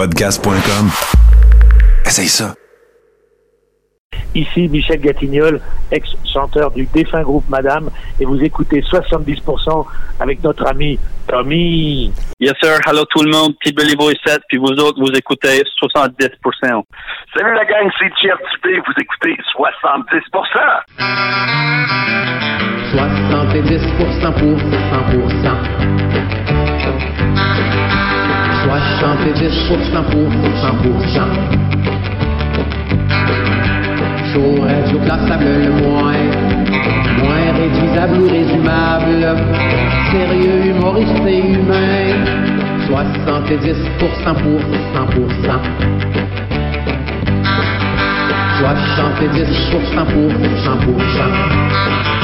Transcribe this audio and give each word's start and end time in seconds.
Podcast.com. 0.00 0.88
Essaye 2.06 2.28
ça. 2.28 2.54
Ici 4.34 4.66
Michel 4.66 4.98
Gatignol, 4.98 5.60
ex-chanteur 5.90 6.70
du 6.70 6.86
défunt 6.86 7.20
groupe 7.20 7.46
Madame, 7.50 7.90
et 8.18 8.24
vous 8.24 8.42
écoutez 8.42 8.80
70% 8.80 9.84
avec 10.18 10.42
notre 10.42 10.66
ami 10.66 10.98
Tommy. 11.28 12.14
Yes, 12.38 12.54
sir. 12.62 12.78
Hello 12.86 13.04
tout 13.10 13.22
le 13.22 13.30
monde. 13.30 13.52
Petit 13.60 13.74
Billy 13.74 13.94
Boy 13.94 14.14
7, 14.24 14.40
puis 14.48 14.56
vous 14.56 14.72
autres, 14.72 14.98
vous 14.98 15.12
écoutez 15.14 15.62
70%. 15.82 16.82
Salut 17.36 17.54
la 17.54 17.66
gang, 17.66 17.90
c'est 17.98 18.10
Jeff 18.22 18.38
Dupé. 18.54 18.78
Vous 18.78 18.94
écoutez 18.98 19.36
70%. 19.54 20.80
70% 22.94 23.98
pour 23.98 24.08
100%. 24.08 25.59
70% 29.00 30.02
pour 30.10 30.28
100%. 30.62 31.60
Chaud, 34.32 34.64
classable 35.04 35.44
le 35.44 35.72
moins, 35.82 36.24
moins 37.22 37.46
réduisable 37.56 38.16
ou 38.20 38.28
résumable, 38.28 39.22
sérieux, 40.10 40.60
humoriste 40.70 41.26
et 41.26 41.38
humain. 41.38 42.00
70% 42.88 43.94
pour 43.94 44.60
100%. 44.94 45.60
70% 48.60 50.04
pour 50.06 50.30
100%. 50.30 52.19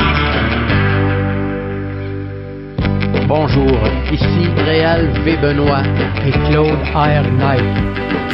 Bonjour, 3.28 3.76
ici 4.12 4.48
Réal 4.64 5.10
V. 5.24 5.36
Benoît 5.38 5.82
et 6.24 6.30
Claude 6.30 6.78
R. 6.94 7.24
Knight. 7.38 7.64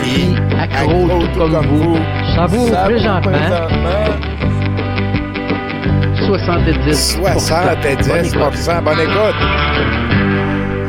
Qui, 0.03 0.35
accro 0.61 1.09
tout 1.09 1.39
comme 1.39 1.67
vous, 1.67 1.97
savoure 2.37 2.71
présentement 2.85 3.31
70 6.27 7.21
70 7.23 8.71
bonne 8.85 9.01
écoute. 9.01 10.12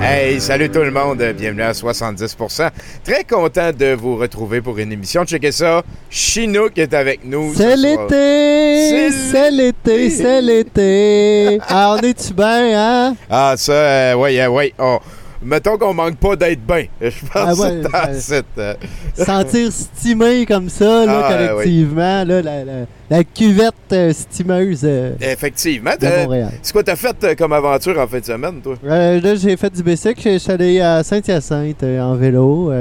Hey, 0.06 0.42
salut 0.42 0.70
tout 0.70 0.82
le 0.82 0.92
monde, 0.92 1.24
bienvenue 1.38 1.62
à 1.62 1.72
70%. 1.72 2.70
Très 3.06 3.24
content 3.24 3.72
de 3.72 3.94
vous 3.94 4.18
retrouver 4.18 4.60
pour 4.60 4.78
une 4.78 4.92
émission. 4.92 5.24
Checkez 5.24 5.54
ça, 5.54 5.82
Chinook 6.10 6.78
est 6.78 6.94
avec 6.94 7.24
nous. 7.24 7.54
C'est 7.56 7.78
l'été, 7.78 9.10
c'est 9.12 9.50
l'été, 9.50 10.10
c'est 10.10 10.42
l'été. 10.42 11.58
Ah, 11.70 11.96
on 11.98 12.02
est-tu 12.02 12.34
bien, 12.34 12.74
hein? 12.76 13.16
Ah, 13.30 13.54
ça, 13.56 13.72
euh, 13.72 14.14
oui, 14.16 14.38
euh, 14.42 14.48
oui. 14.50 14.74
Oh. 14.78 15.00
Mettons 15.46 15.78
qu'on 15.78 15.94
manque 15.94 16.18
pas 16.18 16.36
d'être 16.36 16.66
bien. 16.66 16.86
Je 17.02 17.08
pense 17.10 17.30
Ah 17.36 17.54
ouais, 17.54 17.82
que 17.82 17.88
euh, 18.10 18.14
cette, 18.20 18.46
euh, 18.58 18.74
Sentir 19.16 19.72
stimé 19.72 20.46
comme 20.46 20.70
ça, 20.70 21.06
là, 21.06 21.22
Ah, 21.26 21.34
collectivement, 21.34 22.24
là, 22.24 22.42
la, 22.42 22.64
la- 22.64 22.86
la 23.10 23.24
cuvette 23.24 23.74
euh, 23.92 24.12
stimeuse 24.14 24.82
euh, 24.84 25.12
Effectivement. 25.22 25.92
de 25.92 25.98
t'as- 25.98 26.24
Montréal. 26.24 26.52
C'est 26.62 26.74
quoi 26.74 26.84
t'as 26.84 26.96
fait 26.96 27.16
euh, 27.24 27.36
comme 27.36 27.54
aventure 27.54 28.00
en 28.00 28.08
fin 28.08 28.20
de 28.20 28.26
semaine, 28.26 28.62
toi? 28.64 28.76
Euh, 28.86 29.22
là, 29.22 29.36
j'ai 29.36 29.56
fait 29.58 29.70
du 29.74 29.84
bicycle. 29.84 30.22
Je 30.32 30.38
suis 30.38 30.52
allé 30.52 30.80
à 30.82 31.04
Saint-Hyacinthe 31.04 31.84
euh, 31.84 32.02
en 32.02 32.16
vélo. 32.16 32.72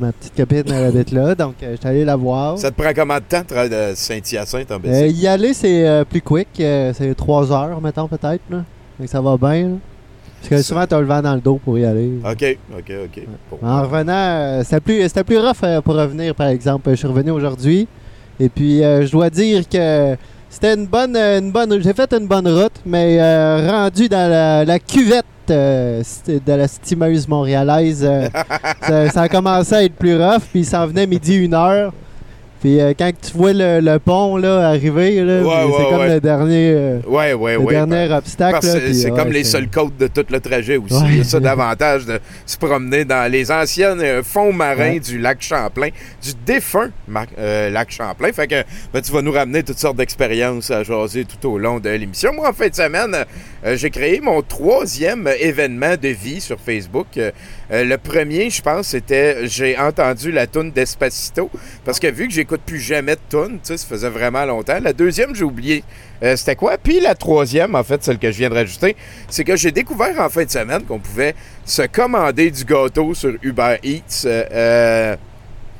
Ma 0.00 0.12
petite 0.12 0.34
copine, 0.36 0.64
elle 0.72 0.86
habite 0.86 1.12
là, 1.12 1.34
donc 1.34 1.54
je 1.60 1.76
suis 1.76 1.86
allé 1.88 2.04
la 2.04 2.16
voir. 2.16 2.58
Ça 2.58 2.70
te 2.70 2.80
prend 2.80 2.92
combien 2.94 3.18
de 3.18 3.24
temps 3.24 3.42
de 3.42 3.92
Saint-Hyacinthe 3.94 4.72
en 4.72 4.78
bicycle? 4.78 5.10
y 5.16 5.26
aller, 5.28 5.54
c'est 5.54 6.04
plus 6.10 6.22
quick. 6.22 6.48
c'est 6.56 7.14
trois 7.16 7.52
heures, 7.52 7.80
mettons, 7.80 8.08
peut-être. 8.08 8.40
Donc 8.50 8.64
ça 9.08 9.20
va 9.20 9.36
bien. 9.36 9.62
là. 9.68 9.74
Parce 10.48 10.48
que 10.48 10.56
Ça- 10.58 10.62
souvent, 10.62 10.86
t'as 10.86 11.00
le 11.00 11.06
vent 11.06 11.22
dans 11.22 11.34
le 11.34 11.40
dos 11.40 11.60
pour 11.64 11.78
y 11.78 11.84
aller. 11.84 12.12
OK, 12.24 12.58
OK, 12.78 12.92
OK. 13.04 13.22
Bon. 13.50 13.58
En 13.66 13.82
revenant, 13.82 14.12
euh, 14.14 14.62
c'était 14.64 14.80
plus, 14.80 15.08
plus 15.24 15.38
rough 15.38 15.56
euh, 15.64 15.80
pour 15.80 15.94
revenir, 15.94 16.34
par 16.34 16.48
exemple. 16.48 16.90
Je 16.90 16.96
suis 16.96 17.06
revenu 17.08 17.30
aujourd'hui. 17.30 17.88
Et 18.38 18.48
puis, 18.48 18.82
euh, 18.84 19.06
je 19.06 19.12
dois 19.12 19.30
dire 19.30 19.68
que 19.68 20.16
c'était 20.50 20.74
une 20.74 20.86
bonne, 20.86 21.16
une 21.16 21.50
bonne. 21.50 21.80
J'ai 21.82 21.92
fait 21.94 22.12
une 22.12 22.26
bonne 22.26 22.46
route, 22.48 22.80
mais 22.84 23.18
euh, 23.20 23.66
rendu 23.70 24.08
dans 24.08 24.30
la, 24.30 24.64
la 24.64 24.78
cuvette 24.78 25.24
euh, 25.50 26.02
de 26.28 26.52
la 26.52 26.68
stimeuse 26.68 27.26
montréalaise, 27.28 28.04
euh, 28.04 28.28
ça, 28.82 29.10
ça 29.10 29.22
a 29.22 29.28
commencé 29.28 29.74
à 29.74 29.84
être 29.84 29.94
plus 29.94 30.16
rough. 30.16 30.42
Puis, 30.50 30.60
il 30.60 30.64
s'en 30.66 30.86
venait 30.86 31.06
midi, 31.06 31.36
une 31.36 31.54
heure. 31.54 31.92
Puis, 32.66 32.80
euh, 32.80 32.94
quand 32.98 33.12
tu 33.22 33.32
vois 33.36 33.52
le, 33.52 33.78
le 33.78 34.00
pont 34.00 34.36
là, 34.36 34.70
arriver, 34.70 35.22
là, 35.22 35.40
Ouais, 35.40 35.72
c'est 35.78 35.84
comme 35.84 36.00
ouais. 36.00 36.14
le 36.14 36.20
dernier, 36.20 36.70
euh, 36.72 36.98
le 36.98 37.70
dernier 37.70 38.08
ben, 38.08 38.12
obstacle. 38.16 38.66
c'est 38.92 39.10
comme 39.12 39.30
les 39.30 39.44
seuls 39.44 39.68
côtes 39.68 39.96
de 39.96 40.08
tout 40.08 40.24
le 40.28 40.40
trajet 40.40 40.76
aussi. 40.76 41.00
Il 41.06 41.18
y 41.18 41.20
a 41.20 41.22
ça 41.24 41.38
d'avantage 41.48 42.06
de 42.06 42.18
se 42.44 42.56
promener 42.56 43.04
dans 43.04 43.30
les 43.30 43.52
anciennes 43.52 44.00
euh, 44.00 44.24
fonds 44.24 44.52
marins 44.52 44.98
du 44.98 45.16
lac 45.16 45.42
Champlain, 45.42 45.90
du 46.20 46.32
défunt 46.44 46.90
euh, 47.38 47.70
lac 47.70 47.92
Champlain. 47.92 48.32
Fait 48.32 48.48
que 48.48 48.64
ben, 48.92 49.00
tu 49.00 49.12
vas 49.12 49.22
nous 49.22 49.30
ramener 49.30 49.62
toutes 49.62 49.78
sortes 49.78 49.98
d'expériences 49.98 50.68
à 50.72 50.82
jaser 50.82 51.24
tout 51.24 51.48
au 51.48 51.58
long 51.58 51.78
de 51.78 51.90
l'émission. 51.90 52.32
Moi, 52.34 52.48
en 52.48 52.52
fin 52.52 52.66
de 52.66 52.74
semaine, 52.74 53.14
j'ai 53.74 53.90
créé 53.90 54.20
mon 54.20 54.42
troisième 54.42 55.28
événement 55.38 55.94
de 56.02 56.08
vie 56.08 56.40
sur 56.40 56.58
Facebook. 56.58 57.16
Euh, 57.72 57.84
le 57.84 57.98
premier, 57.98 58.50
je 58.50 58.62
pense, 58.62 58.88
c'était 58.88 59.46
j'ai 59.46 59.76
entendu 59.78 60.30
la 60.30 60.46
toune 60.46 60.70
d'Espacito. 60.70 61.50
Parce 61.84 61.98
que 61.98 62.06
vu 62.06 62.28
que 62.28 62.34
j'écoute 62.34 62.60
plus 62.64 62.80
jamais 62.80 63.16
de 63.16 63.58
sais, 63.62 63.76
ça 63.76 63.86
faisait 63.86 64.08
vraiment 64.08 64.44
longtemps. 64.44 64.78
La 64.80 64.92
deuxième, 64.92 65.34
j'ai 65.34 65.44
oublié. 65.44 65.84
Euh, 66.22 66.36
c'était 66.36 66.56
quoi? 66.56 66.78
Puis 66.78 67.00
la 67.00 67.14
troisième, 67.14 67.74
en 67.74 67.82
fait, 67.82 68.02
celle 68.04 68.18
que 68.18 68.30
je 68.30 68.38
viens 68.38 68.50
de 68.50 68.54
rajouter, 68.54 68.96
c'est 69.28 69.44
que 69.44 69.56
j'ai 69.56 69.72
découvert 69.72 70.18
en 70.20 70.28
fin 70.28 70.44
de 70.44 70.50
semaine 70.50 70.82
qu'on 70.82 70.98
pouvait 70.98 71.34
se 71.64 71.82
commander 71.82 72.50
du 72.50 72.64
gâteau 72.64 73.14
sur 73.14 73.34
Uber 73.42 73.76
Eats. 73.82 74.24
Euh, 74.26 75.16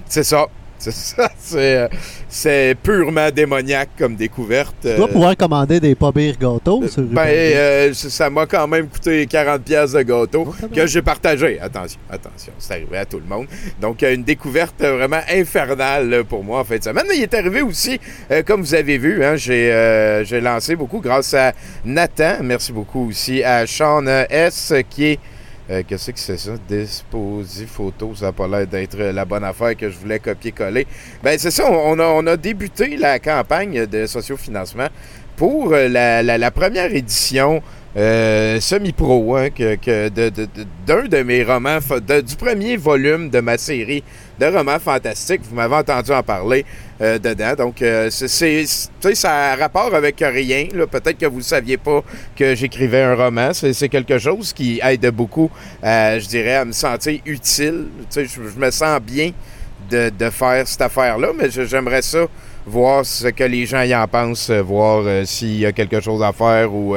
c'est 0.08 0.24
ça. 0.24 0.46
C'est 0.78 0.92
ça. 0.94 1.30
C'est, 1.38 1.76
euh, 1.78 1.88
c'est 2.28 2.76
purement 2.82 3.30
démoniaque 3.30 3.90
comme 3.98 4.14
découverte. 4.14 4.74
Tu 4.82 4.94
dois 4.94 5.08
Euh, 5.08 5.12
pouvoir 5.12 5.36
commander 5.36 5.80
des 5.80 5.94
pas 5.94 6.12
pires 6.12 6.36
gâteaux 6.38 6.86
sur 6.86 7.02
ben, 7.02 7.26
euh, 7.26 7.92
ça 7.94 8.28
m'a 8.30 8.46
quand 8.46 8.66
même 8.68 8.88
coûté 8.88 9.26
40 9.26 9.62
pièces 9.62 9.92
de 9.92 10.02
gâteau 10.02 10.44
Oh, 10.46 10.66
que 10.74 10.86
j'ai 10.86 11.02
partagé. 11.02 11.58
Attention, 11.60 11.98
attention, 12.10 12.52
c'est 12.58 12.74
arrivé 12.74 12.98
à 12.98 13.04
tout 13.06 13.18
le 13.18 13.24
monde. 13.26 13.46
Donc, 13.80 14.02
euh, 14.02 14.14
une 14.14 14.22
découverte 14.24 14.74
euh, 14.82 14.96
vraiment 14.96 15.20
infernale 15.30 16.12
euh, 16.12 16.24
pour 16.24 16.44
moi 16.44 16.60
en 16.60 16.64
fin 16.64 16.76
de 16.78 16.82
semaine. 16.84 17.04
Mais 17.08 17.16
il 17.16 17.22
est 17.22 17.34
arrivé 17.34 17.62
aussi, 17.62 17.98
euh, 18.30 18.42
comme 18.42 18.60
vous 18.60 18.74
avez 18.74 18.98
vu, 18.98 19.24
hein, 19.24 19.36
j'ai 19.36 19.72
euh, 19.72 20.24
j'ai 20.24 20.40
lancé 20.40 20.76
beaucoup 20.76 21.00
grâce 21.00 21.32
à 21.34 21.52
Nathan. 21.84 22.34
Merci 22.42 22.72
beaucoup 22.72 23.08
aussi 23.08 23.42
à 23.42 23.66
Sean 23.66 24.06
euh, 24.06 24.24
S 24.28 24.72
qui 24.90 25.04
est 25.06 25.18
euh, 25.70 25.82
Qu'est-ce 25.86 26.10
que 26.10 26.18
c'est 26.18 26.36
ça? 26.36 26.52
Disposi 26.68 27.66
photo, 27.66 28.12
ça 28.14 28.26
n'a 28.26 28.32
pas 28.32 28.46
l'air 28.48 28.66
d'être 28.66 28.96
la 28.98 29.24
bonne 29.24 29.44
affaire 29.44 29.76
que 29.76 29.90
je 29.90 29.96
voulais 29.98 30.18
copier-coller. 30.18 30.86
Ben 31.22 31.38
c'est 31.38 31.50
ça, 31.50 31.70
on 31.70 31.98
a, 31.98 32.04
on 32.06 32.26
a 32.26 32.36
débuté 32.36 32.96
la 32.96 33.18
campagne 33.18 33.86
de 33.86 34.06
sociofinancement 34.06 34.88
pour 35.36 35.72
euh, 35.74 35.88
la, 35.88 36.22
la- 36.22 36.38
la 36.38 36.50
première 36.50 36.94
édition 36.94 37.62
euh, 37.96 38.60
semi-pro 38.60 39.36
hein, 39.36 39.50
que, 39.50 39.74
que 39.76 40.08
de- 40.08 40.28
de- 40.28 40.48
d'un 40.86 41.24
mes 41.24 41.42
romans, 41.42 41.78
du 41.80 42.36
premier 42.36 42.76
volume 42.76 43.30
de 43.30 43.40
ma 43.40 43.56
série 43.58 44.02
de 44.38 44.46
romans 44.46 44.78
fantastiques. 44.78 45.42
Vous 45.48 45.54
m'avez 45.54 45.76
entendu 45.76 46.12
en 46.12 46.22
parler 46.22 46.64
euh, 47.00 47.18
dedans. 47.18 47.54
Donc, 47.56 47.82
euh, 47.82 48.08
c'est, 48.10 48.64
ça 48.66 49.52
a 49.52 49.56
rapport 49.56 49.94
avec 49.94 50.16
rien. 50.20 50.66
Peut-être 50.90 51.18
que 51.18 51.26
vous 51.26 51.38
ne 51.38 51.42
saviez 51.42 51.76
pas 51.76 52.02
que 52.34 52.54
j'écrivais 52.54 53.02
un 53.02 53.14
roman. 53.14 53.50
C'est, 53.52 53.88
quelque 53.88 54.18
chose 54.18 54.52
qui 54.52 54.80
aide 54.82 55.06
beaucoup, 55.10 55.50
euh, 55.84 56.18
je 56.20 56.26
dirais, 56.26 56.56
à 56.56 56.64
me 56.64 56.72
sentir 56.72 57.20
utile. 57.24 57.86
Je, 58.14 58.24
je 58.24 58.58
me 58.58 58.70
sens 58.70 59.00
bien 59.00 59.32
de, 59.90 60.10
de 60.10 60.30
faire 60.30 60.66
cette 60.66 60.80
affaire-là, 60.82 61.28
mais 61.38 61.50
j'aimerais 61.50 62.02
ça 62.02 62.26
voir 62.66 63.06
ce 63.06 63.28
que 63.28 63.44
les 63.44 63.64
gens 63.64 63.82
y 63.82 63.94
en 63.94 64.08
pensent, 64.08 64.50
euh, 64.50 64.60
voir 64.60 65.02
euh, 65.06 65.24
s'il 65.24 65.58
y 65.58 65.66
a 65.66 65.72
quelque 65.72 66.00
chose 66.00 66.22
à 66.22 66.32
faire 66.32 66.72
ou... 66.74 66.96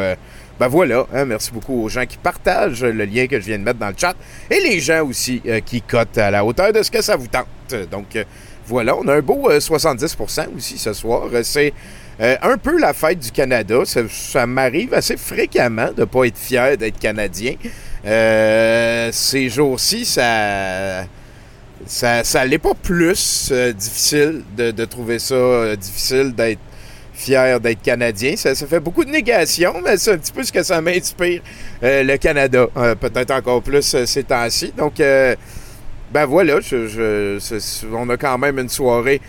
euh, 0.59 0.66
ben 0.66 0.68
voilà, 0.68 1.06
hein, 1.14 1.25
merci 1.25 1.52
beaucoup 1.52 1.84
aux 1.84 1.90
gens 1.90 2.06
qui 2.06 2.18
partagent 2.18 2.84
le 2.84 3.06
lien 3.06 3.28
que 3.28 3.40
je 3.40 3.46
viens 3.46 3.59
de 3.59 3.64
mettre 3.64 3.80
dans 3.80 3.88
le 3.90 3.96
chat 3.97 4.16
et 4.50 4.59
les 4.59 4.80
gens 4.80 5.06
aussi 5.06 5.42
euh, 5.47 5.59
qui 5.59 5.81
cotent 5.81 6.18
à 6.18 6.31
la 6.31 6.44
hauteur 6.44 6.74
de 6.74 6.84
ce 6.84 6.92
que 6.92 7.02
ça 7.02 7.16
vous 7.16 7.28
tente. 7.28 7.47
Donc 7.92 8.16
euh, 8.16 8.24
voilà, 8.69 8.95
on 8.95 9.07
a 9.07 9.16
un 9.16 9.22
beau 9.22 9.50
euh, 9.50 9.60
70% 9.60 10.56
aussi 10.56 10.78
ce 10.78 10.94
soir. 10.94 11.24
Euh, 11.33 11.42
C'est 11.44 11.74
euh, 12.22 12.36
un 12.42 12.57
peu 12.57 12.80
la 12.80 12.94
fête 12.94 13.19
du 13.19 13.31
Canada. 13.31 13.81
Ça, 13.86 14.45
m'arrive 14.45 14.94
assez 14.94 15.18
fréquemment 15.18 15.92
de 15.92 16.01
ne 16.01 16.06
pas 16.06 16.25
être 16.25 16.38
fier 16.38 16.78
d'être 16.78 17.00
Canadien. 17.00 17.56
Euh, 18.06 19.10
ces 19.12 19.50
jours-ci, 19.50 20.06
ça 20.06 21.06
ça, 21.86 22.24
ça 22.24 22.44
pas 22.62 22.74
plus 22.75 23.50
euh, 23.51 23.72
difficile 23.74 24.44
de, 24.56 24.86
trouver 24.86 25.18
ça 25.18 25.33
euh, 25.36 25.75
difficile 25.75 26.33
d'être 26.36 26.60
fier 27.19 27.60
d'être 27.60 27.81
Canadien. 27.81 28.36
Ça, 28.36 28.56
fait 28.56 28.80
beaucoup 28.80 29.06
de 29.06 29.12
négation, 29.12 29.74
mais 29.83 29.98
c'est 29.98 30.13
un 30.13 30.18
petit 30.18 30.31
peu 30.31 30.44
ce 30.44 30.51
que 30.51 30.63
ça 30.63 30.81
m'inspire, 30.81 31.42
euh, 31.83 32.04
le 32.04 32.18
Canada. 32.18 32.68
Euh, 32.77 32.95
Peut-être 32.95 33.31
encore 33.31 33.62
plus 33.62 33.94
euh, 33.94 34.06
ces 34.06 34.24
temps-ci. 34.24 34.74
Donc, 34.75 34.95
Ben 36.12 36.25
voilà, 36.25 36.60
je, 36.60 37.38
on 37.94 38.10
a 38.10 38.18
quand 38.18 38.39
même 38.39 38.57
une 38.57 38.69
soirée 38.69 39.21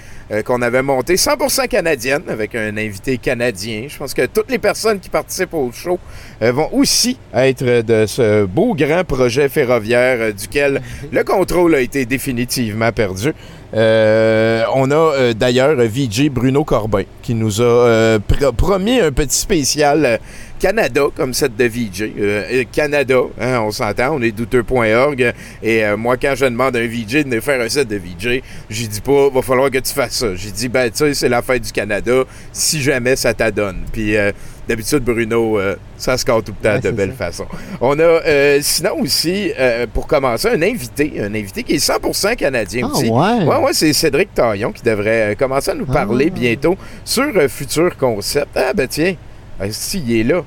qu'on 0.47 0.63
avait 0.63 0.81
montée 0.81 1.17
100% 1.17 1.69
canadienne 1.69 2.23
avec 2.29 2.55
un 2.55 2.75
invité 2.79 3.19
canadien. 3.19 3.85
Je 3.87 3.99
pense 3.99 4.15
que 4.15 4.25
toutes 4.25 4.51
les 4.51 4.59
personnes 4.59 4.99
qui 4.99 5.11
participent 5.11 5.53
au 5.53 5.71
show 5.73 5.99
vont 6.41 6.73
aussi 6.73 7.19
être 7.35 7.83
de 7.83 8.07
ce 8.07 8.47
beau 8.47 8.75
grand 8.75 9.05
projet 9.05 9.51
ferroviaire 9.51 10.33
duquel 10.33 10.81
le 11.13 11.23
contrôle 11.23 11.75
a 11.75 11.81
été 11.81 12.07
définitivement 12.07 12.93
perdu. 12.93 13.35
Euh, 13.73 14.65
on 14.75 14.91
a 14.91 14.95
euh, 14.95 15.33
d'ailleurs 15.33 15.77
VJ 15.77 16.29
Bruno 16.29 16.65
Corbin 16.65 17.03
qui 17.23 17.35
nous 17.35 17.61
a 17.61 17.65
euh, 17.65 18.19
pr- 18.19 18.53
promis 18.53 18.99
un 18.99 19.13
petit 19.13 19.39
spécial 19.39 20.05
euh, 20.05 20.17
Canada 20.61 21.03
comme 21.17 21.33
cette 21.35 21.57
de 21.57 21.65
VJ. 21.65 22.03
Euh, 22.03 22.45
euh, 22.53 22.65
Canada, 22.71 23.21
hein, 23.41 23.61
on 23.61 23.71
s'entend, 23.71 24.15
on 24.17 24.23
est 24.23 24.31
douteux.org. 24.33 25.33
Et 25.63 25.85
euh, 25.85 25.97
moi, 25.97 26.17
quand 26.17 26.35
je 26.37 26.45
demande 26.45 26.77
à 26.77 26.81
un 26.81 26.87
VJ 26.87 27.07
de 27.15 27.23
venir 27.23 27.43
faire 27.43 27.61
un 27.61 27.69
set 27.69 27.89
de 27.89 27.97
VJ, 27.97 28.43
j'ai 28.69 28.87
dis 28.87 29.01
pas, 29.01 29.29
va 29.31 29.43
falloir 29.43 29.71
que 29.71 29.79
tu 29.79 29.93
fasses 29.93 30.17
ça. 30.19 30.35
J'ai 30.37 30.51
dit, 30.51 30.69
ben, 30.69 30.91
tu 30.91 30.99
sais, 30.99 31.15
c'est 31.15 31.29
la 31.29 31.43
fête 31.43 31.63
du 31.63 31.73
Canada, 31.73 32.25
si 32.53 32.81
jamais 32.83 33.17
ça 33.17 33.33
t'adonne. 33.35 33.85
Puis 33.93 34.17
euh, 34.17 34.33
d'habitude, 34.69 34.99
Bruno, 35.03 35.59
euh, 35.59 35.77
ça 35.97 36.17
se 36.19 36.25
casse 36.25 36.45
tout 36.45 36.53
le 36.63 36.63
temps 36.69 36.75
Ouais, 36.75 36.81
de 36.81 36.91
belle 36.91 37.15
ça. 37.19 37.25
façon. 37.27 37.47
On 37.81 37.99
a 37.99 38.03
euh, 38.03 38.59
sinon 38.61 39.01
aussi, 39.01 39.53
euh, 39.59 39.87
pour 39.93 40.07
commencer, 40.07 40.49
un 40.49 40.61
invité, 40.63 41.15
un 41.21 41.35
invité 41.35 41.63
qui 41.63 41.75
est 41.75 41.79
100% 41.85 42.37
canadien 42.37 42.87
Ah, 42.89 42.93
aussi. 42.97 43.09
ouais. 43.09 43.45
Ouais, 43.47 43.57
ouais, 43.65 43.73
c'est 43.73 43.93
Cédric 43.95 44.35
Taillon 44.35 44.73
qui 44.73 44.83
devrait 44.83 45.35
commencer 45.39 45.71
à 45.71 45.75
nous 45.75 45.87
parler 45.87 46.27
Ah. 46.31 46.39
bientôt 46.39 46.77
sur 47.05 47.25
Futur 47.49 47.97
Concept. 47.97 48.49
Ah, 48.55 48.73
ben 48.75 48.87
tiens, 48.87 49.15
Ah, 49.61 49.71
si, 49.71 50.03
il 50.07 50.21
est 50.21 50.25
là. 50.25 50.43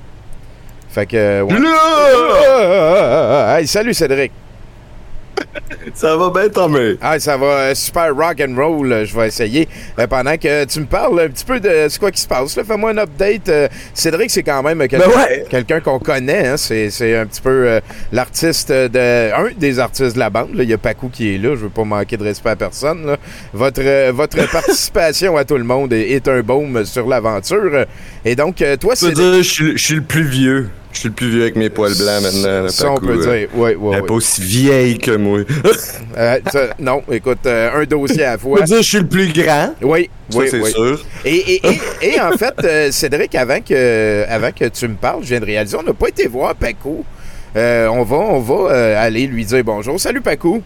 Fait 0.90 1.06
que. 1.06 1.42
ouais. 1.42 1.56
Ah, 2.46 3.58
Hey, 3.60 3.68
salut 3.68 3.94
Cédric. 3.94 4.32
Ça 5.94 6.16
va 6.18 6.30
bien, 6.30 6.50
Tommy? 6.50 6.98
Ah, 7.02 7.20
ça 7.20 7.38
va 7.38 7.46
euh, 7.46 7.76
super 7.76 8.16
rock 8.16 8.42
and 8.42 8.56
roll. 8.56 8.92
euh, 8.92 9.06
Je 9.06 9.16
vais 9.16 9.28
essayer. 9.28 9.68
Euh, 10.00 10.08
pendant 10.08 10.36
que 10.38 10.66
tu 10.66 10.80
me 10.80 10.86
parles 10.86 11.20
un 11.22 11.28
petit 11.30 11.46
peu 11.46 11.60
de 11.60 11.88
c'est 11.90 12.00
quoi 12.00 12.10
qui 12.12 12.22
se 12.22 12.28
passe. 12.28 12.54
Fais-moi 12.56 12.92
un 12.92 12.98
update. 12.98 13.50
Euh, 13.50 13.68
Cédric, 13.94 14.32
c'est 14.32 14.44
quand 14.44 14.64
même 14.64 14.80
quelqu'un 14.88 15.08
Ben 15.52 15.64
ouais. 15.76 15.82
qu'on 15.82 16.00
connaît. 16.00 16.48
hein. 16.48 16.58
C'est, 16.58 16.90
c'est 16.90 17.16
un 17.16 17.26
petit 17.26 17.42
peu 17.42 17.50
euh, 17.68 17.80
l'artiste 18.12 18.72
de. 18.72 19.32
Un 19.34 19.50
des 19.58 19.80
artistes 19.80 20.16
de 20.16 20.20
la 20.20 20.30
bande. 20.30 20.56
là. 20.56 20.64
Il 20.64 20.70
y 20.70 20.74
a 20.74 20.78
Pacou 20.78 21.10
qui 21.10 21.36
est 21.36 21.38
là. 21.38 21.50
Je 21.56 21.62
veux 21.62 21.70
pas 21.70 21.84
manquer 21.84 22.18
de 22.18 22.24
respect 22.24 22.50
à 22.50 22.56
personne. 22.56 23.06
là. 23.06 23.18
Votre, 23.54 23.82
euh, 23.84 24.12
votre 24.14 24.38
participation 24.52 25.38
à 25.38 25.46
tout 25.46 25.58
le 25.58 25.64
monde 25.64 25.94
est, 25.94 26.12
est 26.12 26.28
un 26.28 26.42
baume 26.42 26.84
sur 26.86 27.08
l'aventure. 27.08 27.86
Et 28.26 28.36
donc, 28.36 28.62
euh, 28.62 28.76
toi, 28.78 28.96
dire, 28.96 29.44
je 29.44 29.74
je 29.76 29.78
suis 29.84 29.96
le 29.96 30.02
plus 30.02 30.24
vieux. 30.24 30.70
Je 30.94 31.00
suis 31.00 31.10
le 31.10 31.16
plus 31.16 31.30
vieux 31.30 31.42
avec 31.42 31.56
mes 31.56 31.70
poils 31.70 31.96
blancs 31.98 32.22
maintenant. 32.22 32.70
Ça, 32.70 32.92
on 32.92 32.98
peut 32.98 33.18
euh. 33.20 33.40
dire. 33.40 33.50
Oui, 33.56 33.74
oui, 33.78 33.90
Elle 33.94 33.98
est 33.98 34.02
oui. 34.02 34.08
pas 34.08 34.14
aussi 34.14 34.42
vieille 34.42 34.98
que 34.98 35.12
moi. 35.16 35.40
Euh, 36.16 36.38
ça, 36.52 36.68
non, 36.78 37.02
écoute, 37.12 37.40
euh, 37.48 37.82
un 37.82 37.86
dossier 37.86 38.24
à 38.24 38.32
la 38.32 38.38
Je 38.38 38.42
fois. 38.42 38.62
dire, 38.62 38.78
je 38.78 38.82
suis 38.88 39.00
le 39.00 39.08
plus 39.08 39.34
grand. 39.34 39.74
Oui, 39.82 40.08
Ça, 40.30 40.38
oui, 40.38 40.48
c'est 40.52 40.62
oui. 40.62 40.72
sûr. 40.72 41.04
Et, 41.26 41.36
et, 41.56 41.62
et, 41.68 41.80
et 42.14 42.22
en 42.22 42.32
fait, 42.34 42.54
euh, 42.64 42.92
Cédric, 42.92 43.34
avant 43.34 43.60
que, 43.62 44.24
avant 44.30 44.52
que 44.52 44.66
tu 44.66 44.88
me 44.88 44.94
parles, 44.94 45.24
je 45.24 45.30
viens 45.30 45.40
de 45.40 45.46
réaliser, 45.46 45.76
on 45.76 45.82
n'a 45.82 45.94
pas 45.94 46.10
été 46.10 46.28
voir 46.28 46.54
Paco. 46.54 47.04
On 47.56 48.04
va, 48.04 48.16
on 48.16 48.40
va 48.40 49.00
aller 49.02 49.26
lui 49.26 49.44
dire 49.44 49.64
bonjour. 49.64 50.00
Salut 50.00 50.22
Paco. 50.22 50.62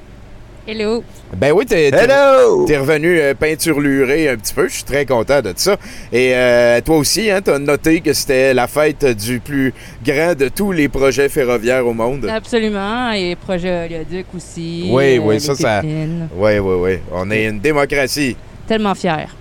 Hello. 0.69 1.01
Ben 1.33 1.53
oui, 1.53 1.65
t'es, 1.65 1.89
t'es- 1.91 1.97
Hello! 1.97 2.65
t'es 2.65 2.77
revenu 2.77 3.21
euh, 3.21 3.33
peinturluré 3.33 4.27
un 4.27 4.35
petit 4.35 4.53
peu. 4.53 4.67
Je 4.67 4.73
suis 4.73 4.83
très 4.83 5.05
content 5.05 5.41
de 5.41 5.53
ça. 5.55 5.77
Et 6.11 6.31
euh, 6.35 6.81
toi 6.81 6.97
aussi, 6.97 7.31
hein, 7.31 7.39
t'as 7.41 7.57
noté 7.57 8.01
que 8.01 8.11
c'était 8.11 8.53
la 8.53 8.67
fête 8.67 9.05
du 9.05 9.39
plus 9.39 9.73
grand 10.05 10.37
de 10.37 10.49
tous 10.49 10.73
les 10.73 10.89
projets 10.89 11.29
ferroviaires 11.29 11.87
au 11.87 11.93
monde. 11.93 12.27
Absolument. 12.29 13.11
Et 13.13 13.37
projet 13.37 13.85
Oléoduc 13.85 14.25
aussi. 14.35 14.89
Oui, 14.91 15.15
euh, 15.17 15.21
oui, 15.21 15.35
les 15.35 15.39
ça, 15.39 15.55
ça-. 15.55 15.81
Oui, 15.83 16.59
oui, 16.59 16.75
oui. 16.81 16.99
On 17.13 17.31
est 17.31 17.45
une 17.45 17.59
démocratie. 17.61 18.35
Tellement 18.67 18.93
fier. 18.93 19.33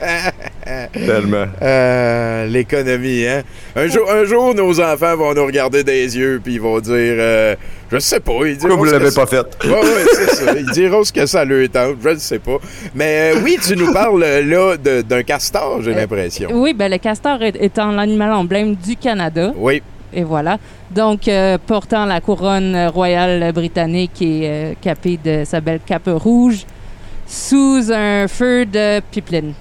Tellement. 0.92 1.46
Euh, 1.62 2.46
L'économie, 2.46 3.26
hein? 3.26 3.42
Un 3.76 3.86
jour, 3.88 4.10
un 4.10 4.24
jour, 4.24 4.54
nos 4.54 4.80
enfants 4.80 5.16
vont 5.16 5.34
nous 5.34 5.46
regarder 5.46 5.82
des 5.84 6.16
yeux 6.16 6.40
puis 6.42 6.54
ils 6.54 6.60
vont 6.60 6.78
dire, 6.80 6.92
euh, 6.94 7.54
je 7.90 7.98
sais 7.98 8.20
pas, 8.20 8.32
ils 8.44 8.56
diront 8.56 8.76
Pourquoi 8.76 8.86
vous 8.86 8.92
l'avez 8.92 9.10
ça- 9.10 9.20
pas 9.24 9.26
fait? 9.26 9.46
Ouais, 9.66 9.72
ouais, 9.72 10.04
c'est 10.12 10.34
ça. 10.36 10.52
Ils 10.56 10.70
diront 10.70 11.04
ce 11.04 11.12
que 11.12 11.26
ça 11.26 11.44
leur 11.44 11.68
tente, 11.70 11.96
je 12.02 12.08
ne 12.10 12.16
sais 12.16 12.38
pas. 12.38 12.58
Mais 12.94 13.32
euh, 13.34 13.40
oui, 13.42 13.58
tu 13.62 13.76
nous 13.76 13.92
parles 13.92 14.22
euh, 14.22 14.42
là 14.44 14.76
de- 14.76 15.02
d'un 15.02 15.22
castor, 15.22 15.82
j'ai 15.82 15.92
Euh, 15.92 15.96
l'impression. 15.96 16.50
Oui, 16.52 16.74
ben 16.74 16.90
le 16.90 16.98
castor 16.98 17.42
est- 17.42 17.56
étant 17.60 17.90
l'animal 17.90 18.32
emblème 18.32 18.74
du 18.76 18.96
Canada. 18.96 19.52
Oui, 19.56 19.82
Et 20.12 20.22
voilà. 20.22 20.58
Donc, 20.90 21.28
euh, 21.28 21.58
portant 21.66 22.06
la 22.06 22.20
couronne 22.20 22.86
royale 22.88 23.52
britannique 23.52 24.22
et 24.22 24.40
euh, 24.44 24.72
capé 24.80 25.18
de 25.22 25.42
sa 25.44 25.60
belle 25.60 25.80
cape 25.84 26.08
rouge 26.08 26.64
sous 27.26 27.90
un 27.92 28.26
feu 28.26 28.64
de 28.64 29.00
pipeline. 29.10 29.52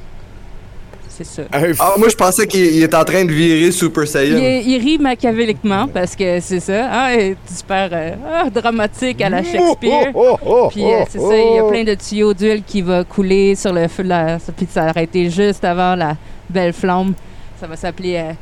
C'est 1.18 1.24
ça. 1.24 1.42
un 1.52 1.72
Ah, 1.80 1.96
moi, 1.98 2.10
je 2.10 2.16
pensais 2.16 2.46
qu'il 2.46 2.76
il 2.76 2.84
est 2.84 2.94
en 2.94 3.04
train 3.04 3.26
de 3.26 3.32
virer 3.32 3.72
Super 3.72 4.08
Saiyan. 4.08 4.38
il 4.38 4.78
rit 4.78 5.00
machiavéliquement 5.00 5.88
parce 5.88 6.16
que 6.16 6.40
c'est 6.40 6.60
ça. 6.60 6.88
Ah, 6.92 7.16
il 7.16 7.20
est 7.20 7.38
super 7.48 7.90
euh, 7.92 8.12
ah, 8.32 8.50
dramatique 8.52 9.20
à 9.22 9.30
la 9.30 9.42
Shakespeare. 9.44 10.12
Oh, 10.14 10.38
oh, 10.40 10.40
oh, 10.46 10.68
Puis 10.70 10.84
euh, 10.86 11.04
c'est 11.10 11.18
oh, 11.18 11.30
ça, 11.30 11.36
il 11.36 11.56
y 11.56 11.58
a 11.58 11.66
oh. 11.66 11.70
plein 11.70 11.84
de 11.84 11.96
tuyaux 11.96 12.36
d'huile 12.36 12.62
qui 12.64 12.84
va 12.84 13.04
couler 13.04 13.56
sur 13.56 13.74
le 13.74 13.88
feu 13.88 14.04
de 14.04 14.10
la... 14.10 14.38
Puis 14.56 14.68
ça 14.70 14.84
a 14.84 14.90
arrêté 14.90 15.32
juste 15.32 15.66
avant 15.66 15.96
la 15.96 16.16
belle 16.48 16.74
flamme. 16.74 17.16
Ça 17.60 17.66
va 17.66 17.76
s'appeler 17.76 18.18
euh, 18.18 18.34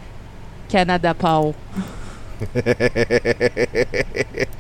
Canada 0.68 1.14
Power. 1.14 1.54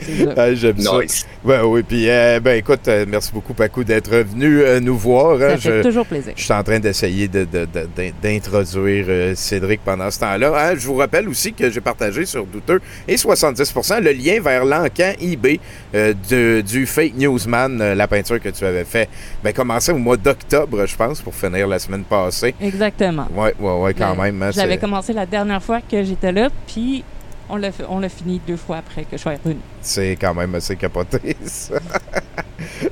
Ça. 0.06 0.33
Ah, 0.38 0.54
J'aime 0.54 0.80
ça. 0.80 1.00
Nice. 1.01 1.25
Ben 1.44 1.63
oui, 1.63 1.81
puis 1.83 2.10
euh, 2.10 2.39
ben 2.39 2.57
écoute, 2.57 2.88
euh, 2.88 3.06
merci 3.07 3.31
beaucoup 3.33 3.54
Paco 3.54 3.83
d'être 3.83 4.10
venu 4.12 4.62
euh, 4.62 4.80
nous 4.80 4.98
voir. 4.98 5.39
Ça 5.39 5.45
hein. 5.54 5.57
fait 5.57 5.77
Je- 5.77 5.81
toujours 5.83 6.06
plaisir. 6.06 6.33
Je 6.36 6.44
suis 6.44 6.54
en 6.54 6.63
train 6.63 6.80
d'essayer 6.80 7.27
de- 7.27 7.45
de- 7.45 7.66
de- 7.66 8.12
d'introduire 8.22 9.06
euh, 9.10 9.33
Cédric 9.36 9.81
pendant 9.83 10.12
ce 10.12 10.19
temps-là. 10.19 10.54
Hein, 10.56 10.75
je 10.77 10.86
vous 10.88 10.95
rappelle 10.95 11.27
aussi 11.27 11.54
que 11.54 11.69
j'ai 11.72 11.81
partagé 11.81 12.25
sur 12.25 12.45
Douteux 12.45 12.81
et 13.07 13.16
70% 13.16 14.00
le 14.01 14.12
lien 14.12 14.39
vers 14.42 14.63
l'encan 14.66 15.13
eBay 15.19 15.60
euh, 15.95 16.13
de- 16.30 16.62
du 16.62 16.86
Fake 16.86 17.16
Newsman, 17.18 17.81
euh, 17.81 17.95
la 17.95 18.07
peinture 18.07 18.39
que 18.39 18.50
tu 18.50 18.63
avais 18.66 18.86
fait. 18.86 19.10
Ben, 19.44 19.54
commençait 19.54 19.92
au 19.92 19.98
mois 19.98 20.18
d'octobre, 20.18 20.86
je 20.86 20.95
pense, 20.95 21.21
pour 21.21 21.33
finir 21.33 21.68
la 21.68 21.80
semaine 21.80 22.04
passée. 22.04 22.54
Exactement. 22.62 23.28
Ouais, 23.36 23.54
ouais, 23.60 23.74
ouais, 23.80 23.94
quand 23.94 24.12
Euh, 24.18 24.21
même. 24.21 24.42
hein, 24.44 24.51
J'avais 24.54 24.74
c'est- 24.74 24.80
commencé 24.80 25.13
la 25.13 25.25
dernière 25.25 25.63
fois 25.63 25.80
que 25.81 26.04
j'étais 26.04 26.31
là, 26.31 26.50
puis 26.68 27.04
on 27.50 27.57
l'a 27.57 27.69
on 27.89 28.00
l'a 28.00 28.09
fini 28.09 28.42
deux 28.47 28.57
fois 28.57 28.77
après 28.77 29.03
que 29.03 29.18
je 29.18 29.21
sois 29.21 29.33
revenu. 29.33 29.57
C'est 29.81 30.15
quand 30.19 30.33
même 30.33 30.56
assez 30.56 30.75
capoté, 30.75 31.36
ça. 31.45 31.75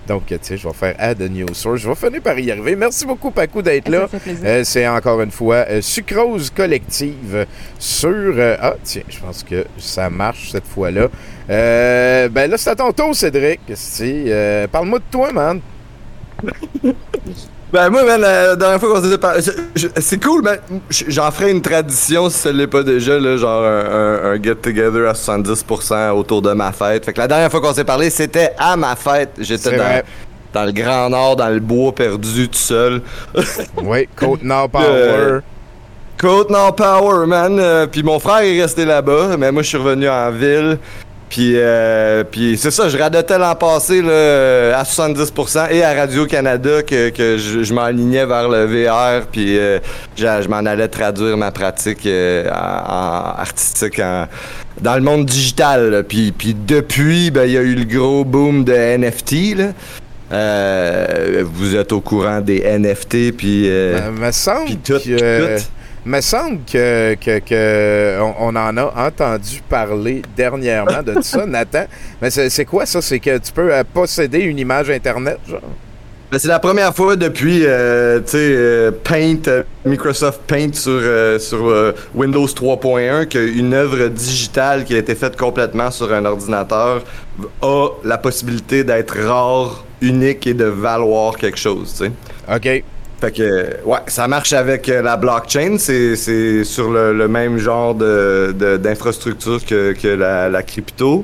Donc, 0.07 0.25
tu 0.27 0.37
sais, 0.41 0.57
je 0.57 0.67
vais 0.67 0.73
faire 0.73 0.95
Add 0.99 1.21
a 1.21 1.29
New 1.29 1.53
Source. 1.53 1.81
Je 1.81 1.89
vais 1.89 1.95
finir 1.95 2.21
par 2.21 2.37
y 2.37 2.51
arriver. 2.51 2.75
Merci 2.75 3.05
beaucoup, 3.05 3.31
Paco, 3.31 3.61
d'être 3.61 3.89
là. 3.89 4.01
Ça 4.01 4.07
fait 4.07 4.19
plaisir. 4.19 4.43
Euh, 4.45 4.63
c'est 4.63 4.87
encore 4.87 5.21
une 5.21 5.31
fois 5.31 5.65
euh, 5.69 5.81
Sucrose 5.81 6.49
Collective 6.49 7.45
sur... 7.79 8.09
euh, 8.09 8.57
ah, 8.61 8.75
tiens, 8.83 9.03
je 9.07 9.19
pense 9.19 9.43
que 9.43 9.65
ça 9.77 10.09
marche 10.09 10.51
cette 10.51 10.67
fois-là. 10.67 11.07
Euh, 11.49 12.29
ben 12.29 12.49
là, 12.49 12.57
c'est 12.57 12.69
à 12.69 12.75
ton 12.75 12.91
tour, 12.91 13.15
Cédric. 13.15 13.61
Euh, 14.01 14.67
Parle-moi 14.67 14.99
de 14.99 15.05
toi, 15.09 15.31
man. 15.31 15.61
Ben 17.73 17.89
moi, 17.89 18.03
man, 18.03 18.21
la 18.21 18.55
dernière 18.55 18.79
fois 18.79 18.93
qu'on 18.93 19.01
s'était 19.03 19.17
parlé, 19.17 19.41
c'est 19.97 20.23
cool, 20.23 20.43
ben, 20.43 20.57
j'en 21.07 21.31
ferai 21.31 21.49
une 21.49 21.61
tradition 21.63 22.29
si 22.29 22.37
ce 22.37 22.49
l'est 22.49 22.67
pas 22.67 22.83
déjà, 22.83 23.19
là, 23.19 23.35
genre 23.35 23.63
un, 23.63 23.85
un- 23.85 24.31
un 24.33 24.35
get-together 24.43 25.09
à 25.09 25.13
70% 25.13 26.11
autour 26.11 26.43
de 26.43 26.53
ma 26.53 26.71
fête. 26.71 27.03
Fait 27.03 27.13
que 27.13 27.19
la 27.19 27.27
dernière 27.27 27.49
fois 27.49 27.61
qu'on 27.61 27.73
s'est 27.73 27.83
parlé, 27.83 28.11
c'était 28.11 28.51
à 28.59 28.77
ma 28.77 28.95
fête. 28.95 29.31
J'étais 29.39 29.75
dans, 30.53 30.65
le 30.65 30.71
Grand 30.71 31.09
Nord, 31.09 31.35
dans 31.35 31.49
le 31.49 31.59
bois 31.59 31.95
perdu 31.95 32.47
tout 32.47 32.53
seul. 32.59 33.01
Oui, 33.83 34.07
Côte-Nord 34.15 34.69
Power. 34.69 34.85
Euh, 34.87 35.39
Côte 36.19 36.51
Nord 36.51 36.75
Power, 36.75 37.25
man. 37.25 37.57
Euh, 37.59 37.87
puis 37.87 38.03
mon 38.03 38.19
frère 38.19 38.41
est 38.43 38.61
resté 38.61 38.85
là-bas, 38.85 39.35
mais 39.39 39.51
moi 39.51 39.63
je 39.63 39.69
suis 39.69 39.77
revenu 39.79 40.07
en 40.07 40.29
ville. 40.29 40.77
Puis, 41.33 41.53
euh, 41.55 42.23
puis 42.23 42.59
c'est 42.59 42.69
ça, 42.69 42.89
je 42.89 42.95
radotais 42.95 43.39
l'an 43.39 43.55
passé 43.55 44.03
là, 44.03 44.77
à 44.77 44.83
70% 44.83 45.71
et 45.71 45.83
à 45.83 45.91
Radio-Canada 45.95 46.83
que, 46.83 47.09
que 47.09 47.37
je, 47.39 47.63
je 47.63 47.73
m'alignais 47.73 48.23
vers 48.27 48.47
le 48.49 48.65
VR. 48.65 49.25
Puis 49.31 49.57
euh, 49.57 49.79
je 50.15 50.47
m'en 50.47 50.57
allais 50.57 50.87
traduire 50.89 51.35
ma 51.35 51.49
pratique 51.49 52.05
euh, 52.05 52.47
en, 52.51 52.53
en 52.53 53.39
artistique 53.41 53.97
en- 53.97 54.27
dans 54.79 54.93
le 54.93 55.01
monde 55.01 55.25
digital. 55.25 55.89
là. 55.89 56.03
Puis, 56.03 56.31
puis 56.37 56.53
depuis, 56.53 57.31
ben, 57.31 57.45
il 57.45 57.53
y 57.53 57.57
a 57.57 57.61
eu 57.61 57.73
le 57.73 57.85
gros 57.85 58.23
boom 58.23 58.63
de 58.63 58.71
NFT. 58.73 59.57
Là. 59.57 59.65
Euh, 60.31 61.43
vous 61.45 61.75
êtes 61.75 61.91
au 61.93 62.01
courant 62.01 62.41
des 62.41 62.59
NFT. 62.59 63.31
Puis. 63.35 63.63
euh, 63.71 64.11
me 64.11 64.31
semble 64.31 64.65
Puis 64.65 64.77
tout, 64.77 64.99
que... 65.03 65.57
tout. 65.57 65.63
Me 66.05 66.19
semble 66.19 66.59
que, 66.69 67.15
que, 67.15 67.39
que 67.39 68.19
on, 68.19 68.33
on 68.49 68.55
en 68.55 68.77
a 68.77 69.07
entendu 69.07 69.61
parler 69.69 70.21
dernièrement 70.35 71.01
de 71.01 71.21
ça, 71.21 71.45
Nathan. 71.47 71.85
Mais 72.21 72.29
c'est 72.29 72.65
quoi 72.65 72.85
ça? 72.85 73.01
C'est 73.01 73.19
que 73.19 73.37
tu 73.37 73.51
peux 73.53 73.73
euh, 73.73 73.83
posséder 73.93 74.39
une 74.39 74.59
image 74.59 74.89
Internet, 74.89 75.39
genre? 75.47 75.61
Ben, 76.33 76.39
c'est 76.39 76.47
la 76.47 76.57
première 76.59 76.95
fois 76.95 77.15
depuis 77.15 77.63
euh, 77.63 78.19
euh, 78.33 78.91
Paint, 79.03 79.47
euh, 79.47 79.61
Microsoft 79.85 80.41
Paint 80.47 80.73
sur, 80.73 80.91
euh, 80.91 81.37
sur 81.37 81.93
Windows 82.15 82.47
3.1 82.47 83.27
qu'une 83.27 83.73
œuvre 83.75 84.07
digitale 84.07 84.83
qui 84.83 84.95
a 84.95 84.97
été 84.97 85.13
faite 85.13 85.37
complètement 85.37 85.91
sur 85.91 86.11
un 86.11 86.25
ordinateur 86.25 87.03
a 87.61 87.89
la 88.03 88.17
possibilité 88.17 88.83
d'être 88.83 89.15
rare 89.19 89.85
unique 90.01 90.47
et 90.47 90.55
de 90.55 90.65
valoir 90.65 91.37
quelque 91.37 91.59
chose, 91.59 91.93
tu 91.97 92.05
sais. 92.05 92.11
OK. 92.51 92.83
Fait 93.23 93.31
que, 93.31 93.77
ouais, 93.85 93.99
ça 94.07 94.27
marche 94.27 94.51
avec 94.51 94.89
euh, 94.89 95.01
la 95.01 95.15
blockchain. 95.15 95.77
C'est, 95.79 96.65
sur 96.65 96.91
le, 96.91 97.25
même 97.29 97.57
genre 97.57 97.95
de, 97.95 98.53
de- 98.53 98.75
d'infrastructure 98.75 99.65
que, 99.65 99.93
que 99.93 100.09
la, 100.09 100.61
crypto. 100.61 101.23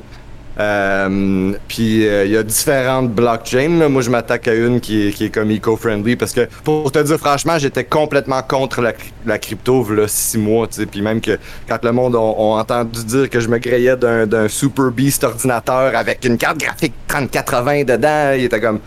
Euh, 0.62 1.52
puis 1.68 2.08
euh, 2.08 2.24
il 2.24 2.32
y 2.32 2.38
a 2.38 2.44
différentes 2.44 3.12
blockchains. 3.12 3.90
Moi, 3.90 4.02
je 4.02 4.10
m'attaque 4.10 4.48
à 4.48 4.54
une 4.54 4.80
qui 4.80 5.10
est, 5.10 5.12
qui 5.12 5.26
est 5.26 5.30
comme 5.30 5.52
eco-friendly 5.52 6.16
parce 6.16 6.32
que, 6.32 6.48
pour 6.64 6.90
te 6.90 7.00
dire 7.00 7.18
franchement, 7.18 7.58
j'étais 7.58 7.84
complètement 7.84 8.44
contre 8.44 8.82
la, 8.82 8.94
la 9.26 9.38
crypto 9.38 9.86
là 9.92 10.08
six 10.08 10.38
mois. 10.38 10.70
Puis 10.90 11.02
même 11.02 11.20
que 11.20 11.38
quand 11.68 11.84
le 11.84 11.92
monde 11.92 12.16
ont 12.16 12.58
entendu 12.58 13.04
dire 13.04 13.30
que 13.30 13.42
je 13.42 13.50
me 13.50 13.60
d'un, 13.98 14.26
d'un 14.26 14.48
Super 14.48 14.92
Beast 14.92 15.26
ordinateur 15.26 15.94
avec 15.98 16.24
une 16.24 16.38
carte 16.38 16.60
graphique 16.60 16.94
3080 17.10 17.84
dedans, 17.84 18.32
il 18.38 18.46
était 18.46 18.62
comme 18.62 18.80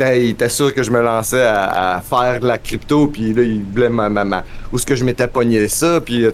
était- 0.00 0.24
il 0.24 0.30
était 0.30 0.48
sûr 0.48 0.74
que 0.74 0.82
je 0.82 0.90
me 0.90 1.00
lançais 1.02 1.42
à, 1.42 1.96
à 1.96 2.00
faire 2.00 2.40
de 2.40 2.46
la 2.46 2.58
crypto, 2.58 3.06
puis 3.08 3.32
là, 3.34 3.42
il 3.42 3.62
voulait 3.62 3.88
ma 3.88 4.08
maman. 4.08 4.42
Où 4.72 4.76
est-ce 4.76 4.86
que 4.86 4.94
je 4.94 5.04
m'étais 5.04 5.28
pogné 5.28 5.68
ça, 5.68 6.00
puis 6.00 6.24
euh, 6.24 6.30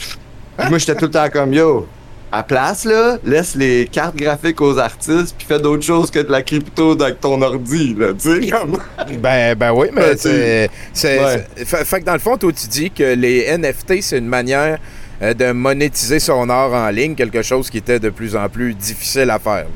puis 0.59 0.69
moi, 0.71 0.79
j'étais 0.79 0.95
tout 0.95 1.07
le 1.07 1.11
temps 1.11 1.29
comme, 1.31 1.53
yo, 1.53 1.87
à 2.33 2.43
place, 2.43 2.85
là, 2.85 3.19
laisse 3.25 3.55
les 3.55 3.87
cartes 3.91 4.17
graphiques 4.17 4.61
aux 4.61 4.79
artistes, 4.79 5.35
puis 5.37 5.47
fais 5.47 5.59
d'autres 5.61 5.85
choses 5.85 6.11
que 6.11 6.19
de 6.19 6.31
la 6.31 6.43
crypto 6.43 7.01
avec 7.01 7.21
ton 7.21 7.41
ordi, 7.43 7.95
là, 7.99 8.09
tu 8.19 8.43
sais, 8.43 8.51
comme... 8.51 8.79
Ben, 9.21 9.55
ben 9.55 9.73
oui, 9.73 9.89
mais 9.93 10.03
Ouais, 10.03 10.17
c'est. 10.17 10.71
Ouais. 11.05 11.45
fait 11.65 12.01
que 12.01 12.05
dans 12.05 12.15
le 12.15 12.19
fond, 12.19 12.37
toi, 12.37 12.51
tu 12.53 12.67
dis 12.69 12.91
que 12.91 13.15
les 13.15 13.47
NFT, 13.57 14.01
c'est 14.03 14.19
une 14.19 14.27
manière 14.29 14.79
euh, 15.23 15.33
de 15.35 15.53
monétiser 15.53 16.19
son 16.19 16.49
art 16.51 16.73
en 16.73 16.89
ligne, 16.91 17.15
quelque 17.15 17.43
chose 17.43 17.71
qui 17.71 17.79
était 17.79 18.01
de 18.01 18.11
plus 18.11 18.35
en 18.37 18.49
plus 18.49 18.75
difficile 18.75 19.31
à 19.31 19.39
faire. 19.39 19.67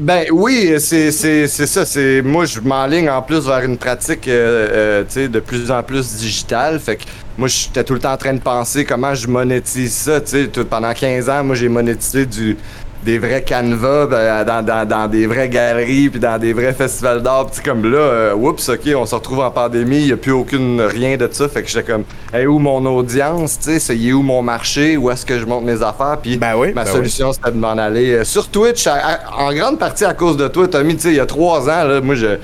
Ben 0.00 0.26
oui, 0.32 0.76
c'est 0.78 1.10
ça. 1.12 1.84
C'est 1.84 2.22
moi 2.22 2.46
je 2.46 2.58
m'enligne 2.60 3.10
en 3.10 3.20
plus 3.20 3.46
vers 3.46 3.60
une 3.62 3.76
pratique 3.76 4.26
euh, 4.28 5.04
euh, 5.14 5.28
de 5.28 5.40
plus 5.40 5.70
en 5.70 5.82
plus 5.82 6.14
digitale. 6.16 6.80
Fait 6.80 6.96
que 6.96 7.02
moi 7.36 7.48
j'étais 7.48 7.84
tout 7.84 7.92
le 7.92 8.00
temps 8.00 8.12
en 8.12 8.16
train 8.16 8.32
de 8.32 8.40
penser 8.40 8.86
comment 8.86 9.14
je 9.14 9.26
monétise 9.28 9.92
ça. 9.92 10.20
Tout- 10.22 10.64
pendant 10.64 10.94
15 10.94 11.28
ans, 11.28 11.44
moi 11.44 11.54
j'ai 11.54 11.68
monétisé 11.68 12.24
du 12.24 12.56
des 13.04 13.18
vrais 13.18 13.42
canevas 13.42 14.06
ben, 14.06 14.44
dans, 14.44 14.62
dans, 14.64 14.86
dans 14.86 15.08
des 15.08 15.26
vraies 15.26 15.48
galeries 15.48 16.10
puis 16.10 16.20
dans 16.20 16.38
des 16.38 16.52
vrais 16.52 16.74
festivals 16.74 17.22
d'art 17.22 17.46
puis 17.46 17.62
comme 17.62 17.90
là 17.90 17.98
euh, 17.98 18.34
oups 18.34 18.68
ok 18.68 18.80
on 18.94 19.06
se 19.06 19.14
retrouve 19.14 19.40
en 19.40 19.50
pandémie 19.50 20.00
il 20.00 20.06
y 20.08 20.12
a 20.12 20.16
plus 20.18 20.32
aucune 20.32 20.80
rien 20.82 21.16
de 21.16 21.26
ça 21.32 21.48
fait 21.48 21.62
que 21.62 21.68
j'étais 21.70 21.90
comme 21.92 22.04
hey, 22.34 22.46
où 22.46 22.58
mon 22.58 22.84
audience 22.84 23.58
tu 23.58 23.80
sais 23.80 23.96
est 23.96 24.12
où 24.12 24.20
mon 24.22 24.42
marché 24.42 24.98
où 24.98 25.10
est-ce 25.10 25.24
que 25.24 25.38
je 25.38 25.46
monte 25.46 25.64
mes 25.64 25.82
affaires 25.82 26.18
puis 26.22 26.36
Ben 26.36 26.54
oui, 26.56 26.72
ma 26.74 26.84
ben 26.84 26.92
solution 26.92 27.32
c'était 27.32 27.52
de 27.52 27.56
m'en 27.56 27.70
aller 27.78 28.16
euh, 28.16 28.24
sur 28.24 28.48
Twitch 28.48 28.86
à- 28.86 28.94
à- 28.96 29.42
en 29.44 29.52
grande 29.54 29.78
partie 29.78 30.04
à 30.04 30.12
cause 30.12 30.36
de 30.36 30.48
toi 30.48 30.68
Tommy 30.68 30.94
tu 30.96 31.02
sais 31.02 31.08
il 31.08 31.16
y 31.16 31.20
a 31.20 31.26
trois 31.26 31.70
ans 31.70 31.84
là 31.84 32.00
moi 32.02 32.14
je 32.14 32.36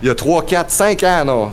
il 0.00 0.06
y 0.06 0.10
a 0.10 0.14
3, 0.14 0.44
4, 0.46 0.70
5 0.70 1.02
ans, 1.02 1.24
non. 1.26 1.50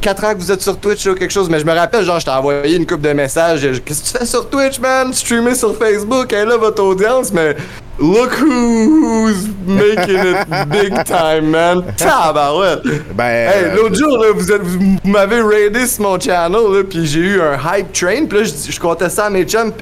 4 0.00 0.24
ans 0.24 0.32
que 0.34 0.38
vous 0.38 0.52
êtes 0.52 0.62
sur 0.62 0.78
Twitch 0.78 1.06
ou 1.06 1.14
quelque 1.14 1.30
chose, 1.32 1.48
mais 1.50 1.60
je 1.60 1.64
me 1.66 1.72
rappelle, 1.72 2.04
genre, 2.04 2.18
je 2.20 2.24
t'ai 2.24 2.30
envoyé 2.30 2.76
une 2.76 2.86
coupe 2.86 3.00
de 3.02 3.12
messages. 3.12 3.62
Qu'est-ce 3.84 4.02
que 4.02 4.06
tu 4.12 4.18
fais 4.18 4.26
sur 4.26 4.48
Twitch, 4.48 4.78
man? 4.80 5.12
Streamer 5.12 5.54
sur 5.54 5.76
Facebook, 5.76 6.32
elle 6.32 6.48
là, 6.48 6.56
votre 6.56 6.82
audience, 6.82 7.32
mais 7.32 7.56
look 7.98 8.30
who's 8.40 9.48
making 9.66 10.18
it 10.18 10.68
big 10.68 11.04
time, 11.04 11.50
man. 11.50 11.84
Tabarouette! 11.96 12.82
Ben. 13.14 13.24
Hey, 13.50 13.64
euh, 13.64 13.76
l'autre 13.76 13.94
jour, 13.96 14.18
là, 14.18 14.28
vous, 14.34 14.50
êtes- 14.50 14.62
vous 14.62 14.96
m'avez 15.04 15.40
raidé 15.42 15.86
sur 15.86 16.02
mon 16.02 16.18
channel, 16.18 16.52
là, 16.72 16.82
puis 16.88 17.06
j'ai 17.06 17.20
eu 17.20 17.40
un 17.40 17.56
hype 17.76 17.92
train, 17.92 18.26
puis 18.26 18.38
là, 18.38 18.44
je, 18.44 18.72
je 18.72 18.80
comptais 18.80 19.10
ça 19.10 19.26
à 19.26 19.30
mes 19.30 19.44
chums, 19.44 19.72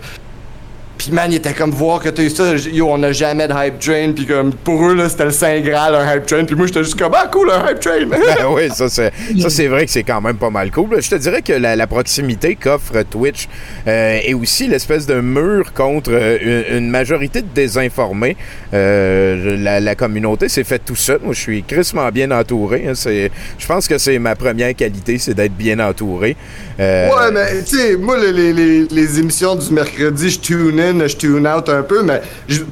puis 0.99 1.13
man, 1.13 1.31
il 1.33 1.37
était 1.37 1.53
comme 1.55 1.71
voir 1.71 2.01
que 2.03 2.09
t'as 2.09 2.23
eu 2.23 2.31
ça, 2.31 2.55
yo, 2.57 2.89
on 2.91 2.99
n'a 2.99 3.13
jamais 3.13 3.47
de 3.49 3.55
hype 3.57 3.79
train, 3.79 4.13
puis 4.13 4.27
comme 4.27 4.53
pour 4.53 4.85
eux, 4.89 4.95
là, 4.95 5.09
c'était 5.09 5.25
le 5.27 5.31
Saint 5.31 5.61
Graal, 5.61 5.95
un 5.95 6.15
hype 6.17 6.27
train, 6.27 6.45
puis 6.45 6.57
moi, 6.57 6.67
j'étais 6.67 6.83
juste 6.85 6.99
comme, 6.99 7.13
ah, 7.15 7.29
cool, 7.33 7.51
un 7.51 7.71
hype 7.71 7.81
train! 7.81 8.05
Ben 8.09 8.47
oui, 8.55 8.69
ça 8.75 8.89
c'est 8.89 9.13
ça 9.41 9.49
c'est 9.51 9.67
vrai 9.69 9.87
que 9.87 9.91
c'est 9.93 10.03
quand 10.03 10.21
même 10.21 10.37
pas 10.37 10.51
mal 10.51 10.71
cool. 10.71 11.01
Je 11.01 11.09
te 11.09 11.15
dirais 11.15 11.43
que 11.43 11.53
la, 11.53 11.77
la 11.77 11.87
proximité 11.87 12.57
qu'offre 12.57 13.03
Twitch 13.03 13.49
euh, 13.87 14.19
est 14.25 14.35
aussi 14.35 14.67
l'espèce 14.67 15.07
de 15.07 15.21
mur 15.21 15.73
contre 15.73 16.11
euh, 16.13 16.65
une, 16.71 16.79
une 16.79 16.91
majorité 16.91 17.41
de 17.43 17.47
désinformés. 17.55 18.37
Euh, 18.75 19.57
la, 19.59 19.81
la 19.81 19.95
communauté 19.95 20.49
s'est 20.49 20.65
faite 20.65 20.83
tout 20.85 20.97
seul. 20.97 21.21
Moi, 21.23 21.33
je 21.35 21.41
suis 21.41 21.63
crissement 21.63 22.09
bien 22.11 22.31
entouré. 22.31 22.85
hein. 22.89 22.93
C'est, 22.95 23.31
je 23.59 23.67
pense 23.67 23.89
que 23.89 23.99
c'est 23.99 24.19
ma 24.19 24.35
première 24.37 24.75
qualité, 24.75 25.19
c'est 25.19 25.35
d'être 25.35 25.57
bien 25.57 25.79
entouré. 25.81 26.37
Euh, 26.81 27.09
Ouais, 27.09 27.31
mais 27.33 27.63
tu 27.65 27.77
sais, 27.77 27.97
moi, 27.97 28.17
les, 28.19 28.33
les, 28.33 28.53
les, 28.53 28.87
les 28.91 29.19
émissions 29.19 29.55
du 29.57 29.73
mercredi, 29.73 30.31
je 30.31 30.39
tune 30.41 30.79
je 31.07 31.17
tune 31.17 31.47
out 31.47 31.69
un 31.69 31.83
peu, 31.83 32.03
mais 32.03 32.23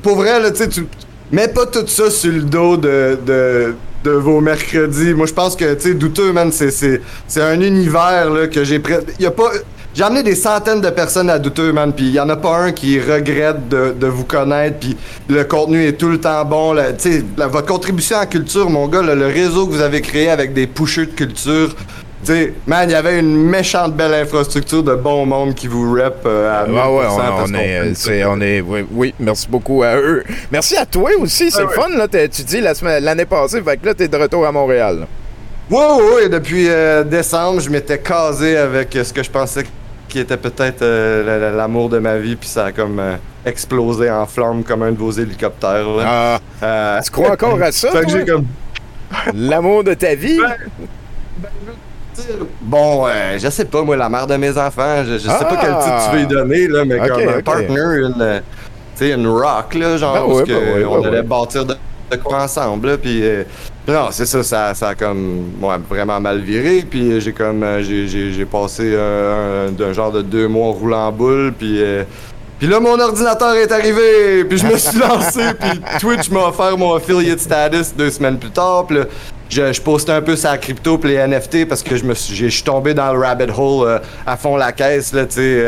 pour 0.02 0.16
vrai, 0.16 0.40
là, 0.40 0.50
tu 0.50 0.86
mets 1.32 1.48
pas 1.48 1.66
tout 1.66 1.86
ça 1.86 2.10
sur 2.10 2.32
le 2.32 2.42
dos 2.42 2.76
de, 2.76 3.18
de, 3.26 3.74
vos 4.10 4.40
mercredis. 4.40 5.14
Moi, 5.14 5.26
je 5.26 5.32
pense 5.32 5.56
que, 5.56 5.74
tu 5.74 5.80
sais, 5.88 5.94
douteux, 5.94 6.32
man, 6.32 6.52
c'est, 6.52 7.00
un 7.40 7.60
univers, 7.60 8.30
là, 8.30 8.46
que 8.46 8.62
j'ai. 8.62 8.80
Y 9.18 9.26
a 9.26 9.30
pas. 9.30 9.50
J'ai 9.94 10.02
amené 10.02 10.22
des 10.22 10.34
centaines 10.34 10.82
de 10.82 10.90
personnes 10.90 11.30
à 11.30 11.38
douteux, 11.38 11.72
man, 11.72 11.90
puis 11.90 12.04
il 12.04 12.12
y 12.12 12.20
en 12.20 12.28
a 12.28 12.36
pas 12.36 12.54
un 12.58 12.72
qui 12.72 13.00
regrette 13.00 13.66
de, 13.70 13.94
de 13.98 14.06
vous 14.06 14.24
connaître, 14.24 14.78
puis 14.78 14.94
le 15.26 15.42
contenu 15.44 15.86
est 15.86 15.94
tout 15.94 16.10
le 16.10 16.20
temps 16.20 16.44
bon. 16.44 16.74
là. 16.74 16.88
La- 17.38 17.46
votre 17.46 17.66
contribution 17.66 18.18
à 18.18 18.20
la 18.20 18.26
culture, 18.26 18.68
mon 18.68 18.88
gars, 18.88 19.00
le 19.00 19.26
réseau 19.26 19.66
que 19.66 19.72
vous 19.72 19.80
avez 19.80 20.02
créé 20.02 20.28
avec 20.28 20.52
des 20.52 20.66
pushers 20.66 21.06
de 21.06 21.12
culture, 21.12 21.74
tu 21.74 21.84
sais, 22.32 22.52
man, 22.66 22.88
il 22.88 22.92
y 22.92 22.94
avait 22.94 23.18
une 23.20 23.36
méchante 23.36 23.94
belle 23.94 24.14
infrastructure 24.14 24.82
de 24.82 24.94
bon 24.94 25.26
monde 25.26 25.54
qui 25.54 25.66
vous 25.68 25.92
rep 25.94 26.16
euh, 26.26 26.62
à 26.62 26.66
1000% 26.66 26.72
Ouais, 26.72 26.80
on, 26.84 27.16
parce 27.16 27.16
on 27.16 27.44
qu'on 27.52 27.54
est, 27.58 27.78
euh, 27.78 27.92
c'est- 27.94 28.24
on 28.24 28.40
est, 28.40 28.60
oui, 28.60 28.86
oui, 28.92 29.14
merci 29.20 29.46
beaucoup 29.48 29.82
à 29.82 29.96
eux. 29.96 30.24
Merci 30.50 30.76
à 30.76 30.86
toi 30.86 31.10
aussi, 31.20 31.50
c'est 31.50 31.60
Ah 31.60 31.64
le 31.64 31.68
fun, 31.68 31.88
là, 31.96 32.06
tu 32.08 32.42
dis 32.42 32.60
la 32.60 32.74
semaine- 32.74 33.02
l'année 33.04 33.24
passée, 33.26 33.60
fait 33.62 33.76
que 33.76 33.86
là, 33.86 33.94
t'es 33.94 34.08
de 34.08 34.16
retour 34.16 34.46
à 34.46 34.52
Montréal. 34.52 35.00
là. 35.00 35.06
Ouais, 35.68 35.84
ouais, 36.02 36.14
ouais, 36.14 36.28
depuis 36.28 36.66
euh, 36.68 37.02
décembre, 37.02 37.60
je 37.60 37.68
m'étais 37.70 37.98
casé 37.98 38.56
avec 38.56 38.94
euh, 38.94 39.02
ce 39.02 39.12
que 39.12 39.22
je 39.22 39.30
pensais 39.30 39.64
qui 40.08 40.20
était 40.20 40.36
peut-être 40.36 40.82
euh, 40.82 41.24
la- 41.24 41.38
la- 41.38 41.50
l'amour 41.56 41.88
de 41.88 41.98
ma 41.98 42.16
vie, 42.18 42.36
puis 42.36 42.48
ça 42.48 42.66
a 42.66 42.72
comme 42.72 43.00
euh, 43.00 43.16
explosé 43.44 44.08
en 44.08 44.24
flamme 44.26 44.62
comme 44.62 44.82
un 44.82 44.92
de 44.92 44.98
vos 44.98 45.10
hélicoptères. 45.10 45.88
là. 45.88 46.04
Ah, 46.06 46.38
Euh, 46.62 47.00
tu 47.04 47.10
crois 47.10 47.32
encore 47.32 47.60
à 47.60 47.72
ça. 47.72 47.88
L'amour 49.34 49.84
de 49.84 49.94
ta 49.94 50.14
vie? 50.14 50.38
Bon, 52.62 53.06
euh, 53.06 53.38
je 53.38 53.48
sais 53.48 53.64
pas, 53.64 53.82
moi, 53.82 53.96
la 53.96 54.08
mère 54.08 54.26
de 54.26 54.36
mes 54.36 54.56
enfants, 54.56 55.04
je, 55.04 55.14
je 55.14 55.18
sais 55.18 55.28
pas 55.28 55.56
quel 55.60 55.76
titre 55.78 56.10
tu 56.10 56.16
veux 56.16 56.22
y 56.22 56.26
donner, 56.26 56.68
là, 56.68 56.84
mais 56.84 56.98
comme 57.08 57.28
un 57.28 57.42
partner, 57.42 57.98
une, 58.06 58.14
euh, 58.20 58.40
tu 58.96 59.06
sais, 59.06 59.10
une 59.12 59.26
rock, 59.26 59.74
là, 59.74 59.96
genre, 59.96 60.28
Ben 60.28 60.44
que 60.44 60.52
ben 60.52 60.86
on 60.88 61.00
ben 61.00 61.08
allait 61.08 61.22
bâtir 61.22 61.64
de, 61.64 61.74
de 62.10 62.16
quoi 62.16 62.42
ensemble, 62.44 62.88
là, 62.88 62.98
puis... 62.98 63.20
euh, 63.22 63.44
non, 63.88 64.08
c'est 64.10 64.26
ça, 64.26 64.42
ça, 64.42 64.74
ça 64.74 64.88
a 64.88 64.94
comme 64.96 65.52
ouais, 65.62 65.76
vraiment 65.88 66.18
mal 66.18 66.40
viré, 66.40 66.84
puis 66.90 67.12
euh, 67.12 67.20
j'ai 67.20 67.32
comme 67.32 67.62
euh, 67.62 67.82
j'ai, 67.84 68.44
passé 68.44 68.82
euh, 68.84 69.68
un, 69.68 69.70
d'un 69.70 69.92
genre 69.92 70.10
de 70.10 70.22
deux 70.22 70.48
mois 70.48 70.72
roulant 70.72 71.06
en 71.06 71.12
boule, 71.12 71.52
puis 71.56 71.80
euh, 71.80 72.02
puis 72.58 72.66
là 72.66 72.80
mon 72.80 72.98
ordinateur 72.98 73.54
est 73.54 73.70
arrivé, 73.70 74.44
puis 74.44 74.58
je 74.58 74.66
me 74.66 74.76
suis 74.76 74.98
lancé, 75.08 75.40
puis 75.60 75.80
Twitch 76.00 76.30
m'a 76.30 76.48
offert 76.48 76.76
mon 76.76 76.94
affiliate 76.96 77.38
status 77.38 77.94
deux 77.94 78.10
semaines 78.10 78.38
plus 78.40 78.50
tard, 78.50 78.86
puis 78.88 78.96
là, 78.96 79.04
je, 79.48 79.72
je 79.72 79.80
postais 79.80 80.12
un 80.12 80.22
peu 80.22 80.36
sa 80.36 80.58
crypto 80.58 80.98
puis 80.98 81.10
les 81.10 81.26
NFT 81.26 81.68
parce 81.68 81.82
que 81.82 81.96
je 81.96 82.04
me 82.04 82.14
suis 82.14 82.34
je 82.34 82.46
suis 82.46 82.62
tombé 82.62 82.94
dans 82.94 83.12
le 83.12 83.18
rabbit 83.18 83.52
hole 83.56 83.88
euh, 83.88 83.98
à 84.26 84.36
fond 84.36 84.56
la 84.56 84.72
caisse 84.72 85.12
là, 85.12 85.22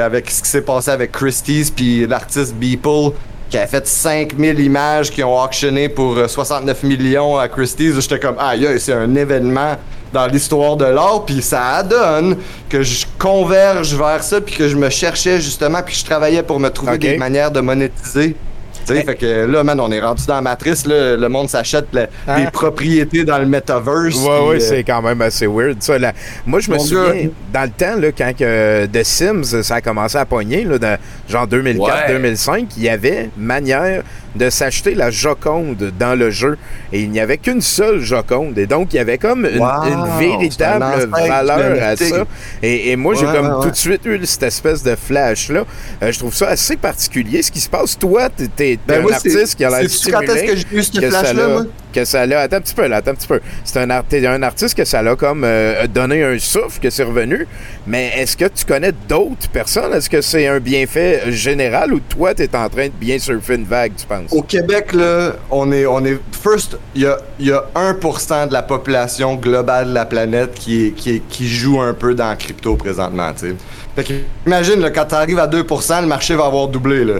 avec 0.04 0.30
ce 0.30 0.42
qui 0.42 0.48
s'est 0.48 0.62
passé 0.62 0.90
avec 0.90 1.12
Christie's 1.12 1.70
puis 1.70 2.06
l'artiste 2.06 2.54
Beeple 2.54 3.12
qui 3.50 3.56
a 3.56 3.66
fait 3.66 3.86
5000 3.86 4.60
images 4.60 5.10
qui 5.10 5.22
ont 5.22 5.42
auctionné 5.42 5.88
pour 5.88 6.16
euh, 6.16 6.28
69 6.28 6.82
millions 6.82 7.38
à 7.38 7.48
Christie's. 7.48 7.98
J'étais 8.00 8.18
comme, 8.18 8.36
aïe, 8.38 8.66
aïe, 8.66 8.78
c'est 8.78 8.92
un 8.92 9.14
événement 9.14 9.76
dans 10.12 10.26
l'histoire 10.26 10.76
de 10.76 10.86
l'art, 10.86 11.24
puis 11.26 11.42
ça 11.42 11.82
donne 11.82 12.36
que 12.68 12.82
je 12.82 13.06
converge 13.18 13.94
vers 13.94 14.22
ça, 14.22 14.40
puis 14.40 14.54
que 14.54 14.68
je 14.68 14.76
me 14.76 14.88
cherchais 14.88 15.40
justement, 15.40 15.82
puis 15.82 15.94
je 15.94 16.04
travaillais 16.04 16.42
pour 16.42 16.58
me 16.60 16.68
trouver 16.70 16.98
des 16.98 17.16
manières 17.16 17.50
de 17.50 17.60
monétiser. 17.60 18.36
Sais, 18.94 19.02
fait 19.04 19.14
que 19.16 19.46
là, 19.46 19.64
man, 19.64 19.78
on 19.80 19.90
est 19.90 20.00
rendu 20.00 20.24
dans 20.26 20.34
la 20.36 20.40
matrice, 20.42 20.86
là, 20.86 21.16
le 21.16 21.28
monde 21.28 21.48
s'achète 21.48 21.86
la- 21.92 22.08
Hein? 22.26 22.44
des 22.44 22.50
propriétés 22.50 23.24
dans 23.24 23.38
le 23.38 23.46
metaverse. 23.46 24.16
Ouais, 24.16 24.48
ouais, 24.48 24.56
euh, 24.56 24.60
c'est 24.60 24.82
quand 24.84 25.00
même 25.02 25.20
assez 25.22 25.46
weird. 25.46 25.82
Ça, 25.82 25.98
là. 25.98 26.12
Moi, 26.46 26.60
je 26.60 26.70
me 26.70 26.78
souviens, 26.78 27.28
dans 27.52 27.62
le 27.62 27.70
temps, 27.70 27.96
là, 27.98 28.08
quand 28.16 28.32
que 28.36 28.86
The 28.86 29.02
Sims, 29.04 29.62
ça 29.62 29.76
a 29.76 29.80
commencé 29.80 30.16
à 30.18 30.24
pogner, 30.24 30.64
là, 30.64 30.78
dans, 30.78 30.98
genre 31.28 31.46
2004-2005, 31.46 32.66
il 32.76 32.82
y 32.84 32.88
avait 32.88 33.30
manière 33.36 34.02
de 34.38 34.50
s'acheter 34.50 34.94
la 34.94 35.10
Joconde 35.10 35.92
dans 35.98 36.18
le 36.18 36.30
jeu. 36.30 36.56
Et 36.92 37.02
il 37.02 37.10
n'y 37.10 37.20
avait 37.20 37.38
qu'une 37.38 37.60
seule 37.60 38.00
Joconde. 38.00 38.56
Et 38.58 38.66
donc, 38.66 38.92
il 38.92 38.96
y 38.96 39.00
avait 39.00 39.18
comme 39.18 39.44
une, 39.44 39.58
Wow, 39.58 40.18
véritable 40.18 41.08
valeur 41.10 41.82
à 41.82 41.96
ça. 41.96 42.24
Et, 42.62 42.90
et 42.90 42.96
moi, 42.96 43.14
j'ai 43.14 43.26
comme 43.26 43.46
ouais, 43.46 43.62
tout 43.62 43.70
de 43.70 43.76
suite 43.76 44.06
eu 44.06 44.18
cette 44.24 44.44
espèce 44.44 44.82
de 44.82 44.94
flash-là. 44.94 45.64
Euh, 46.02 46.12
je 46.12 46.18
trouve 46.18 46.34
ça 46.34 46.48
assez 46.48 46.76
particulier. 46.76 47.42
Ce 47.42 47.50
qui 47.50 47.60
se 47.60 47.68
passe, 47.68 47.98
toi, 47.98 48.28
t'es 48.30 48.48
t'es 48.54 48.78
Ben 48.86 49.04
un 49.04 49.12
artiste 49.12 49.56
qui 49.56 49.64
a 49.64 49.70
l'air 49.70 49.88
quand 50.10 50.20
est-ce 50.22 50.44
que 50.44 50.56
j'ai 50.56 50.78
eu 50.78 50.82
ce 50.82 51.00
flash-là? 51.00 51.64
Que 51.98 52.04
ça 52.04 52.26
l'a. 52.26 52.40
Attends 52.40 52.56
un 52.56 52.60
petit 52.60 52.74
peu, 52.74 52.84
attends 52.84 53.10
un 53.10 53.14
petit 53.14 53.28
peu. 53.28 53.40
C'est 53.64 53.78
un, 53.78 54.42
artiste 54.42 54.76
que 54.76 54.84
ça 54.84 55.02
l'a 55.02 55.16
comme 55.16 55.42
euh, 55.44 55.86
donné 55.86 56.22
un 56.22 56.38
souffle, 56.38 56.80
que 56.80 56.90
c'est 56.90 57.02
revenu. 57.02 57.46
Mais 57.86 58.12
est-ce 58.16 58.36
que 58.36 58.46
tu 58.46 58.64
connais 58.64 58.92
d'autres 59.08 59.48
personnes? 59.48 59.92
Est-ce 59.94 60.10
que 60.10 60.20
c'est 60.20 60.46
un 60.46 60.60
bienfait 60.60 61.30
général 61.32 61.92
ou 61.92 62.00
toi, 62.00 62.34
tu 62.34 62.42
es 62.42 62.56
en 62.56 62.68
train 62.68 62.86
de 62.86 62.92
bien 62.92 63.18
surfer 63.18 63.56
une 63.56 63.64
vague, 63.64 63.92
tu 63.96 64.06
penses? 64.06 64.32
Au 64.32 64.42
Québec, 64.42 64.92
là, 64.92 65.32
on 65.50 65.72
est, 65.72 65.86
on 65.86 66.04
est 66.04 66.18
first, 66.42 66.76
il 66.94 67.02
y 67.02 67.06
a, 67.06 67.18
il 67.38 67.46
y 67.46 67.52
a 67.52 67.64
1% 67.74 68.48
de 68.48 68.52
la 68.52 68.62
population 68.62 69.34
globale 69.36 69.88
de 69.88 69.94
la 69.94 70.06
planète 70.06 70.54
qui, 70.54 70.92
qui, 70.92 71.48
joue 71.48 71.80
un 71.80 71.94
peu 71.94 72.14
dans 72.14 72.28
la 72.28 72.36
crypto 72.36 72.76
présentement, 72.76 73.32
tu 73.32 73.48
sais. 73.48 73.54
Fait 73.96 74.04
que, 74.04 74.12
imagine, 74.46 74.80
là, 74.80 74.90
quand 74.90 75.06
tu 75.06 75.14
arrives 75.14 75.38
à 75.38 75.48
2%, 75.48 76.02
le 76.02 76.06
marché 76.06 76.34
va 76.36 76.46
avoir 76.46 76.68
doublé, 76.68 77.04
là. 77.04 77.14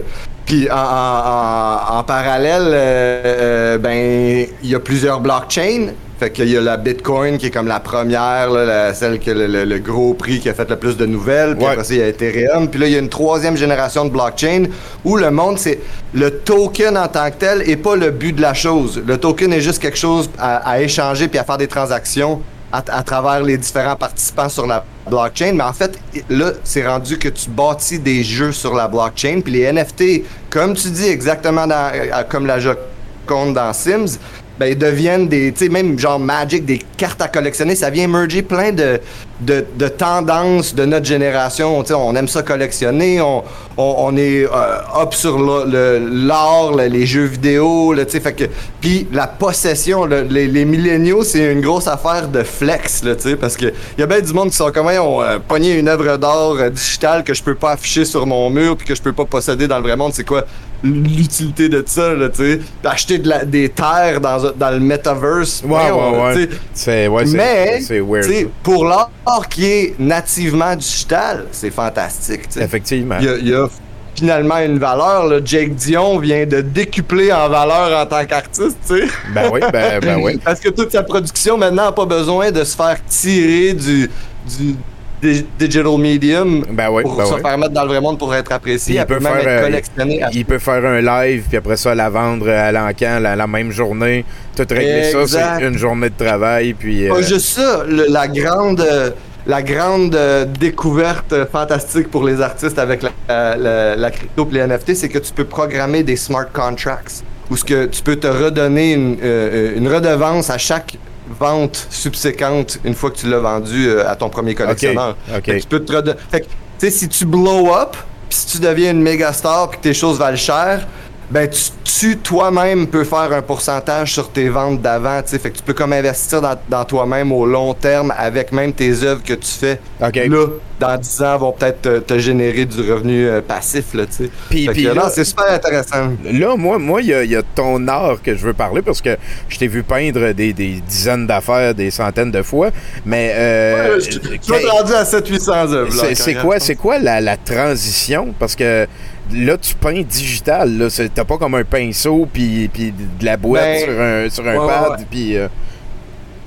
Puis 0.49 0.67
en, 0.69 0.73
en- 0.75 0.79
en- 0.79 1.99
en 1.99 2.03
parallèle, 2.03 2.63
euh, 2.65 3.21
euh, 3.23 3.77
ben, 3.77 4.47
il 4.63 4.69
y 4.69 4.73
a 4.75 4.79
plusieurs 4.79 5.19
blockchains. 5.21 5.89
Fait 6.19 6.31
qu'il 6.31 6.49
y 6.49 6.57
a 6.57 6.61
la 6.61 6.75
Bitcoin 6.75 7.37
qui 7.37 7.45
est 7.45 7.51
comme 7.51 7.67
la 7.67 7.79
première, 7.79 8.49
là, 8.49 8.65
la- 8.65 8.93
celle 8.95 9.19
que 9.19 9.29
le, 9.31 9.45
le- 9.47 9.63
le 9.63 9.77
gros 9.79 10.15
prix 10.15 10.39
qui 10.39 10.49
a 10.49 10.53
fait 10.55 10.67
le 10.69 10.75
plus 10.75 10.97
de 10.97 11.05
nouvelles. 11.05 11.55
Puis 11.55 11.65
Ouais. 11.65 11.71
après 11.73 11.83
ça, 11.85 11.93
il 11.93 11.99
y 11.99 12.03
a 12.03 12.07
Ethereum. 12.07 12.67
Puis 12.67 12.79
là, 12.79 12.87
il 12.87 12.93
y 12.93 12.95
a 12.95 12.99
une 12.99 13.07
troisième 13.09 13.55
génération 13.55 14.03
de 14.05 14.09
blockchain 14.09 14.63
où 15.05 15.15
le 15.17 15.29
monde, 15.31 15.59
c'est 15.59 15.79
le 16.13 16.31
token 16.39 16.97
en 16.97 17.07
tant 17.07 17.29
que 17.29 17.35
tel 17.37 17.69
et 17.69 17.77
pas 17.77 17.95
le 17.95 18.09
but 18.09 18.33
de 18.33 18.41
la 18.41 18.53
chose. 18.55 19.01
Le 19.05 19.17
token 19.17 19.53
est 19.53 19.61
juste 19.61 19.79
quelque 19.81 19.97
chose 19.99 20.29
à, 20.39 20.57
à 20.67 20.81
échanger 20.81 21.27
puis 21.29 21.37
à 21.39 21.43
faire 21.45 21.57
des 21.59 21.67
transactions 21.67 22.41
à, 22.71 23.03
travers 23.03 23.41
les 23.41 23.57
différents 23.57 23.95
participants 23.95 24.49
sur 24.49 24.67
la 24.67 24.83
blockchain. 25.07 25.53
Mais 25.53 25.63
en 25.63 25.73
fait, 25.73 25.99
là, 26.29 26.51
c'est 26.63 26.87
rendu 26.87 27.17
que 27.17 27.29
tu 27.29 27.49
bâtis 27.49 27.99
des 27.99 28.23
jeux 28.23 28.51
sur 28.51 28.73
la 28.73 28.87
blockchain. 28.87 29.41
Puis 29.43 29.53
les 29.53 29.71
NFT, 29.71 30.23
comme 30.49 30.75
tu 30.75 30.89
dis 30.89 31.07
exactement 31.07 31.65
euh, 31.69 32.23
comme 32.29 32.45
la 32.45 32.59
Joconde 32.59 33.55
dans 33.55 33.73
Sims, 33.73 34.19
ben, 34.59 34.65
ils 34.67 34.77
deviennent 34.77 35.27
des, 35.29 35.53
tu 35.53 35.65
sais, 35.65 35.69
même 35.71 35.97
genre 35.97 36.19
Magic, 36.19 36.65
des 36.65 36.79
cartes 36.97 37.21
à 37.21 37.27
collectionner. 37.29 37.75
Ça 37.75 37.89
vient 37.89 38.07
merger 38.07 38.41
plein 38.41 38.71
de, 38.73 38.99
de, 39.39 39.65
de 39.77 39.87
tendances 39.87 40.75
de 40.75 40.83
notre 40.85 41.05
génération. 41.05 41.81
Tu 41.83 41.87
sais, 41.89 41.93
on 41.93 42.13
aime 42.15 42.27
ça 42.27 42.43
collectionner. 42.43 43.21
On, 43.21 43.43
on, 43.77 43.95
on 43.97 44.17
est 44.17 44.43
euh, 44.43 45.01
up 45.01 45.13
sur 45.13 45.39
le- 45.39 45.63
le- 45.71 46.27
l'art, 46.27 46.73
le- 46.75 46.87
les 46.87 47.05
jeux 47.05 47.23
vidéo. 47.23 47.95
Tu 47.95 48.03
sais, 48.09 48.19
fait 48.19 48.33
que, 48.33 48.43
puis 48.81 49.07
la 49.13 49.27
possession, 49.27 50.05
le- 50.05 50.23
les, 50.23 50.47
les 50.47 50.65
milléniaux, 50.65 51.23
c'est 51.23 51.53
une 51.53 51.61
grosse 51.61 51.87
affaire 51.87 52.27
de 52.27 52.43
flex, 52.43 53.01
tu 53.01 53.09
sais, 53.17 53.35
parce 53.37 53.55
que 53.55 53.67
y 53.97 54.01
a 54.03 54.05
bien 54.05 54.19
du 54.19 54.33
monde 54.33 54.49
qui 54.49 54.57
sont 54.57 54.71
comme, 54.71 54.87
on 54.87 55.21
euh, 55.21 55.39
pogné 55.47 55.75
une 55.79 55.87
œuvre 55.87 56.17
d'art 56.17 56.51
euh, 56.59 56.69
digitale 56.69 57.23
que 57.23 57.33
je 57.33 57.41
peux 57.41 57.55
pas 57.55 57.71
afficher 57.71 58.03
sur 58.03 58.25
mon 58.27 58.49
mur 58.49 58.75
puis 58.75 58.85
que 58.87 58.93
je 58.95 59.01
peux 59.01 59.13
pas 59.13 59.23
posséder 59.25 59.67
dans 59.67 59.77
le 59.77 59.83
vrai 59.83 59.95
monde. 59.95 60.11
C'est 60.13 60.25
quoi? 60.25 60.43
L'utilité 60.83 61.69
de 61.69 61.83
ça, 61.85 62.13
là, 62.13 62.29
tu 62.29 62.37
sais? 62.37 62.59
Acheter 62.83 63.17
de 63.19 63.27
la- 63.29 63.45
des 63.45 63.69
terres 63.69 64.21
dans, 64.21 64.51
dans 64.51 64.71
le 64.71 64.79
metaverse. 64.79 65.63
Ouais, 65.65 65.91
ouais, 65.91 66.19
ouais. 66.35 66.49
C'est 66.73 67.07
ouais, 67.07 67.25
c'est- 67.25 67.37
mais, 67.37 67.81
c'est 67.81 67.99
weird. 67.99 68.25
tu 68.25 68.33
sais, 68.33 68.47
pour 68.63 68.85
l'art 68.85 69.09
qui 69.49 69.65
est 69.65 69.95
nativement 69.99 70.75
digital, 70.75 71.45
c'est 71.51 71.71
fantastique. 71.71 72.41
Effectivement. 72.57 73.17
Il 73.19 73.25
y 73.25 73.29
a, 73.29 73.35
il 73.37 73.47
y 73.49 73.53
a 73.53 73.67
finalement 74.15 74.57
une 74.59 74.79
valeur. 74.79 75.27
Là. 75.27 75.39
Jake 75.43 75.75
Dion 75.75 76.17
vient 76.19 76.45
de 76.45 76.61
décupler 76.61 77.31
en 77.31 77.47
valeur 77.49 78.01
en 78.01 78.05
tant 78.05 78.25
qu'artiste. 78.25 78.77
tu 78.87 78.99
sais. 78.99 79.07
Ben 79.33 79.49
oui, 79.51 79.59
ben, 79.71 79.99
ben 80.01 80.19
oui. 80.21 80.39
Parce 80.43 80.59
que 80.59 80.69
toute 80.69 80.91
sa 80.91 81.03
production 81.03 81.57
maintenant 81.57 81.85
n'a 81.85 81.91
pas 81.91 82.05
besoin 82.05 82.51
de 82.51 82.63
se 82.63 82.75
faire 82.75 82.97
tirer 83.07 83.73
du, 83.73 84.09
du 84.57 84.75
digital 85.21 85.97
medium 85.97 86.63
Ben 86.71 86.87
pour 87.01 87.15
ben 87.17 87.25
se 87.25 87.33
oui. 87.33 87.41
faire 87.41 87.57
mettre 87.57 87.73
dans 87.73 87.83
le 87.83 87.89
vrai 87.89 88.01
monde 88.01 88.17
pour 88.17 88.33
être 88.33 88.51
apprécié. 88.51 88.95
Il 88.95 88.97
Elle 88.99 89.05
peut 89.05 89.17
peut 89.17 89.23
même 89.23 89.33
faire, 89.33 89.41
être 89.41 89.47
euh, 89.47 89.65
collectionnée. 89.65 90.21
Il 90.33 90.45
peut 90.45 90.59
faire 90.59 90.85
un 90.85 91.01
live, 91.01 91.43
puis 91.47 91.57
après 91.57 91.77
ça, 91.77 91.93
la 91.95 92.09
vendre 92.09 92.49
à 92.49 92.71
l'encan 92.71 93.19
la, 93.21 93.35
la 93.35 93.47
même 93.47 93.71
journée. 93.71 94.23
Tout 94.55 94.65
régler 94.69 95.11
ça, 95.11 95.21
Exact. 95.21 95.55
c'est 95.59 95.67
une 95.67 95.77
journée 95.77 96.09
de 96.09 96.25
travail. 96.25 96.73
Puis, 96.73 97.07
euh, 97.07 97.13
Pas 97.13 97.21
juste 97.21 97.45
ça, 97.57 97.83
le- 97.87 98.07
la 98.09 98.27
grande, 98.27 98.81
euh, 98.81 99.09
la 99.47 99.61
grande 99.61 100.15
euh, 100.15 100.45
découverte 100.45 101.33
fantastique 101.51 102.09
pour 102.11 102.23
les 102.23 102.41
artistes 102.41 102.79
avec 102.79 103.01
la, 103.03 103.09
la, 103.27 103.57
la- 103.57 103.95
la 103.95 104.11
crypto 104.11 104.47
et 104.51 104.55
les 104.55 104.61
NFT, 104.67 104.95
c'est 104.95 105.09
que 105.09 105.19
tu 105.19 105.33
peux 105.33 105.45
programmer 105.45 106.03
des 106.03 106.15
smart 106.15 106.45
contracts 106.51 107.23
où 107.49 107.57
ce 107.57 107.63
que 107.65 107.85
tu 107.87 108.01
peux 108.03 108.15
te 108.15 108.27
redonner 108.27 108.93
une, 108.93 109.17
euh, 109.23 109.73
une 109.75 109.87
redevance 109.87 110.49
à 110.49 110.57
chaque 110.57 110.97
vente 111.37 111.87
subséquente 111.89 112.79
une 112.83 112.95
fois 112.95 113.11
que 113.11 113.17
tu 113.17 113.29
l'as 113.29 113.39
vendu 113.39 113.87
euh, 113.87 114.09
à 114.09 114.15
ton 114.15 114.29
premier 114.29 114.55
collectionneur. 114.55 115.15
OK. 115.35 115.45
Fait 115.45 115.57
que 115.57 115.61
tu 115.61 115.67
peux 115.67 115.79
te 115.79 115.93
redonner. 115.93 116.17
Fait 116.31 116.41
que, 116.41 116.45
tu 116.45 116.51
sais, 116.77 116.91
si 116.91 117.09
tu 117.09 117.25
blow 117.25 117.73
up, 117.73 117.95
puis 118.29 118.37
si 118.37 118.45
tu 118.47 118.59
deviens 118.59 118.91
une 118.91 119.01
méga 119.01 119.33
star, 119.33 119.69
puis 119.69 119.79
que 119.79 119.83
tes 119.83 119.93
choses 119.93 120.17
valent 120.17 120.37
cher, 120.37 120.87
ben 121.31 121.47
tu, 121.49 121.59
tu 121.83 122.17
toi-même 122.17 122.87
peux 122.87 123.03
faire 123.03 123.31
un 123.33 123.41
pourcentage 123.41 124.13
sur 124.13 124.29
tes 124.31 124.49
ventes 124.49 124.81
d'avant, 124.81 125.21
tu 125.21 125.29
sais. 125.29 125.39
Fait 125.39 125.51
que 125.51 125.57
tu 125.57 125.63
peux 125.63 125.73
comme 125.73 125.93
investir 125.93 126.41
dans, 126.41 126.55
dans 126.69 126.85
toi-même 126.85 127.31
au 127.31 127.45
long 127.45 127.73
terme 127.73 128.13
avec 128.17 128.51
même 128.51 128.73
tes 128.73 129.03
œuvres 129.03 129.21
que 129.23 129.33
tu 129.33 129.47
fais. 129.51 129.79
OK. 130.01 130.15
Là, 130.15 130.45
dans 130.79 130.97
10 130.97 131.21
ans, 131.23 131.37
vont 131.37 131.51
peut-être 131.51 131.81
te, 131.81 131.99
te 131.99 132.17
générer 132.19 132.65
du 132.65 132.79
revenu 132.91 133.27
euh, 133.27 133.41
passif, 133.41 133.93
là, 133.93 134.05
tu 134.05 134.25
sais. 134.25 134.29
Puis- 134.49 134.67
puis 134.69 134.83
là- 134.83 135.09
c'est 135.13 135.25
super 135.25 135.51
intéressant. 135.51 136.11
Là, 136.23 136.55
moi, 136.55 136.79
moi, 136.79 137.01
il 137.01 137.07
y, 137.09 137.13
a- 137.13 137.23
il 137.23 137.31
y 137.31 137.35
a 137.35 137.41
ton 137.43 137.85
art 137.89 138.21
que 138.23 138.33
je 138.35 138.45
veux 138.45 138.53
parler 138.53 138.81
parce 138.81 139.01
que 139.01 139.17
je 139.49 139.57
t'ai 139.57 139.67
vu 139.67 139.83
peindre 139.83 140.31
des, 140.31 140.53
des 140.53 140.81
dizaines 140.87 141.27
d'affaires, 141.27 141.75
des 141.75 141.91
centaines 141.91 142.31
de 142.31 142.41
fois. 142.41 142.69
Mais 143.05 143.33
euh, 143.35 143.95
Ouais, 143.95 143.99
je 143.99 144.11
je 144.11 144.53
suis 144.53 144.65
rendu 144.67 144.93
à 144.93 145.03
700-800 145.03 145.73
œuvres. 145.73 145.95
là, 145.95 146.15
c'est 146.15 146.35
quoi, 146.35 146.59
c'est 146.59 146.75
quoi 146.75 146.97
la, 146.97 147.19
la 147.19 147.35
transition? 147.35 148.33
Parce 148.39 148.55
que 148.55 148.87
là, 149.33 149.57
tu 149.57 149.75
peins 149.75 150.01
digital. 150.01 150.77
Là, 150.77 150.87
t'as 151.13 151.23
pas 151.23 151.37
comme 151.37 151.55
un 151.55 151.63
pinceau 151.63 152.27
puis, 152.31 152.69
puis 152.73 152.91
de 152.91 153.25
la 153.25 153.37
boîte 153.37 153.63
Ben, 153.63 153.83
sur 153.83 154.01
un 154.01 154.29
sur 154.29 154.47
un 154.47 154.57
ouais, 154.65 154.67
pad. 154.73 154.99
ouais. 154.99 155.05
Puis 155.09 155.37
euh, 155.37 155.47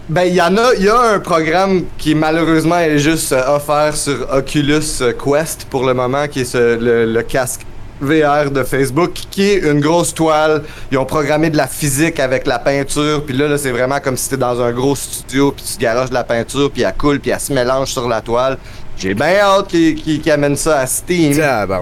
Ben, 0.08 0.24
il 0.24 0.34
y 0.34 0.42
en 0.42 0.56
a, 0.56 0.74
y 0.78 0.88
a 0.88 0.98
un 1.14 1.20
programme 1.20 1.84
qui 1.98 2.14
malheureusement 2.14 2.78
est 2.78 2.98
juste 2.98 3.32
euh, 3.32 3.56
offert 3.56 3.96
sur 3.96 4.26
Oculus 4.32 4.80
Quest 5.22 5.66
pour 5.70 5.86
le 5.86 5.94
moment, 5.94 6.26
qui 6.28 6.40
est 6.40 6.44
ce- 6.44 6.78
le, 6.78 7.06
le 7.12 7.22
casque 7.22 7.62
VR 8.00 8.50
de 8.50 8.64
Facebook, 8.64 9.12
qui 9.30 9.44
est 9.44 9.58
une 9.58 9.78
grosse 9.80 10.12
toile. 10.12 10.64
Ils 10.90 10.98
ont 10.98 11.04
programmé 11.04 11.50
de 11.50 11.56
la 11.56 11.68
physique 11.68 12.18
avec 12.18 12.48
la 12.48 12.58
peinture, 12.58 13.24
puis 13.24 13.36
là, 13.36 13.46
là 13.46 13.56
c'est 13.56 13.70
vraiment 13.70 14.00
comme 14.00 14.16
si 14.16 14.28
t'es 14.28 14.36
dans 14.36 14.60
un 14.60 14.72
gros 14.72 14.96
studio, 14.96 15.52
puis 15.52 15.64
tu 15.64 15.78
garoches 15.78 16.08
de 16.08 16.14
la 16.14 16.24
peinture, 16.24 16.68
puis 16.72 16.82
elle 16.82 16.92
coule, 16.94 17.20
puis 17.20 17.30
elle 17.30 17.38
se 17.38 17.52
mélange 17.52 17.92
sur 17.92 18.08
la 18.08 18.20
toile. 18.20 18.58
J'ai 19.02 19.14
bien 19.14 19.34
hâte 19.40 19.66
qu'ils 19.66 19.96
qu'ils- 19.96 20.20
qu'ils 20.20 20.30
amènent 20.30 20.54
ça 20.56 20.78
à 20.78 20.86
Steam. 20.86 21.32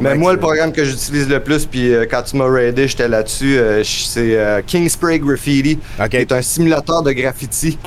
Mais 0.00 0.14
moi, 0.18 0.32
le 0.32 0.38
programme 0.38 0.72
que 0.72 0.84
j'utilise 0.84 1.28
le 1.28 1.38
plus, 1.40 1.66
puis 1.66 1.92
euh, 1.92 2.06
quand 2.10 2.22
tu 2.22 2.34
m'as 2.36 2.46
raidé, 2.50 2.88
j'étais 2.88 3.08
là-dessus, 3.08 3.58
euh, 3.58 3.82
c'est 3.84 4.36
euh, 4.38 4.62
King 4.66 4.88
Spray 4.88 5.18
Graffiti, 5.18 5.78
qui 6.10 6.16
est 6.16 6.32
un 6.32 6.40
simulateur 6.40 7.02
de 7.02 7.12
graffiti. 7.12 7.78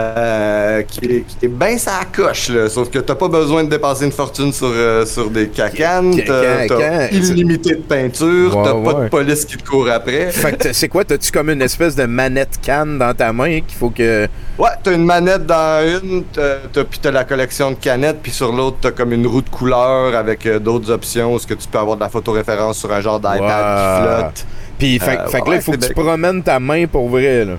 Euh, 0.00 0.82
qui 0.82 1.04
est, 1.04 1.24
qui 1.26 1.46
est 1.46 1.48
bien 1.48 1.76
sa 1.78 2.00
coche, 2.10 2.48
là. 2.48 2.68
Sauf 2.68 2.90
que 2.90 2.98
t'as 2.98 3.14
pas 3.14 3.28
besoin 3.28 3.64
de 3.64 3.68
dépenser 3.68 4.04
une 4.06 4.12
fortune 4.12 4.52
sur, 4.52 4.70
euh, 4.72 5.04
sur 5.06 5.30
des 5.30 5.48
cacanes, 5.48 6.14
t'as 6.26 7.08
illimité 7.10 7.74
de 7.74 7.80
peinture, 7.82 8.56
Ouais, 8.56 8.64
t'as 8.64 8.92
pas 8.92 9.00
de 9.04 9.08
police 9.08 9.44
qui 9.44 9.56
te 9.56 9.68
court 9.68 9.88
après. 9.90 10.30
fait 10.30 10.56
que 10.56 10.72
c'est 10.72 10.88
quoi 10.88 11.04
T'as-tu 11.04 11.30
comme 11.30 11.50
une 11.50 11.62
espèce 11.62 11.94
de 11.96 12.04
manette 12.04 12.58
canne 12.62 12.98
dans 12.98 13.14
ta 13.14 13.32
main 13.32 13.60
qu'il 13.60 13.76
faut 13.78 13.90
que. 13.90 14.26
Ouais, 14.58 14.68
t'as 14.82 14.92
une 14.94 15.04
manette 15.04 15.46
dans 15.46 16.00
une, 16.02 16.24
t'as, 16.32 16.56
t'as- 16.72 16.84
puis 16.84 16.98
t'as 17.00 17.10
la 17.10 17.24
collection 17.24 17.70
de 17.70 17.76
canettes, 17.76 18.18
puis 18.22 18.32
sur 18.32 18.52
l'autre, 18.52 18.78
t'as 18.80 18.90
comme 18.90 19.12
une 19.12 19.26
roue 19.26 19.42
de 19.42 19.48
couleur 19.50 20.14
avec 20.14 20.46
euh, 20.46 20.58
d'autres 20.58 20.90
options, 20.90 21.38
ce 21.38 21.46
que 21.46 21.54
tu 21.54 21.66
peux 21.68 21.78
avoir 21.78 21.96
de 21.96 22.02
la 22.02 22.08
photoréférence 22.08 22.78
sur 22.78 22.92
un 22.92 23.00
genre 23.00 23.18
d'iPad 23.20 23.38
qui 23.38 24.02
flotte. 24.02 24.46
Puis 24.78 24.98
fait, 24.98 25.16
que 25.40 25.50
là, 25.50 25.56
il 25.56 25.62
faut 25.62 25.72
que 25.72 25.76
tu 25.86 25.92
promènes 25.92 26.42
ta 26.42 26.58
main 26.58 26.86
pour 26.86 27.08
vrai. 27.08 27.44
Là. 27.44 27.52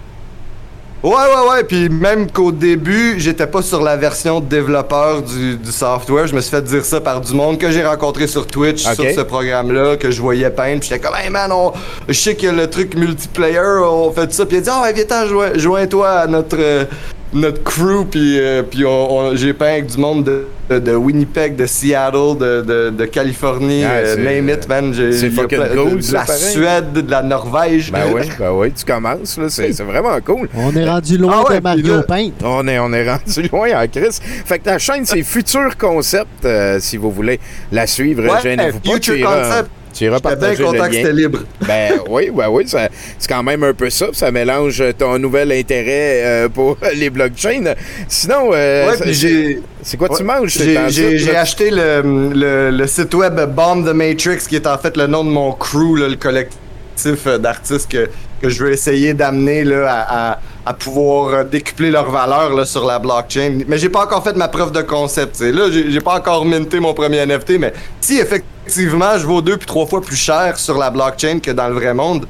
Ouais, 1.03 1.11
ouais, 1.13 1.49
ouais. 1.51 1.63
Puis 1.63 1.89
même 1.89 2.29
qu'au 2.29 2.51
début, 2.51 3.15
j'étais 3.19 3.47
pas 3.47 3.63
sur 3.63 3.81
la 3.81 3.97
version 3.97 4.39
développeur 4.39 5.23
du, 5.23 5.57
du 5.57 5.71
software. 5.71 6.27
Je 6.27 6.35
me 6.35 6.41
suis 6.41 6.51
fait 6.51 6.61
dire 6.61 6.85
ça 6.85 7.01
par 7.01 7.21
du 7.21 7.33
monde 7.33 7.57
que 7.57 7.71
j'ai 7.71 7.83
rencontré 7.83 8.27
sur 8.27 8.45
Twitch, 8.45 8.83
sur 8.83 9.03
ce 9.15 9.21
programme-là, 9.21 9.97
que 9.97 10.11
je 10.11 10.21
voyais 10.21 10.49
peindre. 10.51 10.79
Puis 10.79 10.89
j'étais 10.89 11.01
comme, 11.03 11.15
hey 11.15 11.31
man, 11.31 11.51
on... 11.51 11.73
je 12.07 12.13
sais 12.13 12.35
que 12.35 12.45
le 12.45 12.69
truc 12.69 12.95
multiplayer, 12.95 13.59
on 13.83 14.11
fait 14.11 14.31
ça. 14.31 14.45
Puis 14.45 14.57
il 14.57 14.59
a 14.59 14.61
dit, 14.61 14.69
oh, 14.71 14.93
viens-t'en, 14.93 15.25
joins- 15.27 15.57
joins-toi 15.57 16.07
à 16.07 16.27
notre, 16.27 16.57
euh, 16.59 16.85
notre 17.33 17.63
crew. 17.63 18.05
Puis, 18.09 18.39
euh, 18.39 18.63
puis 18.63 18.85
on, 18.85 19.11
on- 19.17 19.35
j'ai 19.35 19.53
peint 19.53 19.67
avec 19.73 19.85
du 19.87 19.97
monde 19.97 20.23
de, 20.23 20.45
de, 20.69 20.79
de 20.79 20.93
Winnipeg, 20.95 21.55
de 21.55 21.65
Seattle, 21.65 22.37
de, 22.39 22.61
de, 22.61 22.89
de 22.91 23.05
Californie, 23.05 23.83
Ah, 23.85 23.91
euh, 23.93 24.15
c'est- 24.15 24.21
name 24.21 24.49
it, 24.49 24.67
man. 24.67 24.93
J'ai- 24.93 25.11
c'est 25.13 25.29
fucking 25.29 25.59
de- 25.59 25.75
cool, 25.75 25.95
de, 25.97 26.01
ça, 26.01 26.13
la 26.19 26.25
pareil. 26.25 26.39
Suède, 26.53 26.93
de 26.93 27.11
la 27.11 27.21
Norvège. 27.23 27.91
Ben 27.91 28.03
oui, 28.13 28.21
ben 28.39 28.51
oui, 28.51 28.71
tu 28.71 28.85
commences, 28.85 29.37
là. 29.37 29.45
C'est 29.49 29.73
c'est 29.73 29.83
vraiment 29.83 30.17
cool. 30.25 30.49
On 30.55 30.75
est 30.75 30.87
rendu 30.89 31.17
loin 31.17 31.41
Ah 31.45 31.49
ouais, 31.49 31.57
de 31.59 31.63
Mario 31.63 31.95
là- 31.97 32.03
Paint. 32.03 32.29
On 32.43 32.67
est, 32.67 32.79
on 32.79 32.91
est 32.93 33.09
rendu 33.09 33.41
loin 33.51 33.69
en 33.83 33.87
crise. 33.87 34.19
Fait 34.45 34.59
que 34.59 34.67
la 34.69 34.79
chaîne, 34.79 35.05
c'est 35.05 35.23
Futur 35.31 35.77
Concept, 35.77 36.45
euh, 36.45 36.77
si 36.79 36.97
vous 36.97 37.11
voulez 37.11 37.39
la 37.71 37.87
suivre. 37.87 38.23
Ouais, 38.23 38.41
Gênez-vous 38.43 38.79
pas. 38.79 38.91
Future 38.93 39.25
Concept. 39.25 39.69
Tu 39.93 40.05
iras 40.05 40.19
bien 40.19 40.29
partager 40.31 40.63
content 40.63 40.83
le 40.83 40.89
que 40.89 40.93
lien. 40.95 41.01
c'était 41.01 41.13
libre. 41.13 41.39
Ben 41.67 41.93
oui, 42.09 42.29
ben 42.33 42.47
oui, 42.49 42.65
c'est 42.67 42.89
quand 43.29 43.43
même 43.43 43.63
un 43.63 43.73
peu 43.73 43.89
ça. 43.89 44.07
Ça 44.13 44.31
mélange 44.31 44.83
ton 44.97 45.17
nouvel 45.19 45.51
intérêt 45.51 46.21
euh, 46.23 46.49
pour 46.49 46.77
les 46.95 47.09
blockchains. 47.09 47.73
Sinon, 48.07 48.51
euh, 48.53 48.89
Ouais, 48.91 49.57
c'est 49.83 49.97
quoi 49.97 50.09
tu 50.09 50.23
manges? 50.23 50.57
J'ai- 50.89 51.35
acheté 51.35 51.69
le, 51.71 52.31
le, 52.33 52.71
le 52.71 52.87
site 52.87 53.13
web 53.13 53.39
Bomb 53.53 53.83
the 53.85 53.93
Matrix, 53.93 54.39
qui 54.47 54.55
est 54.55 54.67
en 54.67 54.77
fait 54.77 54.95
le 54.97 55.07
nom 55.07 55.23
de 55.23 55.29
mon 55.29 55.51
crew, 55.53 55.97
là, 55.97 56.07
le 56.07 56.15
collectif 56.15 57.25
d'artistes 57.39 57.89
que, 57.91 58.09
que 58.41 58.49
je 58.49 58.63
veux 58.63 58.71
essayer 58.71 59.13
d'amener 59.13 59.63
à, 59.73 60.31
à, 60.33 60.39
à 60.65 60.73
pouvoir 60.73 61.33
euh, 61.33 61.43
décupler 61.43 61.89
leur 61.91 62.09
valeur 62.11 62.53
là, 62.55 62.65
sur 62.65 62.85
la 62.85 62.99
blockchain. 62.99 63.59
Mais 63.67 63.77
j'ai 63.77 63.89
pas 63.89 64.03
encore 64.03 64.23
fait 64.23 64.35
ma 64.35 64.47
preuve 64.47 64.71
de 64.71 64.81
concept. 64.81 65.33
t'sais. 65.33 65.51
Là, 65.51 65.63
j'ai 65.71 66.01
pas 66.01 66.15
encore 66.15 66.45
minté 66.45 66.79
mon 66.79 66.93
premier 66.93 67.25
NFT, 67.25 67.57
mais 67.59 67.73
si 67.99 68.15
effectivement 68.19 68.47
je 68.67 69.25
vaux 69.25 69.41
deux 69.41 69.57
puis 69.57 69.67
trois 69.67 69.85
fois 69.85 70.01
plus 70.01 70.15
cher 70.15 70.57
sur 70.57 70.77
la 70.77 70.89
blockchain 70.89 71.39
que 71.39 71.51
dans 71.51 71.67
le 71.67 71.75
vrai 71.75 71.93
monde, 71.93 72.25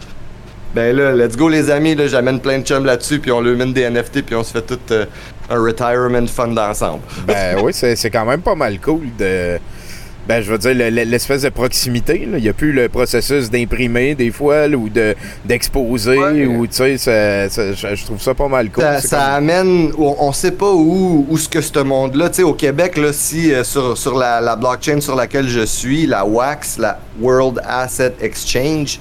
ben 0.73 0.95
là, 0.95 1.13
let's 1.13 1.35
go 1.35 1.49
les 1.49 1.69
amis, 1.69 1.95
là, 1.95 2.07
j'amène 2.07 2.39
plein 2.39 2.59
de 2.59 2.63
chums 2.65 2.85
là-dessus, 2.85 3.19
puis 3.19 3.31
on 3.31 3.41
leur 3.41 3.55
mine 3.57 3.73
des 3.73 3.89
NFT, 3.89 4.21
puis 4.21 4.35
on 4.35 4.43
se 4.43 4.53
fait 4.53 4.61
tout 4.61 4.79
euh, 4.91 5.05
un 5.49 5.61
retirement 5.61 6.27
fund 6.27 6.57
ensemble. 6.57 7.01
Ben 7.27 7.59
oui, 7.61 7.73
c'est 7.73 7.95
c'est 7.95 8.09
quand 8.09 8.25
même 8.25 8.41
pas 8.41 8.55
mal 8.55 8.79
cool 8.79 9.07
de. 9.17 9.59
Ben, 10.27 10.41
je 10.41 10.51
veux 10.51 10.57
dire, 10.59 10.75
le- 10.75 10.89
le- 10.89 11.03
l'espèce 11.03 11.41
de 11.41 11.49
proximité. 11.49 12.27
là. 12.31 12.37
Il 12.37 12.43
n'y 12.43 12.49
a 12.49 12.53
plus 12.53 12.71
le 12.71 12.89
processus 12.89 13.49
d'imprimer 13.49 14.13
des 14.15 14.31
fois 14.31 14.67
là, 14.67 14.77
ou 14.77 14.87
de- 14.87 15.15
d'exposer. 15.45 16.17
Ouais. 16.17 16.45
ou 16.45 16.67
tu 16.67 16.73
sais, 16.75 16.97
ça- 16.97 17.49
ça- 17.49 17.73
je 17.95 18.05
trouve 18.05 18.21
ça 18.21 18.33
pas 18.33 18.47
mal 18.47 18.69
cool. 18.69 18.83
Ça, 18.83 19.01
C'est 19.01 19.07
ça 19.09 19.17
comme- 19.17 19.49
amène, 19.49 19.91
on, 19.97 20.15
on 20.19 20.31
sait 20.31 20.51
pas 20.51 20.71
où, 20.71 21.25
où 21.29 21.37
ce 21.37 21.49
que 21.49 21.59
ce 21.61 21.79
monde-là, 21.79 22.29
tu 22.29 22.35
sais, 22.37 22.43
au 22.43 22.53
Québec, 22.53 22.97
là, 22.97 23.11
si 23.13 23.51
euh, 23.53 23.63
sur, 23.63 23.97
sur 23.97 24.15
la, 24.17 24.39
la 24.41 24.55
blockchain 24.55 25.01
sur 25.01 25.15
laquelle 25.15 25.47
je 25.47 25.65
suis, 25.65 26.05
la 26.05 26.23
WAX, 26.25 26.77
la 26.77 26.99
World 27.19 27.59
Asset 27.67 28.13
Exchange, 28.21 28.99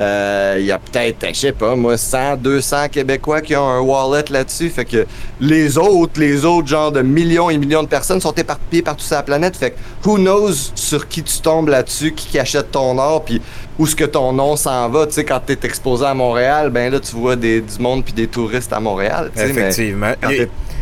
euh, 0.00 0.56
il 0.58 0.64
y 0.66 0.72
a 0.72 0.78
peut-être, 0.78 1.26
je 1.28 1.38
sais 1.38 1.52
pas, 1.52 1.76
moi, 1.76 1.96
100, 1.96 2.36
200 2.38 2.88
Québécois 2.90 3.40
qui 3.40 3.54
ont 3.56 3.68
un 3.68 3.80
wallet 3.80 4.24
là-dessus. 4.30 4.70
Fait 4.70 4.84
que 4.84 5.06
les 5.40 5.76
autres, 5.78 6.18
les 6.20 6.44
autres, 6.44 6.66
genre 6.68 6.90
de 6.92 7.02
millions 7.02 7.50
et 7.50 7.58
millions 7.58 7.82
de 7.82 7.88
personnes 7.88 8.20
sont 8.20 8.32
éparpillées 8.32 8.82
partout 8.82 9.04
sur 9.04 9.16
la 9.16 9.22
planète. 9.22 9.56
Fait 9.56 9.72
que 9.72 9.76
who 10.08 10.16
knows 10.16 10.52
sur 10.74 11.08
qui 11.08 11.22
tu 11.22 11.38
tombes 11.40 11.68
là-dessus, 11.68 12.12
qui, 12.12 12.28
qui 12.28 12.38
achète 12.38 12.70
ton 12.70 12.98
or, 12.98 13.22
puis 13.24 13.40
où 13.78 13.86
est-ce 13.86 13.96
que 13.96 14.04
ton 14.04 14.32
nom 14.32 14.56
s'en 14.56 14.88
va. 14.88 15.06
Tu 15.06 15.12
sais, 15.12 15.24
quand 15.24 15.40
t'es 15.44 15.58
exposé 15.62 16.04
à 16.06 16.14
Montréal, 16.14 16.70
ben 16.70 16.92
là, 16.92 16.98
tu 17.00 17.14
vois 17.16 17.36
des, 17.36 17.60
du 17.60 17.78
monde 17.78 18.04
puis 18.04 18.12
des 18.14 18.26
touristes 18.28 18.72
à 18.72 18.80
Montréal. 18.80 19.30
mais- 19.36 19.42
Effectivement. 19.50 20.12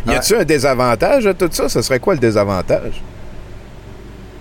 Y, 0.07 0.11
a-tu 0.17 0.35
un 0.37 0.45
désavantage 0.45 1.27
à 1.27 1.35
tout 1.35 1.49
ça? 1.53 1.69
Ce 1.69 1.83
serait 1.83 1.99
quoi 2.01 2.15
le 2.15 2.21
désavantage? 2.21 3.03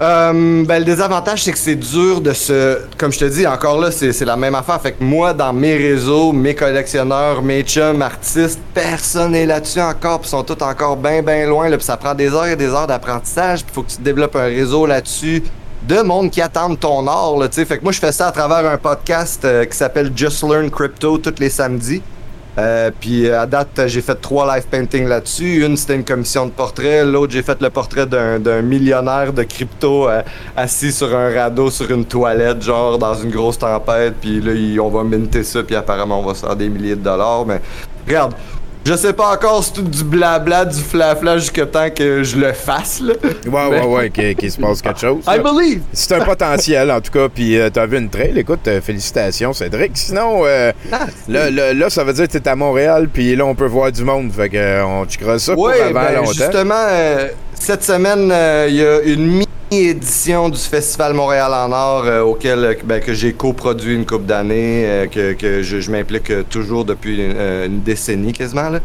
Euh, 0.02 0.64
ben, 0.66 0.80
le 0.80 0.86
désavantage, 0.86 1.44
c'est 1.44 1.52
que 1.52 1.58
c'est 1.58 1.76
dur 1.76 2.22
de 2.22 2.32
se. 2.32 2.80
Comme 2.98 3.12
je 3.12 3.20
te 3.20 3.26
dis, 3.26 3.46
encore 3.46 3.80
là, 3.80 3.92
c'est 3.92 4.24
la 4.24 4.38
même 4.38 4.56
affaire. 4.56 4.80
Fait 4.82 4.94
que 4.94 5.04
moi, 5.04 5.34
dans 5.34 5.52
mes 5.52 5.76
réseaux, 5.76 6.32
mes 6.32 6.56
collectionneurs, 6.56 7.42
mes 7.42 7.64
chums, 7.64 8.02
artistes, 8.02 8.60
personne 8.74 9.34
n'est 9.34 9.46
là-dessus 9.46 9.82
encore. 9.82 10.22
Puis 10.22 10.30
sont 10.30 10.44
tous 10.44 10.64
encore 10.64 10.96
bien, 10.96 11.22
bien 11.22 11.46
loin. 11.48 11.68
Là, 11.68 11.76
puis 11.76 11.86
ça 11.86 11.98
prend 11.98 12.14
des 12.14 12.34
heures 12.34 12.48
et 12.48 12.56
des 12.56 12.68
heures 12.68 12.88
d'apprentissage. 12.88 13.66
Puis 13.66 13.74
faut 13.74 13.84
que 13.84 13.92
tu 13.92 14.02
développes 14.02 14.38
un 14.38 14.46
réseau 14.46 14.86
là-dessus 14.86 15.44
de 15.84 16.02
monde 16.02 16.32
qui 16.32 16.42
attendent 16.42 16.80
ton 16.80 17.06
or. 17.06 17.38
Là, 17.38 17.50
tu 17.50 17.56
sais. 17.56 17.66
fait 17.66 17.80
que 17.80 17.84
moi, 17.84 17.92
je 17.92 18.00
fais 18.00 18.14
ça 18.14 18.28
à 18.28 18.32
travers 18.32 18.70
un 18.72 18.78
podcast 18.78 19.44
euh, 19.44 19.66
qui 19.66 19.76
s'appelle 19.76 20.12
Just 20.16 20.44
Learn 20.44 20.70
Crypto 20.70 21.18
tous 21.18 21.40
les 21.40 21.50
samedis. 21.50 22.02
Euh, 22.58 22.92
puis 23.00 23.30
à 23.30 23.46
date, 23.46 23.88
j'ai 23.88 24.02
fait 24.02 24.16
trois 24.16 24.56
live 24.56 24.66
paintings 24.68 25.08
là-dessus. 25.08 25.66
Une, 25.66 25.78
c'était 25.78 25.96
une 25.96 26.04
commission 26.04 26.46
de 26.46 26.52
portrait. 26.52 27.06
L'autre, 27.06 27.32
j'ai 27.32 27.44
fait 27.44 27.62
le 27.62 27.70
portrait 27.70 28.06
d'un 28.06 28.62
millionnaire 28.62 29.32
de 29.34 29.44
crypto 29.44 30.10
euh, 30.10 30.22
assis 30.58 30.92
sur 30.92 31.16
un 31.16 31.34
radeau 31.34 31.70
sur 31.70 31.90
une 31.92 32.06
toilette, 32.06 32.62
genre 32.62 32.98
dans 32.98 33.14
une 33.14 33.30
grosse 33.30 33.60
tempête. 33.60 34.16
Puis 34.20 34.42
là, 34.42 34.82
on 34.82 34.90
va 34.90 35.04
minter 35.04 35.44
ça, 35.44 35.64
puis 35.64 35.76
apparemment, 35.76 36.20
on 36.20 36.26
va 36.26 36.34
se 36.34 36.46
faire 36.46 36.56
des 36.56 36.70
milliers 36.70 36.96
de 36.96 37.04
dollars. 37.04 37.46
Mais 37.46 37.62
regarde, 38.08 38.34
je 38.86 38.96
sais 38.96 39.14
pas 39.14 39.34
encore 39.34 39.64
si 39.64 39.70
c'est 39.76 39.82
tout 39.82 39.88
du 39.88 40.04
blabla, 40.04 40.66
du 40.66 40.80
flafla 40.80 41.38
jusqu'à 41.38 41.66
temps 41.66 41.90
que 41.90 42.24
je 42.24 42.38
le 42.38 42.54
fasse. 42.54 43.02
Là. 43.02 43.14
Ouais, 43.24 43.70
Mais- 43.70 43.82
ouais, 43.82 44.10
ouais, 44.12 44.36
qu'il 44.36 44.52
se 44.52 44.58
passe 44.60 44.82
quelque 44.82 45.00
chose. 45.00 45.24
I 45.28 45.40
believe! 45.40 45.82
C'est 45.94 46.16
un 46.16 46.26
potentiel, 46.26 46.90
en 46.92 47.02
tout 47.02 47.12
cas. 47.12 47.28
Puis 47.30 47.58
euh, 47.60 47.70
t'as 47.70 47.86
vu 47.86 47.98
une 47.98 48.10
trail. 48.10 48.34
Écoute, 48.38 48.68
euh, 48.68 48.82
félicitations, 48.82 49.54
Cédric. 49.54 49.92
Sinon, 49.96 50.42
euh, 50.46 50.72
Ah, 50.92 51.06
là, 51.28 51.50
là, 51.52 51.74
là, 51.74 51.90
ça 51.90 52.04
veut 52.04 52.14
dire 52.14 52.28
que 52.28 52.32
t'es 52.38 52.48
à 52.50 52.56
Montréal, 52.56 53.10
puis 53.14 53.36
là, 53.36 53.46
on 53.46 53.56
peut 53.56 53.66
voir 53.68 53.92
du 53.92 54.04
monde. 54.04 54.32
Fait 54.32 54.50
que 54.50 54.58
euh, 54.58 55.06
checkera 55.06 55.38
ça 55.40 55.54
pour 55.54 55.64
Oui, 55.66 55.74
avant 55.80 55.94
ben, 56.02 56.16
longtemps. 56.16 56.32
justement, 56.32 56.86
cette 57.54 57.84
semaine, 57.84 58.34
il 58.70 58.76
y 58.76 58.84
a 58.84 59.02
une 59.02 59.44
mini-édition 59.72 60.50
du 60.50 60.58
Festival 60.60 61.14
Montréal 61.14 61.54
en 61.54 61.72
Or 61.72 62.06
euh, 62.06 62.22
auquel 62.22 62.64
euh, 62.64 62.74
ben, 62.84 63.00
que 63.00 63.14
j'ai 63.14 63.34
coproduit 63.34 63.96
une 63.96 64.06
couple 64.06 64.26
d'années, 64.26 64.86
euh, 64.86 65.08
que, 65.08 65.34
que 65.34 65.62
je, 65.62 65.92
m'implique 65.92 66.50
toujours 66.50 66.86
depuis 66.86 67.20
une 67.20 67.82
décennie 67.82 68.34
quasiment. 68.34 68.70
Là. 68.70 68.80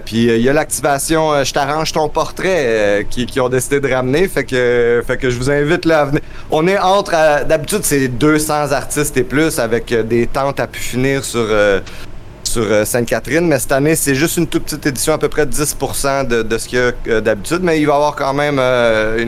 Puis 0.00 0.24
il 0.24 0.42
y 0.42 0.48
a 0.50 0.52
l'activation 0.52 1.42
Je 1.44 1.52
t'arrange 1.52 1.92
ton 1.92 2.08
portrait 2.08 3.06
qui, 3.08 3.24
qui 3.24 3.40
ont 3.40 3.48
décidé 3.48 3.80
de 3.80 3.90
ramener. 3.90 4.28
Fait 4.28 4.44
que, 4.44 5.02
fait 5.06 5.16
que 5.16 5.30
je 5.30 5.38
vous 5.38 5.50
invite 5.50 5.86
là 5.86 6.00
à 6.00 6.04
venir. 6.04 6.20
On 6.50 6.66
est 6.68 6.78
entre. 6.78 7.12
D'habitude, 7.46 7.80
c'est 7.82 8.08
200 8.08 8.72
artistes 8.72 9.16
et 9.16 9.24
plus 9.24 9.58
avec 9.58 9.92
des 9.94 10.26
tentes 10.26 10.60
à 10.60 10.66
pu 10.66 10.78
finir 10.78 11.24
sur. 11.24 11.46
Sur 12.52 12.64
euh, 12.64 12.84
Sainte-Catherine, 12.84 13.46
mais 13.46 13.58
cette 13.58 13.72
année, 13.72 13.96
c'est 13.96 14.14
juste 14.14 14.36
une 14.36 14.46
toute 14.46 14.64
petite 14.64 14.84
édition, 14.86 15.14
à 15.14 15.18
peu 15.18 15.28
près 15.28 15.46
10% 15.46 16.26
de, 16.26 16.42
de 16.42 16.58
ce 16.58 16.68
qu'il 16.68 16.78
y 16.78 16.82
a 16.82 16.92
euh, 17.08 17.20
d'habitude, 17.22 17.60
mais 17.62 17.80
il 17.80 17.86
va 17.86 17.94
y 17.94 17.96
avoir 17.96 18.14
quand 18.14 18.34
même 18.34 18.58
euh, 18.58 19.24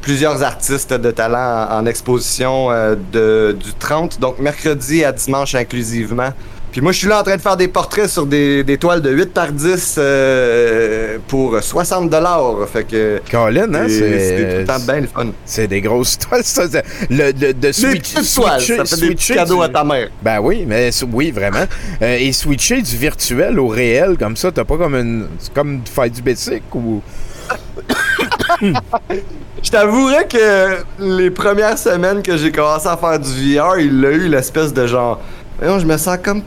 plusieurs 0.00 0.44
artistes 0.44 0.92
de 0.92 1.10
talent 1.10 1.66
en, 1.70 1.78
en 1.78 1.86
exposition 1.86 2.68
de, 3.12 3.56
du 3.58 3.72
30, 3.74 4.20
donc 4.20 4.38
mercredi 4.38 5.04
à 5.04 5.10
dimanche 5.10 5.56
inclusivement. 5.56 6.30
Puis 6.70 6.80
moi, 6.82 6.92
je 6.92 6.98
suis 6.98 7.08
là 7.08 7.20
en 7.20 7.22
train 7.22 7.36
de 7.36 7.40
faire 7.40 7.56
des 7.56 7.68
portraits 7.68 8.08
sur 8.08 8.26
des, 8.26 8.62
des 8.62 8.76
toiles 8.78 9.00
de 9.02 9.10
8 9.10 9.32
par 9.32 9.50
10 9.50 9.94
euh, 9.98 11.18
pour 11.26 11.58
60 11.62 12.14
Fait 12.72 12.84
que 12.84 13.20
Colin, 13.30 13.72
hein, 13.74 13.84
c'est 13.88 13.98
c'est- 13.98 14.18
c'est 14.38 14.52
tout 14.52 14.58
le 14.60 14.64
temps 14.66 14.80
bien 14.92 15.00
le 15.00 15.06
fun. 15.06 15.26
C'est 15.44 15.66
des 15.66 15.80
grosses 15.80 16.18
toiles, 16.28 16.44
ça. 16.44 16.64
Le, 17.10 17.26
le- 17.32 17.32
de 17.32 17.52
Des 17.52 17.72
switch, 17.72 18.12
toiles, 18.34 18.60
switcher- 18.60 18.76
ça 18.86 18.96
fait 18.96 19.08
des 19.08 19.14
petits 19.14 19.34
cadeaux 19.34 19.56
du- 19.58 19.62
à 19.64 19.68
ta 19.70 19.82
mère. 19.84 20.08
Ben 20.22 20.40
oui, 20.40 20.64
mais 20.66 20.90
oui, 21.12 21.30
vraiment. 21.30 21.64
Euh, 22.02 22.16
et 22.18 22.32
switcher 22.32 22.82
du 22.82 22.96
virtuel 22.96 23.58
au 23.58 23.68
réel, 23.68 24.16
comme 24.18 24.36
ça, 24.36 24.52
t'as 24.52 24.64
pas 24.64 24.76
comme 24.76 24.94
une. 24.94 25.26
C'est 25.38 25.52
comme 25.54 25.80
faire 25.84 26.10
du 26.10 26.22
basic 26.22 26.62
ou. 26.74 27.02
Je 29.62 29.70
t'avouerais 29.70 30.26
que 30.28 30.78
les 31.00 31.30
premières 31.30 31.78
semaines 31.78 32.22
que 32.22 32.36
j'ai 32.36 32.52
commencé 32.52 32.86
à 32.86 32.96
faire 32.96 33.18
du 33.18 33.28
VR, 33.56 33.78
il 33.78 34.04
a 34.04 34.10
eu 34.10 34.28
l'espèce 34.28 34.72
de 34.72 34.86
genre. 34.86 35.20
Voyons, 35.58 35.78
je 35.80 35.86
me 35.86 35.96
sens 35.96 36.18
comme 36.22 36.42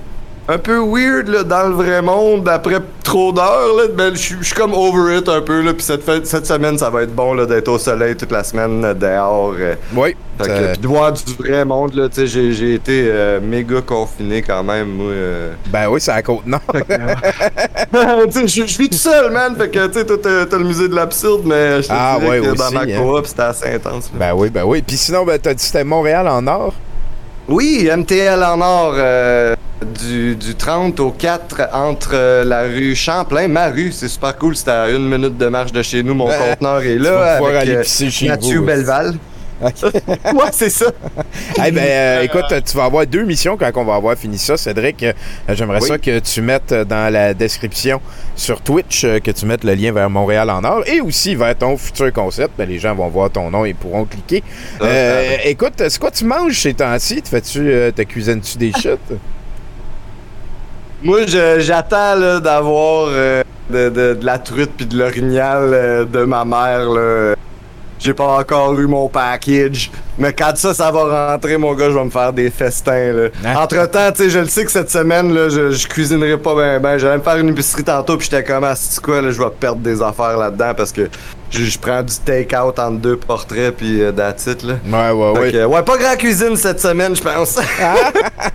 un 0.51 0.57
peu 0.57 0.79
weird 0.79 1.29
là, 1.29 1.43
dans 1.43 1.67
le 1.69 1.75
vrai 1.75 2.01
monde 2.01 2.47
après 2.49 2.79
trop 3.03 3.31
d'heures. 3.31 3.75
là. 3.77 3.83
Ben, 3.95 4.13
je 4.13 4.19
suis- 4.19 4.53
comme 4.55 4.73
over 4.73 5.17
it 5.17 5.29
un 5.29 5.41
peu. 5.41 5.61
Là, 5.61 5.73
puis 5.73 5.83
cette, 5.83 6.25
cette 6.25 6.45
semaine, 6.45 6.77
ça 6.77 6.89
va 6.89 7.03
être 7.03 7.15
bon 7.15 7.33
là, 7.33 7.45
d'être 7.45 7.69
au 7.69 7.77
soleil 7.77 8.15
toute 8.15 8.31
la 8.31 8.43
semaine 8.43 8.83
euh, 8.83 8.93
dehors. 8.93 9.53
euh. 9.59 9.75
Oui. 9.95 10.15
Fait 10.41 10.77
de 10.81 10.87
voir 10.87 11.11
du 11.13 11.21
vrai 11.39 11.63
monde, 11.63 11.93
là, 11.93 12.07
j'ai, 12.15 12.51
j'ai 12.51 12.73
été 12.73 13.05
euh, 13.07 13.39
méga 13.39 13.81
confiné 13.81 14.41
quand 14.41 14.63
même, 14.63 14.87
moi. 14.89 15.11
Ben 15.67 15.87
oui, 15.87 16.01
c'est 16.01 16.11
à 16.11 16.15
la 16.15 16.21
côte 16.23 16.39
sais, 18.47 18.47
je 18.67 18.77
vis 18.77 18.89
tout 18.89 18.97
seul, 18.97 19.31
man. 19.31 19.55
Fait 19.55 19.69
que, 19.69 19.87
tu 19.87 19.99
sais, 19.99 20.05
t'as, 20.05 20.45
t'as 20.47 20.57
le 20.57 20.63
musée 20.63 20.87
de 20.87 20.95
l'absurde, 20.95 21.43
mais 21.45 21.81
je 21.83 21.87
te 21.87 21.93
Ah, 21.95 22.17
ouais, 22.19 22.39
que 22.41 22.55
dans 22.55 22.65
aussi, 22.65 22.73
ma 22.73 22.81
hein. 22.81 23.01
coop, 23.01 23.25
c'était 23.25 23.41
assez 23.43 23.75
intense. 23.75 24.09
là. 24.17 24.19
ben 24.27 24.33
oui, 24.35 24.49
ben 24.49 24.63
oui. 24.65 24.81
Puis 24.81 24.97
sinon, 24.97 25.23
ben, 25.25 25.37
t'as 25.39 25.51
dit 25.53 25.57
que 25.57 25.61
c'était 25.61 25.83
Montréal 25.83 26.27
en 26.27 26.45
or? 26.47 26.73
Oui, 27.47 27.89
MTL 27.95 28.43
en 28.43 28.61
or 28.61 28.93
du, 29.85 30.35
du 30.35 30.55
30 30.55 30.99
au 30.99 31.11
4 31.11 31.69
entre 31.73 32.11
euh, 32.13 32.43
la 32.43 32.63
rue 32.63 32.95
Champlain, 32.95 33.47
ma 33.47 33.67
rue, 33.69 33.91
c'est 33.91 34.07
super 34.07 34.37
cool, 34.37 34.55
c'était 34.55 34.71
à 34.71 34.89
une 34.89 35.07
minute 35.09 35.37
de 35.37 35.47
marche 35.47 35.71
de 35.71 35.81
chez 35.81 36.03
nous, 36.03 36.13
mon 36.13 36.27
conteneur 36.27 36.81
est 36.81 36.97
Tu 36.97 36.99
vas 36.99 37.11
là 37.11 37.33
avec 37.37 37.55
aller 37.55 37.75
euh, 37.75 37.81
pisser 37.81 38.09
chez 38.09 38.27
Mathieu 38.27 38.59
vous. 38.59 38.65
Belval. 38.65 39.15
ouais, 39.61 40.49
c'est 40.51 40.71
ça. 40.71 40.87
Eh 41.63 41.69
ben, 41.71 41.83
euh, 41.83 42.21
écoute, 42.23 42.45
tu 42.65 42.75
vas 42.77 42.85
avoir 42.85 43.05
deux 43.05 43.23
missions 43.23 43.57
quand 43.57 43.69
on 43.75 43.83
va 43.83 43.93
avoir 43.95 44.17
fini 44.17 44.39
ça, 44.39 44.57
Cédric. 44.57 45.03
Euh, 45.03 45.13
J'aimerais 45.49 45.79
Oui. 45.81 45.87
ça 45.87 45.99
que 45.99 46.17
tu 46.17 46.41
mettes 46.41 46.73
dans 46.73 47.13
la 47.13 47.35
description 47.35 48.01
sur 48.35 48.61
Twitch, 48.61 49.03
euh, 49.03 49.19
que 49.19 49.29
tu 49.29 49.45
mettes 49.45 49.63
le 49.63 49.75
lien 49.75 49.91
vers 49.91 50.09
Montréal 50.09 50.49
en 50.49 50.63
or 50.63 50.81
et 50.87 50.99
aussi 51.01 51.35
vers 51.35 51.55
ton 51.55 51.77
futur 51.77 52.11
concept. 52.11 52.53
Ben, 52.57 52.67
les 52.67 52.79
gens 52.79 52.95
vont 52.95 53.09
voir 53.09 53.29
ton 53.29 53.51
nom 53.51 53.63
et 53.65 53.75
pourront 53.75 54.05
cliquer. 54.05 54.41
Ah, 54.79 54.85
Euh, 54.85 55.35
écoute, 55.45 55.73
c'est 55.77 55.99
quoi 55.99 56.09
tu 56.09 56.25
manges 56.25 56.59
ces 56.59 56.73
temps-ci? 56.73 57.21
Te 57.21 57.29
fais-tu, 57.29 57.59
euh, 57.59 57.91
te 57.91 58.01
cuisines-tu 58.01 58.57
des 58.57 58.71
shit? 58.71 58.97
Moi, 61.03 61.21
j'attends 61.25 62.39
d'avoir 62.39 63.07
euh, 63.09 63.41
de, 63.71 64.19
la 64.21 64.37
truite 64.37 64.71
puis 64.77 64.85
de 64.85 64.97
l'orignal 64.97 65.73
euh, 65.73 66.05
de 66.05 66.23
ma 66.25 66.45
mère. 66.45 67.35
J'ai 67.97 68.13
pas 68.13 68.39
encore 68.39 68.79
eu 68.79 68.85
mon 68.85 69.07
package. 69.07 69.89
Mais 70.21 70.33
quand 70.33 70.55
ça, 70.55 70.75
ça 70.75 70.91
va 70.91 71.31
rentrer, 71.31 71.57
mon 71.57 71.73
gars, 71.73 71.89
je 71.89 71.95
vais 71.95 72.05
me 72.05 72.11
faire 72.11 72.31
des 72.31 72.51
festins. 72.51 73.11
Là. 73.11 73.29
Hein? 73.43 73.55
Entre-temps, 73.57 74.11
tu 74.11 74.23
sais, 74.23 74.29
je 74.29 74.37
le 74.37 74.45
sais 74.45 74.63
que 74.63 74.71
cette 74.71 74.91
semaine, 74.91 75.33
là, 75.33 75.49
je, 75.49 75.71
je 75.71 75.87
cuisinerai 75.87 76.37
pas 76.37 76.53
bien. 76.53 76.79
Ben, 76.79 76.99
J'allais 76.99 77.17
me 77.17 77.23
faire 77.23 77.37
une 77.37 77.49
épicerie 77.49 77.83
tantôt, 77.83 78.17
puis 78.17 78.29
j'étais 78.29 78.43
comme, 78.43 78.63
ah, 78.63 78.75
quoi, 79.01 79.19
là, 79.19 79.31
je 79.31 79.39
vais 79.41 79.49
perdre 79.59 79.81
des 79.81 79.99
affaires 79.99 80.37
là-dedans 80.37 80.73
parce 80.77 80.91
que 80.91 81.09
je, 81.49 81.63
je 81.65 81.79
prends 81.79 82.03
du 82.03 82.13
take-out 82.23 82.77
entre 82.79 82.99
deux 82.99 83.17
portraits, 83.17 83.75
puis 83.75 84.01
euh, 84.01 84.11
là. 84.11 84.35
Ouais, 84.85 85.11
ouais, 85.11 85.51
Fait 85.51 85.57
ouais. 85.57 85.65
ouais, 85.65 85.83
pas 85.83 85.97
grand 85.97 86.15
cuisine 86.15 86.55
cette 86.55 86.79
semaine, 86.79 87.15
je 87.15 87.21
pense. 87.21 87.59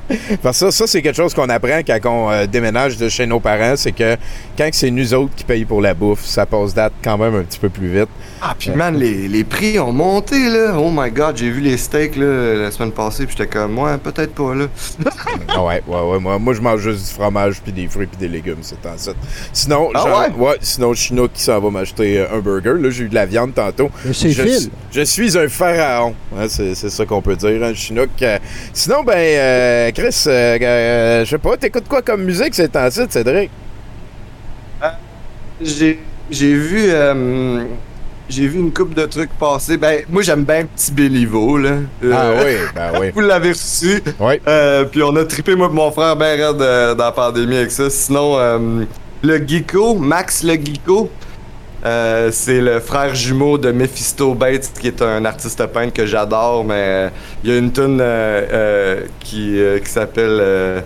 Parce 0.42 0.60
que 0.60 0.70
ça, 0.70 0.70
ça 0.70 0.86
c'est 0.86 1.02
quelque 1.02 1.16
chose 1.16 1.34
qu'on 1.34 1.48
apprend 1.48 1.80
quand 1.86 1.98
on 2.04 2.30
euh, 2.30 2.46
déménage 2.46 2.96
de 2.96 3.08
chez 3.08 3.26
nos 3.26 3.40
parents, 3.40 3.74
c'est 3.76 3.92
que 3.92 4.16
quand 4.56 4.68
c'est 4.72 4.90
nous 4.90 5.14
autres 5.14 5.34
qui 5.36 5.44
payent 5.44 5.64
pour 5.64 5.80
la 5.80 5.94
bouffe, 5.94 6.24
ça 6.24 6.46
passe 6.46 6.74
date 6.74 6.92
quand 7.02 7.18
même 7.18 7.34
un 7.34 7.42
petit 7.42 7.58
peu 7.58 7.68
plus 7.68 7.88
vite. 7.88 8.08
Ah, 8.40 8.54
puis 8.58 8.70
man, 8.70 8.96
les, 8.96 9.28
les 9.28 9.44
prix 9.44 9.78
ont 9.78 9.92
monté, 9.92 10.48
là. 10.48 10.74
Oh 10.78 10.90
my 10.92 11.10
god, 11.10 11.36
j'ai 11.36 11.50
vu 11.50 11.55
les 11.60 11.76
steaks, 11.76 12.16
là, 12.16 12.54
la 12.54 12.70
semaine 12.70 12.92
passée, 12.92 13.26
puis 13.26 13.34
j'étais 13.38 13.48
comme, 13.50 13.72
moi, 13.72 13.96
peut-être 13.98 14.34
pas, 14.34 14.54
là. 14.54 14.66
Ah 15.48 15.64
ouais, 15.64 15.82
ouais, 15.86 16.00
ouais. 16.00 16.18
Moi, 16.18 16.38
moi, 16.38 16.54
je 16.54 16.60
mange 16.60 16.80
juste 16.80 17.06
du 17.08 17.12
fromage, 17.14 17.60
puis 17.62 17.72
des 17.72 17.88
fruits, 17.88 18.06
puis 18.06 18.16
des 18.18 18.28
légumes, 18.28 18.58
c'est 18.62 18.84
en 18.86 18.96
ça. 18.96 19.12
Sinon, 19.52 19.90
Ah 19.94 19.98
genre- 20.00 20.38
ouais? 20.40 20.56
sinon, 20.60 20.92
Chinook 20.94 21.30
qui 21.34 21.42
s'en 21.42 21.60
va 21.60 21.70
m'acheter 21.70 22.18
euh, 22.20 22.36
un 22.36 22.38
burger. 22.40 22.74
Là, 22.78 22.90
j'ai 22.90 23.04
eu 23.04 23.08
de 23.08 23.14
la 23.14 23.26
viande 23.26 23.54
tantôt. 23.54 23.90
Je, 24.04 24.12
Phil. 24.12 24.70
je 24.92 25.00
suis 25.02 25.38
un 25.38 25.48
pharaon. 25.48 26.14
Hein, 26.36 26.46
c'est, 26.48 26.74
c'est 26.74 26.90
ça 26.90 27.04
qu'on 27.06 27.22
peut 27.22 27.36
dire, 27.36 27.62
un 27.62 27.74
Chinook. 27.74 28.10
Euh, 28.22 28.38
sinon, 28.72 29.02
ben, 29.04 29.14
euh, 29.16 29.90
Chris, 29.92 30.24
euh, 30.26 30.58
euh, 30.60 31.24
je 31.24 31.30
sais 31.30 31.38
pas, 31.38 31.56
t'écoutes 31.56 31.88
quoi 31.88 32.02
comme 32.02 32.22
musique 32.24 32.54
ces 32.54 32.68
temps-ci, 32.68 33.00
Cédric? 33.08 33.50
J'ai 35.60 35.98
j'ai 36.30 36.52
vu 36.54 36.84
euh, 36.88 37.64
j'ai 38.28 38.46
vu 38.48 38.58
une 38.58 38.72
coupe 38.72 38.94
de 38.94 39.04
trucs 39.06 39.30
passer. 39.38 39.76
Ben 39.76 40.02
moi 40.08 40.22
j'aime 40.22 40.44
bien 40.44 40.64
Petit 40.66 40.92
Béliveau 40.92 41.58
là. 41.58 41.70
Euh, 42.04 42.12
Ah 42.12 42.30
oui, 42.44 42.52
ben 42.74 43.00
oui. 43.00 43.10
Vous 43.14 43.20
l'avez 43.20 43.50
reçu. 43.50 44.02
Oui. 44.18 44.34
Euh, 44.48 44.84
puis 44.84 45.02
on 45.02 45.14
a 45.16 45.24
trippé 45.24 45.54
moi 45.54 45.68
et 45.70 45.74
mon 45.74 45.90
frère 45.92 46.16
ben 46.16 46.38
raide 46.40 46.60
euh, 46.60 46.94
dans 46.94 47.04
la 47.04 47.12
pandémie 47.12 47.56
avec 47.56 47.70
ça. 47.70 47.88
Sinon 47.90 48.36
euh, 48.38 48.84
le 49.22 49.38
Geeko, 49.46 49.94
Max 49.94 50.42
le 50.42 50.54
Geeko. 50.54 51.10
c'est 52.32 52.60
le 52.60 52.80
frère 52.80 53.14
jumeau 53.14 53.58
de 53.58 53.70
Mephisto 53.70 54.34
Bates, 54.34 54.72
qui 54.80 54.88
est 54.88 55.02
un 55.02 55.24
artiste 55.24 55.64
peintre 55.66 55.92
que 55.92 56.04
j'adore, 56.06 56.64
mais 56.64 57.10
il 57.44 57.50
y 57.50 57.54
a 57.54 57.58
une 57.58 57.70
tune 57.72 58.02
qui, 59.20 59.56
qui 59.84 59.90
s'appelle 59.90 60.82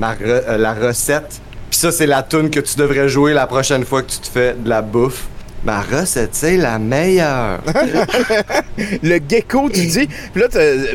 re- 0.00 0.56
La 0.58 0.74
recette. 0.74 1.40
Puis 1.70 1.78
ça, 1.80 1.90
c'est 1.90 2.06
la 2.06 2.22
tune 2.22 2.50
que 2.50 2.60
tu 2.60 2.76
devrais 2.76 3.08
jouer 3.08 3.32
la 3.32 3.46
prochaine 3.46 3.84
fois 3.84 4.02
que 4.02 4.10
tu 4.10 4.18
te 4.18 4.28
fais 4.28 4.54
de 4.54 4.68
la 4.68 4.82
bouffe. 4.82 5.24
Ma 5.66 5.80
recette, 5.82 6.30
c'est 6.32 6.56
la 6.56 6.78
meilleure. 6.78 7.58
Le 9.02 9.18
gecko, 9.28 9.68
tu 9.68 9.84
dis? 9.86 10.06
Puis 10.32 10.40
là, 10.42 10.46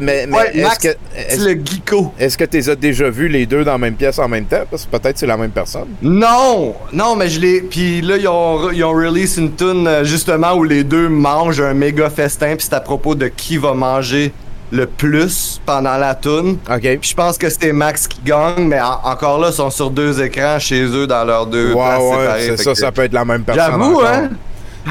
mais, 0.01 0.25
mais 0.27 0.37
Ouais, 0.37 0.51
est-ce 0.53 0.61
Max, 0.63 0.77
que. 0.77 1.45
le 1.45 1.53
geeko. 1.65 2.13
est-ce 2.17 2.37
que 2.37 2.45
tu 2.45 2.55
les 2.57 2.69
as 2.69 2.75
déjà 2.75 3.09
vus 3.09 3.27
les 3.27 3.45
deux 3.45 3.65
dans 3.65 3.73
la 3.73 3.77
même 3.77 3.95
pièce 3.95 4.17
en 4.19 4.29
même 4.29 4.45
temps? 4.45 4.63
Parce 4.71 4.85
que 4.85 4.97
peut-être 4.97 5.17
c'est 5.17 5.25
la 5.27 5.35
même 5.35 5.51
personne. 5.51 5.87
Non! 6.01 6.73
Non, 6.93 7.17
mais 7.17 7.27
je 7.27 7.41
l'ai. 7.41 7.61
Puis 7.61 7.99
là, 8.01 8.15
ils 8.15 8.27
ont, 8.29 8.71
ils 8.71 8.81
ont 8.85 8.93
release 8.93 9.35
une 9.37 9.53
tune 9.55 9.85
euh, 9.87 10.03
justement 10.05 10.53
où 10.53 10.63
les 10.63 10.85
deux 10.85 11.09
mangent 11.09 11.59
un 11.61 11.73
méga 11.73 12.09
festin, 12.09 12.55
puis 12.55 12.65
c'est 12.69 12.75
à 12.75 12.79
propos 12.81 13.13
de 13.13 13.27
qui 13.27 13.57
va 13.57 13.73
manger 13.73 14.31
le 14.71 14.85
plus 14.85 15.59
pendant 15.65 15.97
la 15.97 16.15
tune. 16.15 16.57
OK. 16.73 16.79
Puis 16.81 17.09
je 17.09 17.13
pense 17.15 17.37
que 17.37 17.49
c'était 17.49 17.73
Max 17.73 18.07
qui 18.07 18.21
gagne, 18.23 18.67
mais 18.67 18.79
en- 18.79 19.01
encore 19.03 19.37
là, 19.39 19.49
ils 19.49 19.53
sont 19.55 19.69
sur 19.69 19.89
deux 19.89 20.21
écrans 20.21 20.59
chez 20.59 20.83
eux 20.83 21.07
dans 21.07 21.25
leurs 21.25 21.45
deux 21.47 21.73
Ouais, 21.73 21.75
places 21.75 21.99
ouais, 22.01 22.17
séparées. 22.21 22.57
ça, 22.57 22.71
que- 22.71 22.77
ça 22.77 22.91
peut 22.93 23.03
être 23.03 23.13
la 23.13 23.25
même 23.25 23.43
personne. 23.43 23.65
J'avoue, 23.69 23.95
encore. 23.95 24.05
hein? 24.07 24.29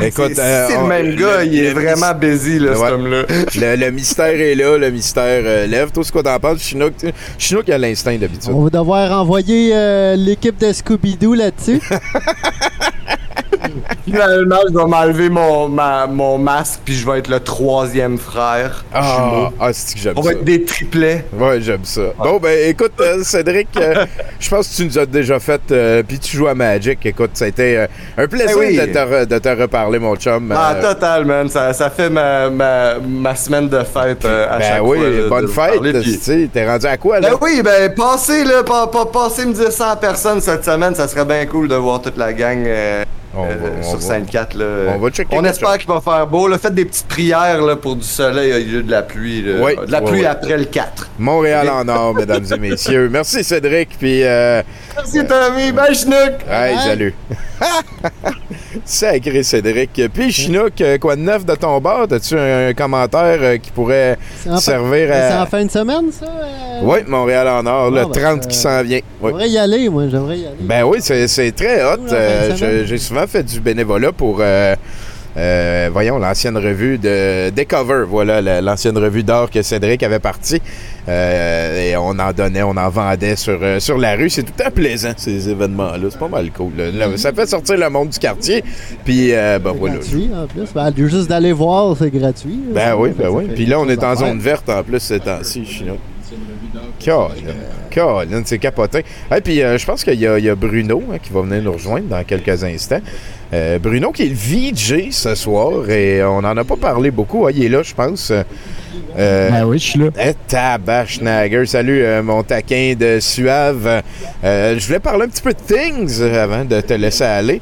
Écoute, 0.02 0.32
c'est 0.34 0.40
euh, 0.40 0.66
c'est 0.68 0.74
le 0.74 0.80
on- 0.80 0.86
même 0.86 1.14
gars, 1.16 1.42
il 1.44 1.58
est 1.58 1.74
le- 1.74 1.80
vraiment 1.80 2.14
busy, 2.14 2.58
là, 2.58 2.70
Ouais. 2.72 2.76
cet 2.78 2.92
homme-là. 2.92 3.22
Le, 3.28 3.76
le 3.76 3.90
mystère 3.90 4.26
est 4.40 4.54
là, 4.54 4.78
le 4.78 4.90
mystère 4.90 5.42
euh, 5.44 5.66
lève. 5.66 5.90
Tout 5.90 6.04
ce 6.04 6.12
qu'on 6.12 6.22
t'en 6.22 6.38
parle, 6.38 6.58
Chinook, 6.58 6.92
Chinook 7.38 7.68
a 7.68 7.76
l'instinct 7.78 8.16
d'habitude. 8.16 8.52
On 8.54 8.64
va 8.64 8.70
devoir 8.70 9.20
envoyer 9.20 9.72
euh, 9.74 10.16
l'équipe 10.16 10.58
de 10.58 10.72
Scooby-Doo 10.72 11.34
là-dessus. 11.34 11.80
Finalement, 14.04 14.56
je 14.68 14.76
vais 14.78 14.86
m'enlever 14.86 15.28
mon, 15.28 15.68
ma- 15.68 16.06
mon 16.06 16.38
masque, 16.38 16.80
puis 16.84 16.94
je 16.94 17.06
vais 17.08 17.18
être 17.18 17.28
le 17.28 17.40
troisième 17.40 18.18
frère. 18.18 18.84
Ah, 18.92 19.50
ah 19.60 19.72
c'est 19.72 19.94
que 19.94 20.00
j'aime 20.00 20.14
On 20.16 20.22
ça? 20.22 20.28
va 20.28 20.32
être 20.34 20.44
des 20.44 20.64
triplets. 20.64 21.24
Ouais, 21.32 21.60
j'aime 21.60 21.84
ça. 21.84 22.02
Bon, 22.18 22.38
ben 22.38 22.68
écoute, 22.68 22.92
euh, 23.00 23.22
Cédric, 23.22 23.68
euh, 23.76 24.06
je 24.38 24.48
pense 24.50 24.68
que 24.68 24.76
tu 24.76 24.84
nous 24.86 24.98
as 24.98 25.06
déjà 25.06 25.38
fait, 25.38 25.60
euh, 25.70 26.02
puis 26.06 26.18
tu 26.18 26.36
joues 26.36 26.48
à 26.48 26.54
Magic. 26.54 27.04
Écoute, 27.04 27.30
ça 27.34 27.44
a 27.44 27.48
été 27.48 27.86
un 28.16 28.26
plaisir 28.26 28.50
Eh 28.52 28.58
oui. 28.58 28.76
de, 28.76 28.84
te 28.86 29.24
de 29.26 29.38
te 29.38 29.48
reparler, 29.48 29.98
mon 29.98 30.16
chum. 30.16 30.52
Ah, 30.56 30.74
total, 30.80 31.24
man. 31.24 31.48
Ça, 31.48 31.72
ça 31.72 31.90
fait 31.90 32.10
ma, 32.10 32.48
ma, 32.50 32.94
ma 32.98 33.34
semaine 33.36 33.68
de 33.68 33.78
fête 33.84 34.24
à 34.24 34.58
ben 34.58 34.62
chaque 34.64 34.82
oui, 34.82 34.98
fois. 34.98 35.08
là, 35.08 35.16
de 35.22 35.28
bonne 35.28 35.48
fête. 35.48 36.02
tu 36.02 36.14
sais, 36.14 36.48
T'es 36.52 36.66
rendu 36.66 36.86
à 36.86 36.96
quoi, 36.96 37.20
là? 37.20 37.30
Ben 37.30 37.36
oui, 37.40 37.60
ben 37.62 37.94
passez, 37.94 38.44
là, 38.44 38.62
pa- 38.64 38.86
pa- 38.86 39.06
passez 39.06 39.44
me 39.46 39.52
dire 39.52 39.70
100 39.72 39.96
personnes 39.96 40.40
cette 40.40 40.64
semaine. 40.64 40.94
Ça 40.94 41.06
serait 41.08 41.24
bien 41.24 41.44
cool 41.46 41.68
de 41.68 41.74
voir 41.76 42.00
toute 42.00 42.16
la 42.16 42.32
gang 42.32 42.64
On 43.34 43.44
euh, 43.44 43.82
sur 43.82 44.02
Sainte-Cat. 44.02 44.48
là. 44.54 44.94
on 44.94 44.98
va 44.98 45.10
checker 45.10 45.36
On 45.36 45.44
espère 45.44 45.78
qu'il 45.78 45.88
va 45.88 46.00
faire 46.00 46.26
beau. 46.26 46.48
Là. 46.48 46.58
Faites 46.58 46.74
des 46.74 46.84
petites 46.84 47.06
prières 47.06 47.62
là, 47.62 47.76
pour 47.76 47.96
du 47.96 48.02
soleil 48.04 48.52
au 48.52 48.72
lieu 48.72 48.82
de 48.82 48.90
la 48.90 49.02
pluie. 49.02 49.42
là. 49.42 49.62
Oui, 49.62 49.76
de 49.86 49.92
la 49.92 50.02
ouais, 50.02 50.10
pluie 50.10 50.20
ouais. 50.20 50.26
après 50.26 50.58
le 50.58 50.64
4. 50.64 51.10
Montréal 51.18 51.68
en 51.70 51.86
or, 51.88 52.14
mesdames 52.14 52.44
et 52.52 52.58
messieurs. 52.58 53.08
Merci, 53.08 53.44
Cédric, 53.44 53.90
puis... 53.98 54.24
Euh, 54.24 54.62
Merci, 54.96 55.20
Tommy. 55.26 55.72
Bye, 55.72 55.94
Chinook. 55.94 56.32
Hey, 56.50 56.76
salut. 56.78 57.14
Sacré 58.84 59.42
Cédric. 59.42 60.00
Puis 60.12 60.32
Chinook, 60.32 60.80
euh, 60.80 60.98
quoi 60.98 61.16
de 61.16 61.20
neuf 61.20 61.44
de 61.44 61.54
ton 61.54 61.80
bord? 61.80 62.06
As-tu 62.10 62.36
un, 62.38 62.72
commentaire 62.74 63.38
euh, 63.40 63.56
qui 63.58 63.70
pourrait 63.70 64.18
servir 64.58 65.08
c'est 65.12 65.34
en 65.34 65.42
à... 65.42 65.46
fin 65.46 65.64
de 65.64 65.70
semaine, 65.70 66.10
ça? 66.12 66.26
euh? 66.26 66.69
Oui, 66.82 66.98
Montréal 67.06 67.48
en 67.48 67.66
or, 67.66 67.90
le 67.90 68.00
Ah, 68.00 68.04
ben, 68.04 68.20
30 68.38 68.46
qui 68.48 68.56
s'en 68.56 68.82
vient. 68.82 69.00
Oui. 69.20 69.30
J'aimerais 69.30 69.48
y 69.48 69.58
aller, 69.58 69.88
moi. 69.88 70.04
J'aimerais 70.10 70.38
y 70.38 70.46
aller. 70.46 70.56
Ben 70.60 70.84
oui, 70.84 70.98
c'est 71.00 71.28
c'est 71.28 71.52
très 71.52 71.82
hot. 71.84 71.98
Euh, 72.12 72.84
J'ai 72.86 72.98
souvent 72.98 73.26
fait 73.26 73.42
du 73.42 73.60
bénévolat 73.60 74.12
pour, 74.12 74.38
euh, 74.40 74.74
euh, 75.36 75.88
voyons, 75.92 76.18
l'ancienne 76.18 76.56
revue 76.56 76.98
de 76.98 77.50
Décover. 77.50 78.04
Voilà, 78.08 78.40
la- 78.42 78.60
l'ancienne 78.60 78.98
revue 78.98 79.22
d'or 79.22 79.48
que 79.50 79.62
Cédric 79.62 80.02
avait 80.02 80.18
parti. 80.18 80.60
Euh, 81.08 81.90
et 81.90 81.96
on 81.96 82.10
en 82.18 82.32
donnait, 82.32 82.62
on 82.62 82.76
en 82.76 82.88
vendait 82.88 83.36
sur, 83.36 83.58
sur 83.78 83.96
la 83.96 84.16
rue. 84.16 84.28
C'est 84.28 84.42
tout 84.42 84.52
temps 84.56 84.70
plaisant, 84.74 85.12
ces 85.16 85.48
événements-là. 85.48 86.08
C'est 86.10 86.18
pas 86.18 86.28
mal 86.28 86.50
cool. 86.50 86.72
là. 86.76 87.06
Ça 87.16 87.32
fait 87.32 87.46
sortir 87.46 87.76
le 87.78 87.88
monde 87.90 88.08
du 88.10 88.18
quartier. 88.18 88.64
Puis, 89.04 89.32
euh, 89.32 89.58
ben 89.58 89.70
c'est 89.72 89.78
voilà. 89.78 89.94
gratuit, 89.96 90.30
en 90.34 90.46
plus. 90.46 90.72
Ben, 90.74 90.92
juste 91.08 91.28
d'aller 91.28 91.52
voir, 91.52 91.96
c'est 91.96 92.10
gratuit. 92.10 92.58
Ben 92.74 92.94
oui, 92.98 93.10
ben 93.16 93.28
oui. 93.30 93.48
Puis 93.54 93.66
là, 93.66 93.78
on 93.80 93.88
est 93.88 94.02
en 94.02 94.10
à 94.10 94.16
zone 94.16 94.38
verte 94.40 94.68
en 94.68 94.82
plus 94.82 94.98
ces 95.00 95.20
temps-ci. 95.20 95.84
Colin, 97.04 97.54
Colin, 97.92 98.42
c'est 98.44 98.58
capoté. 98.58 99.04
Et 99.34 99.40
puis, 99.40 99.62
euh, 99.62 99.78
je 99.78 99.86
pense 99.86 100.04
qu'il 100.04 100.20
y, 100.20 100.26
a- 100.26 100.38
il 100.38 100.44
y 100.44 100.48
a 100.48 100.54
Bruno 100.54 101.02
hein, 101.12 101.16
qui 101.22 101.32
va 101.32 101.42
venir 101.42 101.62
nous 101.62 101.72
rejoindre 101.72 102.06
dans 102.08 102.22
quelques 102.24 102.62
instants. 102.64 103.00
Euh, 103.52 103.78
Bruno 103.80 104.12
qui 104.12 104.22
est 104.22 104.28
le 104.28 104.34
VJ 104.34 105.10
ce 105.10 105.34
soir 105.34 105.88
et 105.90 106.22
on 106.22 106.42
n'en 106.42 106.56
a 106.56 106.62
pas 106.64 106.76
parlé 106.76 107.10
beaucoup. 107.10 107.46
Ah, 107.46 107.50
il 107.50 107.64
est 107.64 107.68
là, 107.68 107.82
je 107.82 107.94
pense. 107.94 108.30
Euh, 108.30 109.50
Ben 109.50 109.64
oui, 109.66 109.78
je 109.78 109.84
suis 109.84 109.98
là. 109.98 110.06
eh, 110.20 110.34
tabarnagger. 110.46 111.66
Salut, 111.66 112.02
euh, 112.04 112.22
mon 112.22 112.42
taquin 112.44 112.94
de 112.98 113.18
Suave. 113.20 114.02
Euh, 114.44 114.78
je 114.78 114.86
voulais 114.86 115.00
parler 115.00 115.24
un 115.24 115.28
petit 115.28 115.42
peu 115.42 115.52
de 115.52 115.58
Things 115.58 116.20
euh, 116.20 116.44
avant 116.44 116.64
de 116.64 116.80
te 116.80 116.92
laisser 116.92 117.24
aller. 117.24 117.60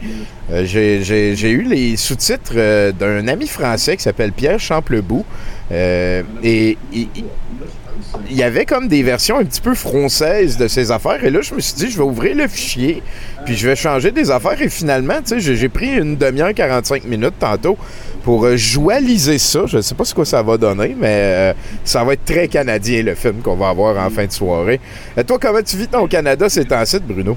Euh, 0.52 0.64
j'ai- 0.66 1.50
eu 1.50 1.62
les 1.62 1.96
sous-titres 1.96 2.52
euh, 2.56 2.92
d'un 2.92 3.26
ami 3.28 3.46
français 3.46 3.96
qui 3.96 4.02
s'appelle 4.02 4.32
Pierre 4.32 4.60
Champlebout. 4.60 5.24
Euh, 5.72 6.22
et 6.42 6.76
il- 8.30 8.36
y 8.36 8.42
avait 8.42 8.64
comme 8.66 8.88
des 8.88 9.02
versions 9.02 9.38
un 9.38 9.44
petit 9.44 9.60
peu 9.60 9.74
françaises 9.74 10.56
de 10.56 10.68
ces 10.68 10.90
affaires. 10.90 11.24
Et 11.24 11.30
là, 11.30 11.40
je 11.42 11.54
me 11.54 11.60
suis 11.60 11.74
dit, 11.74 11.90
je 11.90 11.96
vais 11.98 12.04
ouvrir 12.04 12.36
le 12.36 12.48
fichier, 12.48 13.02
puis 13.44 13.54
je 13.56 13.68
vais 13.68 13.76
changer 13.76 14.10
des 14.12 14.30
affaires. 14.30 14.60
Et 14.60 14.68
finalement, 14.68 15.18
tu 15.24 15.40
sais, 15.40 15.54
j'ai 15.56 15.68
pris 15.68 15.90
une 15.96 16.16
demi-heure, 16.16 16.54
45 16.54 17.04
minutes 17.04 17.34
tantôt 17.38 17.76
pour 18.24 18.44
euh, 18.44 18.56
joualiser 18.56 19.38
ça. 19.38 19.60
Je 19.66 19.76
ne 19.78 19.82
sais 19.82 19.94
pas 19.94 20.04
ce 20.04 20.14
que 20.14 20.24
ça 20.24 20.42
va 20.42 20.56
donner, 20.56 20.96
mais 20.98 21.06
euh, 21.08 21.52
ça 21.84 22.04
va 22.04 22.14
être 22.14 22.24
très 22.24 22.48
canadien, 22.48 23.02
le 23.02 23.14
film 23.14 23.36
qu'on 23.42 23.56
va 23.56 23.68
avoir 23.70 23.96
en 24.04 24.10
fin 24.10 24.26
de 24.26 24.32
soirée. 24.32 24.80
Et 25.16 25.24
toi, 25.24 25.38
comment 25.40 25.62
tu 25.62 25.76
vis 25.76 25.88
ton 25.88 26.06
Canada 26.06 26.48
ces 26.48 26.64
temps-ci, 26.64 26.98
Bruno? 27.00 27.36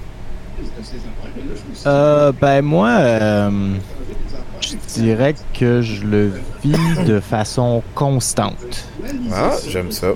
Euh, 1.86 2.32
ben 2.40 2.62
moi, 2.62 2.90
euh, 3.00 3.50
je 4.62 4.76
dirais 5.02 5.34
que 5.58 5.82
je 5.82 6.04
le 6.06 6.32
vis 6.64 6.78
de 7.08 7.20
façon 7.20 7.82
constante. 7.96 8.86
Ah, 9.34 9.52
j'aime 9.68 9.92
ça. 9.92 10.10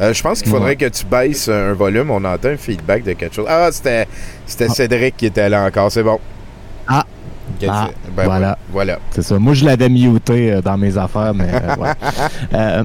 Euh, 0.00 0.12
je 0.12 0.22
pense 0.22 0.42
qu'il 0.42 0.50
faudrait 0.50 0.76
que 0.76 0.86
tu 0.88 1.04
baisses 1.06 1.48
un 1.48 1.72
volume. 1.72 2.10
On 2.10 2.24
entend 2.24 2.48
un 2.48 2.56
feedback 2.56 3.04
de 3.04 3.12
quelque 3.12 3.34
chose. 3.34 3.46
Ah, 3.48 3.68
c'était 3.70 4.06
c'était 4.46 4.68
Cédric 4.68 5.16
qui 5.16 5.26
était 5.26 5.48
là 5.48 5.64
encore. 5.64 5.90
C'est 5.92 6.02
bon. 6.02 6.18
Ah. 6.88 7.04
Ok, 7.62 7.68
Ah, 7.70 7.88
ben 8.16 8.24
voilà. 8.24 8.58
Voilà. 8.72 8.98
C'est 9.10 9.22
ça. 9.22 9.38
Moi, 9.38 9.54
je 9.54 9.64
l'avais 9.64 9.88
muté 9.88 10.52
euh, 10.52 10.60
dans 10.62 10.76
mes 10.76 10.96
affaires, 10.98 11.32
mais 11.34 11.48
euh, 11.52 11.76
ouais. 11.82 11.92
Euh, 12.54 12.84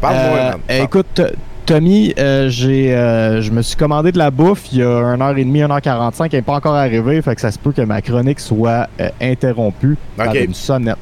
Parle-moi, 0.00 0.38
euh, 0.70 0.82
écoute, 0.84 1.20
Tommy, 1.66 2.14
euh, 2.18 2.48
j'ai, 2.48 2.94
euh, 2.94 3.42
je 3.42 3.50
me 3.50 3.60
suis 3.62 3.76
commandé 3.76 4.12
de 4.12 4.18
la 4.18 4.30
bouffe 4.30 4.72
il 4.72 4.78
y 4.78 4.82
a 4.82 4.86
1h30, 5.16 5.66
1h45. 5.82 6.28
Elle 6.32 6.38
n'est 6.38 6.42
pas 6.42 6.54
encore 6.54 6.74
arrivée, 6.74 7.20
fait 7.22 7.34
que 7.34 7.40
ça 7.40 7.50
se 7.52 7.58
peut 7.58 7.72
que 7.72 7.82
ma 7.82 8.00
chronique 8.00 8.40
soit 8.40 8.88
euh, 9.00 9.10
interrompue 9.20 9.96
par 10.16 10.28
Ok. 10.30 10.36
une 10.36 10.54
sonnette. 10.54 10.96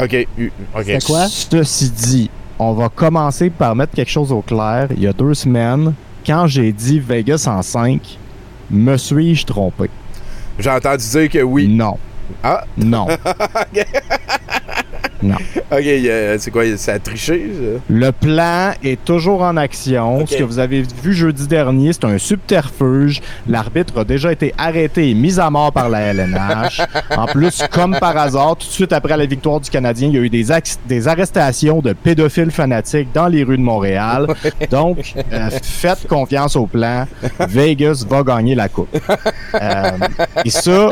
OK. 0.00 0.26
OK. 0.76 0.82
C'est 0.86 1.04
quoi? 1.04 1.26
Ceci 1.28 1.90
dit, 1.90 2.30
on 2.58 2.72
va 2.72 2.88
commencer 2.88 3.50
par 3.50 3.74
mettre 3.74 3.94
quelque 3.94 4.10
chose 4.10 4.32
au 4.32 4.40
clair. 4.42 4.88
Il 4.96 5.02
y 5.02 5.06
a 5.06 5.12
deux 5.12 5.34
semaines, 5.34 5.94
quand 6.24 6.46
j'ai 6.46 6.72
dit 6.72 7.00
Vegas 7.00 7.46
en 7.48 7.62
5, 7.62 8.18
me 8.70 8.96
suis-je 8.96 9.44
trompé? 9.44 9.90
J'ai 10.58 10.70
entendu 10.70 11.04
dire 11.04 11.28
que 11.28 11.42
oui. 11.42 11.68
Non. 11.68 11.98
Ah. 12.42 12.64
Non. 12.76 13.06
Non. 15.22 15.36
OK, 15.70 15.86
euh, 15.86 16.36
c'est 16.38 16.50
quoi? 16.50 16.64
Ça 16.76 16.94
a 16.94 16.98
triché? 16.98 17.50
ça? 17.54 17.80
Le 17.88 18.12
plan 18.12 18.72
est 18.82 19.02
toujours 19.04 19.42
en 19.42 19.56
action. 19.56 20.26
Ce 20.26 20.36
que 20.36 20.42
vous 20.42 20.58
avez 20.58 20.82
vu 21.02 21.14
jeudi 21.14 21.46
dernier, 21.46 21.92
c'est 21.92 22.04
un 22.04 22.18
subterfuge. 22.18 23.20
L'arbitre 23.48 23.98
a 24.00 24.04
déjà 24.04 24.32
été 24.32 24.52
arrêté 24.58 25.10
et 25.10 25.14
mis 25.14 25.38
à 25.38 25.50
mort 25.50 25.72
par 25.72 25.88
la 25.88 26.00
LNH. 26.00 26.80
en 27.16 27.26
plus, 27.26 27.62
comme 27.70 27.96
par 27.98 28.16
hasard, 28.16 28.56
tout 28.56 28.66
de 28.66 28.72
suite 28.72 28.92
après 28.92 29.16
la 29.16 29.26
victoire 29.26 29.60
du 29.60 29.70
Canadien, 29.70 30.08
il 30.08 30.14
y 30.14 30.18
a 30.18 30.20
eu 30.20 30.30
des, 30.30 31.08
arrestations 31.08 31.80
de 31.80 31.92
pédophiles 31.92 32.50
fanatiques 32.50 33.08
dans 33.12 33.28
les 33.28 33.44
rues 33.44 33.58
de 33.58 33.62
Montréal. 33.62 34.26
Donc, 34.70 35.14
euh, 35.32 35.50
faites 35.62 36.06
confiance 36.06 36.56
au 36.56 36.66
plan. 36.66 37.06
Vegas 37.48 38.04
va 38.08 38.22
gagner 38.22 38.54
la 38.54 38.68
coupe. 38.68 38.96
Euh, 39.54 39.90
et 40.44 40.50
ça, 40.50 40.90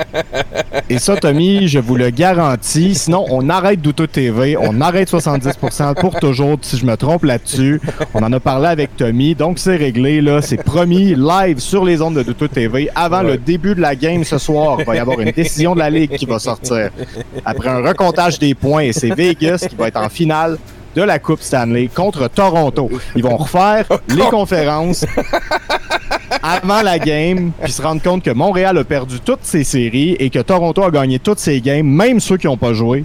et 0.88 0.98
ça, 0.98 1.16
Tommy, 1.16 1.68
je 1.68 1.78
vous 1.78 1.96
le 1.96 2.10
garantis. 2.10 2.94
Sinon, 2.94 3.26
on 3.30 3.48
arrête 3.48 3.80
d'Auto 3.80 4.06
TV, 4.22 4.56
on 4.56 4.80
arrête 4.80 5.10
70% 5.10 5.94
pour 5.94 6.14
toujours, 6.20 6.56
si 6.62 6.76
je 6.76 6.86
me 6.86 6.96
trompe 6.96 7.24
là-dessus. 7.24 7.80
On 8.14 8.22
en 8.22 8.32
a 8.32 8.38
parlé 8.38 8.68
avec 8.68 8.96
Tommy, 8.96 9.34
donc 9.34 9.58
c'est 9.58 9.74
réglé, 9.74 10.20
là. 10.20 10.40
C'est 10.40 10.62
promis, 10.62 11.16
live 11.16 11.58
sur 11.58 11.84
les 11.84 12.00
ondes 12.00 12.14
de 12.14 12.30
Auto 12.30 12.46
TV. 12.46 12.88
Avant 12.94 13.22
le 13.22 13.36
début 13.36 13.74
de 13.74 13.80
la 13.80 13.96
game 13.96 14.22
ce 14.22 14.38
soir, 14.38 14.76
il 14.78 14.84
va 14.84 14.94
y 14.94 15.00
avoir 15.00 15.18
une 15.18 15.32
décision 15.32 15.74
de 15.74 15.80
la 15.80 15.90
Ligue 15.90 16.14
qui 16.14 16.24
va 16.24 16.38
sortir. 16.38 16.90
Après 17.44 17.68
un 17.68 17.82
recomptage 17.82 18.38
des 18.38 18.54
points, 18.54 18.82
et 18.82 18.92
c'est 18.92 19.12
Vegas 19.12 19.66
qui 19.68 19.74
va 19.74 19.88
être 19.88 19.96
en 19.96 20.08
finale 20.08 20.56
de 20.94 21.02
la 21.02 21.18
Coupe 21.18 21.40
Stanley 21.40 21.88
contre 21.92 22.28
Toronto. 22.28 22.88
Ils 23.16 23.24
vont 23.24 23.38
refaire 23.38 23.86
les 24.08 24.26
conférences 24.30 25.04
avant 26.44 26.82
la 26.82 27.00
game, 27.00 27.50
puis 27.60 27.72
se 27.72 27.82
rendre 27.82 28.02
compte 28.02 28.22
que 28.22 28.30
Montréal 28.30 28.78
a 28.78 28.84
perdu 28.84 29.18
toutes 29.18 29.44
ses 29.44 29.64
séries 29.64 30.16
et 30.20 30.30
que 30.30 30.38
Toronto 30.38 30.84
a 30.84 30.92
gagné 30.92 31.18
toutes 31.18 31.40
ses 31.40 31.60
games, 31.60 31.86
même 31.86 32.20
ceux 32.20 32.36
qui 32.36 32.46
n'ont 32.46 32.56
pas 32.56 32.72
joué. 32.72 33.04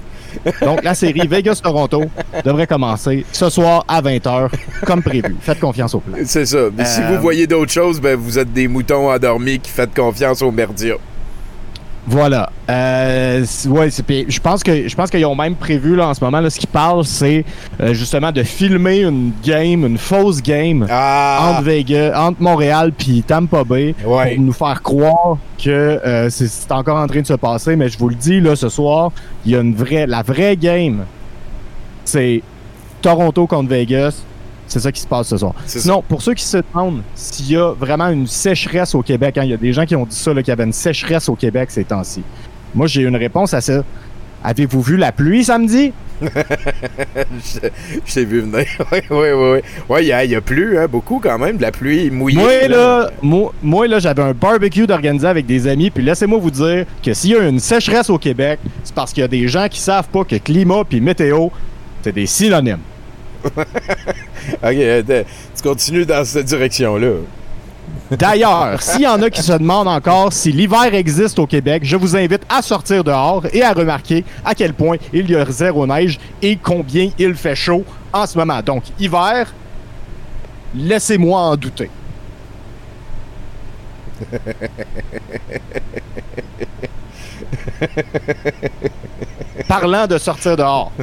Donc, 0.62 0.84
la 0.84 0.94
série 0.96 1.28
Vegas-Toronto 1.28 2.06
devrait 2.46 2.68
commencer 2.68 3.26
ce 3.32 3.50
soir 3.50 3.84
à 3.88 4.02
20h, 4.02 4.50
comme 4.86 5.02
prévu. 5.02 5.36
Faites 5.42 5.60
confiance 5.60 5.94
au 5.96 6.00
plan. 6.00 6.18
C'est 6.26 6.46
ça. 6.46 6.58
Mais 6.76 6.86
si 6.86 7.02
Euh, 7.02 7.16
vous 7.16 7.22
voyez 7.22 7.48
d'autres 7.48 7.72
choses, 7.72 8.00
ben, 8.02 8.16
vous 8.18 8.38
êtes 8.40 8.52
des 8.54 8.68
moutons 8.68 9.10
endormis 9.12 9.60
qui 9.60 9.72
faites 9.72 9.94
confiance 9.96 10.42
aux 10.42 10.52
merdias. 10.52 10.96
Voilà. 12.10 12.50
Euh, 12.70 13.46
ouais, 13.68 13.90
je 13.92 14.40
pense 14.40 14.64
que 14.64 14.88
je 14.88 14.96
pense 14.96 15.10
qu'ils 15.10 15.26
ont 15.26 15.36
même 15.36 15.56
prévu 15.56 15.96
là 15.96 16.08
en 16.08 16.14
ce 16.14 16.24
moment 16.24 16.40
là, 16.40 16.50
ce 16.50 16.58
qu'ils 16.58 16.70
parlent 16.70 17.04
c'est 17.04 17.44
euh, 17.82 17.94
justement 17.94 18.32
de 18.32 18.44
filmer 18.44 19.02
une 19.02 19.34
game, 19.44 19.86
une 19.86 19.98
fausse 19.98 20.42
game 20.42 20.88
Ah! 20.90 21.50
entre 21.52 21.64
Vegas, 21.64 22.14
entre 22.18 22.42
Montréal 22.42 22.94
puis 22.98 23.24
Tampa 23.24 23.64
Bay 23.66 23.94
Ouais. 24.06 24.36
pour 24.36 24.44
nous 24.46 24.54
faire 24.54 24.82
croire 24.82 25.38
que 25.62 25.70
euh, 25.70 26.30
c'est 26.30 26.72
encore 26.72 26.98
en 26.98 27.08
train 27.08 27.22
de 27.22 27.28
se 27.28 27.34
passer. 27.34 27.76
Mais 27.76 27.90
je 27.90 27.98
vous 27.98 28.08
le 28.10 28.16
dis 28.16 28.40
là 28.40 28.56
ce 28.56 28.70
soir, 28.70 29.12
il 29.46 29.52
y 29.52 29.56
a 29.56 29.60
une 29.60 29.76
vraie, 29.76 30.08
la 30.08 30.22
vraie 30.24 30.56
game, 30.56 31.04
c'est 32.06 32.42
Toronto 33.02 33.48
contre 33.48 33.70
Vegas. 33.70 34.24
C'est 34.68 34.80
ça 34.80 34.92
qui 34.92 35.02
se 35.02 35.08
passe 35.08 35.28
ce 35.28 35.38
soir. 35.38 35.54
Sinon, 35.66 36.04
pour 36.08 36.22
ceux 36.22 36.34
qui 36.34 36.44
se 36.44 36.58
demandent 36.58 37.02
s'il 37.16 37.52
y 37.52 37.58
a 37.58 37.72
vraiment 37.74 38.10
une 38.10 38.28
sécheresse 38.28 38.94
au 38.96 39.02
Québec, 39.02 39.38
hein, 39.38 39.44
il 39.44 39.52
y 39.52 39.54
a 39.54 39.58
des 39.58 39.74
gens 39.74 39.86
qui 39.86 39.96
ont 39.96 40.06
dit 40.06 40.16
ça, 40.16 40.34
qu'il 40.34 40.48
y 40.48 40.52
avait 40.52 40.66
une 40.66 40.74
sécheresse 40.74 41.30
au 41.30 41.36
Québec 41.36 41.72
ces 41.72 41.86
temps-ci. 41.86 42.22
Moi, 42.76 42.88
j'ai 42.88 43.04
une 43.04 43.16
réponse 43.16 43.54
à 43.54 43.62
ça. 43.62 43.84
Avez-vous 44.44 44.82
vu 44.82 44.98
la 44.98 45.12
pluie 45.12 45.44
samedi? 45.44 45.94
je 46.22 48.14
t'ai 48.14 48.26
vu 48.26 48.42
venir. 48.42 48.66
Oui, 48.92 49.00
oui, 49.10 49.28
oui. 49.34 49.60
oui. 49.90 50.00
Il 50.02 50.06
y 50.06 50.32
y 50.32 50.36
a 50.36 50.42
plu, 50.42 50.78
hein, 50.78 50.88
beaucoup 50.90 51.20
quand 51.22 51.38
même, 51.38 51.58
de 51.58 51.62
la 51.62 51.72
pluie 51.72 52.10
mouillée. 52.12 52.38
Moi, 52.38 52.68
là, 52.68 53.10
moi, 53.22 53.54
moi, 53.62 53.88
là, 53.88 54.00
j'avais 54.00 54.22
un 54.22 54.34
barbecue 54.34 54.88
d'organiser 54.88 55.28
avec 55.28 55.46
des 55.46 55.68
amis, 55.68 55.90
puis 55.90 56.04
laissez-moi 56.04 56.40
vous 56.40 56.52
dire 56.52 56.86
que 57.04 57.14
s'il 57.14 57.32
y 57.32 57.36
a 57.36 57.48
une 57.48 57.60
sécheresse 57.60 58.10
au 58.10 58.18
Québec, 58.18 58.60
c'est 58.84 58.94
parce 58.94 59.14
qu'il 59.14 59.22
y 59.22 59.26
a 59.26 59.28
des 59.28 59.48
gens 59.48 59.68
qui 59.70 59.80
savent 59.80 60.10
pas 60.10 60.24
que 60.24 60.36
climat 60.36 60.84
puis 60.88 61.02
météo, 61.02 61.50
c'est 62.04 62.14
des 62.14 62.26
synonymes. 62.26 62.80
OK, 64.64 64.64
euh, 64.64 65.24
tu 65.56 65.64
continues 65.64 66.06
dans 66.06 66.24
cette 66.26 66.46
direction-là. 66.46 67.14
D'ailleurs, 68.12 68.82
s'il 68.82 69.02
y 69.02 69.08
en 69.08 69.22
a 69.22 69.30
qui 69.30 69.42
se 69.42 69.52
demandent 69.52 69.90
encore 69.90 70.32
si 70.32 70.52
l'hiver 70.52 70.94
existe 70.94 71.40
au 71.40 71.48
Québec, 71.48 71.84
je 71.84 71.98
vous 71.98 72.16
invite 72.16 72.44
à 72.48 72.62
sortir 72.62 73.04
dehors 73.04 73.44
et 73.52 73.64
à 73.64 73.74
remarquer 73.74 74.24
à 74.46 74.56
quel 74.56 74.74
point 74.74 74.96
il 75.12 75.30
y 75.30 75.36
a 75.36 75.44
zéro 75.46 75.86
neige 75.86 76.18
et 76.42 76.56
combien 76.56 77.10
il 77.18 77.36
fait 77.36 77.56
chaud 77.56 77.84
en 78.14 78.26
ce 78.26 78.38
moment. 78.38 78.62
Donc, 78.62 78.84
hiver, 78.98 79.54
laissez-moi 80.74 81.38
en 81.38 81.58
douter. 81.58 81.90
Parlant 89.68 90.08
de 90.08 90.18
sortir 90.18 90.56
dehors, 90.56 90.94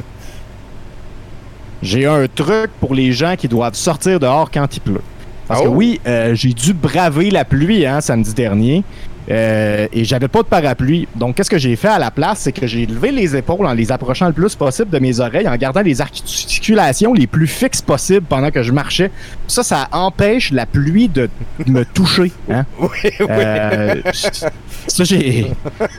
j'ai 1.85 2.05
un 2.05 2.25
truc 2.27 2.71
pour 2.79 2.93
les 2.95 3.11
gens 3.13 3.35
qui 3.37 3.47
doivent 3.47 3.75
sortir 3.75 4.19
dehors 4.19 4.49
quand 4.51 4.75
il 4.75 4.79
pleut. 4.79 5.01
Parce 5.47 5.61
que 5.61 5.67
Oh. 5.67 5.71
oui, 5.71 6.01
euh, 6.07 6.33
j'ai 6.33 6.53
dû 6.53 6.73
braver 6.73 7.29
la 7.29 7.45
pluie 7.45 7.85
hein, 7.85 8.01
samedi 8.01 8.33
dernier. 8.33 8.83
Euh, 9.29 9.87
et 9.91 10.03
j'avais 10.03 10.27
pas 10.27 10.41
de 10.43 10.47
parapluie. 10.47 11.07
Donc, 11.15 11.35
qu'est-ce 11.35 11.49
que 11.49 11.57
j'ai 11.57 11.75
fait 11.75 11.87
à 11.87 11.99
la 11.99 12.11
place? 12.11 12.39
C'est 12.41 12.51
que 12.51 12.67
j'ai 12.67 12.85
levé 12.85 13.11
les 13.11 13.35
épaules 13.35 13.65
en 13.65 13.73
les 13.73 13.91
approchant 13.91 14.27
le 14.27 14.33
plus 14.33 14.55
possible 14.55 14.89
de 14.89 14.99
mes 14.99 15.19
oreilles, 15.19 15.47
en 15.47 15.55
gardant 15.55 15.81
les 15.81 16.01
articulations 16.01 17.13
les 17.13 17.27
plus 17.27 17.47
fixes 17.47 17.81
possibles 17.81 18.25
pendant 18.27 18.51
que 18.51 18.61
je 18.63 18.71
marchais. 18.71 19.11
Ça, 19.47 19.63
ça 19.63 19.87
empêche 19.91 20.51
la 20.51 20.65
pluie 20.65 21.07
de 21.07 21.29
me 21.67 21.83
toucher. 21.85 22.31
Hein? 22.49 22.65
Oui, 22.79 22.89
oui. 23.03 23.11
Euh, 23.29 24.01
ça, 24.87 25.03
j'ai, 25.03 25.47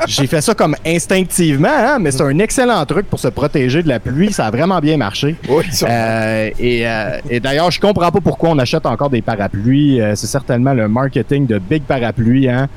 j'ai 0.07 0.27
fait 0.27 0.41
ça 0.41 0.55
comme 0.55 0.77
instinctivement, 0.87 1.69
hein, 1.69 1.99
mais 2.01 2.11
c'est 2.11 2.23
un 2.23 2.39
excellent 2.39 2.85
truc 2.87 3.07
pour 3.09 3.19
se 3.19 3.29
protéger 3.29 3.83
de 3.83 3.89
la 3.89 3.99
pluie. 4.01 4.33
Ça 4.33 4.47
a 4.47 4.51
vraiment 4.51 4.79
bien 4.81 4.97
marché. 4.97 5.37
Oui, 5.49 5.65
ça- 5.71 5.87
Euh, 5.91 6.51
et, 6.59 6.85
et 7.31 7.41
d'ailleurs, 7.41 7.71
je 7.71 7.81
comprends 7.81 8.11
pas 8.11 8.21
pourquoi 8.21 8.51
on 8.51 8.59
achète 8.59 8.87
encore 8.87 9.11
des 9.11 9.23
parapluies. 9.23 10.01
C'est 10.15 10.27
certainement 10.27 10.75
le 10.75 10.89
marketing 10.89 11.47
de 11.47 11.59
Big 11.59 11.83
Parapluie 11.83 12.49
hein, 12.49 12.69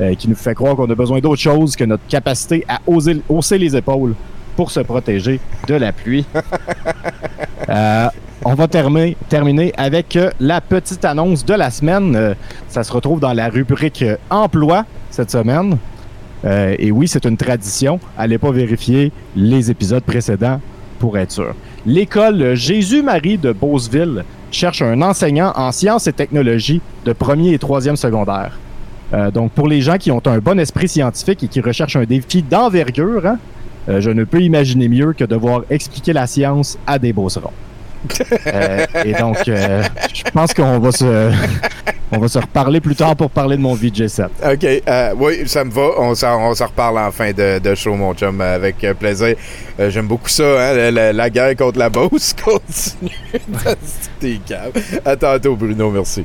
euh, 0.00 0.14
qui 0.14 0.28
nous 0.28 0.34
fait 0.34 0.54
croire 0.54 0.74
qu'on 0.74 0.90
a 0.90 0.94
besoin 0.94 1.20
d'autre 1.20 1.40
chose 1.40 1.76
que 1.76 1.84
notre 1.84 2.04
capacité 2.08 2.64
à 2.68 2.80
oser, 2.84 3.20
hausser 3.28 3.58
les 3.58 3.76
épaules 3.76 4.14
pour 4.56 4.72
se 4.72 4.80
protéger 4.80 5.38
de 5.68 5.74
la 5.74 5.92
pluie. 5.92 6.24
Euh, 7.70 8.08
on 8.44 8.52
va 8.52 8.68
terminer, 8.68 9.16
terminer 9.30 9.72
avec 9.78 10.16
euh, 10.16 10.30
la 10.38 10.60
petite 10.60 11.02
annonce 11.06 11.46
de 11.46 11.54
la 11.54 11.70
semaine. 11.70 12.36
Ça 12.68 12.84
se 12.84 12.92
retrouve 12.92 13.18
dans 13.18 13.32
la 13.32 13.48
rubrique 13.48 14.04
Emploi 14.28 14.84
cette 15.10 15.30
semaine. 15.30 15.78
Et 16.44 16.92
oui, 16.92 17.08
c'est 17.08 17.24
une 17.24 17.38
tradition. 17.38 17.98
Allez 18.18 18.36
pas 18.36 18.50
vérifier 18.50 19.12
les 19.34 19.70
épisodes 19.70 20.04
précédents 20.04 20.60
pour 20.98 21.16
être 21.16 21.32
sûr. 21.32 21.54
L'école 21.86 22.54
Jésus-Marie 22.54 23.38
de 23.38 23.52
Beauceville 23.52 24.24
cherche 24.50 24.82
un 24.82 25.00
enseignant 25.00 25.54
en 25.56 25.72
sciences 25.72 26.06
et 26.06 26.12
technologies 26.12 26.82
de 27.06 27.14
premier 27.14 27.54
et 27.54 27.58
troisième 27.58 27.96
secondaire. 27.96 28.58
Euh, 29.14 29.30
donc, 29.30 29.52
pour 29.52 29.68
les 29.68 29.80
gens 29.80 29.96
qui 29.96 30.10
ont 30.10 30.20
un 30.26 30.38
bon 30.38 30.58
esprit 30.58 30.88
scientifique 30.88 31.42
et 31.44 31.48
qui 31.48 31.60
recherchent 31.60 31.96
un 31.96 32.04
défi 32.04 32.42
d'envergure, 32.42 33.24
hein, 33.26 33.38
euh, 33.88 34.00
je 34.00 34.10
ne 34.10 34.24
peux 34.24 34.40
imaginer 34.42 34.88
mieux 34.88 35.12
que 35.12 35.24
devoir 35.24 35.62
expliquer 35.70 36.12
la 36.12 36.26
science 36.26 36.76
à 36.86 36.98
des 36.98 37.12
beaucerons. 37.12 37.52
Euh, 38.46 38.84
et 39.06 39.14
donc, 39.14 39.38
je 39.46 40.22
pense 40.34 40.52
qu'on 40.52 40.78
va 40.78 40.92
se, 40.92 41.32
on 42.12 42.18
va 42.18 42.28
se 42.28 42.38
reparler 42.38 42.80
plus 42.82 42.94
tard 42.94 43.16
pour 43.16 43.30
parler 43.30 43.56
de 43.56 43.62
mon 43.62 43.74
VJ7. 43.74 44.26
OK. 44.52 44.64
euh, 44.86 45.14
oui, 45.16 45.48
ça 45.48 45.64
me 45.64 45.70
va. 45.70 45.88
On 45.98 46.14
s'en, 46.14 46.50
reparle 46.52 46.98
en 46.98 47.10
fin 47.10 47.32
de, 47.32 47.58
de 47.58 47.74
show, 47.74 47.94
mon 47.94 48.12
chum, 48.12 48.38
avec 48.42 48.76
plaisir. 48.98 49.36
Euh, 49.80 49.88
j'aime 49.90 50.06
beaucoup 50.06 50.28
ça, 50.28 50.42
hein, 50.44 50.74
la, 50.74 50.90
la- 50.90 51.12
la 51.14 51.30
guerre 51.30 51.56
contre 51.56 51.78
la 51.78 51.88
Beauce 51.88 52.34
continue. 52.44 54.40
Calme. 54.46 54.72
À 55.04 55.16
tantôt, 55.16 55.56
Bruno, 55.56 55.90
merci. 55.90 56.24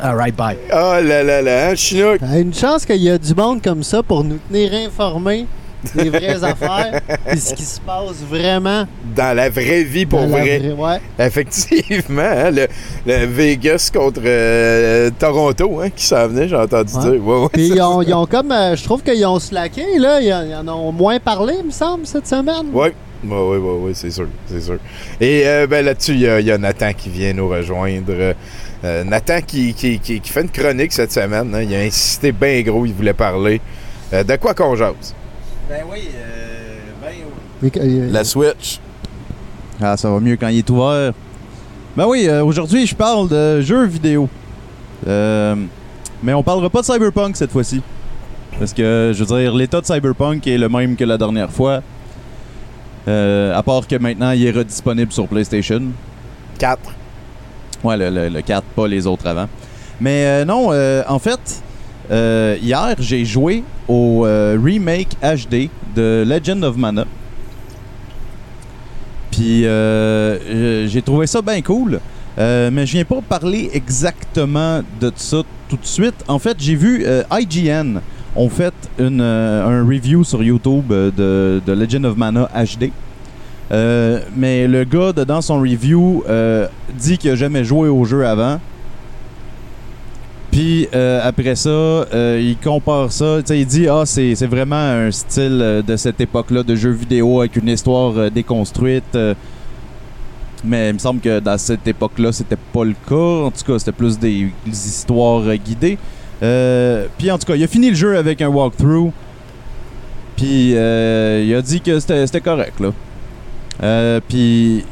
All 0.00 0.14
right, 0.16 0.34
bye. 0.36 0.56
Oh 0.72 0.96
là 1.02 1.22
là 1.22 1.42
là, 1.42 1.70
hein, 1.70 1.74
Chinook. 1.74 2.18
Ah, 2.22 2.38
Une 2.38 2.54
chance 2.54 2.84
qu'il 2.84 2.96
y 3.02 3.10
a 3.10 3.18
du 3.18 3.34
monde 3.34 3.60
comme 3.62 3.82
ça 3.82 4.02
pour 4.02 4.22
nous 4.24 4.38
tenir 4.50 4.72
informés 4.86 5.46
des 5.94 6.10
vraies 6.10 6.42
affaires 6.44 7.00
et 7.30 7.36
ce 7.36 7.54
qui 7.54 7.62
se 7.64 7.80
passe 7.80 8.16
vraiment 8.28 8.84
Dans 9.14 9.36
la 9.36 9.48
vraie 9.48 9.84
vie, 9.84 10.06
pour 10.06 10.20
dans 10.20 10.26
la 10.36 10.42
vrai. 10.42 10.58
vraie- 10.58 10.72
ouais. 10.72 11.00
Effectivement, 11.18 12.22
hein, 12.22 12.50
le, 12.50 12.66
le 13.06 13.26
Vegas 13.26 13.90
contre 13.94 14.20
euh, 14.24 15.10
Toronto, 15.18 15.80
hein, 15.80 15.90
qui 15.94 16.04
s'en 16.04 16.26
venait, 16.28 16.48
j'ai 16.48 16.56
entendu 16.56 16.92
Ouais. 16.94 17.00
dire. 17.12 17.24
Ouais, 17.26 17.40
ouais, 17.42 17.48
Puis 17.52 17.68
ils 17.68 17.80
ont, 17.82 18.02
ils 18.02 18.12
ont 18.14 18.26
comme, 18.26 18.50
euh, 18.52 18.74
je 18.76 18.84
trouve 18.84 19.02
qu'ils 19.02 19.24
ont 19.24 19.38
slacké, 19.38 19.98
là. 19.98 20.20
Ils, 20.20 20.32
en- 20.34 20.42
ils 20.42 20.54
en 20.54 20.68
ont 20.68 20.92
moins 20.92 21.18
parlé, 21.20 21.54
il 21.60 21.66
me 21.66 21.70
semble, 21.70 22.06
cette 22.06 22.26
semaine. 22.26 22.66
Oui, 22.72 22.88
oui, 23.24 23.30
oui, 23.30 23.56
oui, 23.58 23.78
oui, 23.82 23.90
c'est 23.94 24.10
sûr, 24.10 24.26
c'est 24.46 24.60
sûr. 24.60 24.78
Et 25.20 25.42
euh, 25.46 25.66
ben, 25.66 25.84
là-dessus, 25.84 26.12
il 26.12 26.20
y, 26.20 26.28
a- 26.28 26.40
il 26.40 26.46
y 26.46 26.50
a 26.52 26.58
Nathan 26.58 26.92
qui 26.92 27.08
vient 27.08 27.32
nous 27.32 27.48
rejoindre. 27.48 28.34
Euh, 28.84 29.04
Nathan 29.04 29.40
qui, 29.46 29.74
qui, 29.74 29.98
qui- 29.98 30.20
qui 30.20 30.30
fait 30.30 30.42
une 30.42 30.50
chronique 30.50 30.92
cette 30.92 31.12
semaine. 31.12 31.52
hein. 31.54 31.62
Il 31.62 31.74
a 31.74 31.80
insisté 31.80 32.30
bien 32.32 32.60
gros, 32.62 32.86
il 32.86 32.92
voulait 32.94 33.12
parler. 33.14 33.60
Euh, 34.12 34.22
de 34.24 34.36
quoi 34.36 34.54
qu'on 34.54 34.74
jase? 34.76 35.14
Ben 35.68 35.82
oui, 35.90 36.08
euh, 36.14 36.76
ben 37.02 37.70
oui. 37.82 38.10
La 38.12 38.24
Switch. 38.24 38.78
Ah, 39.80 39.96
ça 39.96 40.10
va 40.10 40.20
mieux 40.20 40.36
quand 40.36 40.48
il 40.48 40.58
est 40.58 40.70
ouvert. 40.70 41.12
Ben 41.96 42.06
oui, 42.06 42.26
euh, 42.28 42.44
aujourd'hui, 42.44 42.86
je 42.86 42.94
parle 42.94 43.28
de 43.28 43.60
jeux 43.60 43.86
vidéo. 43.86 44.28
Euh, 45.06 45.56
mais 46.22 46.32
on 46.34 46.42
parlera 46.42 46.70
pas 46.70 46.80
de 46.80 46.86
Cyberpunk 46.86 47.36
cette 47.36 47.50
fois-ci. 47.50 47.82
Parce 48.58 48.72
que, 48.72 49.12
je 49.14 49.24
veux 49.24 49.38
dire, 49.40 49.54
l'état 49.54 49.80
de 49.80 49.86
Cyberpunk 49.86 50.46
est 50.46 50.58
le 50.58 50.68
même 50.68 50.96
que 50.96 51.04
la 51.04 51.16
dernière 51.18 51.50
fois. 51.50 51.80
Euh, 53.08 53.56
à 53.56 53.62
part 53.62 53.86
que 53.86 53.96
maintenant, 53.96 54.32
il 54.32 54.44
est 54.46 54.50
redisponible 54.50 55.10
sur 55.12 55.26
PlayStation. 55.26 55.80
4. 56.58 56.78
Ouais, 57.82 57.96
le, 57.96 58.10
le- 58.10 58.28
le 58.28 58.42
4, 58.42 58.62
pas 58.76 58.86
les 58.86 59.06
autres 59.06 59.26
avant. 59.26 59.46
Mais 60.00 60.24
euh, 60.26 60.44
non, 60.44 60.68
euh, 60.72 61.02
en 61.08 61.18
fait, 61.18 61.62
hier, 62.10 62.94
j'ai 62.98 63.24
joué 63.24 63.64
au 63.88 64.22
remake 64.22 65.08
HD 65.22 65.68
de 65.96 66.24
Legend 66.26 66.62
of 66.64 66.76
Mana. 66.76 67.04
Puis 69.30 69.62
j'ai 69.62 71.02
trouvé 71.02 71.26
ça 71.26 71.40
bien 71.42 71.62
cool. 71.62 72.00
Mais 72.36 72.86
je 72.86 72.92
viens 72.92 73.04
pas 73.04 73.20
parler 73.26 73.70
exactement 73.72 74.82
de 75.00 75.12
ça 75.16 75.38
tout 75.68 75.76
de 75.76 75.86
suite. 75.86 76.14
En 76.28 76.38
fait, 76.38 76.56
j'ai 76.58 76.74
vu 76.74 77.04
IGN 77.30 77.98
ont 78.36 78.48
fait 78.48 78.74
euh, 79.00 79.66
un 79.66 79.86
review 79.86 80.24
sur 80.24 80.42
YouTube 80.42 80.90
euh, 80.90 81.60
de, 81.64 81.72
Legend 81.72 82.06
of 82.06 82.16
Mana 82.16 82.48
HD. 82.54 82.90
Euh, 83.70 84.20
mais 84.36 84.66
le 84.66 84.84
gars, 84.84 85.12
dans 85.12 85.40
son 85.42 85.60
review, 85.60 86.24
dit 86.96 87.18
qu'il 87.18 87.30
a 87.30 87.36
jamais 87.36 87.64
joué 87.64 87.88
au 87.88 88.04
jeu 88.04 88.26
avant. 88.26 88.60
Puis 90.50 90.88
après 90.92 91.54
ça, 91.54 92.06
il 92.12 92.56
compare 92.62 93.12
ça. 93.12 93.40
Il 93.50 93.66
dit 93.66 93.86
Ah, 93.88 94.04
c'est 94.06 94.46
vraiment 94.46 94.76
un 94.76 95.10
style 95.10 95.82
de 95.86 95.96
cette 95.96 96.20
époque-là 96.20 96.62
de 96.62 96.74
jeu 96.74 96.90
vidéo 96.90 97.40
avec 97.40 97.56
une 97.56 97.68
histoire 97.68 98.30
déconstruite. 98.30 99.16
mais 100.64 100.88
il 100.88 100.94
me 100.94 100.98
semble 100.98 101.20
que 101.20 101.38
dans 101.38 101.58
cette 101.58 101.86
époque-là, 101.86 102.32
c'était 102.32 102.56
pas 102.56 102.84
le 102.84 102.94
cas. 103.06 103.46
En 103.46 103.50
tout 103.50 103.70
cas, 103.70 103.78
c'était 103.78 103.92
plus 103.92 104.18
des, 104.18 104.50
histoires 104.66 105.42
guidées. 105.56 105.98
Euh, 106.42 107.06
Puis 107.18 107.30
en 107.30 107.38
tout 107.38 107.46
cas, 107.46 107.56
il 107.56 107.64
a 107.64 107.66
fini 107.66 107.90
le 107.90 107.96
jeu 107.96 108.16
avec 108.16 108.42
un 108.42 108.48
walkthrough. 108.48 109.12
Puis 110.36 110.74
euh, 110.74 111.44
il 111.44 111.54
a 111.54 111.62
dit 111.62 111.80
que 111.80 111.98
c'était 111.98 112.40
correct. 112.40 112.80
Euh, 113.82 114.20
puis 114.28 114.84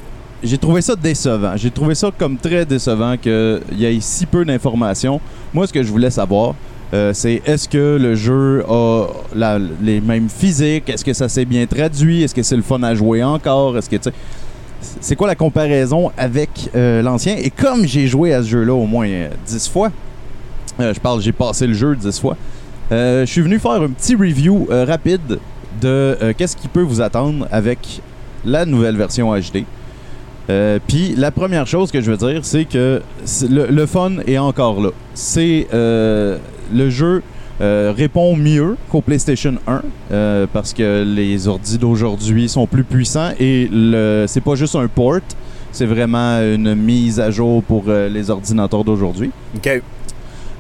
j'ai 0.43 0.59
trouvé 0.59 0.83
ça 0.83 0.97
décevant. 0.97 1.57
J'ai 1.57 1.71
trouvé 1.71 1.95
ça 1.95 2.11
comme 2.17 2.37
très 2.37 2.65
décevant 2.65 3.17
qu'il 3.17 3.61
y 3.77 3.85
ait 3.85 3.99
si 4.01 4.27
peu 4.27 4.45
d'informations. 4.45 5.21
Moi, 5.55 5.67
ce 5.67 5.73
que 5.73 5.83
je 5.83 5.91
voulais 5.91 6.11
savoir, 6.11 6.55
c'est 7.13 7.43
est-ce 7.45 7.69
que 7.69 7.99
le 8.01 8.15
jeu 8.15 8.65
a 8.69 9.59
les 9.83 10.01
mêmes 10.01 10.29
physiques? 10.29 10.89
Est-ce 10.89 11.05
que 11.05 11.13
ça 11.13 11.29
s'est 11.29 11.45
bien 11.45 11.67
traduit? 11.67 12.23
Est-ce 12.23 12.35
que 12.35 12.43
c'est 12.43 12.57
le 12.57 12.63
fun 12.63 12.83
à 12.83 12.95
jouer 12.95 13.23
encore? 13.23 13.79
Est-ce 13.79 13.89
que, 13.91 13.97
c'est 15.01 15.17
quoi 15.17 15.27
la 15.27 15.35
comparaison 15.35 16.11
avec 16.17 16.71
l'ancien? 16.75 17.37
Et 17.37 17.51
comme 17.51 17.87
j'ai 17.87 18.07
joué 18.07 18.35
à 18.35 18.43
ce 18.43 18.49
jeu-là 18.49 18.75
au 18.75 18.87
moins 18.87 19.09
euh, 19.09 19.29
10 19.47 19.69
fois, 19.69 19.91
euh, 20.81 20.95
je 20.95 21.01
parle, 21.01 21.21
j'ai 21.21 21.33
passé 21.33 21.67
le 21.67 21.75
jeu 21.75 21.97
10 21.97 22.21
fois, 22.21 22.37
euh, 22.93 23.27
je 23.27 23.31
suis 23.33 23.41
venu 23.41 23.59
faire 23.59 23.73
un 23.73 23.89
petit 23.89 24.15
review 24.15 24.69
euh, 24.71 24.85
rapide 24.85 25.39
de 25.81 26.17
qu'est-ce 26.39 26.57
qui 26.57 26.69
peut 26.69 26.81
vous 26.81 27.03
attendre 27.03 27.47
avec 27.51 28.01
la 28.45 28.65
nouvelle 28.65 28.97
version 28.97 29.35
HD. 29.35 29.65
Puis 30.87 31.15
la 31.17 31.31
première 31.31 31.67
chose 31.67 31.91
que 31.91 32.01
je 32.01 32.11
veux 32.11 32.17
dire, 32.17 32.45
c'est 32.45 32.65
que 32.65 33.03
le, 33.51 33.87
fun 33.87 34.13
est 34.27 34.39
encore 34.39 34.81
là. 34.81 34.91
C'est 35.13 35.67
le 35.73 36.39
jeu 36.89 37.23
répond 37.61 38.37
mieux 38.37 38.79
qu'au 38.91 39.03
PlayStation 39.03 39.57
1 39.67 39.83
euh, 40.13 40.47
parce 40.51 40.73
que 40.73 41.05
les 41.05 41.47
ordi 41.47 41.77
d'aujourd'hui 41.77 42.49
sont 42.49 42.67
plus 42.67 42.85
puissants 42.85 43.33
et 43.39 43.69
c'est 44.27 44.43
pas 44.43 44.55
juste 44.55 44.77
un 44.77 44.89
port, 44.89 45.21
c'est 45.73 45.87
vraiment 45.87 46.41
une 46.41 46.75
mise 46.75 47.21
à 47.21 47.31
jour 47.31 47.63
pour 47.63 47.85
les 47.89 48.31
ordinateurs 48.31 48.83
d'aujourd'hui. 48.83 49.31
OK. 49.57 49.83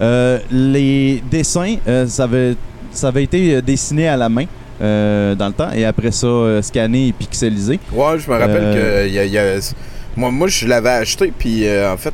Euh, 0.01 0.39
les 0.51 1.23
dessins, 1.31 1.77
euh, 1.89 2.07
ça, 2.07 2.25
avait, 2.25 2.55
ça 2.93 3.09
avait 3.09 3.25
été 3.25 3.55
euh, 3.55 3.63
dessiné 3.63 4.09
à 4.09 4.17
la 4.17 4.29
main 4.29 4.45
dans 4.79 5.47
le 5.49 5.53
temps 5.55 5.71
et 5.73 5.87
après 5.87 6.11
ça, 6.11 6.61
scanné 6.61 7.09
et 7.09 7.13
pixelisé. 7.13 7.81
Ouais, 7.93 8.19
je 8.19 8.31
me 8.31 8.37
rappelle 8.37 8.75
que 8.75 9.09
y 9.09 9.19
a- 9.19 9.25
y 9.25 9.39
a- 9.39 9.75
moi, 10.17 10.31
moi, 10.31 10.49
je 10.49 10.67
l'avais 10.67 10.91
acheté, 10.91 11.33
puis 11.39 11.67
euh, 11.67 11.91
en 11.93 11.97
fait, 11.97 12.13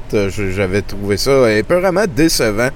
j'avais 0.55 0.83
trouvé 0.83 1.17
ça 1.17 1.31
un 1.47 1.63
peu 1.63 1.75
vraiment 1.81 2.05
décevant, 2.15 2.69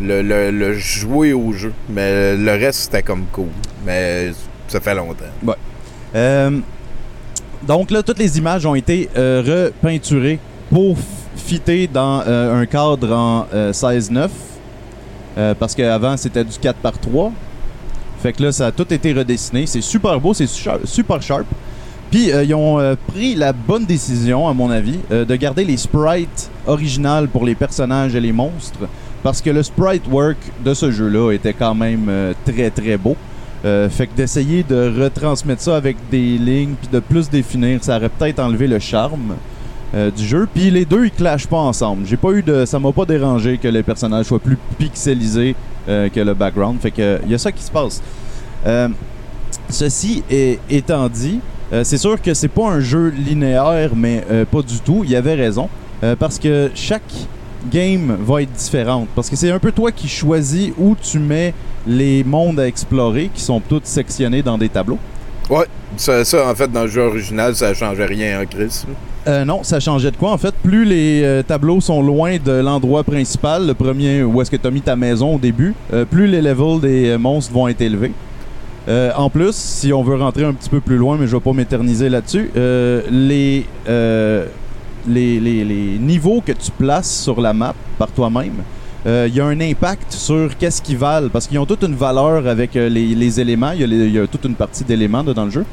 le, 0.00 0.20
le- 0.22 0.50
le 0.50 0.74
jouer 0.74 1.32
au 1.32 1.52
jeu. 1.52 1.72
Mais 1.88 2.36
le 2.36 2.50
reste, 2.52 2.80
c'était 2.80 3.02
comme 3.02 3.24
cool. 3.32 3.48
Mais 3.86 4.32
ça 4.68 4.80
fait 4.80 4.94
longtemps. 4.94 5.24
Ouais. 5.42 5.54
Euh, 6.14 6.50
donc 7.66 7.90
là, 7.90 8.02
toutes 8.02 8.18
les 8.18 8.36
images 8.38 8.66
ont 8.66 8.74
été 8.74 9.08
euh, 9.16 9.70
repeinturées 9.80 10.38
pour 10.70 10.96
f- 11.36 11.38
fitter 11.40 11.86
dans 11.86 12.22
euh, 12.26 12.60
un 12.60 12.66
cadre 12.66 13.12
en 13.14 13.46
euh, 13.54 13.72
16-9. 13.72 14.28
euh, 15.38 15.54
parce 15.58 15.74
qu'avant, 15.74 16.16
c'était 16.16 16.44
du 16.44 16.58
4 16.58 16.76
par 16.78 16.98
3. 16.98 17.32
Fait 18.22 18.32
que 18.32 18.42
là, 18.42 18.52
ça 18.52 18.66
a 18.66 18.72
tout 18.72 18.92
été 18.92 19.12
redessiné. 19.12 19.66
C'est 19.66 19.80
super 19.80 20.20
beau, 20.20 20.34
c'est 20.34 20.46
su- 20.46 20.68
super 20.84 21.20
sharp. 21.22 21.46
Puis, 22.10 22.30
euh, 22.30 22.44
ils 22.44 22.54
ont 22.54 22.78
pris 23.08 23.34
la 23.34 23.52
bonne 23.52 23.86
décision, 23.86 24.46
à 24.48 24.52
mon 24.52 24.70
avis, 24.70 24.98
de 25.10 25.34
garder 25.36 25.64
les 25.64 25.76
sprites 25.78 26.50
originales 26.66 27.26
pour 27.28 27.44
les 27.44 27.54
personnages 27.54 28.14
et 28.14 28.20
les 28.20 28.32
monstres. 28.32 28.80
Parce 29.22 29.40
que 29.40 29.50
le 29.50 29.62
sprite 29.62 30.02
work 30.10 30.36
de 30.64 30.74
ce 30.74 30.90
jeu-là 30.90 31.32
était 31.32 31.54
quand 31.54 31.74
même 31.74 32.10
très 32.44 32.70
très 32.70 32.96
beau. 32.96 33.16
Fait 33.62 34.08
que 34.08 34.16
d'essayer 34.16 34.62
de 34.64 34.92
retransmettre 35.00 35.62
ça 35.62 35.76
avec 35.76 35.96
des 36.10 36.36
lignes 36.38 36.74
puis 36.74 36.88
de 36.92 36.98
plus 36.98 37.30
définir, 37.30 37.78
ça 37.82 37.96
aurait 37.96 38.08
peut-être 38.08 38.40
enlevé 38.40 38.66
le 38.66 38.80
charme 38.80 39.36
euh, 39.94 40.10
du 40.10 40.26
jeu. 40.26 40.48
Puis 40.52 40.70
les 40.70 40.84
deux, 40.84 41.04
ils 41.04 41.10
clashent 41.10 41.46
pas 41.46 41.58
ensemble. 41.58 42.06
J'ai 42.06 42.16
pas 42.16 42.30
eu 42.30 42.42
de, 42.42 42.64
ça 42.64 42.78
m'a 42.78 42.92
pas 42.92 43.04
dérangé 43.04 43.58
que 43.58 43.68
les 43.68 43.82
personnages 43.82 44.26
soient 44.26 44.38
plus 44.38 44.56
pixelisés 44.78 45.54
euh, 45.88 46.08
que 46.08 46.20
le 46.20 46.32
background. 46.32 46.80
Fait 46.80 46.90
que 46.90 47.20
il 47.24 47.30
y 47.30 47.34
a 47.34 47.38
ça 47.38 47.52
qui 47.52 47.62
se 47.62 47.70
passe. 47.70 48.02
Euh, 48.66 48.88
ceci 49.68 50.22
étant 50.70 51.08
dit, 51.08 51.40
c'est 51.82 51.98
sûr 51.98 52.20
que 52.20 52.34
c'est 52.34 52.48
pas 52.48 52.68
un 52.68 52.80
jeu 52.80 53.08
linéaire, 53.08 53.92
mais 53.96 54.22
pas 54.50 54.60
du 54.60 54.78
tout. 54.80 55.02
Il 55.04 55.10
y 55.10 55.16
avait 55.16 55.34
raison 55.34 55.70
parce 56.18 56.38
que 56.38 56.70
chaque 56.74 57.02
game 57.70 58.16
va 58.20 58.42
être 58.42 58.52
différente. 58.52 59.08
Parce 59.14 59.30
que 59.30 59.36
c'est 59.36 59.50
un 59.50 59.58
peu 59.58 59.72
toi 59.72 59.90
qui 59.90 60.08
choisis 60.08 60.72
où 60.78 60.94
tu 61.00 61.18
mets 61.18 61.54
les 61.86 62.24
mondes 62.24 62.60
à 62.60 62.66
explorer 62.66 63.30
qui 63.32 63.40
sont 63.40 63.60
tous 63.60 63.82
sectionnés 63.84 64.42
dans 64.42 64.58
des 64.58 64.68
tableaux. 64.68 64.98
Ouais, 65.50 65.66
ça, 65.96 66.22
en 66.46 66.54
fait, 66.54 66.70
dans 66.70 66.82
le 66.82 66.88
jeu 66.88 67.02
original, 67.02 67.54
ça 67.54 67.74
changeait 67.74 68.06
rien 68.06 68.40
en 68.40 68.46
Chris. 68.46 68.84
Euh, 69.28 69.44
non, 69.44 69.62
ça 69.62 69.78
changeait 69.78 70.10
de 70.10 70.16
quoi 70.16 70.32
en 70.32 70.38
fait? 70.38 70.52
Plus 70.64 70.84
les 70.84 71.22
euh, 71.22 71.42
tableaux 71.44 71.80
sont 71.80 72.02
loin 72.02 72.38
de 72.44 72.50
l'endroit 72.52 73.04
principal, 73.04 73.68
le 73.68 73.74
premier 73.74 74.24
où 74.24 74.42
est-ce 74.42 74.50
que 74.50 74.56
tu 74.56 74.66
as 74.66 74.70
mis 74.70 74.80
ta 74.80 74.96
maison 74.96 75.36
au 75.36 75.38
début, 75.38 75.74
euh, 75.92 76.04
plus 76.04 76.26
les 76.26 76.42
levels 76.42 76.80
des 76.80 77.16
monstres 77.18 77.52
vont 77.52 77.68
être 77.68 77.80
élevés. 77.80 78.12
En 79.16 79.30
plus, 79.30 79.54
si 79.54 79.92
on 79.92 80.02
veut 80.02 80.16
rentrer 80.16 80.44
un 80.44 80.52
petit 80.52 80.68
peu 80.68 80.80
plus 80.80 80.96
loin, 80.96 81.16
mais 81.16 81.28
je 81.28 81.36
vais 81.36 81.40
pas 81.40 81.52
m'éterniser 81.52 82.08
là-dessus, 82.08 82.50
les, 82.56 83.64
niveaux 86.00 86.42
que 86.44 86.50
tu 86.50 86.72
places 86.72 87.22
sur 87.22 87.40
la 87.40 87.52
map 87.52 87.76
par 87.96 88.10
toi-même, 88.10 88.64
il 89.06 89.32
y 89.32 89.40
a 89.40 89.46
un 89.46 89.60
impact 89.60 90.10
sur 90.10 90.58
qu'est-ce 90.58 90.82
qu'ils 90.82 90.98
valent, 90.98 91.28
parce 91.28 91.46
qu'ils 91.46 91.60
ont 91.60 91.66
toute 91.66 91.84
une 91.84 91.94
valeur 91.94 92.48
avec 92.48 92.74
les, 92.74 92.88
les 92.88 93.40
éléments, 93.40 93.70
il 93.70 93.86
y, 93.86 94.10
y 94.10 94.18
a 94.18 94.26
toute 94.26 94.46
une 94.46 94.56
partie 94.56 94.82
d'éléments 94.82 95.22
dans 95.22 95.44
le 95.44 95.52
jeu. 95.52 95.64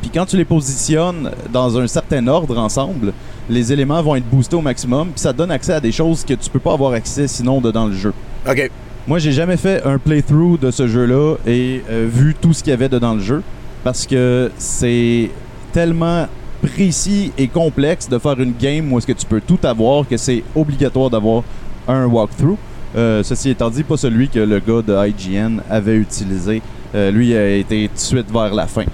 Puis 0.00 0.10
quand 0.10 0.26
tu 0.26 0.36
les 0.36 0.44
positionnes 0.44 1.30
dans 1.52 1.78
un 1.78 1.86
certain 1.86 2.26
ordre 2.26 2.58
ensemble, 2.58 3.12
les 3.48 3.72
éléments 3.72 4.02
vont 4.02 4.16
être 4.16 4.28
boostés 4.28 4.56
au 4.56 4.60
maximum, 4.60 5.08
puis 5.08 5.20
ça 5.20 5.32
donne 5.32 5.50
accès 5.50 5.74
à 5.74 5.80
des 5.80 5.92
choses 5.92 6.24
que 6.24 6.34
tu 6.34 6.48
peux 6.50 6.58
pas 6.58 6.72
avoir 6.72 6.92
accès 6.92 7.28
sinon 7.28 7.60
de 7.60 7.70
dans 7.70 7.86
le 7.86 7.94
jeu. 7.94 8.12
OK. 8.48 8.70
Moi, 9.06 9.18
j'ai 9.18 9.32
jamais 9.32 9.56
fait 9.56 9.82
un 9.84 9.98
playthrough 9.98 10.58
de 10.58 10.70
ce 10.70 10.86
jeu-là 10.86 11.36
et 11.46 11.82
euh, 11.90 12.06
vu 12.10 12.34
tout 12.40 12.52
ce 12.52 12.62
qu'il 12.62 12.70
y 12.70 12.74
avait 12.74 12.88
dedans 12.88 13.14
le 13.14 13.20
jeu 13.20 13.42
parce 13.82 14.06
que 14.06 14.50
c'est 14.58 15.30
tellement 15.72 16.26
précis 16.62 17.32
et 17.38 17.48
complexe 17.48 18.08
de 18.08 18.18
faire 18.18 18.38
une 18.40 18.54
game 18.58 18.92
où 18.92 18.98
est-ce 18.98 19.06
que 19.06 19.12
tu 19.12 19.26
peux 19.26 19.40
tout 19.40 19.58
avoir 19.62 20.06
que 20.06 20.16
c'est 20.16 20.44
obligatoire 20.54 21.10
d'avoir 21.10 21.42
un 21.88 22.06
walkthrough. 22.06 22.58
Euh, 22.96 23.22
ceci 23.22 23.50
étant 23.50 23.70
dit, 23.70 23.82
pas 23.82 23.96
celui 23.96 24.28
que 24.28 24.40
le 24.40 24.58
gars 24.60 24.82
de 24.82 25.08
IGN 25.08 25.60
avait 25.70 25.96
utilisé. 25.96 26.60
Euh, 26.94 27.10
lui 27.10 27.34
a 27.34 27.54
été 27.54 27.88
tout 27.88 27.94
de 27.94 28.00
suite 28.00 28.32
vers 28.32 28.52
la 28.52 28.66
fin. 28.66 28.84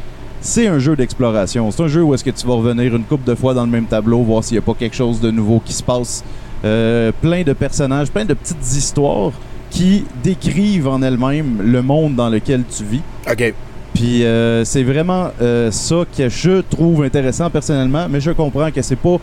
C'est 0.47 0.69
un 0.69 0.79
jeu 0.79 0.95
d'exploration. 0.95 1.73
C'est 1.73 1.83
un 1.83 1.89
jeu 1.89 2.05
où 2.05 2.15
est-ce 2.15 2.23
que 2.23 2.31
tu 2.31 2.47
vas 2.47 2.55
revenir 2.55 2.95
une 2.95 3.03
couple 3.03 3.29
de 3.29 3.35
fois 3.35 3.53
dans 3.53 3.65
le 3.65 3.71
même 3.71 3.87
tableau, 3.87 4.23
voir 4.23 4.45
s'il 4.45 4.55
n'y 4.55 4.59
a 4.59 4.63
pas 4.63 4.75
quelque 4.75 4.95
chose 4.95 5.21
de 5.21 5.33
nouveau 5.33 5.61
qui 5.63 5.73
se 5.73 5.83
passe. 5.83 6.23
Euh, 6.65 7.11
plein 7.21 7.43
de 7.43 7.53
personnages, 7.53 8.13
plein 8.13 8.25
de 8.25 8.33
petites 8.33 8.77
histoires 8.77 9.33
qui 9.71 10.05
décrivent 10.23 10.87
en 10.87 11.03
elles-mêmes 11.03 11.61
le 11.61 11.83
monde 11.83 12.15
dans 12.15 12.29
lequel 12.29 12.63
tu 12.65 12.85
vis. 12.85 13.01
OK. 13.29 13.55
Puis 13.93 14.25
euh, 14.25 14.65
c'est 14.65 14.85
vraiment 14.85 15.33
euh, 15.43 15.73
ça 15.73 16.05
que 16.17 16.29
je 16.29 16.61
trouve 16.61 17.03
intéressant 17.03 17.51
personnellement, 17.51 18.07
mais 18.09 18.21
je 18.21 18.31
comprends 18.31 18.71
que 18.71 18.83
c'est 18.83 18.95
pas 18.95 19.19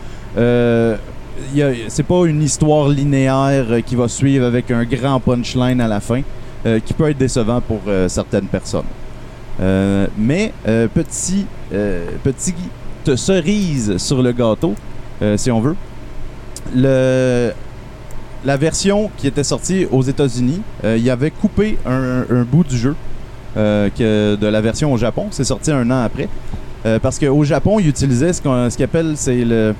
c'est 1.88 2.06
pas 2.06 2.26
une 2.26 2.42
histoire 2.42 2.90
linéaire 2.90 3.82
qui 3.86 3.96
va 3.96 4.08
suivre 4.08 4.44
avec 4.44 4.70
un 4.70 4.84
grand 4.84 5.20
punchline 5.20 5.80
à 5.80 5.88
la 5.88 6.00
fin, 6.00 6.20
qui 6.84 6.92
peut 6.92 7.08
être 7.08 7.18
décevant 7.18 7.62
pour 7.62 7.80
certaines 8.08 8.46
personnes. 8.46 8.84
Euh, 9.60 10.06
mais 10.18 10.52
euh, 10.66 10.88
petit 10.92 11.46
euh, 11.72 12.06
petite 12.24 12.56
cerise 13.16 13.98
sur 13.98 14.22
le 14.22 14.32
gâteau, 14.32 14.74
si 15.36 15.50
on 15.50 15.60
veut, 15.60 15.76
le 16.74 17.52
la 18.44 18.58
version 18.58 19.10
qui 19.16 19.26
était 19.26 19.44
sortie 19.44 19.86
aux 19.90 20.02
États-Unis, 20.02 20.60
il 20.84 21.08
avait 21.08 21.30
coupé 21.30 21.78
un, 21.86 22.42
bout 22.42 22.64
du 22.64 22.76
jeu 22.76 22.94
que 23.54 24.36
de 24.36 24.46
la 24.46 24.60
version 24.60 24.92
au 24.92 24.98
Japon. 24.98 25.28
C'est 25.30 25.44
sorti 25.44 25.70
un 25.70 25.90
an 25.90 26.02
après. 26.02 26.28
Parce 27.00 27.18
qu'au 27.18 27.42
Japon, 27.42 27.80
ils 27.80 27.88
utilisaient 27.88 28.34
ce 28.34 28.42
qu'on 28.42 28.68
ce 28.68 29.14
c'est 29.14 29.44
le, 29.46 29.74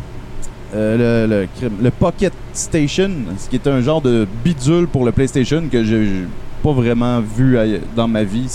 le, 0.73 1.91
Pocket 1.91 2.33
Station, 2.55 3.11
ce 3.37 3.51
qui 3.51 3.57
est 3.57 3.67
un 3.67 3.83
genre 3.83 4.01
de 4.01 4.27
bidule 4.43 4.87
pour 4.87 5.05
le 5.05 5.13
PlayStation 5.13 5.65
que 5.71 5.85
j'ai 5.85 6.25
pas 6.63 6.73
vraiment 6.73 7.21
vu 7.21 7.59
dans 7.95 8.09
ma 8.09 8.25
vie. 8.25 8.49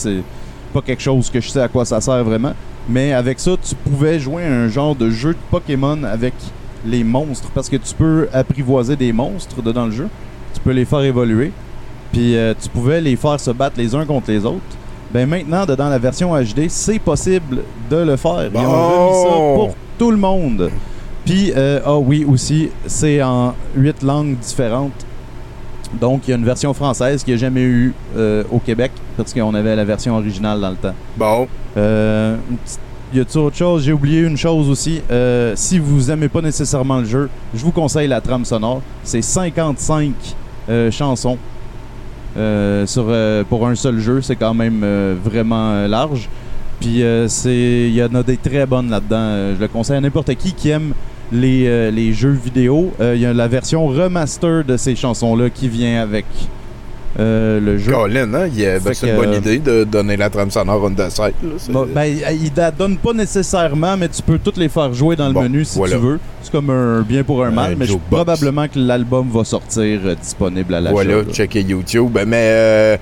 Pas 0.69 0.81
quelque 0.81 1.01
chose 1.01 1.29
que 1.29 1.39
je 1.41 1.49
sais 1.49 1.61
à 1.61 1.67
quoi 1.67 1.85
ça 1.85 1.99
sert 2.01 2.23
vraiment. 2.23 2.53
Mais 2.87 3.13
avec 3.13 3.39
ça, 3.39 3.51
tu 3.61 3.75
pouvais 3.75 4.19
jouer 4.19 4.43
à 4.45 4.51
un 4.51 4.67
genre 4.67 4.95
de 4.95 5.09
jeu 5.09 5.31
de 5.33 5.39
Pokémon 5.51 6.03
avec 6.03 6.33
les 6.85 7.03
monstres 7.03 7.49
parce 7.53 7.69
que 7.69 7.75
tu 7.75 7.93
peux 7.93 8.27
apprivoiser 8.33 8.95
des 8.95 9.11
monstres 9.13 9.61
dedans 9.61 9.85
le 9.85 9.91
jeu. 9.91 10.07
Tu 10.53 10.59
peux 10.61 10.71
les 10.71 10.85
faire 10.85 11.01
évoluer. 11.01 11.51
Puis 12.11 12.35
euh, 12.35 12.53
tu 12.59 12.69
pouvais 12.69 13.01
les 13.01 13.15
faire 13.15 13.39
se 13.39 13.51
battre 13.51 13.75
les 13.77 13.93
uns 13.93 14.05
contre 14.05 14.31
les 14.31 14.45
autres. 14.45 14.61
Ben 15.13 15.27
maintenant, 15.27 15.65
de- 15.65 15.75
dans 15.75 15.89
la 15.89 15.97
version 15.99 16.33
HD, 16.35 16.67
c'est 16.69 16.99
possible 16.99 17.59
de 17.89 17.97
le 17.97 18.15
faire. 18.15 18.49
Ils 18.53 18.57
ont 18.57 19.07
remis 19.07 19.23
ça 19.23 19.29
pour 19.55 19.75
tout 19.97 20.11
le 20.11 20.17
monde. 20.17 20.69
Puis, 21.25 21.51
euh, 21.55 21.79
ah 21.85 21.97
oui, 21.97 22.25
aussi, 22.27 22.69
c'est 22.87 23.21
en 23.21 23.53
huit 23.75 24.01
langues 24.01 24.37
différentes. 24.37 25.05
Donc, 25.93 26.27
il 26.27 26.31
y 26.31 26.33
a 26.33 26.37
une 26.37 26.45
version 26.45 26.73
française 26.73 27.23
qu'il 27.23 27.33
n'y 27.33 27.39
a 27.39 27.41
jamais 27.41 27.63
eu 27.63 27.93
euh, 28.15 28.43
au 28.51 28.59
Québec, 28.59 28.91
parce 29.17 29.33
qu'on 29.33 29.53
avait 29.55 29.75
la 29.75 29.85
version 29.85 30.15
originale 30.15 30.61
dans 30.61 30.69
le 30.69 30.75
temps. 30.75 30.93
Bon. 31.17 31.47
Euh, 31.77 32.37
y 33.13 33.19
a-t-il 33.19 33.39
autre 33.39 33.55
chose? 33.55 33.83
J'ai 33.83 33.93
oublié 33.93 34.21
une 34.21 34.37
chose 34.37 34.69
aussi. 34.69 35.01
Euh, 35.09 35.53
si 35.55 35.79
vous 35.79 36.11
aimez 36.11 36.29
pas 36.29 36.41
nécessairement 36.41 36.99
le 36.99 37.05
jeu, 37.05 37.29
je 37.55 37.63
vous 37.63 37.71
conseille 37.71 38.07
la 38.07 38.21
trame 38.21 38.45
sonore. 38.45 38.81
C'est 39.03 39.21
55 39.21 40.13
euh, 40.69 40.91
chansons 40.91 41.37
sur, 42.85 43.05
pour 43.49 43.67
un 43.67 43.75
seul 43.75 43.99
jeu. 43.99 44.21
C'est 44.21 44.35
quand 44.35 44.53
même 44.53 44.85
vraiment 45.23 45.87
large. 45.87 46.29
Puis 46.79 47.03
c'est 47.27 47.89
il 47.89 47.93
y 47.93 48.01
en 48.01 48.13
a 48.15 48.23
des 48.23 48.37
très 48.37 48.65
bonnes 48.65 48.89
là-dedans. 48.89 49.55
Je 49.55 49.59
le 49.59 49.67
conseille 49.67 49.97
à 49.97 50.01
n'importe 50.01 50.33
qui 50.35 50.53
qui 50.53 50.69
aime 50.69 50.93
les, 51.31 51.67
euh, 51.67 51.91
les 51.91 52.13
jeux 52.13 52.31
vidéo. 52.43 52.91
Euh, 52.99 53.13
Il 53.15 53.21
y 53.21 53.25
a 53.25 53.33
la 53.33 53.47
version 53.47 53.87
remaster 53.87 54.63
de 54.63 54.77
ces 54.77 54.95
chansons-là 54.95 55.49
qui 55.49 55.67
vient 55.69 56.01
avec 56.01 56.25
euh, 57.19 57.59
le 57.59 57.77
jeu. 57.77 57.91
Colin, 57.91 58.33
hein? 58.33 58.47
ben, 58.55 58.93
c'est 58.93 59.09
une 59.09 59.15
bonne 59.15 59.33
idée 59.33 59.57
de 59.59 59.83
donner 59.83 60.15
la 60.15 60.29
trame 60.29 60.51
sonore 60.51 60.83
on 60.83 60.91
the 60.91 61.09
side. 61.09 61.33
Bon, 61.69 61.87
ben, 61.93 62.05
il 62.05 62.51
la 62.55 62.71
donne 62.71 62.97
pas 62.97 63.13
nécessairement, 63.13 63.97
mais 63.97 64.07
tu 64.09 64.21
peux 64.21 64.37
toutes 64.37 64.57
les 64.57 64.69
faire 64.69 64.93
jouer 64.93 65.15
dans 65.15 65.27
le 65.27 65.33
Bon, 65.33 65.41
menu 65.43 65.65
si 65.65 65.77
voilà. 65.77 65.95
tu 65.95 66.01
veux. 66.01 66.19
C'est 66.43 66.51
comme 66.51 66.69
un 66.69 67.01
bien 67.01 67.23
pour 67.23 67.43
un 67.43 67.51
mal, 67.51 67.75
mais 67.77 67.85
je- 67.85 67.95
probablement 68.09 68.67
que 68.67 68.77
l'album 68.79 69.27
va 69.33 69.43
sortir 69.43 69.99
disponible 70.21 70.73
à 70.75 70.81
l'achat. 70.81 70.93
Voilà, 70.93 71.15
là. 71.17 71.23
checker 71.33 71.61
YouTube. 71.61 72.09
Ben, 72.11 72.27
Mais 72.29 72.37
euh, 72.43 72.97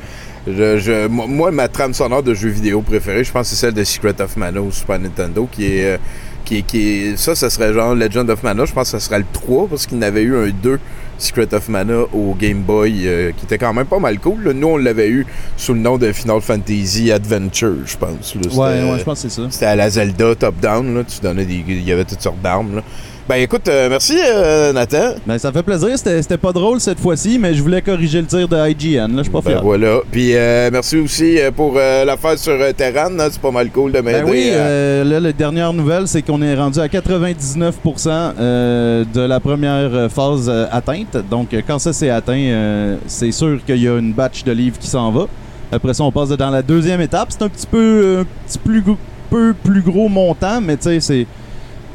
je, 0.47 0.78
je- 0.78 1.07
moi, 1.07 1.51
ma 1.51 1.67
trame 1.67 1.93
sonore 1.93 2.23
de 2.23 2.34
jeux 2.34 2.49
vidéo 2.49 2.82
préférée, 2.82 3.23
je 3.25 3.32
pense 3.32 3.49
que 3.49 3.55
c'est 3.55 3.59
celle 3.67 3.73
de 3.73 3.84
Secret 3.84 4.19
of 4.21 4.36
Mana 4.38 4.61
au 4.61 4.71
Super 4.71 4.99
Nintendo, 4.99 5.47
qui 5.51 5.65
est, 5.65 5.99
qui 6.47 6.63
qui 6.63 7.13
ça, 7.17 7.35
ça 7.35 7.49
serait 7.49 7.73
genre 7.73 7.93
Legend 7.93 8.29
of 8.29 8.41
Mana. 8.43 8.65
Je 8.65 8.73
pense 8.73 8.91
que 8.91 8.99
ça 8.99 9.05
serait 9.05 9.19
le 9.19 9.25
3, 9.33 9.67
parce 9.67 9.85
qu'il 9.85 9.97
y 9.97 9.99
en 9.99 10.03
avait 10.03 10.23
eu 10.23 10.35
un 10.35 10.49
2 10.49 10.79
Secret 11.19 11.51
of 11.53 11.67
Mana 11.69 12.01
au 12.13 12.35
Game 12.35 12.61
Boy, 12.61 13.07
euh, 13.07 13.31
qui 13.35 13.45
était 13.45 13.57
quand 13.57 13.73
même 13.73 13.87
pas 13.87 13.99
mal 13.99 14.19
cool. 14.19 14.43
là. 14.43 14.53
Nous, 14.53 14.67
on 14.67 14.77
l'avait 14.77 15.09
eu 15.09 15.25
sous 15.57 15.73
le 15.73 15.79
nom 15.79 15.97
de 15.97 16.11
Final 16.11 16.41
Fantasy 16.41 17.11
Adventure, 17.11 17.75
je 17.85 17.97
pense. 17.97 18.35
Ouais, 18.35 18.41
ouais, 18.55 18.99
je 18.99 19.03
pense 19.03 19.23
que 19.23 19.29
c'est 19.29 19.41
ça. 19.41 19.47
C'était 19.49 19.65
à 19.65 19.75
la 19.75 19.89
Zelda 19.89 20.35
top-down, 20.35 20.95
là. 20.95 21.03
Tu 21.03 21.19
donnais 21.19 21.45
des. 21.45 21.63
Il 21.67 21.83
y 21.83 21.91
avait 21.91 22.05
toutes 22.05 22.21
sortes 22.21 22.41
d'armes. 22.41 22.81
Ben 23.30 23.36
écoute, 23.41 23.67
euh, 23.67 23.89
merci 23.89 24.17
euh, 24.25 24.71
Nathan. 24.71 25.15
Ben, 25.25 25.38
ça 25.38 25.51
fait 25.51 25.61
plaisir. 25.61 25.89
C'était 25.97 26.38
pas 26.38 26.53
drôle 26.53 26.80
cette 26.80 26.99
fois-ci, 27.01 27.38
mais 27.38 27.53
je 27.53 27.61
voulais 27.61 27.82
corriger 27.82 28.21
le 28.21 28.25
tir 28.28 28.47
de 28.47 28.55
IGN. 28.69 29.07
Là, 29.11 29.17
je 29.17 29.23
suis 29.23 29.32
pas 29.32 29.41
Ben 29.41 29.51
fier. 29.51 29.61
voilà. 29.63 29.97
Puis 30.09 30.32
euh, 30.34 30.69
merci 30.71 30.95
aussi 30.97 31.38
pour 31.53 31.73
l'affaire 31.75 32.39
sur 32.39 32.53
Terran. 32.78 33.09
C'est 33.30 33.41
pas 33.41 33.51
mal 33.51 33.69
cool 33.69 33.91
de 33.91 33.99
m'aider. 33.99 34.21
Ben 34.21 34.30
oui, 34.32 34.49
à- 34.51 34.53
euh, 34.59 35.03
là, 35.03 35.19
la 35.19 35.34
dernière 35.34 35.73
nouvelle, 35.73 36.07
c'est 36.07 36.21
qu'on 36.21 36.41
est 36.41 36.55
rendu 36.55 36.80
à 36.80 36.88
99% 36.88 38.34
euh, 38.39 39.03
de 39.13 39.21
la 39.21 39.41
première 39.41 40.09
phase 40.09 40.49
atteinte. 40.71 41.17
Donc, 41.30 41.49
quand 41.67 41.80
ça 41.80 41.91
c'est 41.91 42.09
atteint, 42.09 42.95
c'est 43.07 43.34
sûr 43.34 43.59
qu'il 43.65 43.84
y 43.84 43.89
a 43.89 43.97
une 43.97 44.13
batch 44.13 44.45
de 44.45 44.53
livres 44.53 44.78
qui 44.80 44.88
s'en 44.88 45.11
va. 45.11 45.25
Après 45.73 45.93
ça, 45.93 46.03
on 46.05 46.13
passe 46.13 46.30
dans 46.30 46.49
la 46.49 46.61
deuxième 46.61 47.01
étape. 47.01 47.28
C'est 47.32 47.41
un 47.43 47.49
petit 47.49 47.67
peu, 47.67 48.19
un 48.21 48.25
petit 48.47 48.57
plus, 48.57 48.82
peu 49.30 49.53
plus 49.65 49.82
gros 49.82 50.07
montant, 50.07 50.61
mais 50.61 50.78
tu 50.78 50.84
sais, 50.84 50.99
c'est. 51.01 51.28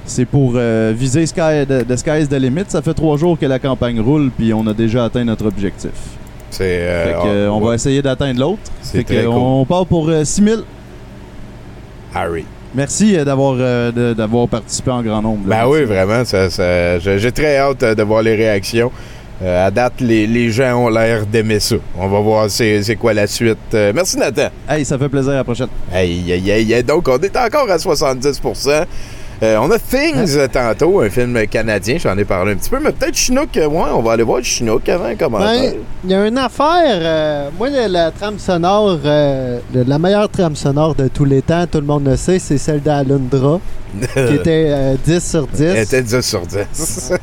C'est 0.05 0.25
pour 0.25 0.53
euh, 0.57 0.93
viser 0.97 1.27
Sky, 1.27 1.65
the, 1.69 1.87
the 1.87 1.97
Sky 1.97 2.23
is 2.23 2.27
the 2.29 2.35
limit. 2.35 2.65
Ça 2.69 2.83
fait 2.83 2.95
trois 2.95 3.17
jours 3.17 3.39
que 3.39 3.47
la 3.47 3.59
campagne 3.59 4.01
roule, 4.01 4.31
puis 4.37 4.53
on 4.53 4.67
a 4.67 4.75
déjà 4.75 5.05
atteint 5.05 5.25
notre 5.25 5.47
objectif. 5.47 5.91
C'est. 6.51 6.65
euh, 6.81 7.15
euh, 7.25 7.49
on 7.49 7.61
va 7.61 7.75
essayer 7.77 8.03
d'atteindre 8.03 8.41
l'autre. 8.41 8.61
C'est 8.83 9.05
cool. 9.05 9.27
On 9.29 9.65
part 9.65 9.87
pour 9.87 10.09
euh, 10.09 10.25
6000. 10.25 10.65
Harry. 12.15 12.45
Merci 12.75 13.17
d'avoir 13.25 13.55
euh, 13.59 14.15
participé 14.51 14.91
en 14.91 15.03
grand 15.03 15.23
nombre. 15.23 15.49
là. 15.49 15.63
Ben 15.65 15.69
oui, 15.71 15.85
vraiment. 15.85 16.25
Ça, 16.25 16.51
ça- 16.51 16.99
j'ai 16.99 17.33
très 17.33 17.59
hâte 17.59 17.85
de 17.85 18.03
voir 18.03 18.23
les 18.23 18.35
réactions. 18.35 18.91
Euh, 19.43 19.67
à 19.67 19.71
date, 19.71 19.95
les, 20.01 20.27
les 20.27 20.51
gens 20.51 20.85
ont 20.85 20.89
l'air 20.89 21.27
d'aimer 21.27 21.59
ça. 21.61 21.77
On 21.99 22.09
va 22.09 22.21
voir 22.21 22.49
c'est 22.51 22.97
quoi 22.99 23.13
la 23.13 23.27
suite. 23.27 23.59
Euh, 23.75 23.93
merci 23.95 24.17
Nathan. 24.17 24.49
Hey, 24.69 24.85
ça 24.85 24.97
fait 24.99 25.09
plaisir 25.09 25.33
à 25.33 25.37
la 25.37 25.45
prochaine. 25.45 25.69
Aïe, 25.93 26.33
aïe, 26.33 26.51
aïe. 26.53 26.83
Donc, 26.85 27.09
on 27.09 27.19
est 27.19 27.37
encore 27.37 27.69
à 27.71 27.79
70 27.79 28.41
Euh, 29.43 29.57
on 29.61 29.69
a 29.73 29.79
Things 29.79 30.37
euh, 30.37 30.47
tantôt, 30.47 31.01
un 31.01 31.11
film 31.11 31.45
canadien, 31.49 31.97
j'en 31.99 32.17
ai 32.17 32.25
parlé 32.25 32.53
un 32.53 32.57
petit 32.57 32.71
peu, 32.71 32.79
mais 32.81 32.93
peut-être 32.93 33.17
Chinook, 33.17 33.57
euh, 33.57 33.67
ouais, 33.67 33.91
on 33.93 34.01
va 34.01 34.13
aller 34.13 34.23
voir 34.23 34.41
Chinook 34.45 34.89
avant 34.89 35.07
un 35.07 35.17
commentaire. 35.17 35.73
Ben, 35.73 35.75
Il 36.05 36.11
y 36.11 36.15
a 36.15 36.27
une 36.29 36.39
affaire. 36.39 36.65
euh, 36.87 37.49
moi, 37.59 37.69
la, 37.69 37.89
la 37.89 38.11
trame 38.13 38.39
sonore, 38.39 39.01
euh, 39.05 39.59
la 39.75 39.99
meilleure 39.99 40.29
trame 40.29 40.55
sonore 40.55 40.95
de 40.95 41.09
tous 41.09 41.25
les 41.25 41.43
temps, 41.43 41.67
tout 41.67 41.81
le 41.81 41.87
monde 41.87 42.07
le 42.07 42.15
sait, 42.17 42.39
c'est 42.39 42.57
celle 42.57 42.83
d'Alundra, 42.83 43.59
qui 44.01 44.35
était 44.35 44.67
euh, 44.69 44.95
10 45.05 45.31
sur 45.31 45.47
10. 45.49 45.61
Elle 45.65 45.77
était 45.79 46.03
10 46.03 46.21
sur 46.21 46.43
10. 46.47 47.13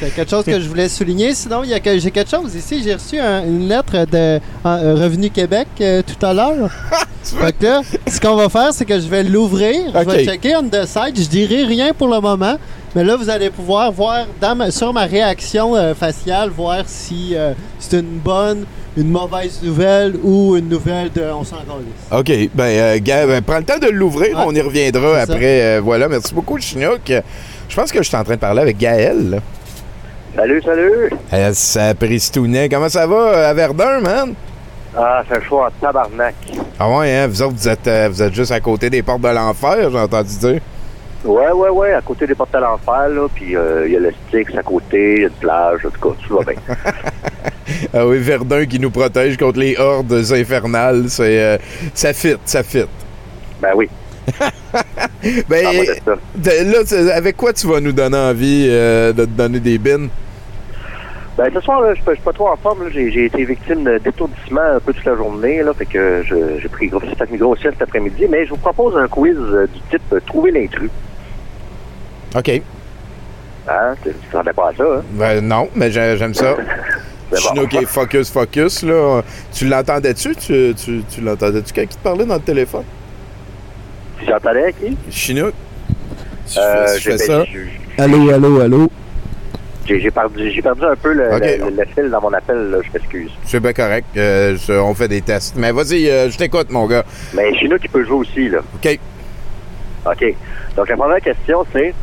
C'est 0.00 0.10
quelque 0.14 0.28
chose 0.30 0.44
que 0.44 0.60
je 0.60 0.68
voulais 0.68 0.88
souligner. 0.88 1.34
Sinon, 1.34 1.62
il 1.62 1.70
y 1.70 1.74
a 1.74 1.80
que- 1.80 1.98
j'ai 1.98 2.10
quelque 2.10 2.30
chose 2.30 2.54
ici. 2.54 2.82
J'ai 2.84 2.94
reçu 2.94 3.18
un- 3.18 3.44
une 3.44 3.68
lettre 3.68 4.04
de 4.10 4.38
Revenu 4.64 5.30
Québec 5.30 5.68
euh, 5.80 6.02
tout 6.02 6.26
à 6.26 6.34
l'heure. 6.34 6.68
fait 7.24 7.52
que 7.58 7.64
là, 7.64 7.80
ce 8.06 8.20
qu'on 8.20 8.36
va 8.36 8.48
faire, 8.48 8.72
c'est 8.72 8.84
que 8.84 8.98
je 9.00 9.08
vais 9.08 9.22
l'ouvrir. 9.22 9.92
Je 9.94 9.98
vais 10.10 10.24
checker 10.24 10.56
on 10.56 10.64
the 10.68 10.84
side. 10.86 11.16
Je 11.16 11.28
dirai 11.28 11.64
rien 11.64 11.92
pour 11.92 12.08
le 12.08 12.20
moment. 12.20 12.56
Mais 12.94 13.02
là, 13.02 13.16
vous 13.16 13.28
allez 13.28 13.50
pouvoir 13.50 13.90
voir 13.90 14.26
dans 14.40 14.54
ma- 14.54 14.70
sur 14.70 14.92
ma 14.92 15.04
réaction 15.04 15.74
euh, 15.74 15.94
faciale, 15.94 16.50
voir 16.50 16.84
si 16.86 17.32
euh, 17.34 17.52
c'est 17.80 17.98
une 17.98 18.18
bonne, 18.18 18.64
une 18.96 19.08
mauvaise 19.10 19.58
nouvelle 19.64 20.14
ou 20.22 20.56
une 20.56 20.68
nouvelle 20.68 21.10
de 21.12 21.22
on 21.22 21.42
s'en 21.42 21.56
calisse. 21.56 22.12
OK, 22.12 22.50
ben, 22.54 22.64
euh, 22.64 22.98
Gab, 23.02 23.28
ben, 23.28 23.42
prends 23.42 23.58
le 23.58 23.64
temps 23.64 23.78
de 23.80 23.88
l'ouvrir, 23.90 24.40
on 24.46 24.54
y 24.54 24.60
reviendra 24.60 25.20
c'est 25.20 25.26
ça. 25.26 25.32
après. 25.32 25.62
Euh, 25.62 25.80
voilà, 25.82 26.08
merci 26.08 26.32
beaucoup, 26.32 26.56
Chinook. 26.60 27.00
Je 27.68 27.74
pense 27.74 27.90
que 27.90 27.98
je 28.00 28.06
suis 28.06 28.16
en 28.16 28.22
train 28.22 28.34
de 28.34 28.40
parler 28.40 28.62
avec 28.62 28.78
Gaël. 28.78 29.30
là. 29.30 29.38
Salut, 30.36 30.62
salut! 30.64 31.10
Euh, 31.32 31.50
ça 31.52 31.94
Pristounet. 31.94 32.68
Comment 32.68 32.88
ça 32.88 33.06
va 33.08 33.16
euh, 33.16 33.50
à 33.50 33.54
Verdun, 33.54 34.00
man? 34.00 34.34
Ah, 34.96 35.22
c'est 35.28 35.36
un 35.36 35.40
choix 35.42 35.66
en 35.66 35.70
tabarnak. 35.80 36.34
Ah 36.78 36.88
ouais, 36.90 37.12
hein? 37.12 37.26
Vous 37.26 37.42
autres, 37.42 37.54
vous 37.56 37.68
êtes, 37.68 37.86
euh, 37.88 38.08
vous 38.10 38.22
êtes 38.22 38.34
juste 38.34 38.52
à 38.52 38.60
côté 38.60 38.90
des 38.90 39.02
portes 39.02 39.20
de 39.22 39.28
l'enfer, 39.28 39.90
j'ai 39.90 39.98
entendu 39.98 40.36
dire. 40.38 40.60
Ouais, 41.24 41.50
ouais, 41.52 41.68
ouais, 41.70 41.92
à 41.94 42.00
côté 42.02 42.26
des 42.26 42.34
portes 42.34 42.52
de 42.52 42.58
l'enfer, 42.58 43.08
là, 43.08 43.26
puis 43.34 43.56
euh, 43.56 43.86
il 43.86 43.92
y 43.94 43.96
a 43.96 44.00
le 44.00 44.12
Styx 44.28 44.54
à 44.56 44.62
côté, 44.62 45.14
il 45.16 45.20
y 45.22 45.24
a 45.24 45.28
une 45.28 45.34
plage, 45.34 45.80
en 45.86 45.90
tout 45.90 46.10
cas, 46.10 46.16
tout 46.26 46.36
va 46.36 46.44
bien. 46.52 46.60
Ah 47.94 48.06
oui, 48.06 48.18
Verdun 48.18 48.66
qui 48.66 48.78
nous 48.78 48.90
protège 48.90 49.36
contre 49.38 49.58
les 49.58 49.76
hordes 49.78 50.12
infernales, 50.12 51.04
c'est, 51.08 51.40
euh, 51.40 51.56
ça 51.94 52.12
fit, 52.12 52.36
ça 52.44 52.62
fit. 52.62 52.84
Ben 53.60 53.70
oui. 53.74 53.88
Ben, 55.48 55.64
Ah, 55.66 55.72
moi, 55.72 55.84
ça. 56.04 56.62
là, 56.62 57.14
avec 57.16 57.36
quoi 57.36 57.52
tu 57.54 57.66
vas 57.66 57.80
nous 57.80 57.92
donner 57.92 58.18
envie 58.18 58.66
euh, 58.68 59.12
de 59.14 59.24
te 59.24 59.30
donner 59.30 59.60
des 59.60 59.78
bins? 59.78 60.08
Ben, 61.36 61.50
ce 61.52 61.60
soir, 61.60 61.80
là, 61.80 61.88
je 61.90 61.94
suis 61.96 62.04
pas- 62.04 62.12
je 62.12 62.16
suis 62.16 62.24
pas 62.24 62.32
trop 62.32 62.48
en 62.48 62.56
forme. 62.56 62.88
J'ai, 62.92 63.24
été 63.24 63.44
victime 63.44 63.82
de 63.82 63.98
d'étourdissement 63.98 64.60
un 64.76 64.80
peu 64.80 64.92
toute 64.92 65.04
la 65.04 65.16
journée, 65.16 65.62
là, 65.64 65.74
fait 65.74 65.86
que 65.86 66.22
je- 66.24 66.60
j'ai 66.60 66.68
pris 66.68 66.86
gros, 66.86 67.00
fait 67.00 67.28
une 67.30 67.38
grosse 67.38 67.58
sieste 67.60 67.74
cet 67.78 67.88
après-midi, 67.88 68.26
mais 68.30 68.44
je 68.44 68.50
vous 68.50 68.56
propose 68.56 68.96
un 68.96 69.08
quiz 69.08 69.36
euh, 69.36 69.66
du 69.66 69.80
type 69.90 70.02
euh, 70.12 70.20
Trouver 70.24 70.52
l'intrus. 70.52 70.90
OK. 72.36 72.62
Hein? 73.68 73.94
Tu 74.04 74.10
t'attendais 74.30 74.52
pas 74.52 74.68
à 74.70 74.74
ça, 74.76 74.84
hein? 74.84 75.02
Ben 75.12 75.40
non, 75.40 75.68
mais 75.74 75.90
j'ai- 75.90 76.16
j'aime 76.16 76.34
ça. 76.34 76.54
Bon. 77.30 77.38
Chinook 77.40 77.74
est 77.74 77.86
focus, 77.86 78.30
focus, 78.30 78.82
là. 78.84 79.22
Tu 79.52 79.66
l'entendais-tu? 79.66 80.36
Tu, 80.36 80.72
tu, 80.76 81.02
tu 81.10 81.20
l'entendais-tu 81.20 81.72
quand 81.72 81.80
il 81.82 81.88
te 81.88 81.98
parlait 81.98 82.26
dans 82.26 82.34
le 82.34 82.40
téléphone? 82.40 82.84
Tu 84.20 84.26
j'entendais 84.26 84.72
qui? 84.74 84.96
Chinook? 85.10 85.52
Euh, 86.58 86.86
fais, 86.86 86.94
tu 86.94 87.00
j'ai- 87.02 87.10
fais 87.10 87.18
ça? 87.18 87.44
j'ai- 87.44 88.02
Allô, 88.02 88.30
allô, 88.30 88.60
allô? 88.60 88.88
J'ai, 89.86 90.10
perdu, 90.10 90.50
un 90.84 90.96
peu 90.96 91.12
le, 91.12 91.34
Ok. 91.34 91.40
le- 91.42 91.76
le 91.76 91.84
fil 91.94 92.10
dans 92.10 92.20
mon 92.20 92.32
appel, 92.32 92.70
là, 92.70 92.78
je 92.82 92.90
m'excuse. 92.92 93.30
C'est 93.44 93.60
bien 93.60 93.72
correct. 93.72 94.06
Euh, 94.16 94.56
je- 94.56 94.72
on 94.72 94.94
fait 94.94 95.08
des 95.08 95.20
tests. 95.20 95.54
Mais 95.56 95.72
vas-y, 95.72 96.08
euh, 96.08 96.30
je 96.30 96.38
t'écoute, 96.38 96.70
mon 96.70 96.86
gars. 96.86 97.04
Mais 97.34 97.54
chez 97.58 97.68
nous, 97.68 97.78
tu 97.78 97.88
peux 97.88 98.04
jouer 98.04 98.16
aussi, 98.16 98.48
là. 98.48 98.58
OK. 98.74 98.98
OK. 100.06 100.34
Donc, 100.76 100.88
la 100.88 100.96
première 100.96 101.20
question, 101.20 101.64
c'est 101.72 101.94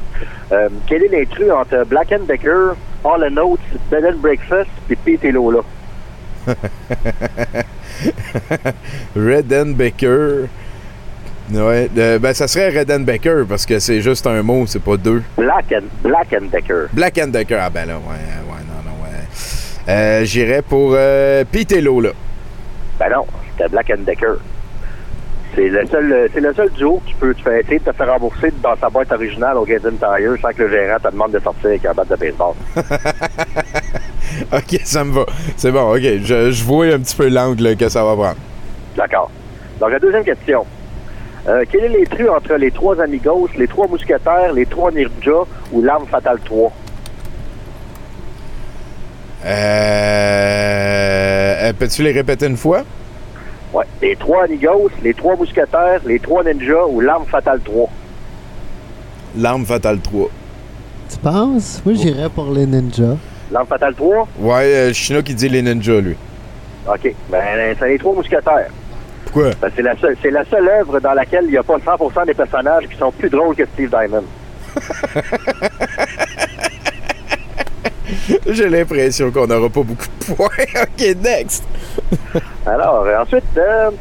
euh, 0.52 0.70
quel 0.88 1.04
est 1.04 1.08
l'intrus 1.08 1.52
entre 1.52 1.84
Black 1.86 2.12
and 2.12 2.26
Decker, 2.28 2.74
All 3.04 3.24
and 3.24 3.38
Oates, 3.38 3.60
Bed 3.90 4.06
and 4.06 4.18
Breakfast 4.20 4.70
et 4.90 4.96
Pete 4.96 5.24
et 5.26 5.32
Lola? 5.32 5.62
Red 9.16 9.52
and 9.54 9.76
Baker. 9.78 10.50
Ouais, 11.54 11.90
euh, 11.98 12.18
ben 12.18 12.34
ça 12.34 12.48
serait 12.48 12.70
Red 12.70 12.90
and 12.92 13.02
Becker 13.02 13.44
parce 13.48 13.66
que 13.66 13.80
c'est 13.80 14.00
juste 14.02 14.26
un 14.26 14.42
mot, 14.42 14.66
c'est 14.68 14.82
pas 14.82 14.96
deux. 14.96 15.22
Black 15.38 15.66
and, 15.74 15.86
Black 16.02 16.34
and 16.34 16.46
Decker. 16.52 16.88
Black 16.94 17.18
and 17.18 17.28
Decker, 17.28 17.58
ah 17.60 17.70
ben 17.70 17.88
là, 17.88 17.96
ouais, 17.96 18.02
ouais, 18.02 18.62
non, 18.68 18.90
non, 18.90 19.04
ouais. 19.04 19.90
Euh, 19.90 20.24
J'irais 20.24 20.62
pour 20.62 20.94
euh, 20.96 21.44
Pitello, 21.52 22.00
là. 22.00 22.12
Ben 23.00 23.10
non, 23.10 23.26
c'était 23.52 23.68
Black 23.70 23.92
and 23.92 24.04
Decker. 24.06 24.36
C'est 25.54 25.68
le 25.68 25.86
seul, 25.88 26.30
c'est 26.34 26.40
le 26.40 26.54
seul 26.54 26.72
duo 26.72 27.02
qui 27.06 27.14
peut 27.16 27.34
te 27.34 27.42
faire 27.42 27.60
essayer 27.60 27.80
de 27.80 27.84
te 27.84 27.92
faire 27.92 28.10
rembourser 28.10 28.54
dans 28.64 28.78
sa 28.80 28.90
boîte 28.90 29.12
originale 29.12 29.58
au 29.58 29.66
Gaiden 29.66 29.98
Tire 29.98 30.38
sans 30.42 30.54
que 30.54 30.64
le 30.64 30.70
gérant 30.70 31.00
te 31.00 31.10
demande 31.12 31.32
de 31.34 31.40
sortir 31.40 31.66
avec 31.66 31.86
un 31.86 31.94
bat 31.94 32.06
de 32.06 32.16
baseball. 32.16 32.54
ok, 34.54 34.80
ça 34.86 35.04
me 35.04 35.12
va. 35.12 35.26
C'est 35.58 35.74
bon, 35.74 35.94
ok. 35.94 36.02
Je, 36.02 36.52
je 36.52 36.64
vois 36.64 36.86
un 36.86 37.00
petit 37.00 37.18
peu 37.18 37.28
l'angle 37.28 37.76
que 37.76 37.90
ça 37.90 38.06
va 38.06 38.14
prendre. 38.14 38.38
D'accord. 38.96 39.30
Donc, 39.82 39.92
la 39.92 40.00
deuxième 40.00 40.24
question. 40.24 40.66
Euh, 41.48 41.64
quel 41.72 41.86
est 41.86 41.90
l'intrus 41.90 42.30
entre 42.30 42.54
les 42.56 42.70
trois 42.72 43.02
amigos, 43.02 43.50
les 43.58 43.68
trois 43.68 43.88
mousquetaires, 43.88 44.54
les 44.54 44.66
trois 44.66 44.92
ninjas 44.92 45.46
ou 45.72 45.82
l'arme 45.82 46.06
fatale 46.06 46.40
3? 46.46 46.72
Euh, 49.44 49.50
euh, 51.70 51.74
Peux-tu 51.74 52.04
les 52.04 52.12
répéter 52.12 52.46
une 52.46 52.58
fois? 52.58 52.84
Ouais. 53.74 53.86
Les 54.02 54.16
trois 54.16 54.44
amigos, 54.44 54.92
les 55.02 55.14
trois 55.16 55.36
mousquetaires, 55.36 56.02
les 56.06 56.20
trois 56.20 56.44
ninjas 56.44 56.86
ou 56.88 57.00
l'arme 57.00 57.26
fatale 57.26 57.60
3? 57.62 57.90
L'arme 59.38 59.66
fatale 59.66 60.00
3. 60.00 60.28
Tu 61.10 61.18
penses? 61.18 61.82
Moi, 61.86 61.96
j'irais 61.96 62.30
pour 62.30 62.52
les 62.52 62.68
ninjas. 62.68 63.18
L'arme 63.52 63.68
fatale 63.68 63.96
3? 63.96 64.28
Ouais, 64.40 64.64
euh, 64.64 64.94
Chino 64.94 65.24
qui 65.24 65.34
dit 65.34 65.50
les 65.50 65.62
ninjas, 65.64 66.02
lui. 66.02 66.16
OK. 66.88 67.14
Ben, 67.30 67.76
c'est 67.80 67.88
les 67.88 67.98
trois 67.98 68.14
mousquetaires. 68.14 68.70
Pourquoi? 69.32 69.52
Ben, 69.62 69.72
c'est 69.76 69.82
la 69.82 69.96
seule, 69.98 70.16
c'est 70.22 70.32
la 70.32 70.44
seule 70.46 70.68
œuvre 70.68 71.00
dans 71.00 71.14
laquelle 71.14 71.46
il 71.46 71.52
n'y 71.52 71.58
a 71.58 71.64
pas 71.64 71.78
100% 71.78 72.26
des 72.26 72.34
personnages 72.34 72.88
qui 72.88 72.98
sont 72.98 73.12
plus 73.12 73.30
drôles 73.30 73.56
que 73.56 73.66
Steve 73.66 73.90
Diamond. 73.90 74.24
J'ai 78.48 78.70
l'impression 78.70 79.32
qu'on 79.32 79.48
n'aura 79.48 79.70
pas 79.70 79.84
beaucoup 79.84 80.06
de 80.20 80.34
points. 80.34 80.48
ok, 80.84 81.16
next. 81.24 81.64
Alors, 82.66 83.06
euh, 83.06 83.22
ensuite, 83.22 83.44
euh, 83.58 83.92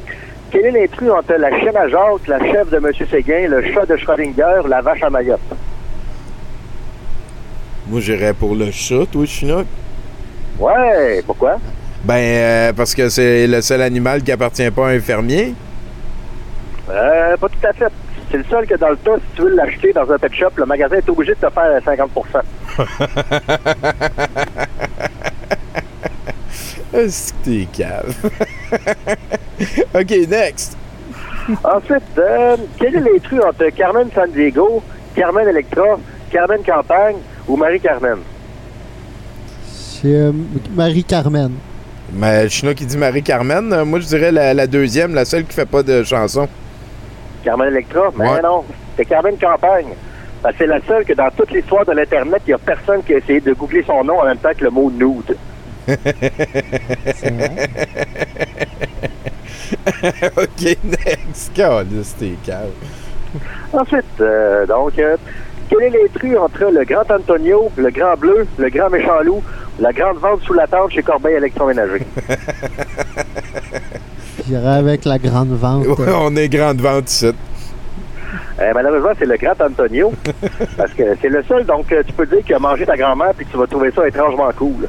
quel 0.51 0.67
est 0.67 0.73
l'intrus 0.73 1.11
entre 1.11 1.35
la 1.35 1.57
chienne 1.61 1.77
à 1.77 1.89
Jacques, 1.89 2.27
la 2.27 2.41
chef 2.41 2.71
de 2.71 2.79
M. 2.79 2.91
Séguin, 3.09 3.49
le 3.49 3.73
chat 3.73 3.87
de 3.87 3.97
Schrödinger, 3.97 4.63
la 4.69 4.81
vache 4.81 5.03
à 5.03 5.11
Mayotte? 5.11 5.41
Moi, 7.87 8.01
j'irais 8.01 8.35
pour 8.35 8.55
le 8.57 8.71
chat, 8.71 9.07
toi, 9.11 9.25
Chinook. 9.27 9.67
Ouais, 10.59 11.23
pourquoi? 11.25 11.59
Ben, 12.05 12.15
euh, 12.15 12.73
parce 12.73 12.95
que 12.95 13.09
c'est 13.09 13.47
le 13.47 13.61
seul 13.61 13.83
animal 13.83 14.23
qui 14.23 14.33
appartient 14.33 14.71
pas 14.71 14.89
à 14.89 14.93
un 14.93 15.01
fermier. 15.01 15.55
Euh, 16.89 17.37
pas 17.37 17.49
tout 17.49 17.67
à 17.67 17.73
fait. 17.73 17.93
C'est 18.31 18.39
le 18.39 18.45
seul 18.45 18.67
que 18.67 18.77
dans 18.77 18.91
le 18.91 18.97
tas, 18.97 19.17
si 19.17 19.37
tu 19.37 19.43
veux 19.43 19.55
l'acheter 19.55 19.93
dans 19.93 20.11
un 20.11 20.19
pet 20.19 20.33
shop, 20.33 20.51
le 20.57 20.65
magasin 20.65 20.97
est 20.97 21.09
obligé 21.09 21.35
de 21.35 21.41
te 21.41 21.51
faire 21.51 21.81
50 21.85 22.11
Est-ce 26.93 27.33
que 27.33 27.39
t'es 27.45 27.69
cave? 27.73 28.15
OK, 29.95 30.11
next. 30.29 30.77
Ensuite, 31.65 32.03
euh, 32.19 32.57
quel 32.79 32.97
est 32.97 33.01
l'intrus 33.01 33.41
entre 33.41 33.69
Carmen 33.71 34.09
San 34.15 34.31
Diego, 34.31 34.83
Carmen 35.15 35.49
Electra, 35.49 35.99
Carmen 36.31 36.63
Campagne 36.65 37.17
ou 37.49 37.57
Marie-Carmen? 37.57 38.19
C'est 39.67 40.15
euh, 40.15 40.33
Marie-Carmen. 40.75 41.53
Mais 42.13 42.49
Chino 42.49 42.75
qui 42.75 42.87
dit 42.87 42.97
Marie-Carmen, 42.97 43.73
euh, 43.73 43.85
moi, 43.85 44.01
je 44.01 44.07
dirais 44.07 44.33
la, 44.33 44.53
la 44.55 44.67
deuxième, 44.67 45.15
la 45.15 45.25
seule 45.25 45.45
qui 45.45 45.55
fait 45.55 45.67
pas 45.67 45.83
de 45.83 46.03
chanson. 46.03 46.49
Carmen 47.45 47.69
Electra? 47.69 48.11
Mais 48.17 48.29
Ouais. 48.29 48.43
non, 48.43 48.65
c'est 48.97 49.05
Carmen 49.05 49.37
Campagne. 49.39 49.89
Que 50.43 50.49
c'est 50.59 50.67
la 50.67 50.81
seule 50.87 51.05
que 51.05 51.13
dans 51.13 51.29
toute 51.37 51.51
l'histoire 51.53 51.85
de 51.85 51.93
l'Internet, 51.93 52.43
il 52.47 52.51
n'y 52.51 52.55
a 52.55 52.59
personne 52.59 53.03
qui 53.03 53.15
a 53.15 53.19
essayé 53.19 53.41
de 53.41 53.53
googler 53.53 53.85
son 53.87 54.03
nom 54.05 54.21
en 54.21 54.25
même 54.25 54.39
temps 54.39 54.51
que 54.57 54.65
le 54.65 54.71
mot 54.71 54.91
nude. 54.91 55.37
OK, 60.37 60.77
next. 60.85 61.53
Caliste, 61.55 62.19
t'es 62.19 62.35
cave. 62.45 62.71
Ensuite, 63.73 64.05
euh, 64.21 64.67
donc, 64.67 64.99
euh, 64.99 65.17
quel 65.71 65.83
est 65.83 65.91
l'intrus 65.91 66.37
entre 66.37 66.65
le 66.73 66.85
grand 66.85 67.09
Antonio, 67.11 67.71
le 67.77 67.91
grand 67.91 68.17
bleu, 68.17 68.47
le 68.59 68.69
grand 68.69 68.91
méchant 68.91 69.23
loup, 69.23 69.43
la 69.79 69.93
grande 69.93 70.19
vente 70.19 70.43
sous 70.43 70.53
la 70.53 70.67
tente 70.67 70.93
chez 70.93 71.03
Corbeil 71.03 71.37
Électroménager? 71.37 72.03
J'irais 74.47 74.79
avec 74.79 75.05
la 75.05 75.19
grande 75.19 75.57
vente. 75.57 75.87
Ouais, 75.87 76.07
on 76.13 76.35
est 76.35 76.49
grande 76.49 76.81
vente 76.81 77.11
ici. 77.11 77.33
Euh, 78.59 78.73
malheureusement, 78.75 79.13
c'est 79.19 79.27
le 79.27 79.37
grand 79.37 79.61
Antonio. 79.61 80.13
parce 80.77 80.93
que 80.93 81.03
c'est 81.23 81.29
le 81.29 81.43
seul, 81.45 81.65
donc 81.65 81.91
euh, 81.93 82.03
tu 82.05 82.13
peux 82.15 82.27
dire 82.27 82.45
qu'il 82.45 82.55
a 82.55 82.59
mangé 82.59 82.85
ta 82.85 82.97
grand-mère 82.97 83.33
puis 83.37 83.47
que 83.47 83.53
tu 83.53 83.57
vas 83.57 83.67
trouver 83.67 83.93
ça 83.93 84.07
étrangement 84.09 84.51
cool. 84.59 84.89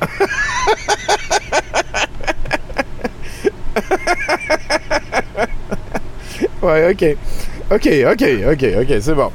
Ouais, 6.62 6.90
OK. 6.90 7.04
OK, 7.70 7.88
OK, 8.10 8.24
OK, 8.52 8.64
OK, 8.80 8.96
c'est 9.00 9.14
bon. 9.14 9.30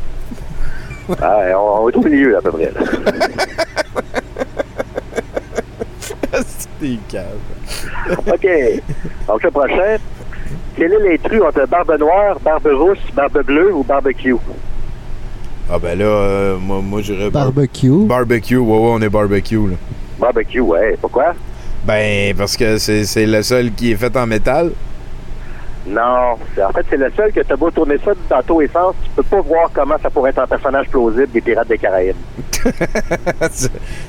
Ah, 1.22 1.39
on, 1.55 1.86
on 1.86 1.89
est 1.89 1.95
au 1.95 2.01
milieu, 2.03 2.38
à 2.38 2.41
peu 2.41 2.51
près. 2.51 2.72
là. 2.72 2.82
T'es 6.80 6.97
cave. 7.10 7.26
OK. 8.28 8.47
Donc, 9.28 9.43
le 9.43 9.51
prochain. 9.51 9.97
Quel 10.78 10.93
est 10.93 11.10
l'intrus 11.10 11.41
entre 11.41 11.66
barbe 11.68 11.97
noire, 11.99 12.39
barbe 12.39 12.68
rousse, 12.72 12.97
barbe 13.14 13.43
bleue 13.43 13.74
ou 13.76 13.84
barbecue? 13.84 14.36
Ah 15.72 15.78
ben 15.78 15.97
là, 15.99 16.05
euh, 16.05 16.57
moi, 16.57 16.80
moi 16.82 17.01
j'irais... 17.01 17.30
bar- 17.30 17.51
Barbecue. 17.51 18.05
Barbecue, 18.05 18.55
ouais, 18.57 18.78
ouais, 18.78 18.89
on 18.93 19.01
est 19.01 19.10
barbecue, 19.10 19.68
là. 19.68 19.76
Barbecue, 20.18 20.62
ouais. 20.62 20.97
Pourquoi? 21.01 21.34
Ben, 21.86 22.34
parce 22.36 22.55
que 22.57 22.78
c'est 22.78 23.03
c'est 23.05 23.26
le 23.26 23.43
seul 23.43 23.72
qui 23.74 23.91
est 23.91 23.95
fait 23.95 24.16
en 24.16 24.26
métal. 24.26 24.72
Non. 25.88 26.34
En 26.34 26.72
fait, 26.74 26.86
c'est 26.90 26.98
le 26.98 27.12
seul 27.16 27.32
que 27.32 27.42
t'as 27.42 27.56
beau 27.56 27.72
tourner 27.72 27.98
ça 28.04 28.12
dans 28.30 28.44
ton 28.44 28.62
essence, 28.62 28.96
tu 29.04 29.10
peux 29.16 29.24
pas 29.24 29.42
voir 29.42 29.70
comment 29.74 29.96
ça 30.02 30.10
pourrait 30.10 30.32
être 30.32 30.40
un 30.40 30.48
personnage 30.48 30.88
plausible 30.90 31.32
des 31.32 31.42
Pirates 31.42 31.68
des 31.68 31.78
Caraïbes. 31.78 32.16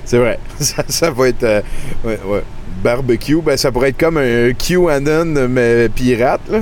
c'est 0.05 0.19
vrai. 0.19 0.39
Ça, 0.59 0.83
ça 0.89 1.11
va 1.11 1.29
être... 1.29 1.45
euh, 1.45 1.61
ouais, 2.05 2.19
ouais. 2.27 2.43
Barbecue, 2.83 3.43
ben 3.43 3.57
ça 3.59 3.71
pourrait 3.71 3.91
être 3.91 3.99
comme 4.01 4.17
un 4.17 4.53
QAnon, 4.53 5.49
mais 5.49 5.89
pirate, 5.91 6.41
là. 6.51 6.61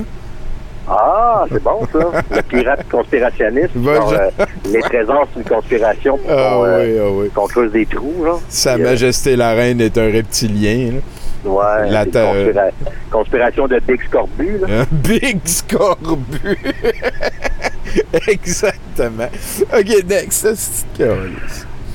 Ah, 0.91 1.45
c'est 1.51 1.61
bon, 1.63 1.81
ça. 1.93 1.99
Le 2.35 2.41
pirate 2.41 2.85
conspirationniste. 2.89 3.69
Euh, 3.79 4.29
les 4.65 4.81
trésors, 4.81 5.27
c'est 5.33 5.39
une 5.41 5.45
conspiration 5.45 6.17
pour 6.17 6.31
Ah 6.31 6.51
qu'on 6.53 6.65
euh, 6.65 6.83
oui, 6.83 6.99
ah 6.99 7.11
oui. 7.11 7.29
qu'on 7.33 7.47
creuse 7.47 7.71
des 7.71 7.85
trous, 7.85 8.23
là. 8.25 8.33
Sa 8.49 8.73
Puis, 8.73 8.83
euh, 8.83 8.89
Majesté 8.89 9.35
la 9.35 9.53
Reine 9.53 9.81
est 9.81 9.97
un 9.97 10.11
reptilien, 10.11 10.93
là. 10.93 10.99
Ouais, 11.45 11.89
La 11.89 12.05
conspira- 12.05 12.71
conspiration 13.09 13.67
de 13.67 13.79
Big 13.87 14.01
Scorbu, 14.07 14.57
là. 14.59 14.85
Big 14.91 15.39
scorbu. 15.45 16.37
Exactement. 18.27 19.29
OK, 19.73 20.03
next. 20.07 20.45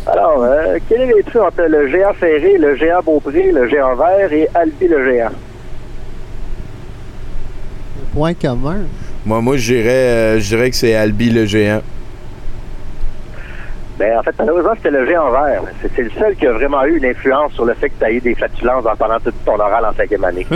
Alors, 0.07 0.43
euh, 0.45 0.79
quel 0.89 1.03
est 1.03 1.07
l'intrus 1.15 1.41
entre 1.43 1.63
le 1.63 1.89
géant 1.89 2.15
ferré, 2.15 2.57
le 2.59 2.75
géant 2.77 3.03
Beaupré, 3.03 3.53
le 3.53 3.69
géant 3.69 3.95
vert 3.97 4.33
et 4.33 4.49
Albi 4.55 4.89
le 4.89 5.05
géant? 5.05 5.31
Point 8.15 8.35
commun. 8.35 8.83
Moi, 9.27 9.41
moi, 9.41 9.57
je 9.57 9.73
dirais, 9.75 9.89
euh, 9.91 10.41
je 10.41 10.49
dirais 10.49 10.71
que 10.71 10.77
c'est 10.77 10.95
Albi 10.95 11.31
le 11.31 11.47
géant. 11.47 11.81
Ben, 13.99 14.19
en 14.19 14.23
fait, 14.23 14.35
malheureusement, 14.39 14.73
c'était 14.77 14.91
le 14.91 15.07
géant 15.07 15.31
vert. 15.31 15.63
C'est 15.95 16.03
le 16.03 16.11
seul 16.11 16.35
qui 16.35 16.47
a 16.47 16.53
vraiment 16.53 16.85
eu 16.85 16.97
une 16.97 17.05
influence 17.05 17.53
sur 17.53 17.65
le 17.65 17.75
fait 17.75 17.91
que 17.91 17.99
tu 17.99 18.05
as 18.05 18.11
eu 18.11 18.21
des 18.21 18.35
flatulences 18.35 18.85
en 18.87 18.97
pendant 18.97 19.21
toute 19.21 19.45
ton 19.45 19.55
oral 19.55 19.85
en 19.85 19.93
cinquième 19.95 20.25
année. 20.25 20.47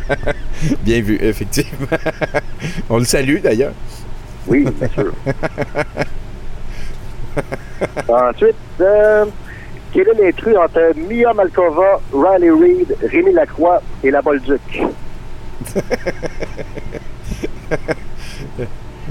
Bien 0.82 1.00
vu, 1.00 1.18
effectivement. 1.20 1.88
On 2.90 2.98
le 2.98 3.04
salue, 3.04 3.40
d'ailleurs. 3.40 3.72
Oui, 4.46 4.64
bien 4.78 4.88
sûr. 4.88 5.12
Ensuite, 8.08 8.54
euh, 8.80 9.24
quel 9.92 10.08
est 10.08 10.22
l'intrus 10.22 10.56
entre 10.56 10.92
Mia 10.96 11.32
Malkova, 11.32 12.00
Riley 12.12 12.50
Reid, 12.50 12.96
Rémi 13.10 13.32
Lacroix 13.32 13.82
et 14.02 14.10
la 14.10 14.20
Bolduc? 14.20 14.60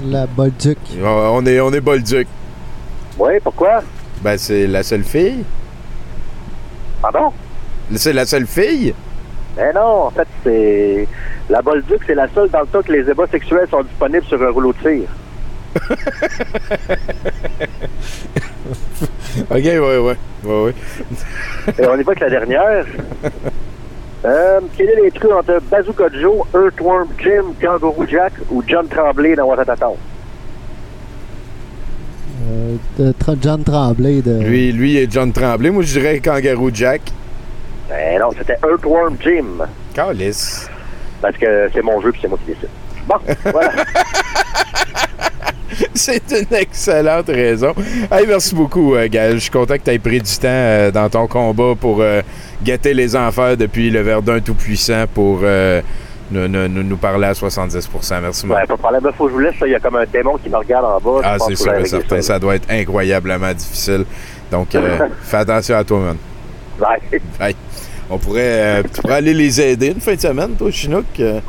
La 0.04 0.26
Bolduc. 0.26 0.78
On 1.02 1.44
est, 1.46 1.60
on 1.60 1.72
est 1.72 1.80
Bolduc. 1.80 2.28
Oui, 3.18 3.32
pourquoi? 3.42 3.82
Ben, 4.22 4.36
c'est 4.38 4.66
la 4.66 4.82
seule 4.82 5.04
fille. 5.04 5.44
Pardon? 7.00 7.32
C'est 7.94 8.12
la 8.12 8.26
seule 8.26 8.46
fille? 8.46 8.94
Ben 9.56 9.74
non, 9.74 10.06
en 10.06 10.10
fait, 10.10 10.26
c'est. 10.42 11.06
La 11.48 11.60
Bolduc, 11.62 12.00
c'est 12.06 12.14
la 12.14 12.26
seule 12.28 12.48
dans 12.50 12.60
le 12.60 12.66
tas 12.66 12.82
que 12.82 12.92
les 12.92 13.08
ébats 13.08 13.26
sexuels 13.30 13.68
sont 13.70 13.82
disponibles 13.82 14.24
sur 14.24 14.42
un 14.42 14.50
rouleau 14.50 14.72
de 14.72 14.78
tir. 14.78 15.08
OK, 19.50 19.64
ouais, 19.64 19.78
ouais. 19.78 20.16
Ouais, 20.44 20.62
ouais. 20.64 20.74
Et 21.78 21.86
on 21.86 21.98
y 21.98 22.02
va 22.02 22.12
avec 22.12 22.20
la 22.20 22.30
dernière. 22.30 22.86
Euh, 24.26 24.58
quel 24.74 24.88
est 24.88 25.02
l'intrus 25.02 25.30
entre 25.32 25.60
Bazooka 25.70 26.04
Joe, 26.18 26.46
Earthworm 26.54 27.08
Jim, 27.18 27.52
Kangaroo 27.60 28.06
Jack 28.08 28.32
ou 28.50 28.62
John 28.66 28.88
Tremblay 28.88 29.34
dans 29.36 29.44
Watatata? 29.44 29.90
Euh, 32.42 32.76
de 32.98 33.12
Tra- 33.12 33.36
John 33.40 33.62
Tremblay 33.62 34.20
de. 34.22 34.40
Lui, 34.42 34.72
lui 34.72 34.96
et 34.96 35.06
John 35.10 35.32
Tremblay. 35.32 35.70
Moi, 35.70 35.82
je 35.84 35.98
dirais 35.98 36.18
Kangaroo 36.20 36.70
Jack. 36.72 37.02
Ben 37.88 38.18
non, 38.18 38.30
c'était 38.36 38.56
Earthworm 38.66 39.16
Jim. 39.22 39.64
Calice. 39.94 40.68
Parce 41.20 41.36
que 41.36 41.68
c'est 41.72 41.82
mon 41.82 42.00
jeu 42.00 42.10
puis 42.12 42.20
c'est 42.22 42.28
moi 42.28 42.38
qui 42.44 42.52
décide. 42.52 42.68
Bon, 43.06 43.16
voilà. 43.52 43.72
C'est 45.94 46.22
une 46.30 46.56
excellente 46.56 47.26
raison. 47.28 47.74
Hey, 48.10 48.26
merci 48.28 48.54
beaucoup, 48.54 48.94
euh, 48.94 49.08
Gaël. 49.10 49.34
Je 49.34 49.38
suis 49.40 49.50
content 49.50 49.74
que 49.76 49.82
tu 49.82 49.90
aies 49.90 49.98
pris 49.98 50.20
du 50.20 50.32
temps 50.36 50.46
euh, 50.48 50.90
dans 50.92 51.08
ton 51.08 51.26
combat 51.26 51.74
pour 51.78 51.98
euh, 52.00 52.22
gâter 52.62 52.94
les 52.94 53.16
enfers 53.16 53.56
depuis 53.56 53.90
le 53.90 54.00
Verdun 54.02 54.38
Tout-Puissant 54.40 55.06
pour 55.12 55.40
euh, 55.42 55.80
nous, 56.30 56.48
nous- 56.48 56.68
nous- 56.68 56.82
nous 56.82 56.96
parler 56.96 57.26
à 57.26 57.34
70% 57.34 58.20
Merci, 58.20 58.44
Ouais, 58.46 58.48
Marc. 58.54 58.66
pas 58.68 58.74
de 58.74 58.78
problème. 58.80 59.02
Faut 59.16 59.24
que 59.24 59.30
je 59.30 59.34
vous 59.34 59.40
laisse. 59.40 59.54
Il 59.64 59.70
y 59.72 59.74
a 59.74 59.80
comme 59.80 59.96
un 59.96 60.04
démon 60.10 60.36
qui 60.42 60.48
me 60.48 60.56
regarde 60.56 60.84
en 60.84 61.00
bas. 61.00 61.20
Ah, 61.24 61.36
c'est 61.38 61.54
sûr 61.56 61.74
et 61.74 61.84
certain. 61.84 62.20
Ça 62.22 62.38
doit 62.38 62.56
être 62.56 62.68
incroyablement 62.70 63.52
difficile. 63.52 64.04
Donc, 64.50 64.74
euh, 64.74 64.98
fais 65.22 65.36
attention 65.38 65.76
à 65.76 65.84
toi, 65.84 65.98
man. 66.00 66.16
Ouais. 66.80 67.20
Bye. 67.38 67.54
On 68.10 68.18
pourrait, 68.18 68.40
euh, 68.42 68.82
tu 68.82 69.00
pourrais 69.00 69.14
aller 69.14 69.32
les 69.34 69.60
aider 69.60 69.88
une 69.88 70.00
fin 70.00 70.14
de 70.14 70.20
semaine, 70.20 70.50
toi, 70.58 70.70
Chinook? 70.70 71.04
euh, 71.20 71.40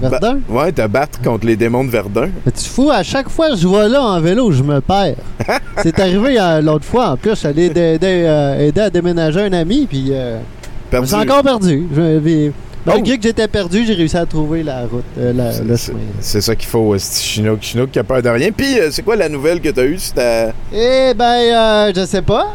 Verdun? 0.00 0.40
ba- 0.48 0.54
ouais, 0.64 0.72
te 0.72 0.86
battre 0.86 1.20
contre 1.22 1.46
les 1.46 1.56
démons 1.56 1.84
de 1.84 1.90
Verdun. 1.90 2.28
Mais 2.46 2.52
tu 2.52 2.64
fous, 2.68 2.90
à 2.90 3.02
chaque 3.02 3.28
fois 3.28 3.50
que 3.50 3.56
je 3.56 3.68
vais 3.68 3.88
là 3.88 4.02
en 4.02 4.20
vélo, 4.20 4.50
je 4.52 4.62
me 4.62 4.80
perds. 4.80 5.16
C'est 5.82 5.98
arrivé 5.98 6.40
euh, 6.40 6.60
l'autre 6.62 6.84
fois. 6.86 7.10
En 7.10 7.16
plus, 7.16 7.30
je 7.30 7.34
suis 7.36 7.48
allé 7.48 7.64
aider, 7.66 7.80
aider, 7.94 8.24
euh, 8.26 8.68
aider 8.68 8.80
à 8.80 8.90
déménager 8.90 9.40
un 9.42 9.52
ami, 9.52 9.86
puis 9.88 10.08
euh, 10.12 10.38
je 10.38 10.76
me 10.86 10.90
Perdu. 10.90 11.06
suis 11.08 11.16
encore 11.16 11.42
perdu. 11.42 11.86
Je- 11.94 12.18
puis. 12.20 12.52
Malgré 12.88 13.16
que 13.16 13.22
j'étais 13.22 13.48
perdu, 13.48 13.84
j'ai 13.86 13.94
réussi 13.94 14.16
à 14.16 14.26
trouver 14.26 14.62
la 14.62 14.80
route, 14.82 15.04
euh, 15.18 15.32
la- 15.32 15.58
le 15.60 15.76
chemin. 15.76 15.98
C'est 16.20 16.40
ça 16.40 16.54
qu'il 16.56 16.68
faut, 16.68 16.94
euh, 16.94 16.98
c'est 16.98 17.22
Chinook. 17.22 17.58
Chinook 17.60 17.90
qui 17.90 17.98
a 17.98 18.04
peur 18.04 18.22
de 18.22 18.28
rien. 18.28 18.50
Puis, 18.56 18.78
euh, 18.78 18.88
c'est 18.90 19.02
quoi 19.02 19.16
la 19.16 19.28
nouvelle 19.28 19.60
que 19.60 19.68
tu 19.68 19.80
as 19.80 19.84
eue? 19.84 19.98
Eh 20.72 21.14
ben, 21.14 21.24
euh, 21.24 21.92
je 21.94 22.04
sais 22.04 22.22
pas. 22.22 22.54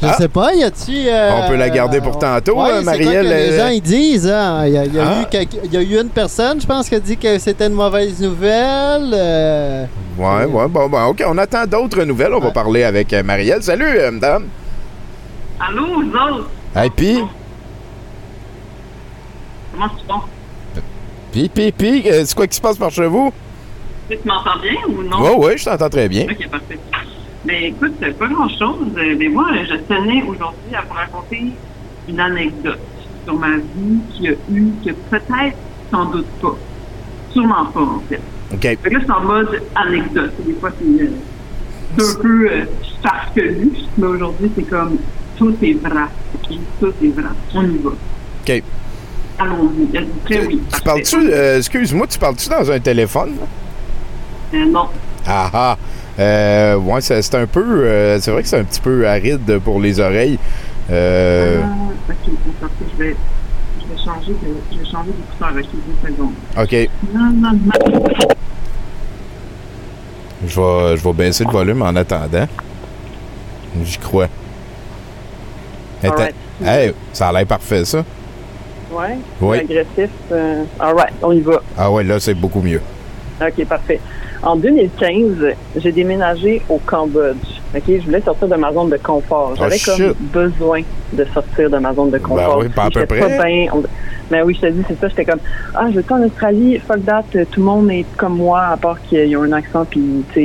Je 0.00 0.08
Ah. 0.08 0.14
sais 0.18 0.26
pas, 0.28 0.52
y 0.52 0.64
a-tu. 0.64 0.90
euh, 1.06 1.30
On 1.44 1.48
peut 1.48 1.54
la 1.56 1.70
garder 1.70 2.00
pour 2.00 2.18
tantôt, 2.18 2.56
ouais, 2.60 2.70
quoi 2.70 2.82
Marielle, 2.82 3.24
que 3.24 3.30
les 3.52 3.56
gens 3.56 3.68
ils 3.68 3.80
disent, 3.80 4.26
hein? 4.26 4.64
Il 4.66 4.72
y 4.72 4.78
a, 4.78 4.84
y 4.84 4.98
a 4.98 5.04
Ah. 5.06 5.22
eu 5.22 5.26
quelques- 5.30 5.60
il 5.64 5.72
y 5.72 5.76
a 5.76 5.80
eu 5.80 6.00
une 6.00 6.08
personne, 6.08 6.60
je 6.60 6.66
pense, 6.66 6.88
qui 6.88 6.96
a 6.96 6.98
dit 6.98 7.16
que 7.16 7.38
c'était 7.38 7.68
une 7.68 7.74
mauvaise 7.74 8.20
nouvelle. 8.20 9.10
euh, 9.14 9.84
Ouais, 10.18 10.44
ouais, 10.44 10.66
bon, 10.68 10.88
bon, 10.88 11.04
OK. 11.04 11.22
On 11.24 11.38
attend 11.38 11.64
d'autres 11.66 12.02
nouvelles. 12.02 12.34
On 12.34 12.40
va 12.40 12.50
parler 12.50 12.82
avec 12.82 13.12
Marielle. 13.24 13.62
Salut, 13.62 13.96
madame. 14.12 14.46
Allô, 15.60 15.84
vous 16.02 16.10
autres? 16.10 16.48
Hey, 16.74 16.90
puis, 16.90 17.18
Comment 19.72 19.88
tu 19.88 20.06
vas? 20.06 20.22
puis, 21.32 21.48
puis, 21.48 21.72
puis, 21.72 22.10
euh, 22.10 22.24
c'est 22.24 22.34
quoi 22.34 22.46
qui 22.46 22.56
se 22.56 22.60
passe 22.60 22.76
par 22.76 22.90
chez 22.90 23.06
vous? 23.06 23.32
Tu 24.10 24.18
m'entends 24.24 24.58
bien 24.60 24.74
ou 24.88 25.02
non? 25.02 25.22
Ouais, 25.22 25.46
ouais, 25.46 25.58
je 25.58 25.64
t'entends 25.64 25.88
très 25.88 26.08
bien. 26.08 26.26
Ok, 26.30 26.48
parfait. 26.48 26.78
Ben 27.44 27.64
écoute, 27.64 27.94
c'est 28.00 28.16
pas 28.16 28.28
grand-chose. 28.28 28.86
Euh, 28.96 29.16
Ben 29.18 29.32
moi, 29.32 29.46
je 29.68 29.74
tenais 29.74 30.22
aujourd'hui 30.22 30.74
à 30.74 30.82
vous 30.82 30.94
raconter 30.94 31.52
une 32.08 32.20
anecdote 32.20 32.78
sur 33.24 33.34
ma 33.34 33.56
vie 33.56 33.98
qui 34.12 34.28
a 34.28 34.32
eu, 34.52 34.68
que 34.84 34.90
peut-être, 34.92 35.56
sans 35.90 36.04
doute 36.06 36.26
pas. 36.40 36.56
Sûrement 37.32 37.64
pas, 37.66 37.80
en 37.80 38.02
fait. 38.08 38.20
OK. 38.52 38.60
Fait 38.60 38.76
que 38.76 38.90
là, 38.90 39.00
c'est 39.04 39.12
en 39.12 39.20
mode 39.20 39.62
anecdote. 39.74 40.32
Des 40.46 40.52
fois, 40.54 40.70
c'est 40.78 41.02
euh, 41.02 41.10
c'est 41.98 42.18
un 42.18 42.22
peu 42.22 42.48
euh, 42.50 42.64
farfelu, 43.02 43.70
mais 43.98 44.06
aujourd'hui, 44.06 44.50
c'est 44.54 44.68
comme 44.68 44.98
tout 45.36 45.54
est 45.62 45.74
vrai. 45.74 46.04
Tout 46.80 46.92
est 47.02 47.08
vrai. 47.08 47.30
On 47.54 47.64
y 47.64 47.78
va. 47.78 47.90
OK. 47.90 48.62
Allons-y. 49.38 50.00
Prêts? 50.24 50.46
Oui. 50.46 50.60
Tu 50.72 50.80
parles-tu, 50.82 51.16
euh, 51.32 51.58
excuse-moi, 51.58 52.06
tu 52.06 52.18
parles-tu 52.18 52.48
dans 52.48 52.70
un 52.70 52.78
téléphone? 52.80 53.34
Euh, 54.54 54.64
non. 54.66 54.86
Ah 55.26 55.50
ah. 55.52 55.76
Euh, 56.18 56.76
ouais, 56.76 57.00
c'est 57.00 57.34
un 57.34 57.46
peu. 57.46 57.64
euh, 57.86 58.20
c'est 58.20 58.30
vrai 58.30 58.42
que 58.42 58.48
c'est 58.48 58.58
un 58.58 58.64
petit 58.64 58.80
peu 58.80 59.08
aride 59.08 59.58
pour 59.60 59.80
les 59.80 59.98
oreilles. 59.98 60.38
Euh, 60.90 61.60
Ah, 61.64 62.10
ok. 62.10 62.70
Je 62.92 63.02
vais, 63.02 63.16
je 63.80 63.86
vais 63.86 64.04
changer 64.04 64.32
de, 64.32 64.48
je 64.72 64.78
vais 64.78 64.84
changer 64.90 65.10
d'écouteur 65.10 65.48
avec 65.48 65.66
deux 65.72 66.08
secondes. 66.08 66.32
OK. 66.58 66.90
Non, 67.14 67.30
non, 67.32 67.52
non. 67.52 68.04
Je 70.46 70.60
vais, 70.60 70.96
je 70.96 71.04
vais 71.04 71.12
baisser 71.12 71.44
le 71.44 71.50
volume 71.50 71.82
en 71.82 71.94
attendant. 71.96 72.46
J'y 73.82 73.96
crois. 73.98 74.28
Alright. 76.04 76.34
Hey, 76.62 76.92
ça 77.12 77.28
a 77.28 77.32
l'air 77.32 77.46
parfait, 77.46 77.84
ça. 77.84 78.04
Ouais. 78.92 79.16
Oui. 79.40 79.58
Agressif. 79.58 80.10
Euh, 80.30 80.64
all 80.80 80.94
right, 80.94 81.12
on 81.22 81.32
y 81.32 81.40
va. 81.40 81.62
Ah 81.78 81.90
ouais, 81.90 82.04
là, 82.04 82.20
c'est 82.20 82.34
beaucoup 82.34 82.60
mieux. 82.60 82.80
OK, 83.40 83.64
parfait. 83.66 84.00
En 84.42 84.56
2015, 84.56 85.54
j'ai 85.76 85.92
déménagé 85.92 86.62
au 86.68 86.78
Cambodge. 86.84 87.36
OK, 87.74 87.82
je 87.88 88.04
voulais 88.04 88.20
sortir 88.20 88.48
de 88.48 88.56
ma 88.56 88.72
zone 88.72 88.90
de 88.90 88.96
confort. 88.98 89.54
J'avais 89.56 89.76
Oh, 89.88 89.92
comme 89.96 90.14
besoin 90.32 90.82
de 91.12 91.24
sortir 91.32 91.70
de 91.70 91.78
ma 91.78 91.94
zone 91.94 92.10
de 92.10 92.18
confort. 92.18 92.58
oui, 92.60 92.68
pas 92.68 92.84
à 92.84 92.90
peu 92.90 93.06
près. 93.06 93.20
Pas 93.20 93.44
bien. 93.44 93.66
On- 93.72 93.82
Mais 94.30 94.42
oui, 94.42 94.54
je 94.54 94.66
te 94.66 94.72
dis, 94.72 94.82
c'est 94.88 94.98
ça. 95.00 95.08
J'étais 95.08 95.24
comme, 95.26 95.40
ah, 95.74 95.86
je 95.92 96.00
vais 96.00 96.12
en 96.12 96.22
Australie. 96.22 96.78
Fuck 96.86 97.04
that. 97.04 97.24
Tout 97.32 97.60
le 97.60 97.62
monde 97.66 97.90
est 97.90 98.04
comme 98.16 98.36
moi, 98.36 98.60
à 98.72 98.76
part 98.76 99.00
qu'ils 99.02 99.36
ont 99.36 99.42
un 99.42 99.52
accent. 99.52 99.84
Puis, 99.84 100.24
tu 100.32 100.40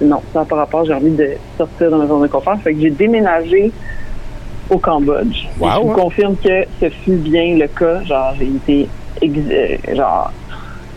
sais, 0.00 0.04
non, 0.04 0.20
ça 0.32 0.44
pas 0.44 0.56
rapport. 0.56 0.84
J'ai 0.84 0.94
envie 0.94 1.10
de 1.10 1.30
sortir 1.56 1.90
de 1.90 1.96
ma 1.96 2.06
zone 2.06 2.22
de 2.22 2.26
confort. 2.28 2.56
Fait 2.62 2.74
que 2.74 2.80
j'ai 2.80 2.90
déménagé 2.90 3.70
au 4.72 4.78
Cambodge. 4.78 5.46
Wow, 5.60 5.68
Et 5.68 5.72
je 5.74 5.78
vous 5.80 5.92
confirme 5.92 6.36
que 6.36 6.64
ce 6.80 6.88
fut 6.90 7.16
bien 7.16 7.56
le 7.56 7.66
cas. 7.68 8.02
Genre, 8.04 8.34
j'ai 8.38 8.46
été, 8.46 8.88
euh, 9.22 9.94
genre, 9.96 10.32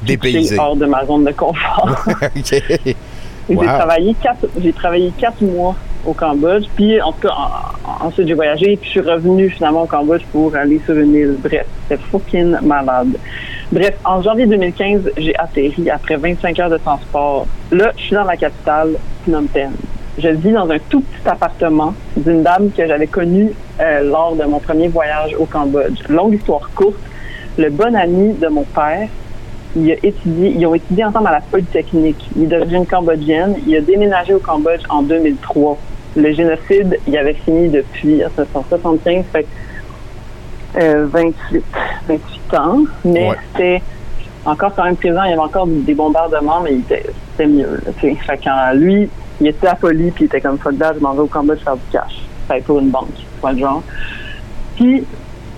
Dépaysé. 0.04 0.58
hors 0.60 0.76
de 0.76 0.86
ma 0.86 1.06
zone 1.06 1.26
de 1.26 1.32
confort. 1.32 2.06
Wow. 3.48 3.62
J'ai 3.62 3.68
travaillé 3.68 4.16
quatre, 4.24 4.48
j'ai 4.60 4.74
travaillé 4.74 5.12
quatre 5.20 5.40
mois 5.44 5.76
au 6.04 6.14
Cambodge. 6.14 6.64
Puis 6.76 7.00
en 7.00 7.12
tout 7.12 7.28
cas, 7.28 7.34
en- 7.36 8.06
en- 8.06 8.08
ensuite 8.08 8.28
j'ai 8.28 8.34
voyagé. 8.34 8.76
Puis 8.76 8.86
je 8.92 9.00
suis 9.00 9.08
revenu 9.08 9.52
finalement 9.52 9.84
au 9.84 9.86
Cambodge 9.86 10.24
pour 10.32 10.56
aller 10.56 10.82
sur 10.84 10.96
une 10.98 11.14
île. 11.14 11.36
Bref, 11.44 11.64
c'était 11.88 12.02
fucking 12.12 12.56
malade. 12.64 13.10
Bref, 13.72 13.94
en 14.04 14.24
janvier 14.24 14.48
2015, 14.48 15.12
j'ai 15.18 15.36
atterri 15.38 15.92
après 15.92 16.16
25 16.16 16.60
heures 16.60 16.72
de 16.72 16.78
transport. 16.78 17.46
Là, 17.72 17.92
je 17.98 18.02
suis 18.02 18.16
dans 18.16 18.24
la 18.24 18.36
capitale, 18.36 18.96
Phnom 19.26 19.46
Penh. 19.46 19.74
Je 20.18 20.30
vis 20.30 20.52
dans 20.52 20.70
un 20.70 20.78
tout 20.90 21.02
petit 21.02 21.28
appartement 21.30 21.94
d'une 22.16 22.42
dame 22.44 22.70
que 22.76 22.86
j'avais 22.88 23.08
connue 23.08 23.52
euh, 23.82 24.02
lors 24.04 24.36
de 24.36 24.44
mon 24.46 24.60
premier 24.60 24.88
voyage 24.88 25.36
au 25.38 25.46
Cambodge. 25.46 26.00
Longue 26.10 26.36
histoire 26.36 26.70
courte, 26.74 26.96
le 27.58 27.70
bon 27.70 27.94
ami 27.96 28.34
de 28.34 28.48
mon 28.48 28.64
père 28.64 29.08
il 29.78 29.92
a 29.92 29.96
étudié, 30.04 30.54
ils 30.58 30.66
ont 30.66 30.74
étudié 30.74 31.04
ensemble 31.04 31.28
à 31.28 31.32
la 31.34 31.42
Polytechnique. 31.42 32.30
Il 32.38 32.44
est 32.44 32.46
d'origine 32.48 32.86
cambodgienne. 32.86 33.56
Il 33.68 33.76
a 33.76 33.82
déménagé 33.82 34.34
au 34.34 34.40
Cambodge 34.40 34.84
en 34.88 35.02
2003. 35.02 35.78
Le 36.16 36.32
génocide, 36.32 36.98
il 37.06 37.18
avait 37.18 37.34
fini 37.34 37.68
depuis 37.68 38.22
1975, 38.24 39.26
fait 39.34 39.44
que, 39.44 40.80
euh, 40.82 41.06
28, 41.12 41.62
28 42.08 42.54
ans. 42.58 42.84
Mais 43.04 43.28
Ouais. 43.32 43.36
c'était 43.52 43.82
encore 44.46 44.74
quand 44.74 44.86
même 44.86 44.96
présent. 44.96 45.24
Il 45.26 45.32
y 45.32 45.34
avait 45.34 45.42
encore 45.42 45.68
des 45.68 45.94
bombardements, 45.94 46.62
mais 46.64 46.76
c'était 46.88 47.46
mieux. 47.46 47.82
là. 47.86 47.92
Fait 48.00 48.16
que 48.16 48.48
euh, 48.48 48.74
lui, 48.76 49.10
il 49.42 49.48
était 49.48 49.68
à 49.68 49.76
Poly, 49.76 50.12
puis 50.12 50.26
il 50.26 50.28
était 50.28 50.42
comme 50.42 50.58
fuck 50.58 50.78
that, 50.78 50.94
je 50.96 51.00
m'en 51.00 51.14
vais 51.14 51.22
au 51.22 51.28
Cambodge 51.28 51.60
faire 51.60 51.76
du 51.76 51.82
cash. 51.92 52.22
Fait 52.48 52.64
pour 52.64 52.80
une 52.80 52.90
banque, 52.90 53.10
pas 53.42 53.52
le 53.52 53.60
genre. 53.60 53.82
Puis 54.76 55.04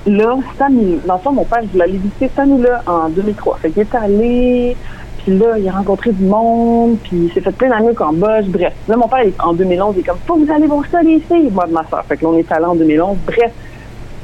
là, 0.06 0.38
année, 0.60 1.00
dans 1.06 1.16
le 1.16 1.20
fond, 1.20 1.32
mon 1.32 1.44
père, 1.44 1.62
je 1.74 1.78
l'ai 1.78 1.98
visité 1.98 2.30
cette 2.30 2.40
année-là 2.40 2.84
en 2.88 3.10
2003. 3.10 3.58
Fait 3.58 3.72
qu'il 3.72 3.82
est 3.82 3.96
allé, 3.96 4.76
puis 5.24 5.38
là, 5.38 5.58
il 5.58 5.68
a 5.68 5.74
rencontré 5.74 6.12
du 6.12 6.24
monde, 6.24 6.98
puis 7.04 7.26
il 7.26 7.34
s'est 7.34 7.42
fait 7.42 7.52
plein 7.52 7.70
d'amis 7.70 7.90
au 7.90 7.94
Cambodge. 7.94 8.48
Bref, 8.48 8.74
là, 8.88 8.96
mon 8.96 9.08
père, 9.08 9.26
en 9.44 9.54
2011, 9.54 9.96
il 9.98 10.00
est 10.00 10.04
comme, 10.04 10.18
faut 10.26 10.38
vous 10.38 10.52
allez 10.52 10.68
voir 10.68 10.84
ça, 10.92 11.02
les 11.02 11.20
filles, 11.20 11.50
moi, 11.52 11.66
de 11.68 11.74
ma 11.74 11.86
soeur. 11.88 12.04
Fait 12.06 12.18
que 12.18 12.24
là, 12.24 12.30
on 12.32 12.38
est 12.38 12.52
allé 12.52 12.66
en 12.66 12.76
2011. 12.76 13.18
Bref, 13.26 13.52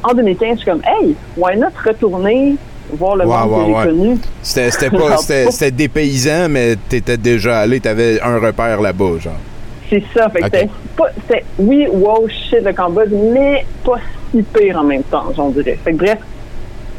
en 0.03 0.13
2015, 0.13 0.51
je 0.51 0.55
suis 0.57 0.71
comme, 0.71 0.81
hey, 0.85 1.15
why 1.37 1.57
not 1.57 1.67
retourner 1.85 2.55
voir 2.95 3.15
le 3.15 3.25
Ouais, 3.25 3.37
monde 3.37 3.51
ouais, 3.51 3.59
que 3.59 3.65
j'ai 3.65 3.73
ouais. 3.73 3.85
connu? 3.85 4.17
C'était 4.41 4.71
c'était 4.71 4.89
pas, 4.89 5.17
c'était, 5.17 5.51
c'était 5.51 5.71
dépaysant, 5.71 6.47
mais 6.49 6.75
t'étais 6.89 7.17
déjà 7.17 7.59
allé, 7.59 7.79
t'avais 7.79 8.21
un 8.21 8.39
repère 8.39 8.81
là-bas, 8.81 9.19
genre. 9.19 9.33
C'est 9.89 10.03
ça. 10.13 10.29
Fait 10.29 10.39
que 10.39 10.45
c'était 10.47 11.43
oui, 11.59 11.87
wow, 11.91 12.27
shit, 12.27 12.63
le 12.63 12.73
Cambodge, 12.73 13.11
mais 13.11 13.65
pas 13.83 13.97
si 14.31 14.41
pire 14.41 14.79
en 14.79 14.83
même 14.83 15.03
temps, 15.03 15.25
j'en 15.35 15.49
dirais. 15.49 15.77
Fait 15.83 15.91
que 15.91 15.97
bref, 15.97 16.17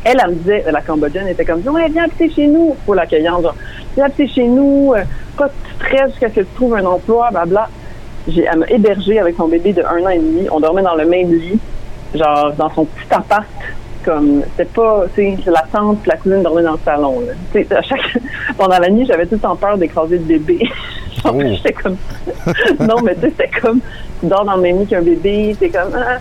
elle, 0.05 0.19
elle 0.23 0.31
me 0.31 0.35
disait, 0.37 0.65
la 0.71 0.81
Cambodgienne 0.83 1.29
était 1.29 1.45
comme, 1.45 1.61
ouais, 1.67 1.89
viens 1.89 2.05
habiter 2.05 2.31
chez 2.31 2.47
nous, 2.47 2.77
pour 2.85 2.95
l'accueillir, 2.95 3.41
genre, 3.41 3.55
viens 3.97 4.05
habiter 4.05 4.29
chez 4.29 4.45
nous, 4.47 4.93
euh, 4.95 5.03
pas 5.37 5.47
de 5.47 5.53
stress 5.77 6.11
jusqu'à 6.11 6.29
ce 6.29 6.35
que 6.35 6.41
tu 6.41 6.47
trouves 6.55 6.75
un 6.75 6.85
emploi, 6.85 7.31
blabla. 7.31 7.69
J'ai, 8.29 8.45
elle 8.51 8.59
m'a 8.61 8.67
hébergée 8.69 9.19
avec 9.19 9.37
son 9.37 9.49
bébé 9.49 9.73
de 9.73 9.83
un 9.83 10.05
an 10.05 10.09
et 10.11 10.19
demi. 10.19 10.47
On 10.51 10.61
dormait 10.61 10.83
dans 10.83 10.95
le 10.95 11.07
même 11.07 11.33
lit, 11.33 11.59
genre, 12.15 12.53
dans 12.53 12.71
son 12.75 12.85
petit 12.85 13.07
appart. 13.13 13.45
Comme, 14.05 14.43
c'était 14.51 14.71
pas, 14.71 15.05
tu 15.15 15.37
sais, 15.37 15.51
la 15.51 15.65
tante 15.73 15.99
et 16.05 16.09
la 16.09 16.17
cousine 16.17 16.43
dormaient 16.43 16.63
dans 16.63 16.73
le 16.73 16.79
salon, 16.85 17.21
là. 17.21 17.61
À 17.77 17.83
chaque, 17.83 18.19
pendant 18.59 18.79
la 18.79 18.91
nuit, 18.91 19.07
j'avais 19.07 19.25
tout 19.25 19.35
le 19.35 19.41
temps 19.41 19.57
peur 19.57 19.79
d'écraser 19.79 20.19
le 20.19 20.25
bébé. 20.25 20.69
J'étais 21.25 21.73
comme, 21.73 21.97
non, 22.81 22.97
mais 23.03 23.15
tu 23.15 23.23
sais, 23.23 23.31
c'était 23.31 23.61
comme, 23.61 23.81
tu 24.21 24.27
dors 24.27 24.45
dans 24.45 24.57
le 24.57 24.63
même 24.63 24.81
lit 24.81 24.87
qu'un 24.87 25.01
bébé, 25.01 25.57
t'es 25.59 25.71
comme, 25.71 25.93
ah, 25.95 26.19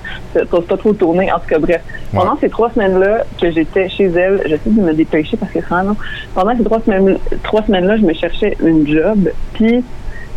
t'oses 0.49 0.65
pas 0.65 0.77
trop 0.77 0.93
tourner. 0.93 1.31
En 1.31 1.39
tout 1.39 1.47
cas, 1.47 1.59
bref. 1.59 1.81
Pendant 2.13 2.37
ces 2.37 2.49
trois 2.49 2.69
semaines-là 2.71 3.23
que 3.41 3.51
j'étais 3.51 3.89
chez 3.89 4.05
elle, 4.05 4.41
j'essaie 4.45 4.69
de 4.69 4.81
me 4.81 4.93
dépêcher 4.93 5.35
parce 5.35 5.51
que 5.51 5.61
ça, 5.61 5.83
non. 5.83 5.95
Pendant 6.33 6.55
ces 6.55 6.63
trois 6.63 6.79
semaines, 6.81 7.17
trois 7.43 7.63
semaines-là, 7.63 7.97
je 7.97 8.03
me 8.03 8.13
cherchais 8.13 8.55
une 8.61 8.87
job, 8.87 9.29
puis 9.53 9.83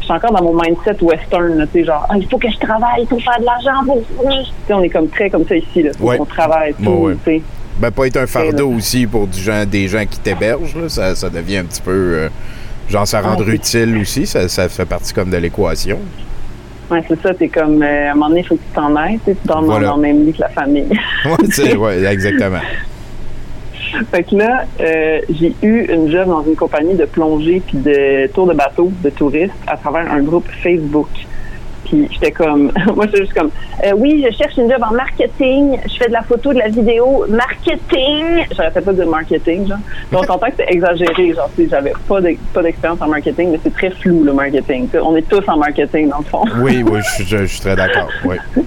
suis 0.07 0.15
encore 0.15 0.33
dans 0.33 0.43
mon 0.43 0.55
mindset 0.61 0.97
western, 1.03 1.67
tu 1.73 1.81
sais, 1.81 1.85
genre, 1.85 2.07
ah, 2.09 2.15
il 2.17 2.27
faut 2.29 2.39
que 2.39 2.51
je 2.51 2.59
travaille, 2.59 3.03
il 3.03 3.07
faut 3.09 3.19
faire 3.21 3.39
de 3.39 3.45
l'argent 3.45 3.85
pour. 3.85 4.03
Tu 4.07 4.27
sais, 4.67 4.73
on 4.75 4.83
est 4.83 4.89
comme 4.89 5.09
très 5.09 5.29
comme 5.31 5.47
ça 5.47 5.57
ici, 5.57 5.83
là. 5.83 5.91
Ouais. 6.01 6.17
qu'on 6.19 6.25
travaille, 6.25 6.75
tout, 6.75 6.91
ouais. 6.91 7.15
tu 7.25 7.33
sais. 7.33 7.43
Ben, 7.79 7.91
pas 7.91 8.07
être 8.07 8.17
un 8.17 8.27
fardeau 8.27 8.71
là. 8.71 8.77
aussi 8.77 9.07
pour 9.07 9.27
du 9.27 9.41
des 9.67 9.87
gens 9.89 10.05
qui 10.09 10.19
t'hébergent, 10.21 10.75
là, 10.77 10.89
ça, 10.89 11.15
ça 11.15 11.29
devient 11.29 11.59
un 11.59 11.65
petit 11.65 11.83
peu. 11.83 11.91
euh, 11.91 12.29
genre, 12.89 13.07
ça 13.07 13.21
rendre 13.21 13.45
Ah, 13.47 13.51
utile 13.53 13.99
aussi, 13.99 14.27
ça, 14.27 14.49
ça 14.49 14.69
fait 14.69 14.87
partie 14.87 15.13
comme 15.13 15.29
de 15.31 15.37
l'équation. 15.37 15.99
Ouais, 16.91 17.03
c'est 17.09 17.21
ça, 17.21 17.35
t'es 17.35 17.49
comme, 17.49 17.83
euh, 17.83 18.09
à 18.09 18.13
un 18.13 18.15
moment 18.15 18.29
donné, 18.29 18.41
il 18.41 18.47
faut 18.47 18.55
que 18.55 18.61
tu 18.61 18.75
t'en 18.75 18.95
ailles, 18.97 19.19
tu 19.25 19.37
dors 19.45 19.61
dans- 19.63 19.97
le 19.97 20.01
même 20.03 20.25
lit 20.25 20.33
que 20.33 20.41
la 20.41 20.49
famille. 20.51 20.87
C'est- 21.51 21.75
ouais, 21.77 22.05
exactement. 22.05 22.61
Fait 24.11 24.23
que 24.25 24.35
là, 24.37 24.65
euh, 24.81 25.21
j'ai 25.31 25.55
eu 25.63 25.87
une 25.93 26.11
job 26.11 26.29
dans 26.29 26.43
une 26.43 26.57
compagnie 26.57 26.95
de 26.95 27.05
plongée 27.05 27.63
puis 27.67 27.79
de 27.79 28.27
tour 28.29 28.47
de 28.47 28.55
bateau 28.55 28.91
de 29.03 29.11
touristes 29.11 29.53
à 29.67 29.77
travers 29.77 30.11
un 30.11 30.21
groupe 30.23 30.47
Facebook. 30.63 31.09
Puis 31.85 32.09
j'étais 32.11 32.33
comme, 32.33 32.73
moi 32.97 33.05
j'étais 33.07 33.19
juste 33.19 33.35
comme, 33.35 33.51
euh, 33.85 33.93
oui, 33.97 34.25
je 34.29 34.37
cherche 34.37 34.57
une 34.57 34.69
job 34.69 34.83
en 34.83 34.93
marketing, 34.93 35.79
je 35.89 35.97
fais 35.99 36.09
de 36.09 36.13
la 36.15 36.23
photo, 36.23 36.53
de 36.53 36.59
la 36.59 36.67
vidéo, 36.69 37.25
marketing. 37.29 38.45
J'arrêtais 38.57 38.81
pas 38.81 38.93
de 38.93 39.05
marketing, 39.05 39.69
genre. 39.69 39.79
Mais 40.11 40.19
on 40.19 40.23
s'entend 40.25 40.47
que 40.47 40.55
c'est 40.57 40.73
exagéré, 40.73 41.33
genre, 41.35 41.49
j'avais 41.71 41.93
pas 42.09 42.21
d'ex- 42.21 42.41
pas 42.53 42.63
d'expérience 42.63 43.01
en 43.01 43.07
marketing, 43.07 43.51
mais 43.53 43.61
c'est 43.63 43.73
très 43.73 43.91
flou 43.91 44.25
le 44.25 44.33
marketing. 44.33 44.89
On 45.01 45.15
est 45.15 45.29
tous 45.29 45.43
en 45.49 45.59
marketing 45.59 46.09
dans 46.09 46.19
le 46.19 46.25
fond. 46.25 46.43
Oui, 46.61 46.83
oui, 46.91 46.99
je, 47.19 47.23
je- 47.25 47.37
je 47.39 47.45
suis 47.47 47.61
très 47.61 47.77
d'accord. 47.77 48.09
Oui. 48.25 48.37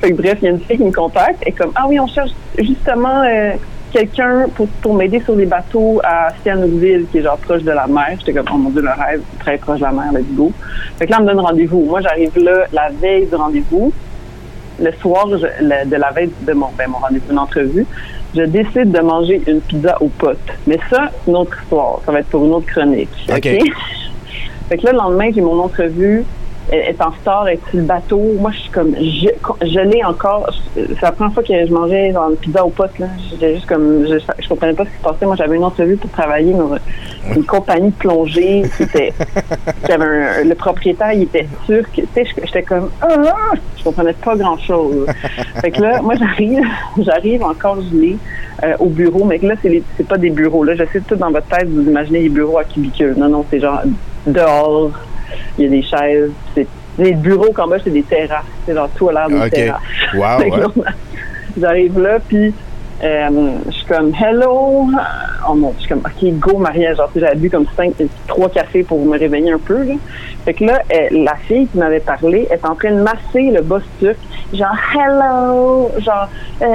Fait 0.00 0.10
que 0.10 0.14
bref, 0.14 0.38
il 0.42 0.44
y 0.44 0.48
a 0.48 0.50
une 0.52 0.60
fille 0.60 0.76
qui 0.76 0.84
me 0.84 0.92
contacte 0.92 1.42
et 1.46 1.52
comme 1.52 1.72
ah 1.74 1.86
oui, 1.88 1.98
on 1.98 2.06
cherche 2.06 2.30
justement 2.58 3.22
euh, 3.24 3.52
quelqu'un 3.94 4.46
pour, 4.54 4.66
pour 4.82 4.94
m'aider 4.94 5.20
sur 5.20 5.34
les 5.36 5.46
bateaux 5.46 6.00
à 6.04 6.28
Sihanoukville, 6.42 7.06
qui 7.10 7.18
est 7.18 7.22
genre 7.22 7.38
proche 7.38 7.62
de 7.62 7.70
la 7.70 7.86
mer. 7.86 8.16
J'étais 8.18 8.32
comme 8.34 8.46
oh 8.52 8.58
mon 8.58 8.70
dieu, 8.70 8.82
le 8.82 8.88
rêve, 8.90 9.22
très 9.38 9.56
proche 9.56 9.78
de 9.78 9.84
la 9.84 9.92
mer, 9.92 10.12
let's 10.12 10.26
go. 10.34 10.52
Fait 10.98 11.06
que 11.06 11.10
là, 11.12 11.18
on 11.20 11.22
me 11.22 11.28
donne 11.28 11.40
rendez-vous. 11.40 11.84
Moi, 11.84 12.00
j'arrive 12.02 12.36
là 12.38 12.66
la 12.72 12.88
veille 12.90 13.26
du 13.26 13.34
rendez-vous. 13.36 13.92
Le 14.80 14.90
soir 15.00 15.28
je- 15.30 15.64
le- 15.64 15.88
de 15.88 15.96
la 15.96 16.10
veille 16.10 16.30
de 16.42 16.52
mon, 16.52 16.66
ben, 16.76 16.88
mon 16.90 16.98
rendez-vous, 16.98 17.30
une 17.30 17.38
entrevue, 17.38 17.86
je 18.36 18.42
décide 18.42 18.90
de 18.90 19.00
manger 19.00 19.40
une 19.46 19.60
pizza 19.60 19.96
aux 20.02 20.08
potes. 20.08 20.38
Mais 20.66 20.78
ça, 20.90 21.10
c'est 21.24 21.30
une 21.30 21.36
autre 21.36 21.56
histoire. 21.62 22.00
Ça 22.04 22.10
va 22.12 22.18
être 22.18 22.26
pour 22.28 22.44
une 22.44 22.52
autre 22.54 22.66
chronique. 22.66 23.08
OK? 23.30 23.42
Fait 24.68 24.78
que 24.78 24.86
là, 24.86 24.92
le 24.92 24.98
lendemain, 24.98 25.30
j'ai 25.34 25.40
mon 25.40 25.58
entrevue. 25.60 26.24
Est 26.72 27.00
en 27.02 27.10
retard, 27.10 27.46
est 27.48 27.60
sur 27.68 27.76
le 27.78 27.82
bateau. 27.84 28.20
Moi, 28.40 28.50
je 28.52 28.58
suis 28.60 28.70
comme, 28.70 28.94
je, 28.96 29.28
je 29.66 29.80
l'ai 29.80 30.02
encore. 30.02 30.48
C'est 30.74 31.02
la 31.02 31.12
première 31.12 31.34
fois 31.34 31.42
que 31.42 31.66
je 31.66 31.72
mangeais 31.72 32.10
genre, 32.12 32.30
une 32.30 32.36
pizza 32.36 32.64
aux 32.64 32.70
potes. 32.70 32.98
Là. 32.98 33.06
J'étais 33.30 33.54
juste 33.56 33.66
comme, 33.66 34.06
je, 34.08 34.18
je 34.42 34.48
comprenais 34.48 34.72
pas 34.72 34.84
ce 34.84 34.88
qui 34.90 34.96
se 34.96 35.02
passait. 35.02 35.26
Moi, 35.26 35.36
j'avais 35.36 35.56
une 35.56 35.64
entrevue 35.64 35.96
pour 35.98 36.10
travailler 36.10 36.54
dans 36.54 36.70
une 37.36 37.44
compagnie 37.44 37.90
de 37.90 37.94
plongée 37.96 38.62
qui 38.76 38.82
était, 38.84 39.12
un- 39.90 40.44
le 40.44 40.54
propriétaire, 40.54 41.12
il 41.12 41.22
était 41.24 41.46
turc. 41.66 41.90
Tu 41.94 42.02
sais, 42.14 42.24
je- 42.24 42.46
j'étais 42.46 42.62
comme, 42.62 42.90
ah, 43.02 43.52
je 43.76 43.84
comprenais 43.84 44.14
pas 44.14 44.34
grand 44.34 44.58
chose. 44.58 45.06
fait 45.60 45.70
que 45.70 45.82
là, 45.82 46.00
moi, 46.02 46.14
j'arrive, 46.18 46.60
j'arrive 46.98 47.42
encore 47.42 47.76
gelée 47.82 48.16
euh, 48.64 48.74
au 48.78 48.86
bureau, 48.86 49.24
mais 49.24 49.38
que 49.38 49.46
là, 49.46 49.54
c'est, 49.60 49.68
les- 49.68 49.82
c'est 49.96 50.08
pas 50.08 50.16
des 50.18 50.30
bureaux. 50.30 50.64
Là, 50.64 50.74
je 50.76 50.84
sais 50.92 51.00
tout 51.00 51.16
dans 51.16 51.30
votre 51.30 51.46
tête, 51.46 51.68
vous 51.68 51.82
imaginez 51.82 52.22
des 52.22 52.28
bureaux 52.30 52.58
à 52.58 52.64
cubicules. 52.64 53.14
Non, 53.18 53.28
non, 53.28 53.44
c'est 53.50 53.60
genre 53.60 53.80
dehors. 54.26 54.90
Il 55.58 55.64
y 55.64 55.66
a 55.66 55.70
des 55.70 55.82
chaises. 55.82 56.30
C'est, 56.54 56.66
les 56.98 57.12
bureaux 57.12 57.52
qu'en 57.52 57.66
bas, 57.66 57.76
c'est 57.82 57.90
des 57.90 58.02
terrasses. 58.02 58.44
C'est 58.66 58.74
genre 58.74 58.88
tout 58.96 59.08
à 59.08 59.12
l'air 59.12 59.28
d'une 59.28 59.42
OK. 59.42 59.50
terrasse. 59.50 59.80
Wow, 60.14 60.38
ouais. 60.76 60.84
J'arrive 61.60 61.98
là, 62.00 62.18
puis 62.26 62.52
euh, 63.02 63.28
je 63.66 63.72
suis 63.72 63.86
comme 63.86 64.12
hello. 64.14 64.86
Oh 65.48 65.54
mon, 65.54 65.72
je 65.76 65.80
suis 65.80 65.88
comme 65.88 66.02
ok 66.04 66.32
go 66.38 66.58
Maria. 66.58 66.94
Genre 66.94 67.10
j'avais 67.14 67.36
bu 67.36 67.50
comme 67.50 67.66
cinq, 67.76 67.94
trois 68.26 68.48
cafés 68.48 68.82
pour 68.82 69.04
me 69.04 69.18
réveiller 69.18 69.52
un 69.52 69.58
peu. 69.58 69.82
Là. 69.84 69.94
Fait 70.44 70.54
que 70.54 70.64
là, 70.64 70.80
la 71.10 71.34
fille 71.36 71.66
qui 71.66 71.78
m'avait 71.78 72.00
parlé 72.00 72.46
est 72.50 72.64
en 72.64 72.74
train 72.74 72.92
de 72.92 73.02
masser 73.02 73.50
le 73.50 73.62
boss 73.62 73.82
turc. 73.98 74.16
Genre 74.52 74.76
hello, 74.94 75.90
genre 75.98 76.28
euh, 76.62 76.66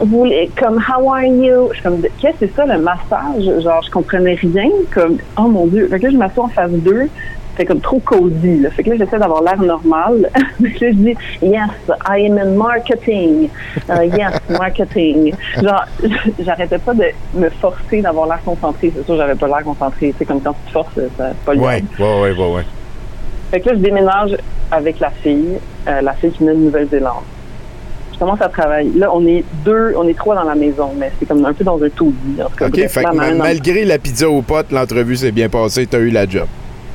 vous 0.00 0.18
voulez- 0.18 0.50
comme 0.58 0.76
how 0.76 1.12
are 1.12 1.24
you? 1.24 1.68
Je 1.70 1.74
suis 1.74 1.82
comme 1.82 2.00
qu'est-ce 2.20 2.32
que 2.38 2.46
c'est 2.46 2.56
ça 2.56 2.66
le 2.66 2.78
massage? 2.78 3.62
Genre 3.62 3.82
je 3.82 3.90
comprenais 3.90 4.34
rien. 4.34 4.70
Comme 4.92 5.18
oh 5.38 5.42
mon 5.48 5.66
dieu. 5.66 5.88
Fait 5.88 5.98
que 5.98 6.04
là 6.04 6.10
je 6.12 6.16
m'assois 6.16 6.44
en 6.44 6.48
face 6.48 6.70
d'eux. 6.70 7.08
C'est 7.56 7.66
comme 7.66 7.80
trop 7.80 7.98
cosy. 7.98 8.60
Là. 8.60 8.70
Fait 8.70 8.82
que 8.82 8.90
là, 8.90 8.96
j'essaie 8.98 9.18
d'avoir 9.18 9.42
l'air 9.42 9.60
normal. 9.60 10.30
Fait 10.62 10.70
que 10.70 10.84
là, 10.86 10.90
je 10.92 10.96
dis 10.96 11.16
Yes, 11.42 11.70
I 12.08 12.26
am 12.26 12.38
in 12.38 12.54
marketing. 12.56 13.48
Euh, 13.90 14.04
yes, 14.06 14.32
marketing. 14.58 15.34
Genre, 15.62 15.84
j'arrêtais 16.44 16.78
pas 16.78 16.94
de 16.94 17.04
me 17.34 17.50
forcer 17.50 18.00
d'avoir 18.00 18.26
l'air 18.26 18.40
concentré. 18.44 18.90
C'est 18.96 19.04
sûr, 19.04 19.16
j'avais 19.16 19.34
pas 19.34 19.46
l'air 19.48 19.62
concentré. 19.64 20.14
C'est 20.18 20.24
comme 20.24 20.40
quand 20.40 20.52
tu 20.54 20.66
te 20.66 20.70
forces, 20.72 20.94
ça- 20.94 21.02
c'est 21.30 21.44
pas 21.44 21.54
le 21.54 21.60
Ouais, 21.60 21.82
ouais, 21.98 22.04
ouais, 22.22 22.32
ouais, 22.32 22.54
ouais. 22.54 22.62
Fait 23.50 23.60
que 23.60 23.68
là, 23.68 23.74
je 23.76 23.80
déménage 23.80 24.36
avec 24.70 24.98
la 25.00 25.10
fille, 25.10 25.58
euh, 25.88 26.00
la 26.00 26.14
fille 26.14 26.30
qui 26.30 26.38
venait 26.38 26.54
de 26.54 26.58
Nouvelle-Zélande. 26.60 27.22
Je 28.14 28.18
commence 28.18 28.40
à 28.40 28.48
travailler. 28.48 28.90
Là, 28.96 29.10
on 29.12 29.26
est 29.26 29.44
deux, 29.64 29.92
on 29.96 30.08
est 30.08 30.16
trois 30.16 30.34
dans 30.34 30.44
la 30.44 30.54
maison, 30.54 30.90
mais 30.96 31.10
c'est 31.18 31.26
comme 31.26 31.44
un 31.44 31.52
peu 31.52 31.64
dans 31.64 31.82
un 31.82 31.88
taudis. 31.90 32.40
En 32.40 32.48
tout 32.48 32.56
cas, 32.56 32.66
OK, 32.68 32.72
bref, 32.72 32.92
fait 32.92 33.02
là, 33.02 33.12
malgré 33.36 33.84
la 33.84 33.98
pizza 33.98 34.28
aux 34.30 34.40
potes, 34.42 34.70
l'entrevue 34.72 35.16
s'est 35.16 35.32
bien 35.32 35.48
passée, 35.50 35.86
t'as 35.86 35.98
eu 35.98 36.08
la 36.10 36.26
job. 36.26 36.46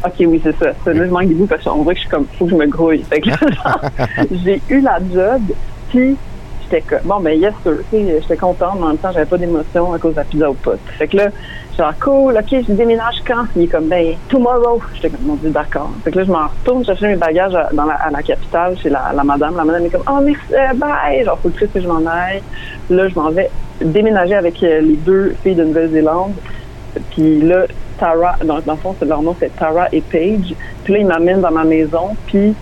OK, 0.06 0.14
oui, 0.20 0.42
c'est 0.44 0.56
ça. 0.58 0.72
Ça, 0.84 0.94
là, 0.94 1.06
je 1.06 1.12
manque 1.12 1.28
des 1.28 1.34
bouts 1.34 1.48
parce 1.48 1.64
qu'on 1.64 1.84
voit 1.84 1.94
que 1.94 2.00
je 2.00 2.06
suis 2.06 2.10
comme, 2.10 2.26
faut 2.38 2.46
que 2.46 2.52
je 2.52 2.56
me 2.56 2.68
grouille. 2.68 3.04
Fait 3.04 3.22
que 3.22 3.30
j'ai 4.44 4.62
eu 4.70 4.82
la 4.82 5.00
job, 5.14 5.42
puis 5.90 6.16
j'étais 6.64 6.82
comme, 6.82 7.00
bon, 7.06 7.20
ben, 7.20 7.40
yes, 7.40 7.54
sir. 7.64 7.74
J'étais 7.92 8.38
contente, 8.38 8.76
mais 8.78 8.86
en 8.86 8.88
même 8.90 8.98
temps, 8.98 9.12
j'avais 9.12 9.26
pas 9.26 9.38
d'émotion 9.38 9.94
à 9.94 10.00
cause 10.00 10.14
de 10.14 10.18
la 10.18 10.24
pizza 10.24 10.50
aux 10.50 10.54
potes. 10.54 10.80
Fait 10.98 11.08
que 11.08 11.18
là, 11.18 11.30
genre, 11.78 11.94
cool, 12.00 12.38
OK, 12.38 12.64
je 12.68 12.74
déménage 12.74 13.24
quand? 13.26 13.46
Il 13.56 13.64
est 13.64 13.68
comme, 13.68 13.88
ben, 13.88 14.16
tomorrow. 14.30 14.80
J'étais 14.96 15.10
comme, 15.10 15.26
mon 15.26 15.36
Dieu, 15.36 15.50
d'accord. 15.50 15.92
Fait 16.04 16.12
que 16.12 16.20
là, 16.20 16.26
je 16.26 16.32
m'en 16.32 16.48
retourne 16.48 16.86
chercher 16.86 17.08
mes 17.08 17.16
bagages 17.16 17.56
à, 17.56 17.70
dans 17.74 17.86
la, 17.86 17.96
à 17.96 18.12
la 18.12 18.22
capitale 18.22 18.78
chez 18.78 18.90
la, 18.90 19.12
la 19.16 19.24
madame. 19.24 19.56
La 19.56 19.64
madame 19.64 19.86
est 19.86 19.90
comme, 19.90 20.04
oh, 20.08 20.22
merci, 20.24 20.42
euh, 20.54 20.74
bye. 20.76 21.24
Genre, 21.26 21.40
faut 21.40 21.50
que 21.50 21.82
je 21.82 21.88
m'en 21.88 22.06
aille. 22.06 22.42
Là, 22.90 23.08
je 23.08 23.16
m'en 23.16 23.32
vais 23.32 23.50
déménager 23.82 24.36
avec 24.36 24.62
euh, 24.64 24.82
les 24.82 24.96
deux 24.96 25.36
filles 25.44 25.56
de 25.56 25.64
Nouvelle-Zélande. 25.64 26.34
Puis 27.12 27.42
là, 27.42 27.66
Tara, 27.98 28.36
dans, 28.44 28.58
le 28.58 28.62
fond, 28.82 28.96
c'est- 29.00 29.06
leur 29.06 29.22
nom, 29.22 29.36
c'est 29.40 29.56
Tara 29.56 29.88
et 29.92 30.02
Paige. 30.02 30.54
Puis 30.84 30.94
là, 30.94 31.00
ils 31.00 31.06
m'amènent 31.08 31.42
dans 31.42 31.52
ma 31.52 31.64
maison, 31.64 32.16
puis 32.28 32.54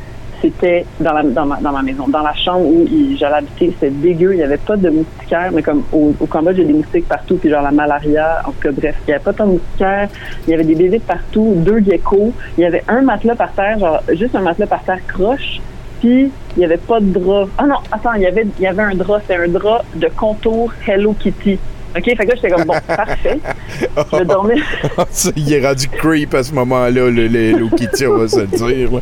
c'était 0.41 0.85
dans, 0.99 1.13
la, 1.13 1.23
dans, 1.23 1.45
ma, 1.45 1.57
dans 1.57 1.71
ma 1.71 1.81
maison, 1.81 2.07
dans 2.07 2.21
la 2.21 2.33
chambre 2.33 2.65
où 2.65 2.85
j'allais 3.17 3.35
habiter. 3.37 3.71
C'était 3.73 3.89
dégueu, 3.89 4.33
il 4.33 4.37
n'y 4.37 4.43
avait 4.43 4.57
pas 4.57 4.75
de 4.77 4.89
moustiquaires, 4.89 5.49
mais 5.53 5.61
comme 5.61 5.83
au, 5.91 6.13
au 6.19 6.25
Cambodge, 6.25 6.57
il 6.57 6.61
y 6.61 6.65
a 6.65 6.67
des 6.67 6.73
moustiques 6.73 7.07
partout, 7.07 7.37
puis 7.37 7.49
genre 7.49 7.63
la 7.63 7.71
malaria, 7.71 8.41
en 8.45 8.51
tout 8.51 8.59
cas, 8.61 8.71
bref, 8.71 8.95
il 9.01 9.11
n'y 9.11 9.13
avait 9.15 9.23
pas 9.23 9.33
tant 9.33 9.45
de 9.47 9.51
moustiquaires, 9.53 10.09
il 10.47 10.51
y 10.51 10.53
avait 10.53 10.63
des 10.63 10.75
bébés 10.75 10.99
partout, 10.99 11.53
deux 11.57 11.79
geckos, 11.79 12.33
il 12.57 12.61
y 12.61 12.65
avait 12.65 12.83
un 12.87 13.01
matelas 13.01 13.35
par 13.35 13.51
terre, 13.53 13.79
genre 13.79 14.01
juste 14.13 14.35
un 14.35 14.41
matelas 14.41 14.67
par 14.67 14.83
terre 14.83 14.99
croche, 15.07 15.61
puis 16.01 16.29
il 16.55 16.59
n'y 16.59 16.65
avait 16.65 16.77
pas 16.77 16.99
de 16.99 17.07
drap. 17.07 17.47
Ah 17.57 17.65
non, 17.65 17.77
attends, 17.91 18.13
il 18.13 18.21
y 18.21 18.27
avait, 18.27 18.45
il 18.59 18.63
y 18.63 18.67
avait 18.67 18.83
un 18.83 18.95
drap, 18.95 19.21
c'était 19.21 19.41
un 19.41 19.47
drap 19.47 19.83
de 19.95 20.09
contour 20.15 20.71
Hello 20.85 21.13
Kitty. 21.13 21.57
OK, 21.97 22.03
fait 22.03 22.15
que 22.15 22.23
là, 22.23 22.35
j'étais 22.35 22.49
comme, 22.49 22.65
bon, 22.65 22.73
parfait. 22.87 23.39
Je 24.13 24.23
dormais. 24.23 24.55
Ça, 25.09 25.29
il 25.35 25.53
est 25.53 25.65
rendu 25.65 25.87
creep 25.87 26.33
à 26.33 26.43
ce 26.43 26.53
moment-là, 26.53 27.09
le, 27.09 27.27
le 27.27 27.75
Kitty, 27.75 28.07
on 28.07 28.17
va 28.17 28.27
se 28.27 28.39
le 28.41 28.47
dire. 28.47 28.91
là. 28.91 28.99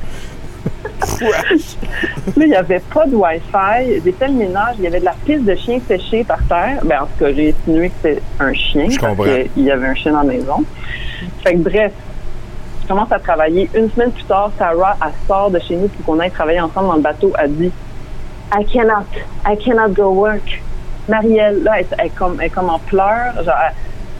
Là, 1.22 2.46
il 2.46 2.48
n'y 2.48 2.56
avait 2.56 2.80
pas 2.94 3.06
de 3.06 3.16
Wi-Fi. 3.16 4.02
J'ai 4.04 4.12
fait 4.12 4.28
le 4.28 4.34
ménage. 4.34 4.76
Il 4.78 4.84
y 4.86 4.88
avait 4.88 5.00
de 5.00 5.06
la 5.06 5.16
piste 5.26 5.44
de 5.44 5.56
chien 5.56 5.80
séché 5.88 6.24
par 6.24 6.42
terre. 6.48 6.80
Ben, 6.84 7.02
en 7.02 7.06
tout 7.06 7.20
cas, 7.20 7.34
j'ai 7.34 7.54
insinué 7.60 7.90
que 7.90 7.96
c'était 8.02 8.22
un 8.40 8.54
chien. 8.54 8.90
Je 8.90 9.00
parce 9.00 9.16
qu'il 9.18 9.64
y 9.64 9.72
avait 9.72 9.88
un 9.88 9.96
chien 9.96 10.12
dans 10.14 10.20
la 10.22 10.26
maison. 10.34 10.64
Fait 11.44 11.54
que 11.54 11.60
bref, 11.60 11.92
je 12.84 12.88
commence 12.88 13.12
à 13.12 13.20
travailler. 13.20 13.70
Une 13.76 13.90
semaine 13.92 14.12
plus 14.12 14.24
tard, 14.24 14.52
Sarah, 14.58 14.98
elle 15.04 15.12
sort 15.28 15.52
de 15.52 15.60
chez 15.60 15.76
nous 15.76 15.88
pour 15.88 16.06
qu'on 16.06 16.20
aille 16.20 16.32
travailler 16.32 16.62
ensemble 16.62 16.88
dans 16.88 16.96
le 16.96 17.02
bateau. 17.02 17.32
Elle 17.42 17.54
dit 17.56 17.72
I 18.56 18.66
cannot, 18.66 19.06
I 19.46 19.58
cannot 19.58 19.94
go 19.94 20.10
work. 20.14 20.62
Marielle, 21.08 21.64
là, 21.64 21.80
elle, 21.80 21.86
elle 21.98 22.06
est 22.06 22.16
comme, 22.16 22.40
elle 22.42 22.52
comme 22.52 22.70
en 22.70 22.80
pleurs. 22.80 23.36
Genre, 23.44 23.54
elle, 23.68 23.74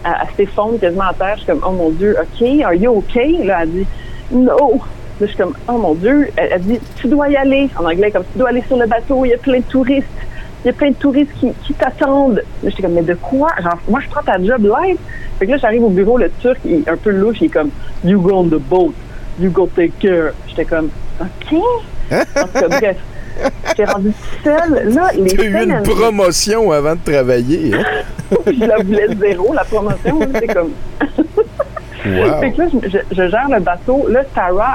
elle, 0.06 0.12
elle 0.22 0.36
s'effondre 0.36 0.80
quasiment 0.80 1.08
à 1.10 1.14
terre. 1.14 1.36
Je 1.36 1.44
suis 1.44 1.48
comme, 1.48 1.62
oh 1.66 1.72
mon 1.72 1.90
Dieu, 1.92 2.16
OK, 2.20 2.48
are 2.64 2.74
you 2.74 2.98
OK? 2.98 3.16
Là, 3.44 3.60
elle 3.64 3.72
dit, 3.72 3.88
no. 4.32 4.58
Là, 4.58 4.80
je 5.22 5.26
suis 5.28 5.38
comme, 5.38 5.54
oh 5.68 5.78
mon 5.78 5.94
Dieu. 5.94 6.30
Elle, 6.36 6.50
elle 6.52 6.62
dit, 6.62 6.80
tu 6.96 7.08
dois 7.08 7.30
y 7.30 7.36
aller. 7.36 7.70
En 7.78 7.86
anglais, 7.86 8.12
comme, 8.12 8.24
tu 8.32 8.40
dois 8.40 8.50
aller 8.50 8.64
sur 8.68 8.78
le 8.78 8.88
bateau. 8.88 9.26
Il 9.26 9.30
y 9.30 9.34
a 9.34 9.38
plein 9.38 9.60
de 9.60 9.64
touristes. 9.64 10.08
Il 10.64 10.68
y 10.68 10.70
a 10.70 10.74
plein 10.74 10.90
de 10.90 10.96
touristes 10.96 11.32
qui, 11.40 11.52
qui 11.66 11.74
t'attendent. 11.74 12.44
Là, 12.64 12.70
j'étais 12.70 12.84
comme, 12.84 12.94
mais 12.94 13.02
de 13.02 13.16
quoi? 13.16 13.50
Genre, 13.62 13.78
moi, 13.88 14.00
je 14.02 14.10
prends 14.10 14.24
ta 14.24 14.42
job 14.42 14.64
live. 14.64 14.98
Fait 15.40 15.46
que 15.46 15.52
là, 15.52 15.58
j'arrive 15.58 15.84
au 15.84 15.90
bureau, 15.90 16.18
le 16.18 16.30
Turc, 16.42 16.60
il 16.66 16.82
est 16.82 16.90
un 16.90 16.98
peu 16.98 17.12
louche. 17.12 17.38
Il 17.42 17.46
est 17.46 17.50
comme, 17.50 17.70
you 18.04 18.20
go 18.22 18.32
on 18.34 18.46
the 18.46 18.60
boat. 18.60 18.94
You 19.40 19.50
go 19.50 19.68
take 19.76 19.94
care. 20.00 20.34
J'étais 20.48 20.66
comme, 20.66 20.90
OK. 21.20 21.60
En 22.12 22.48
tout 22.48 22.80
cas. 22.80 22.94
J'étais 23.70 23.86
rendue 23.86 24.12
seule. 24.44 24.94
Là, 24.94 25.10
les 25.18 25.36
T'as 25.36 25.44
eu 25.44 25.64
une 25.64 25.84
promotion 25.84 26.72
avant 26.72 26.96
de 26.96 27.12
travailler. 27.12 27.74
Hein? 27.74 27.84
je 28.48 28.66
la 28.66 28.78
voulais 28.78 29.08
zéro, 29.20 29.54
la 29.54 29.64
promotion. 29.64 30.20
là, 30.20 30.26
C'est 30.40 30.48
comme. 30.54 30.72
Wow. 32.06 32.40
Fait 32.42 32.52
que 32.52 32.62
là, 32.62 32.68
je, 32.74 32.90
je- 32.90 33.16
je 33.16 33.28
gère 33.30 33.48
le 33.50 33.60
bateau. 33.62 34.06
Là, 34.10 34.24
Tara, 34.36 34.74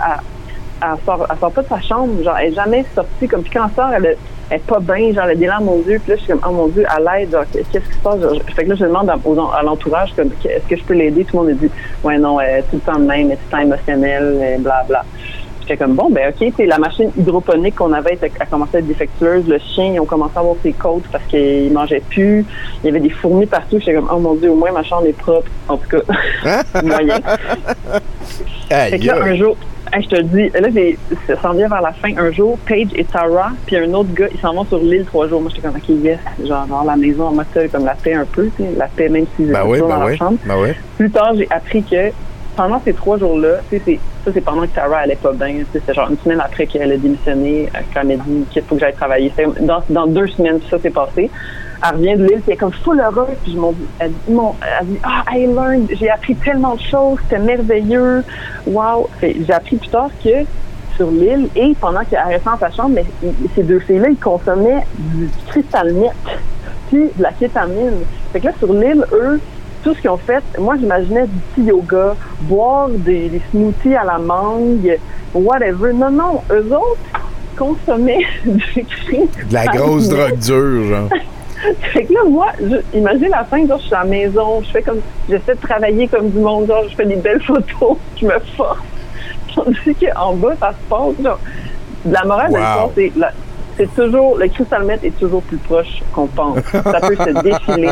elle 0.81 0.89
sort, 1.05 1.27
elle 1.31 1.39
sort 1.39 1.53
pas 1.53 1.63
de 1.63 1.69
sa 1.69 1.81
chambre, 1.81 2.23
genre, 2.23 2.37
elle 2.39 2.53
est 2.53 2.55
jamais 2.55 2.85
sortie, 2.95 3.29
comme, 3.29 3.43
puis 3.43 3.51
quand 3.53 3.67
elle 3.69 3.75
sort, 3.75 3.91
elle, 3.95 4.07
est- 4.07 4.19
elle 4.51 4.57
est 4.57 4.67
pas 4.67 4.79
bien, 4.81 5.13
genre, 5.13 5.25
elle 5.25 5.33
a 5.33 5.35
des 5.35 5.47
larmes 5.47 5.69
aux 5.69 5.83
yeux, 5.87 5.99
puis 5.99 6.13
là, 6.13 6.17
je 6.17 6.23
suis 6.23 6.29
comme, 6.33 6.41
oh 6.49 6.53
mon 6.53 6.69
Dieu, 6.69 6.85
à 6.89 6.99
l'aide, 7.01 7.37
qu'est-ce 7.53 7.69
qui 7.69 7.95
se 7.95 7.99
passe? 8.03 8.21
Genre, 8.21 8.33
fait 8.57 8.65
que 8.65 8.69
là, 8.71 8.75
je 8.77 8.85
demande 8.87 9.11
à, 9.11 9.17
aux- 9.25 9.51
à 9.53 9.63
l'entourage, 9.63 10.15
comme, 10.17 10.31
est-ce 10.45 10.67
que 10.67 10.77
je 10.77 10.85
peux 10.85 10.95
l'aider? 10.95 11.25
Tout 11.25 11.37
le 11.37 11.43
monde 11.43 11.49
me 11.49 11.55
dit, 11.67 11.71
ouais, 12.05 12.17
non, 12.17 12.39
tout 12.71 12.77
le 12.77 12.81
temps 12.81 12.99
de 12.99 13.05
même, 13.05 13.31
est 13.31 13.35
tout 13.35 13.41
le 13.47 13.57
temps 13.59 13.63
émotionnelle, 13.63 14.41
et 14.55 14.59
bla, 14.59 14.85
bla. 14.89 15.05
J'étais 15.69 15.85
comme, 15.85 15.97
bon, 15.97 16.09
ben, 16.09 16.31
OK, 16.31 16.51
c'est 16.57 16.65
la 16.65 16.79
machine 16.79 17.11
hydroponique 17.19 17.75
qu'on 17.75 17.93
avait 17.93 18.19
a 18.41 18.47
commencé 18.47 18.79
à 18.79 18.81
être 18.81 18.87
défectueuse. 18.87 19.47
Le 19.47 19.59
chien, 19.59 19.93
ils 19.93 20.01
ont 20.01 20.07
commencé 20.07 20.33
à 20.37 20.41
avoir 20.41 20.57
ses 20.63 20.73
côtes 20.73 21.05
parce 21.13 21.25
qu'il 21.25 21.71
mangeait 21.75 22.03
plus. 22.09 22.47
Il 22.83 22.87
y 22.87 22.89
avait 22.89 23.01
des 23.01 23.11
fourmis 23.11 23.45
partout. 23.45 23.79
J'étais 23.79 23.93
comme, 23.93 24.09
oh 24.11 24.19
mon 24.19 24.35
Dieu, 24.35 24.51
au 24.51 24.55
moins 24.55 24.73
ma 24.73 24.83
chambre 24.83 25.07
est 25.07 25.13
propre. 25.13 25.51
En 25.69 25.77
tout 25.77 25.89
cas, 25.89 26.63
moyen. 26.83 27.21
Fait 28.71 28.99
que 28.99 29.07
là, 29.07 29.23
un 29.23 29.35
jour, 29.37 29.57
hey, 29.93 30.03
je 30.03 30.09
te 30.09 30.17
le 30.17 30.23
dis, 30.23 30.49
là, 30.49 30.69
ça 31.27 31.43
s'en 31.43 31.53
vient 31.53 31.69
vers 31.69 31.83
la 31.83 31.93
fin. 31.93 32.17
Un 32.17 32.33
jour, 32.33 32.59
Paige 32.65 32.89
et 32.95 33.05
Tara, 33.05 33.51
puis 33.67 33.77
un 33.77 33.93
autre 33.93 34.15
gars, 34.15 34.29
ils 34.33 34.41
s'en 34.41 34.55
vont 34.55 34.65
sur 34.65 34.79
l'île 34.79 35.05
trois 35.05 35.29
jours. 35.29 35.43
Moi, 35.43 35.51
j'étais 35.55 35.69
comme, 35.69 35.77
OK, 35.77 35.89
yes, 36.03 36.19
genre, 36.47 36.67
dans 36.67 36.83
la 36.83 36.97
maison, 36.97 37.25
en 37.27 37.33
mode 37.33 37.47
comme 37.71 37.85
la 37.85 37.95
paix 37.95 38.15
un 38.15 38.25
peu, 38.25 38.49
la 38.79 38.87
paix, 38.87 39.11
même 39.11 39.27
s'ils 39.37 39.53
Ben 39.53 39.65
oui, 39.67 39.81
dans 39.81 39.89
ben 39.89 39.99
leur 39.99 40.09
oui. 40.09 40.17
chambre. 40.17 40.39
Ben 40.47 40.57
oui. 40.63 40.71
Plus 40.97 41.11
tard, 41.11 41.35
j'ai 41.37 41.47
appris 41.51 41.83
que 41.83 42.11
pendant 42.59 42.81
ces 42.85 42.93
trois 42.93 43.17
jours-là, 43.19 43.61
ça, 43.71 44.33
c'est 44.35 44.41
pendant 44.41 44.63
que 44.63 44.75
Tara 44.75 44.99
allait 44.99 45.15
pas 45.15 45.33
bien. 45.33 45.59
C'est 45.73 45.95
genre 45.95 46.11
une 46.11 46.19
semaine 46.19 46.41
après 46.41 46.67
qu'elle 46.67 46.91
a 46.91 46.97
démissionné, 46.97 47.69
euh, 47.73 47.79
quand 47.95 48.01
elle 48.01 48.19
m'a 48.19 48.25
dit 48.25 48.45
qu'il 48.51 48.63
faut 48.63 48.75
que 48.75 48.81
j'aille 48.81 48.95
travailler. 48.95 49.33
Dans, 49.61 49.81
dans 49.89 50.09
deux 50.09 50.27
semaines, 50.27 50.59
ça 50.69 50.77
s'est 50.81 50.91
passé. 50.91 51.31
Elle 51.85 51.97
revient 51.97 52.17
de 52.17 52.25
l'île, 52.25 52.41
puis 52.41 52.43
elle 52.49 52.55
est 52.55 52.57
comme 52.57 52.73
full 52.73 52.99
heureuse. 52.99 53.37
Puis 53.45 53.53
je 53.53 53.59
elle, 54.01 54.11
elle 54.31 54.87
dit, 54.87 54.99
ah, 55.05 55.23
I 55.33 55.47
learned, 55.47 55.89
j'ai 56.01 56.11
appris 56.11 56.35
tellement 56.35 56.75
de 56.75 56.81
choses, 56.81 57.21
c'était 57.23 57.39
merveilleux. 57.39 58.25
Wow. 58.67 59.09
J'ai 59.23 59.53
appris 59.53 59.77
plus 59.77 59.91
tard 59.91 60.11
que 60.25 60.45
sur 60.97 61.13
l'île, 61.13 61.49
et 61.55 61.77
pendant 61.81 62.03
qu'elle 62.03 62.27
restait 62.27 62.51
dans 62.51 62.59
sa 62.59 62.73
chambre, 62.73 62.91
mais, 62.97 63.05
ces 63.55 63.63
deux 63.63 63.79
filles-là, 63.79 64.09
ils 64.09 64.17
consommaient 64.17 64.85
du 64.99 65.31
cristal 65.47 65.93
net, 65.93 66.11
puis 66.89 67.05
de 67.17 67.23
la 67.23 67.31
kétamine. 67.31 68.01
Fait 68.33 68.41
que 68.41 68.47
là, 68.47 68.53
sur 68.59 68.73
l'île, 68.73 69.05
eux, 69.13 69.41
tout 69.83 69.95
ce 69.95 70.01
qu'ils 70.01 70.11
ont 70.11 70.17
fait, 70.17 70.43
moi 70.59 70.77
j'imaginais 70.79 71.27
du 71.27 71.39
petit 71.55 71.63
yoga, 71.69 72.15
boire 72.43 72.89
des, 72.89 73.29
des 73.29 73.43
smoothies 73.51 73.95
à 73.97 74.05
la 74.05 74.19
mangue, 74.19 74.99
whatever. 75.35 75.93
Non, 75.93 76.11
non, 76.11 76.43
eux 76.51 76.67
autres 76.75 77.21
consommaient 77.57 78.25
du. 78.45 78.85
De 79.49 79.53
la 79.53 79.67
grosse 79.67 80.09
drogue 80.11 80.39
dure, 80.39 80.85
genre. 80.89 81.09
Fait 81.93 82.05
que 82.05 82.13
là, 82.13 82.21
moi, 82.29 82.47
je, 82.61 82.77
imagine 82.97 83.29
la 83.31 83.43
fin, 83.45 83.67
genre, 83.67 83.79
je 83.81 83.87
suis 83.87 83.95
à 83.95 84.05
la 84.05 84.05
maison, 84.05 84.63
je 84.63 84.71
fais 84.71 84.83
comme, 84.83 85.01
j'essaie 85.29 85.55
de 85.55 85.61
travailler 85.61 86.07
comme 86.07 86.31
du 86.31 86.39
monde, 86.39 86.69
genre, 86.69 86.85
je 86.89 86.95
fais 86.95 87.05
des 87.07 87.17
belles 87.17 87.43
photos, 87.43 87.97
je 88.21 88.27
me 88.27 88.39
force. 88.57 88.79
Tandis 89.55 89.95
qu'en 89.97 90.35
bas, 90.35 90.55
ça 90.61 90.71
se 90.71 90.89
passe, 90.89 91.21
genre, 91.25 91.41
la 92.09 92.25
morale 92.25 92.53
de 92.53 92.59
Wow. 92.59 92.61
l'histoire, 92.61 92.91
c'est, 92.95 93.13
c'est 93.79 93.95
toujours, 93.95 94.37
le 94.37 94.49
cristal 94.49 94.85
mètre 94.85 95.05
est 95.05 95.17
toujours 95.19 95.43
plus 95.43 95.57
proche 95.57 96.03
qu'on 96.13 96.27
pense. 96.27 96.59
Ça 96.73 97.01
peut 97.01 97.17
se 97.17 97.43
défiler. 97.43 97.91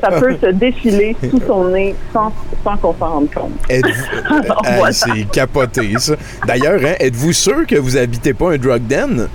Ça 0.00 0.10
peut 0.12 0.36
se 0.40 0.46
défiler 0.52 1.16
sous 1.28 1.40
son 1.46 1.64
nez 1.68 1.94
sans, 2.12 2.32
sans 2.62 2.76
qu'on 2.76 2.94
s'en 2.94 3.08
rende 3.08 3.30
compte. 3.34 3.50
Hey, 3.68 3.82
voilà. 4.76 4.92
C'est 4.92 5.28
capoté, 5.30 5.94
ça. 5.98 6.14
D'ailleurs, 6.46 6.80
hein, 6.84 6.94
êtes-vous 7.00 7.32
sûr 7.32 7.66
que 7.66 7.76
vous 7.76 7.96
habitez 7.96 8.32
pas 8.32 8.52
un 8.52 8.58
drug 8.58 8.86
den? 8.86 9.28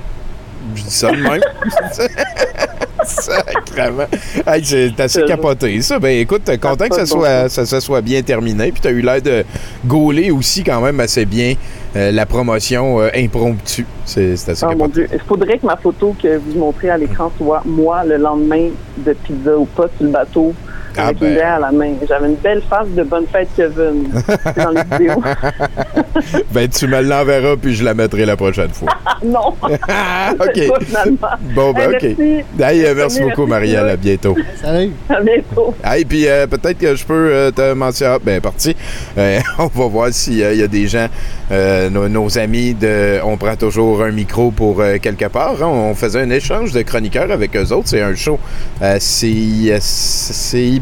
Je 0.77 0.83
dis 0.83 0.91
ça 0.91 1.11
de 1.11 1.17
même. 1.17 1.41
Sacrément. 3.03 4.05
Hey, 4.45 4.63
c'est 4.63 4.99
assez 4.99 5.23
capoté, 5.23 5.81
ça. 5.81 5.97
Ben 5.97 6.19
écoute, 6.19 6.43
content 6.59 6.87
que 6.89 6.95
ça 6.95 7.05
soit, 7.05 7.49
ça, 7.49 7.65
ça 7.65 7.79
soit 7.79 8.01
bien 8.01 8.21
terminé. 8.21 8.71
Puis 8.71 8.81
tu 8.81 8.87
as 8.87 8.91
eu 8.91 9.01
l'air 9.01 9.21
de 9.21 9.45
gauler 9.85 10.29
aussi 10.29 10.63
quand 10.63 10.81
même 10.81 10.99
assez 10.99 11.25
bien 11.25 11.55
euh, 11.95 12.11
la 12.11 12.25
promotion 12.25 12.99
euh, 12.99 13.09
impromptue. 13.15 13.85
C'est 14.05 14.33
assez 14.33 14.65
Oh 14.65 14.75
mon. 14.75 14.87
Dieu, 14.87 15.07
il 15.11 15.19
faudrait 15.19 15.57
que 15.57 15.65
ma 15.65 15.77
photo 15.77 16.15
que 16.21 16.37
vous 16.37 16.59
montrez 16.59 16.89
à 16.89 16.97
l'écran 16.97 17.31
soit 17.37 17.63
moi 17.65 18.03
le 18.03 18.17
lendemain 18.17 18.69
de 18.97 19.13
pizza 19.13 19.57
ou 19.57 19.65
pas 19.65 19.87
sur 19.95 20.05
le 20.05 20.11
bateau 20.11 20.53
Ah 20.97 21.07
avec 21.07 21.19
ben. 21.19 21.27
une 21.29 21.33
bière 21.35 21.53
à 21.55 21.59
la 21.59 21.71
main. 21.71 21.93
J'avais 22.07 22.27
une 22.27 22.35
belle 22.35 22.61
face 22.69 22.87
de 22.89 23.03
bonne 23.03 23.25
fête 23.31 23.49
Kevin. 23.55 24.09
C'est 24.43 24.57
dans 24.63 24.71
les 24.71 24.83
vidéos. 24.91 25.21
ben 26.51 26.67
tu 26.69 26.87
me 26.87 27.01
l'enverras 27.01 27.55
puis 27.61 27.75
je 27.75 27.83
la 27.83 27.93
mettrai 27.93 28.25
la 28.25 28.35
prochaine 28.35 28.69
fois. 28.69 28.89
Ah, 29.05 29.17
non. 29.23 29.47
OK. 30.39 30.67
Pas, 30.67 30.79
finalement. 30.81 31.27
Bon, 31.55 31.73
ben 31.73 31.87
Hey, 31.91 31.95
OK. 31.95 32.03
merci. 32.17 32.43
Hey, 32.59 32.95
merci 32.95 33.19
beaucoup, 33.21 33.45
merci, 33.45 33.49
Marielle. 33.49 33.89
À 33.89 33.95
bientôt. 33.95 34.35
Salut. 34.61 34.91
À 35.09 35.21
bientôt. 35.21 35.73
Hey, 35.83 36.05
puis 36.05 36.27
euh, 36.27 36.47
peut-être 36.47 36.77
que 36.77 36.95
je 36.95 37.05
peux 37.05 37.29
euh, 37.31 37.51
te 37.51 37.73
mentionner. 37.73 38.13
Ah, 38.15 38.19
Ben, 38.23 38.41
parti. 38.41 38.75
Euh, 39.17 39.39
on 39.59 39.67
va 39.67 39.87
voir 39.87 40.07
s'il 40.11 40.37
y 40.37 40.43
a 40.63 40.67
des 40.67 40.87
gens, 40.87 41.07
euh, 41.51 41.89
nos, 41.89 42.07
nos 42.07 42.37
amis 42.37 42.73
de. 42.73 43.19
On 43.23 43.37
prend 43.37 43.55
toujours 43.55 44.03
un 44.03 44.11
micro 44.11 44.51
pour 44.51 44.81
euh, 44.81 44.97
quelque 45.01 45.25
part. 45.25 45.61
hein. 45.61 45.67
On 45.67 45.93
faisait 45.95 46.21
un 46.21 46.29
échange 46.29 46.71
de 46.73 46.81
chroniqueurs 46.81 47.31
avec 47.31 47.55
eux 47.55 47.71
autres. 47.73 47.87
C'est 47.87 48.01
un 48.01 48.15
show. 48.15 48.39
Euh, 48.81 48.97
c'est 48.99 49.79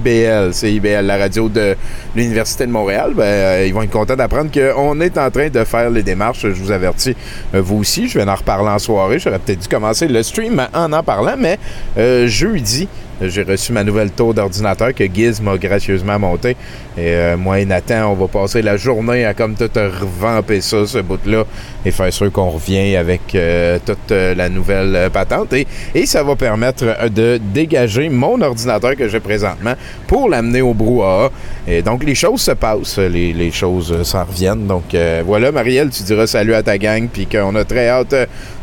c'est 0.05 0.11
IBL. 0.11 0.53
C'est 0.53 0.73
IBL, 0.73 1.05
la 1.05 1.17
radio 1.17 1.49
de 1.49 1.75
l'Université 2.15 2.65
de 2.65 2.71
Montréal. 2.71 3.13
Ben, 3.15 3.23
euh, 3.23 3.63
ils 3.67 3.73
vont 3.73 3.81
être 3.81 3.91
contents 3.91 4.15
d'apprendre 4.15 4.51
qu'on 4.51 4.99
est 5.01 5.17
en 5.17 5.31
train 5.31 5.49
de 5.49 5.63
faire 5.63 5.89
les 5.89 6.03
démarches. 6.03 6.41
Je 6.41 6.61
vous 6.61 6.71
avertis, 6.71 7.15
euh, 7.53 7.61
vous 7.61 7.77
aussi. 7.77 8.07
Je 8.07 8.19
vais 8.19 8.29
en 8.29 8.35
reparler 8.35 8.69
en 8.69 8.79
soirée. 8.79 9.19
J'aurais 9.19 9.39
peut-être 9.39 9.61
dû 9.61 9.67
commencer 9.67 10.07
le 10.07 10.21
stream 10.23 10.61
en 10.73 10.93
en 10.93 11.03
parlant, 11.03 11.35
mais 11.37 11.57
euh, 11.97 12.27
jeudi, 12.27 12.87
j'ai 13.21 13.43
reçu 13.43 13.71
ma 13.71 13.83
nouvelle 13.83 14.11
tour 14.11 14.33
d'ordinateur 14.33 14.93
que 14.93 15.03
Giz 15.05 15.41
m'a 15.41 15.57
gracieusement 15.57 16.19
monté. 16.19 16.51
Et 16.97 17.13
euh, 17.13 17.37
moi 17.37 17.59
et 17.59 17.65
Nathan, 17.65 18.11
on 18.11 18.15
va 18.15 18.27
passer 18.27 18.61
la 18.61 18.77
journée 18.77 19.25
à 19.25 19.33
comme 19.33 19.55
tout 19.55 19.69
revamper 19.75 20.61
ça, 20.61 20.85
ce 20.85 20.99
bout-là, 20.99 21.43
et 21.85 21.91
faire 21.91 22.11
sûr 22.13 22.31
qu'on 22.31 22.49
revient 22.49 22.95
avec 22.95 23.35
euh, 23.35 23.79
toute 23.85 24.11
euh, 24.11 24.33
la 24.33 24.49
nouvelle 24.49 24.95
euh, 24.95 25.09
patente. 25.09 25.53
Et, 25.53 25.67
et 25.93 26.05
ça 26.05 26.23
va 26.23 26.35
permettre 26.35 26.83
euh, 26.85 27.09
de 27.09 27.39
dégager 27.53 28.09
mon 28.09 28.41
ordinateur 28.41 28.95
que 28.95 29.07
j'ai 29.07 29.19
présentement 29.19 29.75
pour 30.07 30.29
l'amener 30.29 30.61
au 30.61 30.73
brouhaha. 30.73 31.31
Et 31.67 31.81
donc, 31.81 32.03
les 32.03 32.15
choses 32.15 32.41
se 32.41 32.51
passent, 32.51 32.97
les, 32.97 33.33
les 33.33 33.51
choses 33.51 34.03
s'en 34.03 34.23
reviennent. 34.23 34.67
Donc, 34.67 34.93
euh, 34.93 35.21
voilà, 35.25 35.51
Marielle, 35.51 35.89
tu 35.89 36.03
diras 36.03 36.27
salut 36.27 36.53
à 36.53 36.63
ta 36.63 36.77
gang, 36.77 37.07
puis 37.11 37.27
qu'on 37.27 37.55
a 37.55 37.65
très 37.65 37.89
hâte 37.89 38.15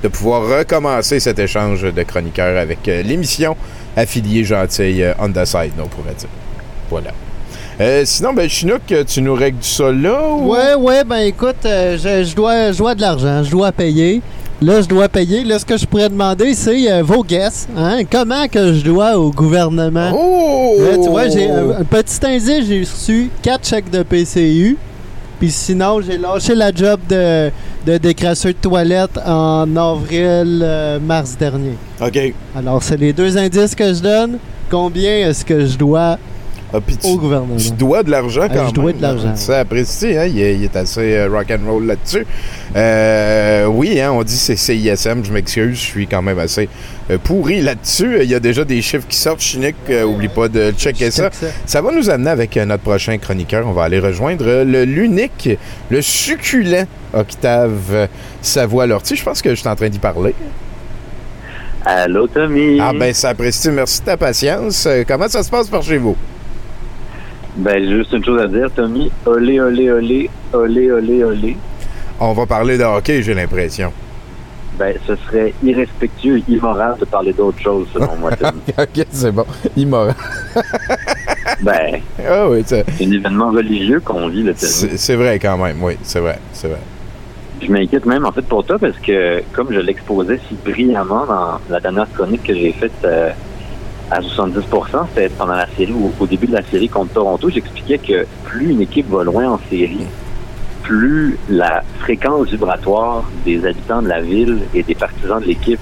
de 0.03 0.09
pouvoir 0.09 0.59
recommencer 0.59 1.21
cet 1.21 1.39
échange 1.39 1.83
de 1.83 2.03
chroniqueurs 2.03 2.59
avec 2.59 2.87
l'émission 2.87 3.57
affiliée 3.97 4.45
gentille 4.45 5.03
euh, 5.03 5.15
On 5.19 5.31
the 5.31 5.45
Side, 5.45 5.73
on 5.79 5.87
pourrait 5.89 6.15
dire. 6.15 6.29
Voilà. 6.91 7.13
Euh, 7.81 8.03
sinon, 8.05 8.33
ben, 8.33 8.49
Chinook, 8.49 8.83
tu 9.07 9.23
nous 9.23 9.35
règles 9.35 9.63
ça 9.63 9.91
là 9.91 10.29
ou... 10.29 10.53
Ouais, 10.53 10.75
ouais, 10.75 11.05
ben 11.05 11.17
écoute, 11.19 11.65
euh, 11.65 11.97
je, 11.97 12.23
je 12.29 12.37
dois, 12.37 12.71
je 12.71 12.79
dois 12.79 12.95
de 12.95 13.01
l'argent, 13.01 13.43
je 13.43 13.51
dois 13.51 13.73
payer. 13.73 14.21
Là, 14.61 14.81
je 14.81 14.87
dois 14.87 15.09
payer. 15.09 15.43
Là, 15.43 15.59
ce 15.59 15.65
que 15.65 15.77
je 15.77 15.87
pourrais 15.87 16.09
demander, 16.09 16.55
c'est 16.55 16.93
euh, 16.93 17.03
vos 17.03 17.25
guesses. 17.25 17.67
Hein? 17.77 18.03
Comment 18.09 18.47
que 18.47 18.75
je 18.75 18.85
dois 18.85 19.19
au 19.19 19.31
gouvernement? 19.31 20.13
Oh! 20.15 20.77
Là, 20.79 20.97
tu 21.03 21.09
vois, 21.09 21.29
j'ai 21.29 21.51
un, 21.51 21.71
un 21.71 21.85
petit 21.85 22.25
indice, 22.25 22.67
j'ai 22.69 22.81
reçu 22.81 23.31
4 23.43 23.67
chèques 23.67 23.91
de 23.91 24.05
PCU. 24.05 24.77
Puis 25.41 25.51
sinon, 25.51 26.01
j'ai 26.01 26.19
lâché 26.19 26.55
la 26.55 26.71
job 26.73 27.01
de, 27.09 27.51
de 27.85 27.99
décrasseur 27.99 28.53
de 28.53 28.59
toilette 28.59 29.19
en 29.27 29.77
avril-mars 29.77 31.37
dernier. 31.39 31.77
OK. 32.01 32.35
Alors, 32.57 32.83
c'est 32.83 32.97
les 32.97 33.13
deux 33.13 33.37
indices 33.37 33.75
que 33.75 33.93
je 33.93 34.01
donne. 34.01 34.39
Combien 34.71 35.29
est-ce 35.29 35.45
que 35.45 35.67
je 35.67 35.77
dois 35.77 36.19
puis 36.81 36.97
tu, 36.97 37.07
au 37.07 37.17
gouvernement? 37.19 37.57
tu 37.57 37.71
dois 37.73 38.03
de 38.03 38.11
l'argent 38.11 38.43
Ah, 38.45 38.49
quand 38.55 38.69
je 38.69 38.75
dois 38.75 38.87
même. 38.87 38.97
de 38.97 39.03
l'argent. 39.03 39.37
Ça 39.37 39.59
apprécie, 39.61 40.17
hein? 40.17 40.25
Il 40.27 40.41
est, 40.41 40.55
il 40.55 40.65
est 40.65 40.77
assez 40.77 41.15
euh, 41.17 41.29
rock 41.29 41.47
and 41.51 41.71
roll 41.71 41.85
là-dessus. 41.87 42.27
Euh, 42.75 43.67
oui, 43.67 44.01
hein, 44.01 44.11
on 44.13 44.23
dit 44.23 44.37
c'est 44.37 44.57
CISM, 44.57 45.23
je 45.25 45.33
m'excuse, 45.33 45.75
je 45.77 45.81
suis 45.85 46.07
quand 46.07 46.23
même 46.23 46.39
assez 46.39 46.69
euh, 47.11 47.19
pourri 47.23 47.61
là-dessus. 47.61 48.19
Il 48.23 48.31
y 48.31 48.35
a 48.35 48.41
déjà 48.41 48.65
des 48.65 48.81
chiffres 48.81 49.07
qui 49.09 49.17
sortent, 49.19 49.41
Chinique, 49.41 49.77
euh, 49.91 50.05
oublie 50.05 50.29
pas 50.29 50.49
de 50.49 50.71
checker 50.73 51.11
ça. 51.11 51.31
ça. 51.33 51.47
Ça 51.67 51.83
va 51.83 51.93
nous 51.93 52.09
amener 52.09 52.31
avec 52.31 52.57
euh, 52.57 52.65
notre 52.65 52.83
prochain 52.83 53.19
chroniqueur. 53.19 53.67
On 53.67 53.73
va 53.73 53.85
aller 53.85 53.99
rejoindre 53.99 54.45
euh, 54.47 54.65
le 54.65 54.85
l'unique, 54.85 55.51
le 55.91 56.01
succulent 56.01 56.87
Octave 57.13 57.73
euh, 57.93 58.07
Savoie-Lortie. 58.41 59.17
Je 59.17 59.23
pense 59.25 59.43
que 59.43 59.51
je 59.51 59.57
suis 59.57 59.69
en 59.69 59.77
train 59.77 59.89
d'y 59.91 59.99
parler. 59.99 60.35
Allô, 61.85 62.27
Tommy. 62.29 62.79
Ah 62.81 62.93
ben, 62.99 63.13
ça 63.13 63.31
apprécie. 63.31 63.69
Merci 63.71 64.01
de 64.01 64.05
ta 64.07 64.17
patience. 64.17 64.87
Euh, 64.87 65.03
comment 65.07 65.29
ça 65.29 65.43
se 65.43 65.51
passe 65.51 65.69
par 65.69 65.83
chez 65.83 65.99
vous? 65.99 66.17
Ben, 67.57 67.83
j'ai 67.85 67.97
juste 67.99 68.13
une 68.13 68.25
chose 68.25 68.41
à 68.41 68.47
dire, 68.49 68.71
Tommy. 68.75 69.11
Olé, 69.27 69.61
olé, 69.61 69.91
olé, 69.91 70.31
olé, 70.53 70.91
olé, 70.91 71.25
olé. 71.25 71.57
On 72.19 72.33
va 72.33 72.47
parler 72.47 72.79
de 72.79 72.85
hockey, 72.85 73.23
j'ai 73.23 73.35
l'impression. 73.35 73.93
Ben, 74.79 74.95
ce 75.07 75.15
serait 75.17 75.53
irrespectueux 75.63 76.39
et 76.39 76.45
immoral 76.53 76.95
de 76.99 77.05
parler 77.05 77.33
d'autre 77.35 77.59
chose, 77.61 77.87
selon 77.93 78.17
moi, 78.17 78.31
Tommy. 78.35 78.61
ok, 78.79 79.07
c'est 79.11 79.31
bon. 79.33 79.45
Immoral. 79.77 80.15
ben, 81.61 82.01
Ah 82.27 82.49
oui, 82.49 82.63
c'est 82.65 82.85
un 83.01 83.11
événement 83.13 83.51
religieux 83.51 84.01
qu'on 84.01 84.29
vit, 84.29 84.43
le 84.43 84.55
Tommy. 84.55 84.73
c'est- 84.73 84.97
c'est 84.97 85.17
vrai 85.17 85.39
quand 85.39 85.59
même. 85.59 85.83
Oui, 85.83 85.99
c'est 86.03 86.21
vrai. 86.21 86.39
C'est 86.55 86.69
vrai. 86.69 86.79
Je 87.61 87.71
m'inquiète 87.71 88.07
même, 88.07 88.25
en 88.25 88.33
fait, 88.33 88.43
pour 88.43 88.65
toi, 88.65 88.79
parce 88.79 88.97
que, 88.99 89.43
comme 89.53 89.69
je 89.73 89.79
l'exposais 89.79 90.41
si 90.49 90.55
brillamment 90.65 91.27
dans 91.27 91.61
la 91.69 91.79
dernière 91.81 92.11
chronique 92.13 92.43
que 92.45 92.55
j'ai 92.55 92.73
faite 92.73 92.93
euh, 93.05 93.31
à 94.13 94.21
70% 94.21 95.07
c'était 95.15 95.29
pendant 95.31 95.55
la 95.55 95.67
série, 95.77 95.93
ou 95.93 96.13
au 96.21 96.27
début 96.27 96.47
de 96.47 96.53
la 96.53 96.63
série 96.65 96.89
contre 96.89 97.15
Toronto, 97.15 97.49
j'expliquais 97.51 97.99
que 97.99 98.27
plus 98.45 98.71
une 98.73 98.83
équipe 98.83 99.09
va 99.11 99.25
loin 99.25 99.49
en 99.53 99.61
série, 99.71 100.07
plus 100.83 101.39
la 101.49 101.83
fréquence 102.01 102.49
vibratoire 102.49 103.25
des 103.45 103.65
habitants 103.65 104.03
de 104.03 104.09
la 104.09 104.21
ville 104.21 104.59
et 104.75 104.83
des 104.83 104.95
partisans 104.95 105.41
de 105.41 105.47
l'équipe 105.47 105.81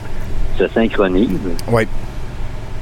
se 0.59 0.69
synchronise 0.69 1.31
Oui. 1.73 1.85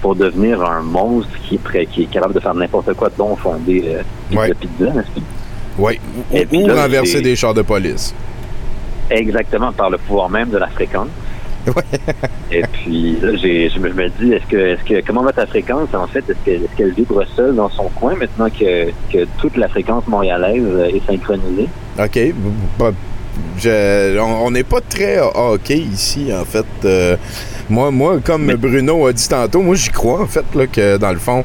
pour 0.02 0.14
devenir 0.16 0.62
un 0.62 0.82
monstre 0.82 1.30
qui 1.48 1.54
est, 1.54 1.58
prêt, 1.58 1.86
qui 1.86 2.02
est 2.02 2.06
capable 2.06 2.34
de 2.34 2.40
faire 2.40 2.54
n'importe 2.54 2.92
quoi 2.94 3.08
de 3.08 3.14
bon 3.16 3.34
fondé 3.36 3.84
euh, 3.86 4.36
Ouais. 4.36 4.48
de 4.48 4.54
pizza, 4.54 4.84
n'est-ce 4.92 5.10
pas? 5.10 5.20
Oui. 5.78 5.98
Ou, 6.32 6.36
puis 6.44 6.62
ou 6.64 6.66
là, 6.66 6.82
renverser 6.82 7.22
des 7.22 7.36
chars 7.36 7.54
de 7.54 7.62
police. 7.62 8.14
Exactement, 9.10 9.72
par 9.72 9.88
le 9.88 9.96
pouvoir 9.96 10.28
même 10.28 10.50
de 10.50 10.58
la 10.58 10.66
fréquence. 10.66 11.08
Et 12.50 12.62
puis 12.72 13.18
là, 13.20 13.36
j'ai, 13.36 13.68
je, 13.68 13.78
me, 13.78 14.08
dis, 14.08 14.32
est-ce 14.32 14.46
que, 14.46 14.56
est-ce 14.56 14.82
que, 14.84 15.06
comment 15.06 15.22
va 15.22 15.32
ta 15.32 15.46
fréquence 15.46 15.88
en 15.92 16.06
fait? 16.06 16.20
Est-ce, 16.28 16.44
que, 16.44 16.50
est-ce 16.50 16.76
qu'elle 16.76 16.92
vibre 16.92 17.22
seule 17.36 17.54
dans 17.56 17.68
son 17.70 17.88
coin 17.90 18.14
maintenant 18.14 18.48
que, 18.48 18.90
que 19.12 19.26
toute 19.38 19.56
la 19.56 19.68
fréquence 19.68 20.06
montréalaise 20.06 20.64
est 20.94 21.06
synchronisée? 21.06 21.68
OK. 21.98 22.18
Je- 23.58 24.18
on 24.18 24.46
on 24.46 24.50
n'est 24.50 24.64
pas 24.64 24.80
très 24.80 25.18
hockey 25.18 25.78
ici, 25.78 26.32
en 26.32 26.44
fait. 26.44 26.66
Euh, 26.84 27.16
moi, 27.68 27.90
moi, 27.90 28.18
comme 28.24 28.52
Bruno 28.54 29.06
a 29.06 29.12
dit 29.12 29.28
tantôt, 29.28 29.60
moi, 29.60 29.74
j'y 29.74 29.90
crois, 29.90 30.22
en 30.22 30.26
fait, 30.26 30.44
là, 30.54 30.66
que 30.66 30.96
dans 30.96 31.12
le 31.12 31.18
fond, 31.18 31.44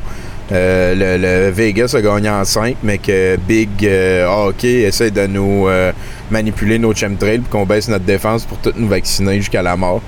euh, 0.52 0.94
le, 0.94 1.22
le 1.22 1.52
Vegas 1.52 1.96
a 1.98 2.02
gagné 2.02 2.30
en 2.30 2.44
5, 2.44 2.78
mais 2.84 2.98
que 2.98 3.38
Big 3.38 3.70
euh, 3.84 4.28
Hockey 4.28 4.82
essaie 4.82 5.10
de 5.10 5.26
nous 5.26 5.68
euh, 5.68 5.92
manipuler 6.30 6.78
nos 6.78 6.94
chemtrails 6.94 7.40
pour 7.40 7.50
qu'on 7.50 7.66
baisse 7.66 7.88
notre 7.88 8.04
défense 8.04 8.46
pour 8.46 8.58
toutes 8.58 8.78
nous 8.78 8.88
vacciner 8.88 9.38
jusqu'à 9.38 9.62
la 9.62 9.78
mort. 9.78 10.02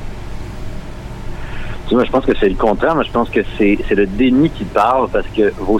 Tu 1.88 1.93
vois, 1.93 2.03
je 2.03 2.11
pense 2.11 2.25
que 2.25 2.33
c'est 2.39 2.49
le 2.49 2.55
contraire, 2.55 2.95
mais 2.95 3.05
je 3.05 3.11
pense 3.11 3.29
que 3.29 3.41
c'est, 3.57 3.77
le 3.91 4.07
déni 4.07 4.49
qui 4.49 4.65
parle 4.65 5.07
parce 5.09 5.27
que 5.27 5.53
vos, 5.59 5.79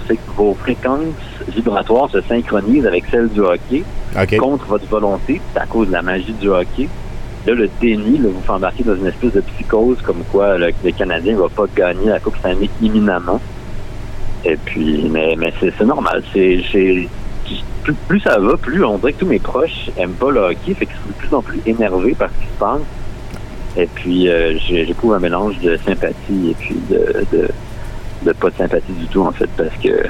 fréquences 0.54 1.00
vibratoires 1.48 2.08
se 2.10 2.20
synchronisent 2.22 2.86
avec 2.86 3.04
celles 3.10 3.28
du 3.28 3.40
hockey 3.40 3.82
contre 4.38 4.66
votre 4.66 4.86
volonté. 4.86 5.40
C'est 5.52 5.60
à 5.60 5.66
cause 5.66 5.88
de 5.88 5.92
la 5.92 6.02
magie 6.02 6.32
du 6.32 6.48
hockey. 6.48 6.88
Là, 7.44 7.54
le 7.54 7.68
déni, 7.80 8.18
là, 8.18 8.28
vous 8.32 8.40
fait 8.40 8.52
embarquer 8.52 8.84
dans 8.84 8.94
une 8.94 9.06
espèce 9.06 9.32
de 9.32 9.40
psychose 9.40 9.98
comme 10.02 10.22
quoi 10.30 10.56
le, 10.56 10.70
le 10.84 10.90
Canadien 10.92 11.34
ne 11.34 11.40
va 11.40 11.48
pas 11.48 11.66
gagner 11.76 12.06
la 12.06 12.20
Coupe 12.20 12.36
Stanley 12.38 12.70
imminemment. 12.80 13.40
Et 14.46 14.56
puis, 14.56 15.08
mais, 15.10 15.34
mais 15.36 15.52
c'est, 15.58 15.84
normal. 15.84 16.22
C'est, 16.32 16.62
plus, 17.82 17.94
plus 18.08 18.20
ça 18.20 18.38
va, 18.38 18.56
plus 18.56 18.84
on 18.84 18.96
dirait 18.98 19.12
que 19.12 19.20
tous 19.20 19.26
mes 19.26 19.38
proches 19.38 19.90
aiment 19.96 20.12
pas 20.12 20.30
le 20.30 20.40
hockey, 20.40 20.74
fait 20.74 20.86
je 20.86 20.96
suis 20.96 21.08
de 21.08 21.14
plus 21.14 21.34
en 21.34 21.42
plus 21.42 21.60
énervé 21.66 22.14
par 22.14 22.28
ce 22.30 22.34
qui 22.44 22.52
se 22.52 22.58
passe. 22.58 22.80
Et 23.76 23.86
puis, 23.86 24.28
euh, 24.28 24.56
j'éprouve 24.58 25.14
un 25.14 25.18
mélange 25.18 25.58
de 25.58 25.76
sympathie 25.84 26.50
et 26.50 26.54
puis 26.54 26.76
de, 26.88 27.26
de, 27.32 27.48
de 28.22 28.32
pas 28.32 28.50
de 28.50 28.56
sympathie 28.56 28.92
du 28.92 29.06
tout, 29.06 29.22
en 29.22 29.32
fait, 29.32 29.50
parce 29.56 29.74
que 29.82 30.06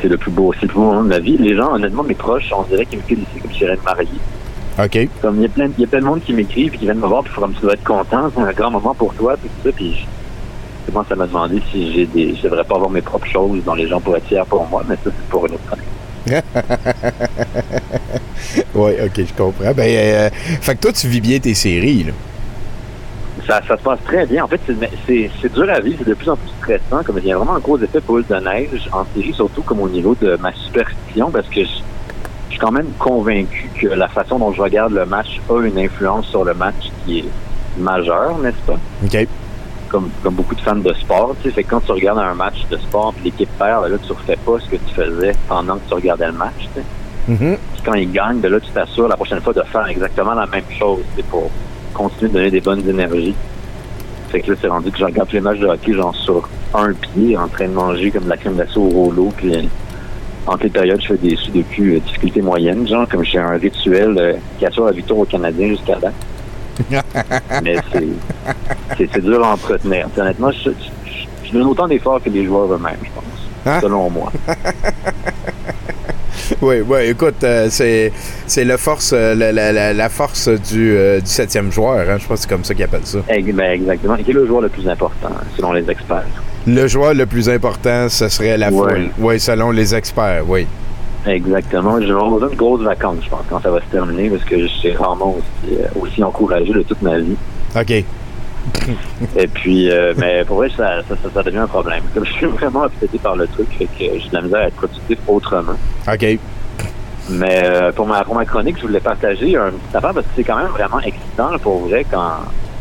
c'est 0.00 0.08
le 0.08 0.16
plus 0.16 0.30
beau, 0.30 0.52
c'est 0.54 0.62
le 0.62 0.68
plus 0.68 0.76
beau 0.76 0.86
moment 0.86 1.04
de 1.04 1.08
ma 1.08 1.18
vie. 1.20 1.36
Les 1.38 1.54
gens, 1.54 1.72
honnêtement, 1.72 2.02
mes 2.02 2.14
proches, 2.14 2.52
on 2.56 2.62
dirait 2.64 2.84
qu'ils 2.84 2.98
me 2.98 3.04
félicitent 3.04 3.42
comme 3.42 3.52
si 3.52 3.60
j'allais 3.60 3.76
me 3.76 3.82
marier. 3.82 4.08
OK. 4.78 5.08
Comme 5.22 5.36
il 5.36 5.42
y 5.42 5.46
a 5.46 5.48
plein, 5.48 5.70
il 5.76 5.80
y 5.80 5.84
a 5.84 5.88
plein 5.88 6.00
de 6.00 6.04
monde 6.04 6.20
qui 6.24 6.32
m'écrivent 6.32 6.74
et 6.74 6.78
qui 6.78 6.84
viennent 6.84 6.98
me 6.98 7.06
voir, 7.06 7.22
puis 7.22 7.32
comme 7.34 7.54
tu 7.54 7.60
dois 7.62 7.74
être 7.74 7.84
content, 7.84 8.30
c'est 8.34 8.42
un 8.42 8.52
grand 8.52 8.70
moment 8.70 8.94
pour 8.94 9.14
toi, 9.14 9.36
puis 9.36 9.48
tout 9.48 9.68
ça, 9.68 9.74
puis 9.74 9.94
je 9.94 10.04
à 10.96 11.16
me 11.16 11.26
demander 11.26 11.62
si 11.70 11.92
j'ai 11.92 12.06
des, 12.06 12.34
je 12.34 12.42
devrais 12.42 12.64
pas 12.64 12.76
avoir 12.76 12.90
mes 12.90 13.02
propres 13.02 13.26
choses 13.26 13.62
dont 13.64 13.74
les 13.74 13.88
gens 13.88 14.00
pourraient 14.00 14.18
être 14.18 14.26
fiers 14.26 14.42
pour 14.48 14.66
moi, 14.66 14.82
mais 14.88 14.96
ça, 14.96 15.04
c'est 15.04 15.28
pour 15.28 15.46
une 15.46 15.54
autre 15.54 15.76
oui, 18.74 18.92
OK, 19.02 19.14
je 19.16 19.32
comprends. 19.34 19.72
Ben, 19.74 19.88
euh, 19.88 20.30
fait 20.60 20.74
que 20.76 20.80
toi, 20.82 20.92
tu 20.92 21.08
vis 21.08 21.20
bien 21.20 21.38
tes 21.38 21.54
séries, 21.54 22.04
là. 22.04 22.12
Ça, 23.46 23.62
ça 23.66 23.78
se 23.78 23.82
passe 23.82 24.00
très 24.04 24.26
bien. 24.26 24.44
En 24.44 24.48
fait, 24.48 24.60
c'est 25.06 25.52
dur 25.54 25.70
à 25.70 25.80
vivre, 25.80 25.96
c'est 26.00 26.08
de 26.08 26.14
plus 26.14 26.28
en 26.28 26.36
plus 26.36 26.50
stressant, 26.60 27.02
comme 27.02 27.18
il 27.18 27.24
y 27.26 27.32
a 27.32 27.38
vraiment 27.38 27.54
un 27.54 27.60
gros 27.60 27.78
effet 27.78 28.00
boule 28.00 28.26
de 28.28 28.34
neige 28.34 28.90
en 28.92 29.06
série, 29.14 29.32
surtout 29.32 29.62
comme 29.62 29.80
au 29.80 29.88
niveau 29.88 30.14
de 30.20 30.36
ma 30.36 30.52
superstition, 30.52 31.30
parce 31.30 31.48
que 31.48 31.64
je, 31.64 31.70
je 32.48 32.50
suis 32.50 32.58
quand 32.58 32.72
même 32.72 32.90
convaincu 32.98 33.70
que 33.80 33.86
la 33.86 34.08
façon 34.08 34.38
dont 34.38 34.52
je 34.52 34.60
regarde 34.60 34.92
le 34.92 35.06
match 35.06 35.40
a 35.48 35.62
une 35.62 35.78
influence 35.78 36.26
sur 36.26 36.44
le 36.44 36.52
match 36.52 36.90
qui 37.06 37.20
est 37.20 37.24
majeure, 37.78 38.36
n'est-ce 38.38 38.60
pas? 38.66 38.78
OK. 39.04 39.28
Comme, 39.88 40.10
comme 40.22 40.34
beaucoup 40.34 40.54
de 40.54 40.60
fans 40.60 40.76
de 40.76 40.92
sport, 40.94 41.34
tu 41.40 41.48
sais, 41.48 41.54
fait 41.54 41.64
que 41.64 41.70
quand 41.70 41.80
tu 41.80 41.92
regardes 41.92 42.18
un 42.18 42.34
match 42.34 42.66
de 42.70 42.76
sport 42.76 43.14
puis 43.14 43.24
l'équipe 43.24 43.48
perd, 43.58 43.82
ben 43.82 43.88
là, 43.88 43.96
tu 43.98 44.12
refais 44.12 44.36
pas 44.36 44.58
ce 44.60 44.68
que 44.68 44.76
tu 44.76 44.94
faisais 44.94 45.32
pendant 45.48 45.76
que 45.76 45.88
tu 45.88 45.94
regardais 45.94 46.26
le 46.26 46.32
match, 46.32 46.68
tu 46.74 46.80
sais. 46.80 46.84
Mhm. 47.28 47.56
Puis 47.74 47.82
quand 47.84 47.94
ils 47.94 48.10
gagnent, 48.10 48.40
ben 48.40 48.50
là, 48.52 48.60
tu 48.60 48.70
t'assures 48.70 49.08
la 49.08 49.16
prochaine 49.16 49.40
fois 49.40 49.52
de 49.52 49.62
faire 49.62 49.86
exactement 49.86 50.34
la 50.34 50.46
même 50.46 50.64
chose 50.78 51.00
c'est 51.16 51.24
pour 51.26 51.50
continuer 51.94 52.28
de 52.28 52.34
donner 52.34 52.50
des 52.50 52.60
bonnes 52.60 52.88
énergies. 52.88 53.34
Fait 54.30 54.40
que 54.40 54.50
là, 54.50 54.58
c'est 54.60 54.68
rendu 54.68 54.90
que 54.90 54.98
je 54.98 55.04
regarde 55.04 55.28
tous 55.28 55.36
les 55.36 55.40
matchs 55.40 55.58
de 55.58 55.66
hockey, 55.66 55.94
genre 55.94 56.14
sur 56.14 56.48
un 56.74 56.92
pied, 56.92 57.36
en 57.36 57.48
train 57.48 57.66
de 57.66 57.72
manger 57.72 58.10
comme 58.10 58.24
de 58.24 58.28
la 58.28 58.36
crème 58.36 58.54
glacée 58.54 58.76
au 58.78 58.88
rouleau, 58.88 59.32
puis 59.36 59.54
euh, 59.54 59.62
entre 60.46 60.64
les 60.64 60.70
périodes, 60.70 61.00
je 61.00 61.08
fais 61.08 61.16
des 61.16 61.36
sudoku 61.36 61.82
euh, 61.82 62.00
difficulté 62.00 62.42
moyenne, 62.42 62.86
genre 62.86 63.08
comme 63.08 63.24
j'ai 63.24 63.38
un 63.38 63.56
rituel 63.56 64.16
euh, 64.18 64.34
qui 64.58 64.66
assure 64.66 64.86
la 64.86 64.92
victoire 64.92 65.20
aux 65.20 65.24
Canadiens 65.24 65.68
jusqu'à 65.68 65.98
là. 65.98 66.10
Mais 67.62 67.76
c'est, 68.96 69.20
dur 69.20 69.44
à 69.44 69.52
entretenir. 69.54 70.08
Honnêtement, 70.16 70.50
je, 70.52 70.70
je, 70.70 71.46
je 71.48 71.52
donne 71.52 71.66
autant 71.66 71.86
d'efforts 71.88 72.22
que 72.22 72.30
les 72.30 72.44
joueurs 72.44 72.72
eux-mêmes, 72.72 72.96
je 73.02 73.08
pense, 73.14 73.24
Hein? 73.66 73.80
selon 73.82 74.08
moi. 74.10 74.32
Oui, 76.62 76.76
oui, 76.86 76.98
écoute, 77.10 77.44
euh, 77.44 77.68
c'est, 77.70 78.10
c'est 78.46 78.64
la 78.64 78.78
force, 78.78 79.12
euh, 79.14 79.34
la, 79.34 79.92
la, 79.92 80.08
force 80.08 80.48
du, 80.48 80.96
euh, 80.96 81.20
du 81.20 81.26
septième 81.26 81.70
joueur, 81.70 82.08
hein, 82.08 82.16
je 82.18 82.26
pense 82.26 82.38
que 82.38 82.42
c'est 82.42 82.48
comme 82.48 82.64
ça 82.64 82.74
qu'ils 82.74 82.84
appellent 82.84 83.04
ça. 83.04 83.18
Ben, 83.28 83.60
exactement. 83.72 84.16
Qui 84.16 84.30
est 84.30 84.34
le 84.34 84.46
joueur 84.46 84.62
le 84.62 84.68
plus 84.68 84.88
important, 84.88 85.28
selon 85.56 85.72
les 85.72 85.88
experts? 85.90 86.24
Le 86.66 86.86
joueur 86.88 87.14
le 87.14 87.26
plus 87.26 87.48
important, 87.50 88.08
ce 88.08 88.28
serait 88.28 88.56
la 88.56 88.70
Ouais. 88.70 88.92
foule. 88.94 89.08
Oui, 89.18 89.38
selon 89.38 89.70
les 89.72 89.94
experts, 89.94 90.42
oui. 90.48 90.66
Exactement. 91.26 92.00
Je 92.00 92.06
vais 92.06 92.12
avoir 92.12 92.30
besoin 92.30 92.48
de 92.48 92.54
grosses 92.54 92.82
vacances, 92.82 93.18
je 93.22 93.28
pense, 93.28 93.42
quand 93.48 93.60
ça 93.60 93.70
va 93.70 93.80
se 93.80 93.86
terminer, 93.86 94.30
parce 94.30 94.44
que 94.44 94.66
j'ai 94.66 94.92
rarement 94.94 95.36
aussi, 95.36 95.74
euh, 95.74 95.86
aussi 96.00 96.22
encouragé 96.22 96.72
de 96.72 96.82
toute 96.82 97.02
ma 97.02 97.18
vie. 97.18 97.36
OK. 97.76 98.04
Et 99.36 99.46
puis, 99.46 99.90
euh, 99.90 100.14
mais 100.16 100.44
pour 100.44 100.58
vrai, 100.58 100.70
ça, 100.76 101.02
ça, 101.08 101.14
ça, 101.32 101.42
devient 101.42 101.58
un 101.58 101.66
problème. 101.66 102.02
Comme 102.14 102.24
je 102.24 102.32
suis 102.32 102.46
vraiment 102.46 102.82
obsédé 102.82 103.18
par 103.18 103.36
le 103.36 103.46
truc, 103.46 103.68
fait 103.78 103.86
que 103.86 104.18
j'ai 104.18 104.28
de 104.28 104.34
la 104.34 104.42
misère 104.42 104.60
à 104.60 104.66
être 104.66 104.76
productif 104.76 105.18
autrement. 105.26 105.74
OK. 106.10 106.38
Mais 107.30 107.62
euh, 107.64 107.92
pour, 107.92 108.06
ma, 108.06 108.24
pour 108.24 108.34
ma 108.34 108.44
chronique, 108.44 108.76
je 108.78 108.86
voulais 108.86 109.00
partager 109.00 109.56
un 109.56 109.70
petit 109.70 109.96
affaire 109.96 110.14
parce 110.14 110.26
que 110.26 110.32
c'est 110.36 110.44
quand 110.44 110.56
même 110.56 110.68
vraiment 110.68 111.00
excitant, 111.00 111.50
là, 111.50 111.58
pour 111.58 111.80
vrai, 111.86 112.04
quand, 112.10 112.38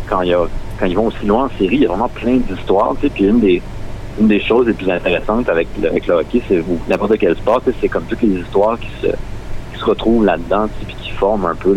quand, 0.07 0.21
il 0.21 0.29
y 0.29 0.33
a, 0.33 0.45
quand 0.79 0.85
ils 0.85 0.95
vont 0.95 1.07
aussi 1.07 1.25
loin 1.25 1.45
en 1.45 1.57
série, 1.57 1.75
il 1.75 1.81
y 1.81 1.85
a 1.85 1.89
vraiment 1.89 2.09
plein 2.09 2.37
d'histoires. 2.37 2.95
tu 2.99 3.07
sais. 3.07 3.13
Puis 3.13 3.25
une 3.25 3.39
des, 3.39 3.61
une 4.19 4.27
des 4.27 4.41
choses 4.41 4.67
les 4.67 4.73
plus 4.73 4.89
intéressantes 4.89 5.47
avec 5.49 5.67
le, 5.81 5.89
avec 5.89 6.07
le 6.07 6.15
hockey, 6.15 6.41
c'est 6.47 6.63
n'importe 6.89 7.17
quel 7.19 7.35
sport, 7.35 7.61
c'est 7.81 7.87
comme 7.89 8.03
toutes 8.05 8.21
les 8.23 8.39
histoires 8.41 8.79
qui 8.79 8.89
se, 9.01 9.07
qui 9.73 9.79
se 9.79 9.85
retrouvent 9.85 10.25
là-dedans, 10.25 10.67
puis 10.85 10.95
qui 10.95 11.11
forment 11.11 11.45
un 11.45 11.55
peu 11.55 11.73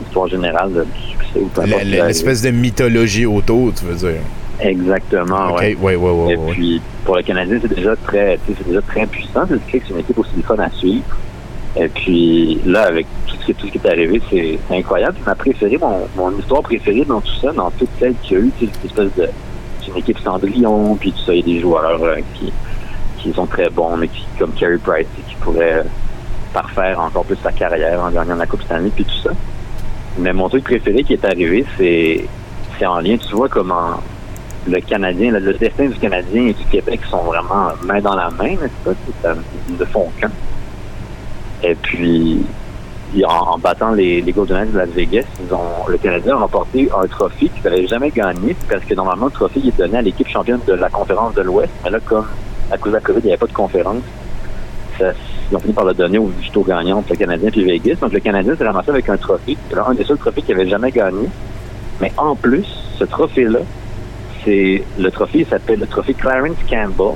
l'histoire 0.00 0.28
générale 0.28 0.72
de- 0.72 0.84
du 0.84 1.00
succès. 1.10 1.40
Ou 1.40 1.84
L'espèce 1.84 2.42
de 2.42 2.50
mythologie 2.50 3.26
autour, 3.26 3.72
tu 3.74 3.84
veux 3.84 3.94
dire. 3.94 4.20
Exactement, 4.60 5.52
OK, 5.52 5.60
ouais. 5.60 5.76
oui, 5.80 5.94
oui, 5.96 6.10
oui. 6.12 6.32
Et 6.32 6.52
puis, 6.52 6.82
pour 7.04 7.16
le 7.16 7.22
Canadien, 7.22 7.58
c'est 7.62 7.74
déjà 7.74 7.96
très, 7.96 8.38
c'est 8.46 8.66
déjà 8.66 8.82
très 8.82 9.06
puissant. 9.06 9.42
C'est 9.48 9.58
c'est 9.70 9.90
une 9.90 9.98
équipe 10.00 10.18
aussi 10.18 10.42
fun 10.46 10.56
à 10.58 10.70
suivre. 10.70 11.04
Et 11.76 11.88
puis, 11.88 12.60
là, 12.66 12.82
avec 12.82 13.06
tout 13.26 13.36
ce 13.40 13.46
qui, 13.46 13.54
tout 13.54 13.66
ce 13.68 13.72
qui 13.72 13.78
est 13.78 13.88
arrivé, 13.88 14.20
c'est 14.28 14.58
c'est 14.68 14.76
incroyable. 14.76 15.14
Puis 15.14 15.22
ma 15.26 15.34
préférée, 15.34 15.78
mon, 15.80 16.00
mon 16.16 16.38
histoire 16.38 16.62
préférée 16.62 17.04
dans 17.06 17.20
tout 17.20 17.34
ça, 17.40 17.52
dans 17.52 17.70
toutes 17.70 17.88
celles 17.98 18.14
qu'il 18.22 18.36
y 18.36 18.40
a 18.40 18.44
eu, 18.44 18.50
cette 18.60 18.84
espèce 18.84 19.14
de, 19.16 19.26
c'est 19.26 19.30
une 19.90 19.98
équipe 19.98 20.18
Cendrillon, 20.20 20.96
puis 20.96 21.12
tout 21.12 21.20
ça, 21.24 21.34
il 21.34 21.38
y 21.38 21.42
a 21.42 21.54
des 21.54 21.60
joueurs 21.60 22.02
euh, 22.02 22.16
qui, 22.34 22.52
qui 23.18 23.32
sont 23.32 23.46
très 23.46 23.68
bons, 23.70 23.96
mais 23.96 24.08
qui, 24.08 24.24
comme 24.38 24.52
Carey 24.52 24.78
Price, 24.78 25.06
qui 25.28 25.34
pourraient 25.36 25.80
euh, 25.80 25.84
parfaire 26.52 26.98
encore 27.00 27.24
plus 27.24 27.36
sa 27.42 27.52
carrière 27.52 28.02
en 28.02 28.10
gagnant 28.10 28.36
la 28.36 28.46
Coupe 28.46 28.62
Stanley, 28.62 28.90
puis 28.94 29.04
tout 29.04 29.22
ça. 29.22 29.30
Mais 30.18 30.32
mon 30.32 30.48
truc 30.48 30.64
préféré 30.64 31.04
qui 31.04 31.14
est 31.14 31.24
arrivé, 31.24 31.64
c'est 31.76 32.26
c'est 32.78 32.86
en 32.86 33.00
lien, 33.00 33.16
tu 33.18 33.34
vois, 33.34 33.48
comment 33.48 34.00
le 34.66 34.80
Canadien, 34.80 35.32
le, 35.32 35.52
destin 35.54 35.86
du 35.86 35.98
Canadien 35.98 36.46
et 36.46 36.52
du 36.52 36.64
Québec 36.64 37.00
sont 37.10 37.24
vraiment 37.24 37.68
main 37.84 38.00
dans 38.00 38.14
la 38.14 38.30
main, 38.30 38.50
n'est-ce 38.50 38.84
pas? 38.84 39.34
Ils 39.68 39.76
ne 39.76 39.84
font 39.84 40.10
qu'un. 40.20 40.30
Et 41.62 41.74
puis, 41.74 42.42
en, 43.26 43.58
battant 43.58 43.92
les, 43.92 44.20
les 44.20 44.32
Golden 44.32 44.58
Knights 44.58 44.72
de 44.72 44.78
Las 44.78 44.88
Vegas, 44.90 45.24
ils 45.44 45.52
ont, 45.52 45.88
le 45.88 45.98
Canadien 45.98 46.34
a 46.34 46.38
remporté 46.38 46.88
un 46.96 47.06
trophée 47.06 47.48
qu'il 47.48 47.62
n'avait 47.64 47.86
jamais 47.86 48.10
gagné, 48.10 48.56
parce 48.68 48.84
que 48.84 48.94
normalement, 48.94 49.26
le 49.26 49.32
trophée 49.32 49.60
est 49.66 49.76
donné 49.76 49.98
à 49.98 50.02
l'équipe 50.02 50.28
championne 50.28 50.60
de 50.66 50.74
la 50.74 50.88
conférence 50.88 51.34
de 51.34 51.42
l'Ouest. 51.42 51.70
Mais 51.84 51.90
là, 51.90 51.98
comme 52.04 52.26
à 52.70 52.78
cause 52.78 52.92
de 52.92 52.96
la 52.96 53.02
COVID, 53.02 53.20
il 53.20 53.26
n'y 53.26 53.32
avait 53.32 53.38
pas 53.38 53.46
de 53.46 53.52
conférence, 53.52 54.02
ils 55.50 55.56
ont 55.56 55.60
fini 55.60 55.72
par 55.72 55.84
le 55.84 55.94
donner 55.94 56.18
au 56.18 56.30
justo 56.40 56.62
gagnant 56.62 56.98
entre 56.98 57.10
le 57.10 57.16
Canadien 57.16 57.50
et 57.54 57.64
Vegas. 57.64 57.96
Donc, 58.00 58.12
le 58.12 58.20
Canadien 58.20 58.54
s'est 58.54 58.66
ramassé 58.66 58.90
avec 58.90 59.08
un 59.08 59.16
trophée. 59.16 59.56
Un 59.74 59.94
des 59.94 60.04
seuls 60.04 60.18
trophées 60.18 60.42
qu'il 60.42 60.56
n'avait 60.56 60.68
jamais 60.68 60.90
gagné. 60.90 61.28
Mais 62.00 62.12
en 62.16 62.34
plus, 62.36 62.66
ce 62.98 63.04
trophée-là, 63.04 63.60
c'est 64.44 64.82
le 64.98 65.10
trophée 65.10 65.40
il 65.40 65.46
s'appelle 65.46 65.80
le 65.80 65.86
trophée 65.86 66.14
Clarence 66.14 66.56
Campbell. 66.68 67.14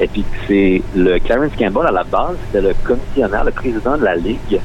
Et 0.00 0.08
puis 0.08 0.24
c'est 0.46 0.82
le 0.96 1.18
Clarence 1.18 1.52
Campbell 1.58 1.86
à 1.86 1.90
la 1.90 2.04
base, 2.04 2.36
c'était 2.46 2.66
le 2.66 2.74
commissionnaire, 2.84 3.44
le 3.44 3.50
président 3.50 3.98
de 3.98 4.04
la 4.04 4.16
Ligue, 4.16 4.60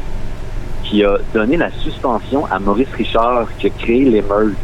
qui 0.84 1.04
a 1.04 1.18
donné 1.34 1.58
la 1.58 1.70
suspension 1.72 2.46
à 2.46 2.60
Maurice 2.60 2.94
Richard, 2.96 3.48
qui 3.58 3.68
a 3.68 3.70
créé 3.72 4.06
l'émeute 4.06 4.56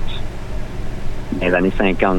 dans 1.33 1.45
les 1.45 1.53
années 1.53 1.73
50. 1.77 2.17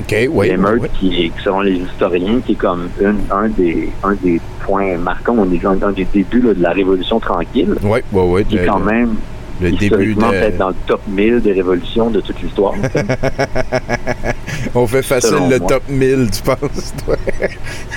OK, 0.00 0.16
oui. 0.30 0.48
l'émeute 0.48 0.82
oui. 0.82 0.88
qui 0.98 1.24
est, 1.26 1.32
selon 1.44 1.60
les 1.60 1.76
historiens, 1.76 2.40
qui 2.44 2.52
est 2.52 2.56
comme 2.56 2.88
une, 3.00 3.20
un, 3.30 3.48
des, 3.48 3.90
un 4.02 4.14
des 4.14 4.40
point 4.62 4.96
marquant 4.96 5.36
au 5.36 5.46
niveau 5.46 5.68
un 5.68 5.92
des 5.92 6.06
débuts 6.06 6.40
là, 6.40 6.54
de 6.54 6.62
la 6.62 6.70
Révolution 6.70 7.20
tranquille. 7.20 7.74
Oui, 7.82 8.00
oui, 8.12 8.22
oui. 8.26 8.44
Qui 8.44 8.56
est 8.56 8.66
quand 8.66 8.80
même 8.80 9.16
le 9.60 9.70
début 9.72 10.14
de... 10.14 10.20
peut-être 10.20 10.56
dans 10.58 10.68
le 10.68 10.74
top 10.86 11.00
1000 11.08 11.40
des 11.40 11.52
révolutions 11.52 12.10
de 12.10 12.20
toute 12.20 12.40
l'histoire. 12.42 12.74
On 14.74 14.86
fait 14.86 15.02
facile 15.02 15.30
Selon 15.30 15.48
le 15.48 15.58
moi. 15.58 15.68
top 15.68 15.82
1000, 15.88 16.30
tu 16.30 16.42
penses, 16.42 16.94
toi? 17.04 17.16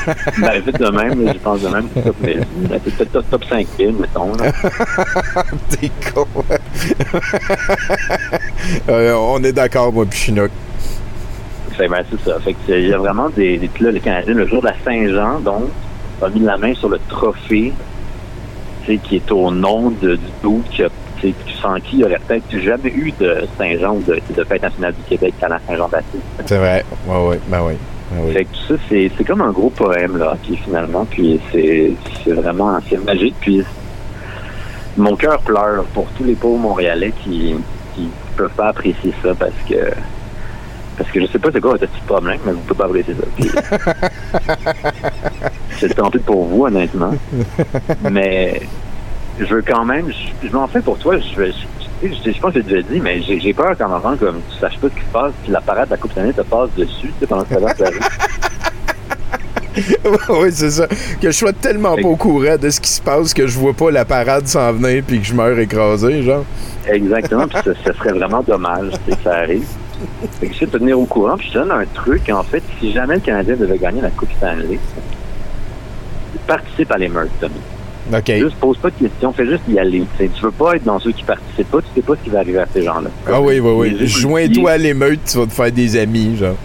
ben, 0.39 0.61
vite 0.65 0.79
de 0.79 0.89
même, 0.89 1.31
je 1.33 1.39
pense 1.39 1.61
de 1.61 1.67
même, 1.69 1.87
c'est 1.93 2.03
top 2.03 2.19
1000. 2.21 2.45
Ben, 2.69 2.79
c'est 2.83 2.95
peut-être 2.95 3.11
top, 3.13 3.29
top 3.29 3.43
5000, 3.45 3.93
mettons. 3.99 4.31
T'es 5.69 5.91
con. 6.13 6.27
Euh, 8.89 9.13
on 9.15 9.43
est 9.43 9.53
d'accord, 9.53 9.91
moi, 9.93 10.05
puis 10.05 10.19
Chinook. 10.19 10.51
Fait, 11.77 11.87
ben, 11.87 12.03
c'est 12.09 12.29
ça. 12.29 12.39
Fait 12.39 12.53
que 12.53 12.59
c'est- 12.67 12.81
il 12.81 12.89
y 12.89 12.93
a 12.93 12.97
vraiment 12.97 13.29
des, 13.29 13.57
des 13.57 13.69
là, 13.79 13.91
le 13.91 13.99
Canadien, 13.99 14.33
le 14.33 14.47
jour 14.47 14.61
de 14.61 14.67
la 14.67 14.75
Saint-Jean, 14.83 15.39
donc, 15.39 15.63
a 16.21 16.29
mis 16.29 16.39
la 16.41 16.57
main 16.57 16.73
sur 16.75 16.89
le 16.89 16.99
trophée, 17.09 17.73
tu 18.85 18.93
sais, 18.93 18.97
qui 18.97 19.17
est 19.17 19.31
au 19.31 19.51
nom 19.51 19.91
de, 20.01 20.15
du 20.15 20.25
doute 20.41 20.65
qui 20.71 20.83
a, 20.83 20.89
sans 21.61 21.75
qui? 21.75 21.93
Il 21.93 21.97
n'y 21.97 22.03
aurait 22.03 22.19
peut-être 22.27 22.59
jamais 22.59 22.89
eu 22.89 23.13
de 23.19 23.47
Saint-Jean 23.57 23.95
ou 23.95 24.01
de, 24.01 24.19
de 24.35 24.43
fête 24.43 24.61
nationale 24.61 24.93
du 24.93 25.01
Québec 25.03 25.33
à 25.41 25.49
la 25.49 25.59
Saint-Jean-Baptiste. 25.67 26.23
C'est 26.45 26.57
vrai. 26.57 26.85
Oui, 27.07 27.15
oui, 27.29 27.35
ben 27.47 27.61
oui. 27.63 27.73
Ben 28.11 28.19
oui. 28.23 28.33
Fait 28.33 28.45
que 28.45 28.49
tout 28.49 28.75
ça, 28.77 28.83
c'est, 28.89 29.23
comme 29.23 29.41
un 29.41 29.51
gros 29.51 29.69
poème, 29.69 30.17
là, 30.17 30.37
qui 30.43 30.55
finalement, 30.57 31.05
puis 31.05 31.39
c'est, 31.51 31.93
vraiment, 32.27 32.77
c'est 32.89 33.03
magique, 33.03 33.35
puis 33.39 33.63
mon 34.97 35.15
cœur 35.15 35.39
pleure 35.39 35.83
pour 35.93 36.07
tous 36.17 36.23
les 36.23 36.35
pauvres 36.35 36.59
Montréalais 36.59 37.13
qui, 37.23 37.55
qui 37.95 38.09
peuvent 38.37 38.51
pas 38.51 38.67
apprécier 38.67 39.13
ça 39.21 39.33
parce 39.35 39.51
que, 39.67 39.91
parce 40.97 41.09
que 41.11 41.21
je 41.21 41.25
sais 41.27 41.39
pas 41.39 41.49
c'est 41.51 41.59
quoi 41.59 41.71
votre 41.71 41.87
petit 41.87 42.01
problème, 42.05 42.39
mais 42.45 42.51
vous 42.53 42.59
pouvez 42.59 42.77
pas 42.77 42.85
apprécier 42.85 43.15
ça. 43.15 43.93
C'est 45.77 45.93
tant 45.93 46.09
pis 46.09 46.19
pour 46.19 46.45
vous, 46.45 46.65
honnêtement. 46.65 47.13
Mais 48.09 48.61
je 49.39 49.45
veux 49.45 49.61
quand 49.61 49.85
même, 49.85 50.11
je, 50.11 50.47
je 50.47 50.53
m'en 50.53 50.67
fais 50.67 50.81
pour 50.81 50.97
toi, 50.97 51.17
je, 51.17 51.45
je, 51.45 51.51
je, 52.03 52.31
je 52.31 52.39
pense 52.39 52.53
que 52.53 52.61
j'ai 52.61 52.63
déjà 52.63 52.81
dit, 52.81 52.99
mais 52.99 53.21
j'ai, 53.21 53.53
peur 53.53 53.77
qu'en 53.77 53.93
avant, 53.93 54.15
comme 54.15 54.41
tu 54.49 54.59
saches 54.59 54.77
pas 54.79 54.87
ce 54.89 54.95
qui 54.95 55.01
se 55.01 55.11
passe, 55.11 55.33
puis 55.43 55.51
la 55.51 55.61
parade 55.61 55.85
de 55.87 55.91
la 55.91 55.97
Coupe 55.97 56.11
Stanley 56.11 56.33
te 56.33 56.41
passe 56.41 56.69
dessus, 56.77 57.07
tu 57.07 57.13
sais, 57.19 57.27
pendant 57.27 57.43
que 57.43 57.49
tu 57.49 57.55
traverses 57.55 57.79
la 57.79 57.89
rue. 57.89 57.99
oui, 60.29 60.51
c'est 60.51 60.71
ça. 60.71 60.87
Que 60.87 61.31
je 61.31 61.31
sois 61.31 61.53
tellement 61.53 61.95
pas 61.95 62.07
au 62.07 62.15
courant 62.15 62.57
de 62.57 62.69
ce 62.69 62.79
qui 62.79 62.89
se 62.89 63.01
passe 63.01 63.33
que 63.33 63.45
je 63.45 63.59
vois 63.59 63.73
pas 63.73 63.91
la 63.91 64.05
parade 64.05 64.47
s'en 64.47 64.71
venir 64.71 65.03
puis 65.05 65.19
que 65.19 65.25
je 65.25 65.33
meurs 65.33 65.59
écrasé, 65.59 66.23
genre. 66.23 66.45
Exactement, 66.87 67.47
puis 67.47 67.57
ce, 67.63 67.93
serait 67.93 68.13
vraiment 68.13 68.41
dommage 68.41 68.91
que 69.07 69.13
ça 69.23 69.37
arrive. 69.39 69.67
Fait 70.39 70.47
que 70.47 70.53
j'essaie 70.53 70.65
de 70.65 70.71
te 70.71 70.77
tenir 70.77 70.99
au 70.99 71.05
courant, 71.05 71.37
puis 71.37 71.47
je 71.47 71.53
te 71.53 71.57
donne 71.57 71.71
un 71.71 71.85
truc. 71.93 72.29
En 72.29 72.43
fait, 72.43 72.63
si 72.79 72.91
jamais 72.91 73.15
le 73.15 73.21
Canadien 73.21 73.55
devait 73.55 73.77
gagner 73.77 74.01
la 74.01 74.11
Coupe 74.11 74.31
Stanley, 74.37 74.79
participe 76.45 76.91
à 76.91 76.95
Tommy. 76.95 77.61
OK. 78.13 78.31
Juste 78.31 78.55
pose 78.57 78.77
pas 78.77 78.89
de 78.91 78.95
questions, 79.07 79.31
fais 79.33 79.45
juste 79.47 79.63
y 79.67 79.79
aller. 79.79 80.03
Tu 80.19 80.27
veux 80.43 80.51
pas 80.51 80.75
être 80.75 80.83
dans 80.83 80.99
ceux 80.99 81.11
qui 81.11 81.23
participent 81.23 81.71
pas, 81.71 81.81
tu 81.81 81.87
sais 81.95 82.01
pas 82.01 82.13
ce 82.15 82.23
qui 82.23 82.29
va 82.29 82.39
arriver 82.39 82.59
à 82.59 82.67
ces 82.71 82.83
gens-là. 82.83 83.09
Ah 83.27 83.41
oui, 83.41 83.59
oui, 83.59 83.71
oui. 83.75 83.97
Les 83.99 84.07
Joins-toi 84.07 84.71
à 84.71 84.77
l'émeute, 84.77 85.21
tu 85.25 85.37
vas 85.39 85.45
te 85.47 85.53
faire 85.53 85.71
des 85.71 85.97
amis, 85.97 86.37
genre. 86.37 86.55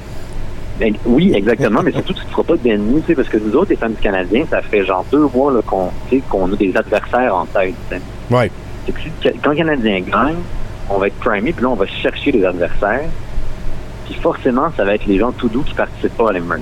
Ben, 0.79 0.95
oui, 1.05 1.33
exactement, 1.35 1.83
mais 1.83 1.93
surtout, 1.93 2.15
tu 2.15 2.21
ne 2.25 2.31
feras 2.31 2.43
pas 2.43 2.57
d'ennemis, 2.57 3.01
tu 3.03 3.09
sais, 3.09 3.15
parce 3.15 3.29
que 3.29 3.37
nous 3.37 3.55
autres, 3.55 3.71
les 3.71 3.77
fans 3.77 3.89
du 3.91 3.97
Canadien, 3.97 4.45
ça 4.51 4.63
fait 4.63 4.85
genre 4.85 5.05
deux 5.13 5.27
mois 5.35 5.53
qu'on 5.67 5.91
qu'on 6.29 6.53
a 6.53 6.57
des 6.57 6.75
adversaires 6.77 7.35
en 7.35 7.45
tête. 7.47 7.75
si- 8.87 9.31
quand 9.43 9.51
le 9.51 9.57
Canadien 9.57 10.01
gagne, 10.01 10.37
on 10.89 10.99
va 10.99 11.07
être 11.09 11.17
primé, 11.21 11.53
puis 11.53 11.63
là, 11.65 11.69
on 11.71 11.75
va 11.75 11.87
chercher 11.87 12.33
les 12.33 12.45
adversaires. 12.45 13.05
Puis 14.07 14.15
forcément, 14.21 14.71
ça 14.77 14.85
va 14.85 14.95
être 14.95 15.07
les 15.07 15.19
gens 15.19 15.33
tout 15.33 15.49
doux 15.49 15.63
qui 15.63 15.75
participent 15.75 16.17
pas 16.17 16.31
à 16.31 16.33
l'émeute. 16.33 16.61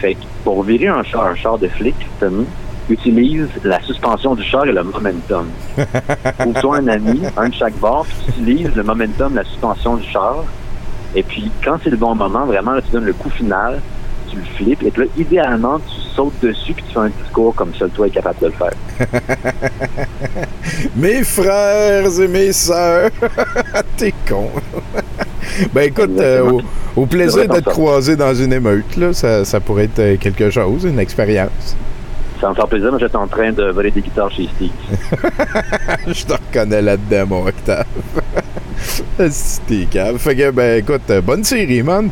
Fait 0.00 0.14
que 0.14 0.20
pour 0.44 0.62
virer 0.64 0.88
un 0.88 1.02
char, 1.02 1.26
un 1.26 1.34
char 1.34 1.58
de 1.58 1.68
flic, 1.68 1.94
Tommy, 2.20 2.44
utilise 2.88 3.48
la 3.64 3.80
suspension 3.82 4.34
du 4.34 4.42
char 4.42 4.66
et 4.66 4.72
le 4.72 4.82
momentum. 4.82 5.48
Trouve-toi 6.38 6.76
un 6.78 6.88
ami, 6.88 7.22
un 7.36 7.48
de 7.48 7.54
chaque 7.54 7.74
bord, 7.74 8.06
puis 8.06 8.16
tu 8.24 8.30
utilises 8.30 8.74
le 8.74 8.82
momentum, 8.82 9.34
la 9.34 9.44
suspension 9.44 9.96
du 9.96 10.08
char. 10.08 10.44
Et 11.14 11.22
puis, 11.22 11.50
quand 11.64 11.78
c'est 11.82 11.90
le 11.90 11.96
bon 11.96 12.14
moment, 12.14 12.46
vraiment, 12.46 12.72
là, 12.72 12.82
tu 12.82 12.90
donnes 12.90 13.04
le 13.04 13.12
coup 13.12 13.30
final, 13.30 13.80
tu 14.30 14.36
le 14.36 14.44
flippes, 14.56 14.82
et 14.82 14.90
puis 14.90 15.04
là, 15.04 15.08
idéalement, 15.16 15.78
tu 15.78 16.00
sautes 16.14 16.38
dessus, 16.42 16.74
puis 16.74 16.84
tu 16.86 16.94
fais 16.94 17.00
un 17.00 17.10
discours 17.22 17.54
comme 17.54 17.74
seul 17.74 17.90
toi 17.90 18.06
est 18.06 18.10
capable 18.10 18.38
de 18.40 18.46
le 18.46 18.52
faire. 18.52 18.72
Mes 20.96 21.22
frères 21.22 22.20
et 22.20 22.28
mes 22.28 22.52
sœurs. 22.52 23.10
T'es 23.96 24.12
con. 24.28 24.50
ben 25.72 25.82
écoute, 25.82 26.18
euh, 26.18 26.50
au, 26.50 26.60
au 27.02 27.06
plaisir 27.06 27.44
ça. 27.50 27.60
croiser 27.62 28.16
dans 28.16 28.34
une 28.34 28.52
émeute, 28.52 28.96
là, 28.96 29.12
ça, 29.12 29.44
ça 29.44 29.60
pourrait 29.60 29.84
être 29.84 30.20
quelque 30.20 30.50
chose, 30.50 30.84
une 30.84 30.98
expérience. 30.98 31.76
Ça 32.40 32.50
me 32.50 32.54
fait 32.54 32.66
plaisir, 32.68 32.92
mais 32.92 32.98
j'étais 33.00 33.16
en 33.16 33.26
train 33.26 33.52
de 33.52 33.64
voler 33.70 33.90
des 33.90 34.00
guitares 34.00 34.30
chez 34.30 34.48
Steve. 34.54 34.70
Je 36.06 36.24
te 36.24 36.32
reconnais 36.32 36.82
là-dedans, 36.82 37.26
mon 37.26 37.46
Octave. 37.46 37.84
Si 39.30 39.60
t'es 39.62 39.86
cave. 39.90 40.18
Fait 40.18 40.36
que, 40.36 40.50
ben 40.50 40.78
écoute, 40.78 41.10
bonne 41.24 41.42
série, 41.44 41.82
man. 41.82 42.10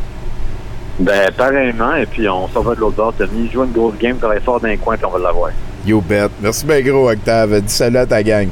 Ben, 0.98 1.30
pareillement, 1.36 1.94
et 1.94 2.06
puis 2.06 2.28
on 2.28 2.48
s'en 2.48 2.62
va 2.62 2.74
de 2.74 2.80
l'autre 2.80 2.96
bord. 2.96 3.12
Tommy, 3.16 3.48
joue 3.52 3.64
une 3.64 3.72
grosse 3.72 3.96
game, 3.98 4.16
travaille 4.16 4.40
fort 4.40 4.58
dans 4.60 4.66
un 4.68 4.76
coin, 4.76 4.96
puis 4.96 5.04
on 5.06 5.10
va 5.10 5.18
l'avoir. 5.18 5.50
You 5.86 6.00
bet. 6.00 6.28
Merci 6.42 6.64
bien 6.66 6.80
gros, 6.80 7.08
Octave. 7.10 7.60
Dis 7.60 7.72
salut 7.72 7.98
à 7.98 8.06
ta 8.06 8.22
gang. 8.22 8.48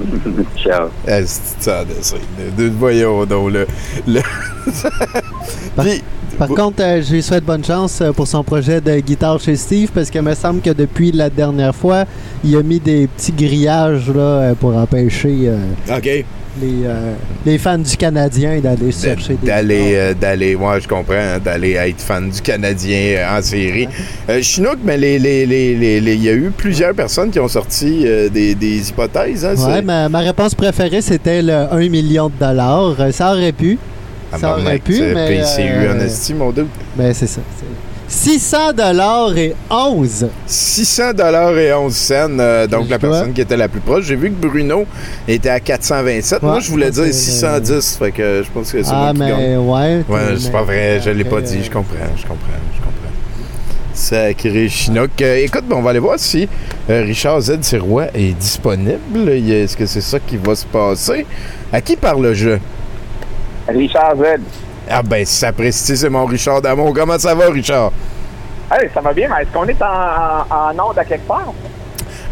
Ciao. 0.56 0.88
Est-ce 1.06 1.56
que 1.58 1.62
ça 1.64 1.84
dessin? 1.84 2.16
De, 2.56 2.62
de- 2.68 2.70
voyons 2.74 3.26
donc, 3.26 3.50
le... 3.52 3.66
le- 4.06 4.20
Par, 6.38 6.48
contre, 6.48 6.82
euh, 6.82 7.02
je 7.02 7.12
lui 7.12 7.22
souhaite 7.22 7.44
bonne 7.44 7.64
chance 7.64 8.00
euh, 8.00 8.12
pour 8.12 8.26
son 8.26 8.42
projet 8.42 8.80
de 8.80 8.98
guitare 9.00 9.38
chez 9.40 9.56
Steve 9.56 9.90
parce 9.94 10.10
qu'il 10.10 10.22
me 10.22 10.34
semble 10.34 10.60
que 10.62 10.70
depuis 10.70 11.12
la 11.12 11.28
dernière 11.28 11.74
fois, 11.74 12.04
il 12.44 12.56
a 12.56 12.62
mis 12.62 12.80
des 12.80 13.06
petits 13.08 13.32
grillages 13.32 14.08
là, 14.08 14.20
euh, 14.20 14.54
pour 14.54 14.74
empêcher 14.76 15.48
euh, 15.48 15.56
les, 16.60 16.84
euh, 16.84 17.12
les 17.44 17.58
fans 17.58 17.78
du 17.78 17.96
Canadien 17.96 18.58
d'aller 18.60 18.90
chercher 18.90 19.34
des 19.34 19.46
D'aller, 19.46 20.14
d'aller, 20.20 20.56
moi 20.56 20.78
je 20.80 20.88
comprends, 20.88 21.14
hein, 21.14 21.38
d'aller 21.44 21.72
être 21.72 22.00
fan 22.00 22.30
du 22.30 22.40
Canadien 22.40 23.26
en 23.36 23.42
série. 23.42 23.86
Chinook, 24.40 24.78
mais 24.82 24.96
les, 24.96 25.18
les, 25.18 25.46
les, 25.46 26.00
il 26.14 26.22
y 26.24 26.28
a 26.28 26.32
eu 26.34 26.50
plusieurs 26.56 26.94
personnes 26.94 27.30
qui 27.30 27.38
ont 27.38 27.48
sorti 27.48 28.04
des, 28.32 28.54
des 28.54 28.88
hypothèses. 28.88 29.44
Hein, 29.44 29.54
Ouais, 29.56 29.82
ma, 29.82 30.08
ma 30.08 30.20
réponse 30.20 30.54
préférée, 30.54 31.02
c'était 31.02 31.42
le 31.42 31.72
1 31.72 31.88
million 31.88 32.28
de 32.28 32.34
dollars. 32.40 32.96
Ça 33.12 33.32
aurait 33.32 33.52
pu. 33.52 33.78
Ah, 34.32 34.38
ça 34.38 34.52
aurait 34.58 34.78
pu, 34.78 35.00
mais... 35.14 35.38
PCU 35.40 35.88
en 35.88 35.98
euh, 36.00 36.06
estime, 36.06 36.36
mon 36.38 36.50
doute. 36.50 36.68
Ben, 36.96 37.12
c'est 37.14 37.26
ça. 37.26 37.40
c'est- 37.58 37.66
600 38.12 38.72
dollars 38.72 39.36
et 39.38 39.54
11. 39.70 40.26
600 40.44 41.12
dollars 41.14 41.56
et 41.56 41.72
11 41.72 41.94
cents, 41.94 42.14
euh, 42.40 42.66
donc 42.66 42.86
Je 42.86 42.90
la 42.90 42.98
vois. 42.98 43.08
personne 43.10 43.32
qui 43.32 43.40
était 43.40 43.56
la 43.56 43.68
plus 43.68 43.78
proche. 43.80 44.04
J'ai 44.06 44.16
vu 44.16 44.30
que 44.32 44.46
Bruno 44.48 44.84
était 45.28 45.48
à 45.48 45.60
427. 45.60 46.42
Moi, 46.42 46.54
Ouais, 46.54 46.60
je 46.60 46.70
voulais 46.70 46.86
je 46.86 46.90
pense 46.90 46.96
dire 46.96 47.06
que- 47.06 47.12
610, 47.12 47.96
fait 47.98 48.10
que 48.10 48.42
je 48.44 48.50
pense 48.50 48.72
que 48.72 48.82
c'est 48.82 48.90
Ah, 48.92 49.12
moi 49.12 49.12
qui 49.12 49.18
mais 49.20 49.28
gagne. 49.30 49.58
ouais. 49.58 50.04
Ouais, 50.08 50.20
c'est 50.40 50.50
pas 50.50 50.62
vrai, 50.62 51.00
je 51.04 51.10
l'ai 51.10 51.22
pas 51.24 51.40
dit, 51.40 51.58
euh, 51.58 51.62
je 51.64 51.70
comprends, 51.70 51.94
je 52.16 52.22
comprends, 52.22 52.36
je 52.74 52.78
comprends. 52.78 52.90
Sacré 53.94 54.68
Chinook. 54.68 55.10
Euh, 55.20 55.36
écoute, 55.44 55.64
ben, 55.68 55.76
on 55.76 55.82
va 55.82 55.90
aller 55.90 55.98
voir 55.98 56.18
si 56.18 56.48
euh, 56.88 57.02
Richard 57.04 57.40
Z. 57.42 57.58
Sirois 57.62 58.06
est 58.14 58.32
disponible. 58.36 59.28
Est-ce 59.28 59.76
que 59.76 59.86
c'est 59.86 60.00
ça 60.00 60.18
qui 60.18 60.36
va 60.36 60.54
se 60.56 60.64
passer? 60.66 61.26
À 61.72 61.80
qui 61.80 61.94
parle 61.96 62.22
le 62.22 62.34
jeu? 62.34 62.58
Richard 63.70 64.16
Z. 64.16 64.40
Ah 64.88 65.02
ben, 65.02 65.24
ça 65.24 65.52
précise, 65.52 66.00
c'est 66.00 66.08
mon 66.10 66.24
Richard 66.26 66.60
Damon. 66.62 66.92
Comment 66.92 67.18
ça 67.18 67.34
va, 67.34 67.46
Richard? 67.50 67.92
Hey, 68.72 68.88
ça 68.94 69.00
va 69.00 69.12
bien, 69.12 69.28
mais 69.28 69.42
est-ce 69.42 69.50
qu'on 69.52 69.66
est 69.66 69.80
en, 69.82 70.54
en 70.54 70.88
onde 70.90 70.98
à 70.98 71.04
quelque 71.04 71.26
part? 71.26 71.52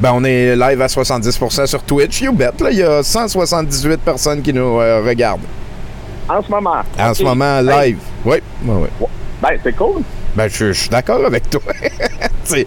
Ben, 0.00 0.12
on 0.14 0.22
est 0.24 0.54
live 0.54 0.80
à 0.80 0.86
70% 0.86 1.66
sur 1.66 1.82
Twitch. 1.82 2.20
You 2.20 2.32
bet, 2.32 2.50
là, 2.60 2.70
il 2.70 2.78
y 2.78 2.82
a 2.82 3.02
178 3.02 4.00
personnes 4.00 4.42
qui 4.42 4.52
nous 4.52 4.80
euh, 4.80 5.02
regardent. 5.04 5.42
En 6.28 6.42
ce 6.42 6.50
moment. 6.50 6.82
En 6.98 7.14
ce 7.14 7.22
moment, 7.22 7.58
Hey, 7.58 7.92
live. 7.92 7.98
Oui, 8.24 8.36
oui, 8.64 8.86
oui. 9.00 9.06
Ben, 9.42 9.58
c'est 9.62 9.72
cool. 9.74 10.02
Ben, 10.38 10.46
je, 10.48 10.66
je 10.66 10.80
suis 10.82 10.88
d'accord 10.88 11.26
avec 11.26 11.50
toi. 11.50 11.60
c'est 12.44 12.64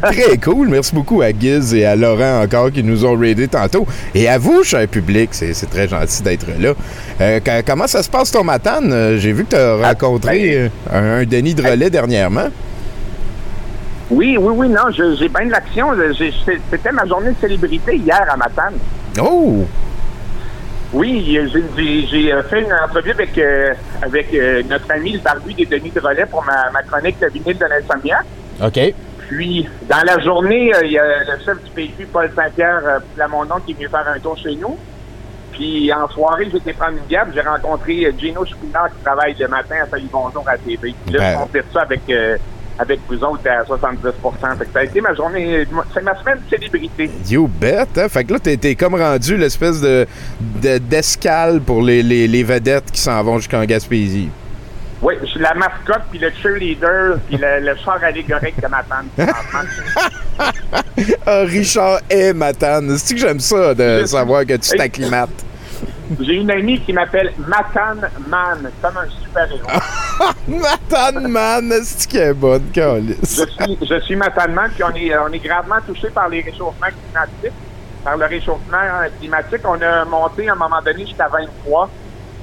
très 0.00 0.38
cool. 0.38 0.68
Merci 0.68 0.94
beaucoup 0.94 1.20
à 1.20 1.32
Giz 1.32 1.74
et 1.74 1.84
à 1.84 1.96
Laurent 1.96 2.42
encore 2.44 2.70
qui 2.70 2.84
nous 2.84 3.04
ont 3.04 3.18
raidé 3.18 3.48
tantôt. 3.48 3.88
Et 4.14 4.28
à 4.28 4.38
vous, 4.38 4.62
cher 4.62 4.86
public, 4.86 5.30
c'est 5.32 5.68
très 5.68 5.88
gentil 5.88 6.22
d'être 6.22 6.46
là. 6.60 6.74
Euh, 7.20 7.40
comment 7.66 7.88
ça 7.88 8.04
se 8.04 8.08
passe 8.08 8.30
ton 8.30 8.44
matin? 8.44 8.78
J'ai 9.18 9.32
vu 9.32 9.44
que 9.46 9.50
tu 9.50 9.56
as 9.56 9.88
rencontré 9.88 10.56
euh, 10.56 10.68
un, 10.92 11.22
un 11.22 11.24
Denis 11.24 11.54
Drolet 11.54 11.90
dernièrement. 11.90 12.50
Oui, 14.10 14.36
oui, 14.38 14.52
oui, 14.56 14.68
non, 14.68 14.82
j'ai 14.92 15.28
bien 15.28 15.46
de 15.46 15.50
l'action. 15.50 15.88
C'était 16.70 16.92
ma 16.92 17.04
journée 17.04 17.30
de 17.30 17.36
célébrité 17.40 17.96
hier 17.96 18.26
à 18.32 18.36
Matane. 18.36 18.74
Oh! 19.20 19.66
Oui, 20.92 21.22
j'ai- 22.08 22.32
euh, 22.32 22.42
fait 22.44 22.60
une 22.62 22.72
entrevue 22.72 23.10
avec, 23.10 23.36
euh, 23.36 23.74
avec 24.00 24.32
euh, 24.34 24.62
notre 24.68 24.90
ami 24.90 25.12
le 25.12 25.18
barbu 25.18 25.52
des 25.52 25.66
Denis 25.66 25.90
Drolet 25.90 26.24
pour 26.26 26.42
ma, 26.44 26.70
ma 26.70 26.82
chronique 26.82 27.16
Le 27.20 27.28
vinyle 27.28 27.58
de 27.58 27.66
l'insomniaque. 27.66 28.24
OK. 28.64 28.94
Puis, 29.28 29.68
dans 29.88 30.02
la 30.06 30.18
journée, 30.20 30.74
euh, 30.74 30.80
il 30.84 30.92
y 30.92 30.98
a 30.98 31.04
le 31.24 31.44
chef 31.44 31.62
du 31.62 31.70
PQ, 31.72 32.06
Paul 32.06 32.30
Saint-Pierre 32.34 32.80
euh, 32.86 32.98
Plamondon, 33.14 33.56
qui 33.66 33.72
est 33.72 33.74
venu 33.74 33.88
faire 33.88 34.08
un 34.08 34.18
tour 34.18 34.38
chez 34.38 34.54
nous. 34.56 34.78
Puis, 35.52 35.92
en 35.92 36.08
soirée, 36.08 36.48
j'étais 36.50 36.72
prendre 36.72 36.92
une 36.92 37.04
puis 37.26 37.32
j'ai 37.34 37.40
rencontré 37.42 38.14
Gino 38.18 38.44
Chouinard, 38.46 38.88
qui 38.88 39.04
travaille 39.04 39.34
le 39.38 39.48
matin 39.48 39.74
à 39.84 39.86
Salut 39.90 40.08
Bonjour 40.10 40.44
à 40.48 40.56
TV. 40.56 40.94
Puis 41.04 41.12
là, 41.14 41.18
Ben. 41.18 41.40
on 41.42 41.46
fait 41.48 41.64
ça 41.72 41.82
avec 41.82 42.00
euh, 42.08 42.38
avec 42.78 43.00
vous 43.08 43.22
autres 43.24 43.48
à 43.48 43.64
70 43.64 44.00
Fait 44.02 44.64
que 44.64 44.72
ça 44.72 44.78
a 44.80 44.84
été 44.84 45.00
ma 45.00 45.14
journée, 45.14 45.66
c'est 45.94 46.02
ma 46.02 46.16
semaine 46.18 46.38
de 46.44 46.56
célébrité. 46.56 47.10
You 47.28 47.48
bet, 47.48 47.86
hein? 47.96 48.08
Fait 48.08 48.24
que 48.24 48.32
là, 48.32 48.38
t'es, 48.38 48.74
comme 48.74 48.94
rendu 48.94 49.36
l'espèce 49.36 49.80
de, 49.80 50.06
de- 50.62 50.78
d'escale 50.78 51.60
pour 51.60 51.82
les, 51.82 52.02
les, 52.02 52.28
les 52.28 52.42
vedettes 52.42 52.90
qui 52.90 53.00
s'en 53.00 53.22
vont 53.22 53.38
jusqu'en 53.38 53.64
Gaspésie. 53.64 54.28
Oui, 55.00 55.14
je 55.22 55.26
suis 55.26 55.40
la 55.40 55.54
mascotte, 55.54 56.02
puis 56.10 56.18
le 56.18 56.30
cheerleader, 56.42 57.18
puis 57.28 57.36
le, 57.36 57.60
le 57.60 57.76
char 57.84 57.98
allégorique 58.02 58.60
de 58.60 58.66
ma 58.66 58.82
tante. 58.82 59.06
Ah, 61.26 61.42
Richard 61.46 62.00
est 62.10 62.32
Matane. 62.32 62.96
C'est 62.98 63.14
que 63.14 63.20
j'aime 63.20 63.38
ça 63.40 63.74
de 63.74 64.04
savoir 64.06 64.44
que 64.44 64.54
tu 64.54 64.76
t'acclimates? 64.76 65.28
J'ai 66.20 66.34
une 66.34 66.50
amie 66.50 66.80
qui 66.80 66.92
m'appelle 66.92 67.32
Matan 67.38 68.00
Man, 68.28 68.70
comme 68.80 68.96
un 68.96 69.08
super-héros. 69.22 69.68
Matane 70.48 71.28
Man, 71.28 71.72
c'est 71.82 72.08
qui 72.08 72.18
est 72.18 72.34
bonne, 72.34 72.70
Calis. 72.72 73.16
je 73.20 73.44
suis, 73.44 73.78
je 73.82 74.00
suis 74.00 74.16
Matan 74.16 74.48
Man, 74.50 74.70
puis 74.74 74.84
on 74.84 74.94
est, 74.94 75.16
on 75.18 75.32
est 75.32 75.38
gravement 75.38 75.80
touché 75.86 76.08
par 76.10 76.28
les 76.28 76.40
réchauffements 76.40 76.86
climatiques. 76.86 77.58
Par 78.04 78.16
le 78.16 78.26
réchauffement 78.26 78.78
euh, 78.78 79.08
climatique, 79.18 79.60
on 79.64 79.80
a 79.82 80.04
monté 80.04 80.48
à 80.48 80.52
un 80.52 80.56
moment 80.56 80.80
donné 80.82 81.04
jusqu'à 81.04 81.28
23, 81.28 81.90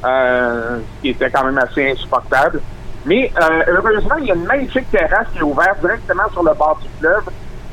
euh, 0.04 0.80
ce 0.80 1.02
qui 1.02 1.10
était 1.10 1.32
quand 1.32 1.46
même 1.46 1.58
assez 1.58 1.92
insupportable. 1.92 2.62
Mais 3.06 3.32
euh, 3.40 3.64
heureusement, 3.68 4.16
il 4.20 4.26
y 4.26 4.32
a 4.32 4.36
une 4.36 4.46
magnifique 4.46 4.90
terrasse 4.90 5.28
qui 5.32 5.40
est 5.40 5.44
ouverte 5.44 5.80
directement 5.80 6.28
sur 6.32 6.44
le 6.44 6.54
bord 6.54 6.80
du 6.82 6.90
fleuve. 7.00 7.24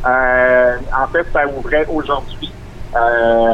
Euh, 0.04 0.76
en 0.92 1.06
fait, 1.08 1.26
ça 1.32 1.46
ouvrait 1.46 1.86
aujourd'hui. 1.88 2.52
Euh, 2.94 3.52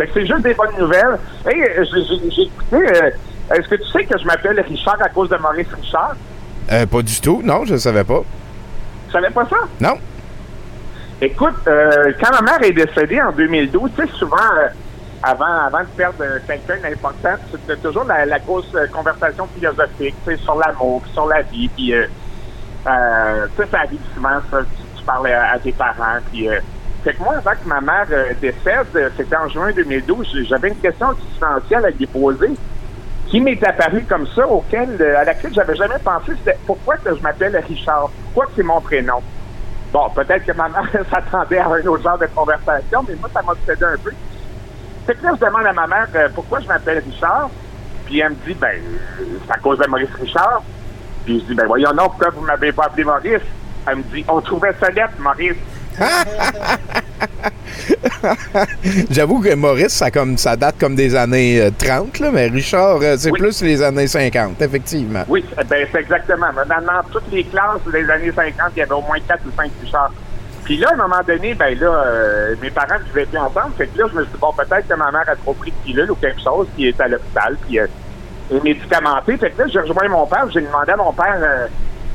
fait 0.00 0.06
que 0.06 0.12
c'est 0.14 0.26
juste 0.26 0.42
des 0.42 0.54
bonnes 0.54 0.76
nouvelles. 0.78 1.18
Hey, 1.46 1.62
euh, 1.62 1.84
j'ai 2.34 2.42
écouté. 2.42 2.76
euh, 3.02 3.10
Est-ce 3.54 3.68
que 3.68 3.74
tu 3.76 3.86
sais 3.90 4.04
que 4.04 4.18
je 4.18 4.24
m'appelle 4.24 4.60
Richard 4.60 4.96
à 5.02 5.08
cause 5.08 5.28
de 5.28 5.36
Maurice 5.36 5.66
Richard? 5.80 6.14
Euh, 6.72 6.86
pas 6.86 7.02
du 7.02 7.20
tout, 7.20 7.40
non, 7.44 7.64
je 7.64 7.76
savais 7.76 8.04
pas. 8.04 8.20
Tu 9.08 9.12
savais 9.12 9.30
pas 9.30 9.44
ça? 9.48 9.56
Non. 9.80 9.94
Écoute, 11.20 11.56
euh, 11.66 12.12
quand 12.22 12.30
ma 12.32 12.40
mère 12.52 12.62
est 12.62 12.72
décédée 12.72 13.20
en 13.20 13.32
2012, 13.32 13.90
tu 13.96 14.02
sais, 14.06 14.12
souvent, 14.14 14.36
euh, 14.36 14.68
avant, 15.22 15.66
avant 15.66 15.80
de 15.80 15.88
perdre 15.96 16.24
quelqu'un 16.46 16.76
d'important, 16.82 17.34
c'était 17.50 17.76
toujours 17.80 18.04
la, 18.04 18.24
la 18.24 18.38
grosse 18.38 18.74
conversation 18.92 19.46
philosophique, 19.54 20.14
tu 20.24 20.30
sais, 20.30 20.36
sur 20.42 20.54
l'amour, 20.54 21.02
sur 21.12 21.26
la 21.26 21.42
vie, 21.42 21.68
puis, 21.68 21.92
tu 21.92 22.82
sais, 22.84 23.66
ça 23.70 23.78
arrive 23.80 24.00
souvent, 24.14 24.40
ça, 24.50 24.60
tu, 24.62 24.98
tu 24.98 25.04
parles 25.04 25.26
à, 25.26 25.52
à 25.52 25.58
tes 25.58 25.72
parents, 25.72 26.20
puis, 26.32 26.48
euh, 26.48 26.58
fait 27.02 27.14
que 27.14 27.22
moi, 27.22 27.36
avant 27.36 27.52
que 27.52 27.66
ma 27.66 27.80
mère 27.80 28.06
euh, 28.12 28.34
décède, 28.40 28.86
euh, 28.94 29.08
c'était 29.16 29.36
en 29.36 29.48
juin 29.48 29.72
2012, 29.72 30.44
j'avais 30.46 30.68
une 30.68 30.76
question 30.76 31.12
existentielle 31.12 31.86
à 31.86 31.90
lui 31.90 32.06
poser 32.06 32.50
qui 33.28 33.40
m'est 33.40 33.62
apparue 33.64 34.04
comme 34.08 34.26
ça, 34.26 34.46
auquel, 34.46 34.96
euh, 35.00 35.18
à 35.18 35.24
laquelle 35.24 35.54
j'avais 35.54 35.76
jamais 35.76 35.98
pensé, 36.04 36.32
c'était 36.38 36.58
pourquoi 36.66 36.96
je 37.04 37.22
m'appelle 37.22 37.56
Richard? 37.66 38.10
Pourquoi 38.24 38.52
c'est 38.54 38.62
mon 38.62 38.80
prénom? 38.80 39.22
Bon, 39.92 40.10
peut-être 40.10 40.44
que 40.44 40.52
ma 40.52 40.68
mère 40.68 40.90
s'attendait 41.10 41.58
à 41.58 41.68
un 41.68 41.86
autre 41.86 42.02
genre 42.02 42.18
de 42.18 42.26
conversation, 42.26 43.04
mais 43.08 43.14
moi, 43.14 43.30
ça 43.32 43.40
m'a 43.42 43.52
obsédé 43.52 43.84
un 43.84 43.96
peu. 43.96 44.10
Fait 45.06 45.14
que 45.14 45.24
là, 45.24 45.32
je 45.40 45.46
demande 45.46 45.66
à 45.66 45.72
ma 45.72 45.86
mère 45.86 46.08
pourquoi 46.34 46.60
je 46.60 46.66
m'appelle 46.66 47.02
Richard? 47.06 47.48
Puis 48.04 48.18
elle 48.18 48.30
me 48.30 48.34
dit, 48.46 48.54
ben, 48.54 48.78
c'est 49.46 49.52
à 49.52 49.58
cause 49.58 49.78
de 49.78 49.86
Maurice 49.86 50.12
Richard. 50.20 50.62
Puis 51.24 51.40
je 51.40 51.44
dis, 51.46 51.54
ben, 51.54 51.66
voyons 51.66 51.92
non, 51.94 52.08
pourquoi 52.08 52.30
vous 52.30 52.42
m'avez 52.42 52.72
pas 52.72 52.86
appelé 52.86 53.04
Maurice? 53.04 53.42
Elle 53.86 53.96
me 53.96 54.02
dit, 54.02 54.24
on 54.28 54.40
trouvait 54.40 54.74
ça 54.78 54.90
lettre, 54.90 55.14
Maurice. 55.18 55.56
J'avoue 59.10 59.40
que 59.40 59.54
Maurice, 59.54 59.92
ça, 59.92 60.10
comme, 60.10 60.38
ça 60.38 60.56
date 60.56 60.76
comme 60.78 60.94
des 60.94 61.14
années 61.14 61.60
euh, 61.60 61.70
30, 61.76 62.20
là, 62.20 62.30
mais 62.32 62.46
Richard, 62.48 63.00
euh, 63.02 63.16
c'est 63.18 63.32
plus 63.32 63.60
les 63.62 63.82
années 63.82 64.06
50, 64.06 64.62
effectivement. 64.62 65.24
Oui, 65.28 65.44
eh 65.60 65.64
ben, 65.64 65.86
c'est 65.92 66.00
exactement. 66.00 66.46
Dans, 66.54 66.64
dans 66.84 67.02
toutes 67.10 67.30
les 67.32 67.44
classes 67.44 67.82
des 67.92 68.08
années 68.10 68.32
50, 68.34 68.72
il 68.76 68.78
y 68.78 68.82
avait 68.82 68.92
au 68.92 69.02
moins 69.02 69.18
4 69.26 69.40
ou 69.46 69.50
5 69.56 69.70
Richards. 69.82 70.12
Puis 70.64 70.76
là, 70.76 70.88
à 70.90 70.94
un 70.94 70.96
moment 70.96 71.20
donné, 71.26 71.54
ben 71.54 71.76
là, 71.78 72.04
euh, 72.06 72.54
mes 72.62 72.70
parents 72.70 72.98
ne 72.98 73.04
vivaient 73.04 73.26
plus 73.26 73.38
ensemble. 73.38 73.74
Fait 73.76 73.88
que 73.88 73.98
là, 73.98 74.06
je 74.08 74.14
me 74.16 74.22
suis 74.22 74.32
dit, 74.32 74.38
bon, 74.40 74.52
peut-être 74.52 74.86
que 74.86 74.94
ma 74.94 75.10
mère 75.10 75.28
a 75.28 75.34
trop 75.34 75.54
pris 75.54 75.72
de 75.72 75.76
pilule 75.84 76.12
ou 76.12 76.14
quelque 76.14 76.40
chose, 76.40 76.68
qui 76.76 76.86
est 76.86 77.00
à 77.00 77.08
l'hôpital, 77.08 77.56
puis 77.66 77.80
euh, 77.80 77.88
est 78.52 78.62
médicamentée. 78.62 79.36
Fait 79.36 79.50
que 79.50 79.62
là, 79.62 79.68
j'ai 79.68 79.80
rejoint 79.80 80.08
mon 80.08 80.26
père, 80.26 80.46
j'ai 80.52 80.60
demandé 80.60 80.92
à 80.92 80.96
mon 80.96 81.12
père 81.12 81.40
euh, 81.42 81.66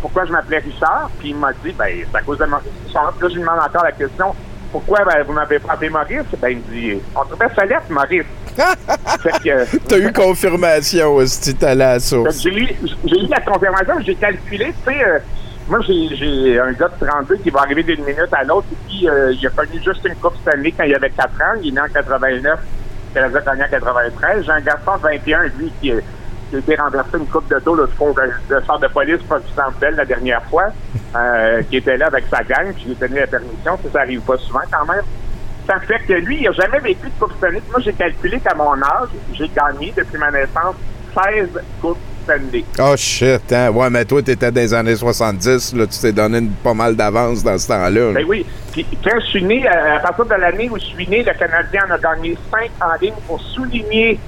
pourquoi 0.05 0.23
je 0.25 0.31
m'appelais 0.31 0.59
Richard, 0.59 1.09
puis 1.17 1.29
il 1.29 1.35
m'a 1.35 1.51
dit, 1.51 1.71
ben, 1.71 1.87
c'est 1.89 2.15
à 2.15 2.21
cause 2.21 2.37
de 2.37 2.45
Maurice 2.45 2.69
Richard. 2.85 3.11
Puis 3.13 3.23
là, 3.23 3.29
je 3.29 3.33
lui 3.33 3.41
demande 3.41 3.59
encore 3.59 3.83
la 3.83 3.91
question, 3.91 4.35
pourquoi 4.71 5.03
ben, 5.03 5.23
vous 5.25 5.33
m'avez 5.33 5.57
pas 5.57 5.73
appelé 5.73 5.89
Maurice? 5.89 6.27
Ben, 6.39 6.49
il 6.49 6.57
me 6.57 6.61
dit, 6.71 7.01
on 7.15 7.25
trouvait 7.25 7.47
ça 7.55 7.65
lettre, 7.65 7.89
Maurice. 7.89 8.23
euh, 9.47 9.65
T'as 9.87 9.97
eu 9.97 10.13
confirmation, 10.13 11.25
si 11.25 11.55
t'es 11.55 11.65
allé 11.65 11.81
à 11.81 11.93
la 11.93 11.99
source. 11.99 12.39
J'ai 12.39 12.55
eu, 12.55 12.67
j'ai 13.03 13.19
eu 13.19 13.27
la 13.27 13.41
confirmation, 13.41 13.95
j'ai 14.05 14.13
calculé, 14.13 14.75
tu 14.85 14.93
sais, 14.93 15.03
euh, 15.03 15.17
moi 15.67 15.79
j'ai, 15.87 16.59
un 16.59 16.71
gars 16.73 16.89
de 16.89 17.03
32 17.03 17.37
qui 17.37 17.49
va 17.49 17.61
arriver 17.61 17.81
d'une 17.81 18.05
minute 18.05 18.31
à 18.31 18.43
l'autre, 18.43 18.67
et 18.71 18.75
puis 18.87 19.09
euh, 19.09 19.33
il 19.33 19.47
a 19.47 19.49
connu 19.49 19.81
juste 19.83 20.05
une 20.05 20.15
Coupe 20.17 20.37
Stanley 20.43 20.71
quand 20.77 20.83
il 20.83 20.93
avait 20.93 21.09
4 21.09 21.29
ans, 21.29 21.59
il 21.63 21.69
est 21.69 21.71
né 21.71 21.81
en 21.81 21.91
89, 21.91 22.59
il 23.15 23.17
a 23.17 23.29
gagné 23.29 23.63
en 23.63 23.69
93. 23.69 24.45
J'ai 24.45 24.51
un 24.51 24.61
garçon 24.61 24.97
de 24.97 25.01
21, 25.01 25.43
lui, 25.57 25.71
qui, 25.81 25.91
euh, 25.91 26.01
a 26.55 26.59
été 26.59 26.75
renversé 26.75 27.17
une 27.17 27.25
coupe 27.27 27.47
de 27.49 27.59
dos, 27.59 27.75
le 27.75 27.83
de, 27.87 28.55
de 28.55 28.61
centre 28.65 28.79
de 28.79 28.87
police, 28.87 29.21
pas 29.29 29.39
du 29.39 29.47
centre 29.55 29.73
Bell 29.79 29.95
la 29.95 30.05
dernière 30.05 30.43
fois, 30.43 30.65
euh, 31.15 31.61
qui 31.69 31.77
était 31.77 31.97
là 31.97 32.07
avec 32.07 32.25
sa 32.29 32.43
gang, 32.43 32.73
puis 32.73 32.85
j'ai 32.89 32.95
tenu 33.07 33.19
la 33.19 33.27
permission, 33.27 33.77
ça, 33.83 33.89
ça 33.93 33.99
arrive 34.01 34.21
pas 34.21 34.37
souvent 34.37 34.61
quand 34.71 34.85
même. 34.91 35.03
Ça 35.67 35.79
fait 35.79 35.99
que 36.07 36.13
lui, 36.13 36.39
il 36.41 36.47
a 36.47 36.51
jamais 36.51 36.79
vécu 36.79 37.07
de 37.07 37.13
Coupe 37.19 37.33
Stanley. 37.37 37.61
Moi, 37.71 37.79
j'ai 37.83 37.93
calculé 37.93 38.39
qu'à 38.39 38.53
mon 38.53 38.73
âge, 38.75 39.09
j'ai 39.33 39.49
gagné 39.49 39.91
depuis 39.97 40.17
ma 40.19 40.29
naissance 40.29 40.75
16 41.15 41.49
Coupes 41.81 41.97
Stanley. 42.23 42.63
Oh 42.79 42.93
shit, 42.95 43.51
hein? 43.51 43.71
Ouais, 43.71 43.89
mais 43.89 44.05
toi, 44.05 44.21
t'étais 44.21 44.51
dans 44.51 44.61
les 44.61 44.73
années 44.75 44.95
70, 44.95 45.73
là, 45.73 45.87
tu 45.87 45.99
t'es 45.99 46.11
donné 46.11 46.37
une- 46.37 46.51
pas 46.51 46.75
mal 46.75 46.95
d'avance 46.95 47.43
dans 47.43 47.57
ce 47.57 47.67
temps-là. 47.67 47.89
là. 47.89 48.11
Ben 48.13 48.25
oui. 48.27 48.45
Puis 48.73 48.85
quand 49.03 49.19
je 49.21 49.25
suis 49.27 49.43
né, 49.43 49.67
à 49.67 49.95
à 49.95 49.99
partir 49.99 50.25
de 50.25 50.35
l'année 50.35 50.69
où 50.69 50.77
je 50.77 50.83
suis 50.85 51.07
né, 51.07 51.23
le 51.23 51.33
Canadien 51.33 51.81
en 51.89 51.93
a 51.93 51.97
gagné 51.97 52.37
5 52.51 52.69
en 52.81 52.93
ligne 53.01 53.13
pour 53.25 53.41
souligner 53.41 54.19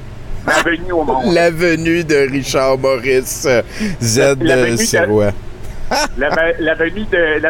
ma 0.48 0.61
venue 0.64 0.91
au 0.94 1.03
monde. 1.03 1.34
La 1.34 1.52
venue 1.52 2.03
de 2.03 2.30
Richard 2.32 2.78
Maurice 2.78 3.45
euh, 3.45 3.61
Z. 4.02 4.18
La 4.19 4.34
venue 4.36 4.52
euh, 4.52 4.72
de- 4.72 4.78
Sirois. 4.78 5.32
La, 6.18 6.28
la 6.60 6.76
de 7.06 7.40
la 7.40 7.49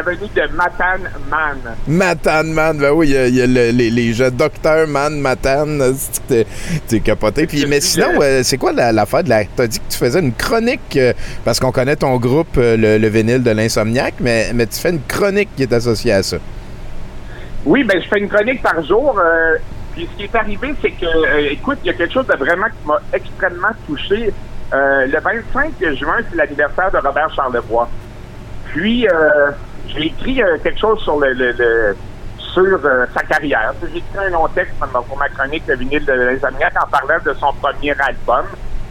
Matan 0.54 1.02
Man. 1.28 1.58
Matane 1.88 2.52
Man, 2.52 2.78
ben 2.78 2.92
oui, 2.92 3.08
il 3.08 3.12
y 3.14 3.16
a, 3.16 3.26
il 3.26 3.34
y 3.34 3.42
a 3.42 3.46
le- 3.48 3.70
les, 3.72 3.90
les 3.90 4.12
jeux 4.12 4.30
Docteur 4.30 4.86
Man 4.86 5.18
que 6.28 6.28
t'es- 6.28 6.46
capoté. 7.00 7.48
Puis, 7.48 7.66
mais 7.66 7.80
sinon, 7.80 8.10
euh, 8.22 8.42
c'est 8.44 8.56
quoi 8.56 8.72
la- 8.72 8.92
l'affaire 8.92 9.24
de 9.24 9.30
la. 9.30 9.44
T'as 9.44 9.66
dit 9.66 9.80
que 9.80 9.90
tu 9.90 9.98
faisais 9.98 10.20
une 10.20 10.32
chronique, 10.32 10.96
parce 11.44 11.58
qu'on 11.58 11.72
connaît 11.72 11.96
ton 11.96 12.16
groupe, 12.18 12.58
le, 12.58 12.96
le 12.98 13.08
vinyle 13.08 13.42
de 13.42 13.50
l'insomniaque, 13.50 14.14
mais, 14.20 14.52
mais 14.54 14.66
tu 14.68 14.78
fais 14.78 14.90
une 14.90 15.02
chronique 15.02 15.48
qui 15.56 15.64
est 15.64 15.72
associée 15.72 16.12
à 16.12 16.22
ça. 16.22 16.36
Oui, 17.66 17.82
ben 17.82 18.00
je 18.00 18.08
fais 18.08 18.20
une 18.20 18.28
chronique 18.28 18.62
par 18.62 18.80
jour. 18.86 19.18
euh, 19.18 19.56
puis 19.98 20.08
ce 20.12 20.16
qui 20.16 20.24
est 20.24 20.34
arrivé, 20.36 20.74
c'est 20.80 20.92
que, 20.92 21.06
euh, 21.06 21.48
écoute, 21.50 21.78
il 21.82 21.88
y 21.88 21.90
a 21.90 21.94
quelque 21.94 22.12
chose 22.14 22.26
de 22.28 22.36
vraiment 22.36 22.66
qui 22.66 22.86
m'a 22.86 23.00
extrêmement 23.12 23.72
touché. 23.86 24.32
Euh, 24.72 25.06
le 25.06 25.18
25 25.18 25.72
juin, 25.96 26.18
c'est 26.30 26.36
l'anniversaire 26.36 26.90
de 26.92 26.98
Robert 26.98 27.34
Charlevoix. 27.34 27.88
Puis, 28.66 29.08
euh, 29.08 29.50
j'ai 29.88 30.06
écrit 30.06 30.40
quelque 30.62 30.78
chose 30.78 31.00
sur 31.00 31.18
le, 31.18 31.32
le- 31.32 31.50
le- 31.52 31.96
sur 32.38 32.78
sa 33.12 33.22
carrière. 33.22 33.72
J'ai 33.82 33.98
écrit 33.98 34.18
un 34.26 34.30
long 34.30 34.46
texte 34.48 34.74
pour, 34.78 35.18
ma 35.18 35.28
chronique 35.30 35.66
de 35.66 35.74
vinyle 35.74 36.04
de 36.04 36.12
l'insomniaque 36.12 36.74
en 36.80 36.86
parlant 36.86 37.22
de 37.24 37.32
son 37.34 37.52
premier 37.54 37.94
album, 37.98 38.44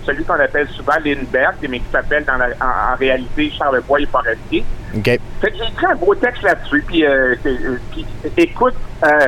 celui 0.06 0.26
qu'on 0.26 0.34
appelle 0.34 0.68
souvent 0.70 0.94
Lindbergh, 1.06 1.56
mais 1.70 1.80
qui 1.80 1.90
s'appelle 1.92 2.26
dans 2.26 2.36
la- 2.38 2.48
en, 2.60 2.94
en 2.94 2.96
réalité 2.98 3.50
Charlevoix 3.58 4.02
et 4.02 4.06
Forestier. 4.08 4.66
OK. 4.94 5.04
Fait 5.06 5.20
que 5.52 5.58
j'ai 5.58 5.68
écrit 5.70 5.86
un 5.86 5.96
beau 5.96 6.14
texte 6.16 6.44
là-dessus, 6.44 6.84
puis, 6.86 7.06
écoute, 8.36 8.76
à, 9.02 9.28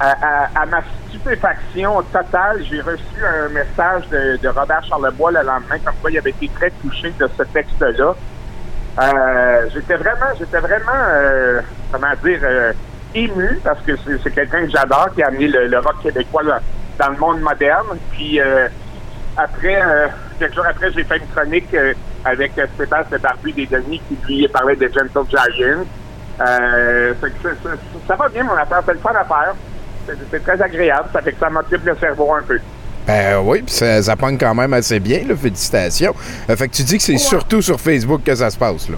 à- 0.00 0.48
à 0.62 0.66
ma 0.66 0.82
stupéfaction 1.20 2.02
totale, 2.12 2.62
j'ai 2.68 2.80
reçu 2.80 3.02
un 3.24 3.48
message 3.48 4.08
de, 4.08 4.48
Robert 4.48 4.84
Charlebois 4.84 5.32
le 5.32 5.38
lendemain, 5.38 5.78
comme 5.84 5.94
quoi 6.00 6.10
il 6.10 6.18
avait 6.18 6.30
été 6.30 6.48
très 6.48 6.70
touché 6.70 7.12
de 7.18 7.28
ce 7.36 7.42
texte-là. 7.42 8.14
Euh, 9.00 9.66
j'étais 9.72 9.96
vraiment, 9.96 10.34
j'étais 10.38 10.58
vraiment, 10.58 10.92
euh, 11.08 11.60
comment 11.92 12.12
dire, 12.24 12.40
euh, 12.42 12.72
ému, 13.14 13.60
parce 13.62 13.80
que 13.82 13.92
c'est 14.22 14.34
quelqu'un 14.34 14.62
que 14.62 14.70
j'adore, 14.70 15.10
qui 15.14 15.22
a 15.22 15.28
amené 15.28 15.48
le, 15.48 15.78
rock 15.78 16.02
québécois 16.02 16.42
là, 16.42 16.60
dans 16.98 17.10
le 17.10 17.16
monde 17.16 17.40
moderne. 17.40 17.98
Puis 18.12 18.40
après, 19.36 19.82
quelques 20.38 20.54
jours 20.54 20.66
après, 20.68 20.92
j'ai 20.92 21.04
fait 21.04 21.18
une 21.18 21.28
chronique 21.28 21.74
avec 22.24 22.52
Sébastien 22.76 23.18
Barbu 23.18 23.52
des 23.52 23.66
Denis 23.66 24.02
qui 24.08 24.18
lui 24.26 24.48
parlait 24.48 24.76
de 24.76 24.88
Gentle 24.88 25.28
Giant. 25.30 25.84
Ça 26.38 28.16
va 28.16 28.28
bien 28.28 28.44
mon 28.44 28.54
affaire, 28.54 28.82
c'est 28.84 28.92
le 28.92 28.98
fun 28.98 29.14
à 29.14 29.24
faire. 29.24 29.54
C'est- 30.06 30.40
très 30.44 30.60
agréable, 30.62 31.08
ça 31.12 31.20
fait 31.22 31.32
que 31.32 31.38
ça 31.40 31.50
m'occupe 31.50 31.84
le 31.84 31.96
cerveau 31.96 32.32
un 32.34 32.42
peu. 32.42 32.58
Ben 33.06 33.38
oui, 33.42 33.62
puis 33.62 33.74
ça, 33.74 34.02
ça 34.02 34.16
pogne 34.16 34.38
quand 34.38 34.54
même 34.54 34.72
assez 34.72 35.00
bien, 35.00 35.20
là, 35.26 35.34
félicitations. 35.36 36.14
Euh, 36.48 36.56
fait 36.56 36.68
que 36.68 36.74
tu 36.74 36.82
dis 36.82 36.96
que 36.98 37.02
c'est 37.02 37.18
surtout 37.18 37.62
sur 37.62 37.80
Facebook 37.80 38.22
que 38.24 38.34
ça 38.34 38.50
se 38.50 38.58
passe, 38.58 38.88
là. 38.88 38.96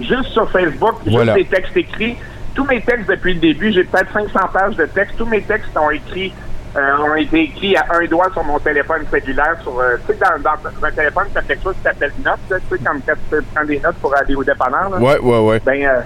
Juste 0.00 0.30
sur 0.32 0.50
Facebook, 0.50 0.96
Voilà. 1.06 1.34
juste 1.36 1.48
des 1.50 1.56
textes 1.56 1.76
écrits. 1.76 2.16
Tous 2.54 2.64
mes 2.64 2.80
textes 2.82 3.08
depuis 3.08 3.34
le 3.34 3.40
début, 3.40 3.72
j'ai 3.72 3.84
peut-être 3.84 4.12
500 4.12 4.40
pages 4.52 4.76
de 4.76 4.86
textes. 4.86 5.16
Tous 5.16 5.26
mes 5.26 5.42
textes 5.42 5.76
ont 5.76 5.90
écrit 5.90 6.32
euh, 6.76 6.96
ont 7.08 7.14
été 7.14 7.42
écrits 7.44 7.76
à 7.76 7.86
un 7.94 8.04
doigt 8.06 8.26
sur 8.32 8.42
mon 8.42 8.58
téléphone 8.58 9.02
cellulaire. 9.08 9.56
Sur, 9.62 9.78
euh, 9.78 9.94
tu 10.08 10.12
sais, 10.12 10.18
dans, 10.18 10.42
dans 10.42 10.86
un 10.86 10.90
téléphone, 10.90 11.26
tu 11.32 11.38
as 11.38 11.42
quelque 11.42 11.62
chose 11.62 11.74
qui 11.76 11.82
s'appelle 11.84 12.10
notes. 12.24 12.34
là, 12.50 12.56
Tu 12.68 12.76
sais, 12.76 12.82
comme 12.84 13.00
quand 13.06 13.14
tu 13.30 13.42
prends 13.54 13.64
des 13.64 13.78
notes 13.78 13.94
pour 14.02 14.16
aller 14.16 14.34
au 14.34 14.42
dépanneur. 14.42 14.90
là. 14.90 14.98
Ouais, 14.98 15.18
ouais, 15.20 15.38
ouais. 15.38 15.60
Ben, 15.64 15.84
euh, 15.86 16.00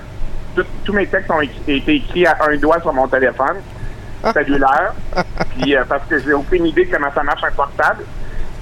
tout- 0.55 0.66
tous 0.85 0.93
mes 0.93 1.07
textes 1.07 1.31
ont 1.31 1.41
été 1.41 1.83
écrits 1.95 2.27
à 2.27 2.37
un 2.51 2.57
doigt 2.59 2.79
sur 2.83 2.93
mon 2.93 3.09
téléphone 3.09 3.57
cellulaire. 4.32 4.95
Puis 5.59 5.77
euh, 5.77 5.85
parce 5.89 6.05
que 6.09 6.19
j'ai 6.19 6.32
aucune 6.32 6.66
idée 6.66 6.85
de 6.85 6.90
comment 6.90 7.12
ça 7.15 7.23
marche 7.23 7.45
un 7.45 7.53
portable. 7.53 8.05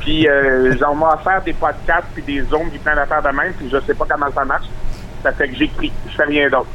Puis 0.01 0.29
euh, 0.29 0.75
on 0.89 0.95
m'a 0.95 1.15
offert 1.15 1.43
des 1.43 1.53
podcasts 1.53 2.07
puis 2.15 2.23
des 2.23 2.43
zooms 2.43 2.71
puis 2.71 2.79
plein 2.79 2.95
d'affaires 2.95 3.23
de 3.23 3.37
même. 3.37 3.53
Puis 3.55 3.69
je 3.71 3.81
sais 3.81 3.95
pas 3.95 4.07
comment 4.09 4.31
ça 4.33 4.45
marche. 4.45 4.67
Ça 5.23 5.33
fait 5.33 5.49
que 5.49 5.57
j'écris. 5.57 5.93
Je 6.09 6.15
fais 6.15 6.25
rien 6.25 6.49
d'autre. 6.49 6.69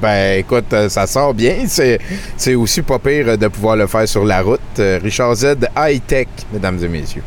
Ben, 0.00 0.38
écoute, 0.38 0.72
euh, 0.72 0.88
ça 0.88 1.06
sort 1.06 1.32
bien. 1.32 1.66
C'est, 1.66 2.54
aussi 2.54 2.82
pas 2.82 2.98
pire 2.98 3.38
de 3.38 3.48
pouvoir 3.48 3.76
le 3.76 3.86
faire 3.86 4.06
sur 4.06 4.24
la 4.24 4.42
route. 4.42 4.60
Euh, 4.78 4.98
Richard 5.02 5.34
Z, 5.34 5.56
high-tech, 5.76 6.28
mesdames 6.52 6.78
et 6.82 6.88
messieurs. 6.88 7.22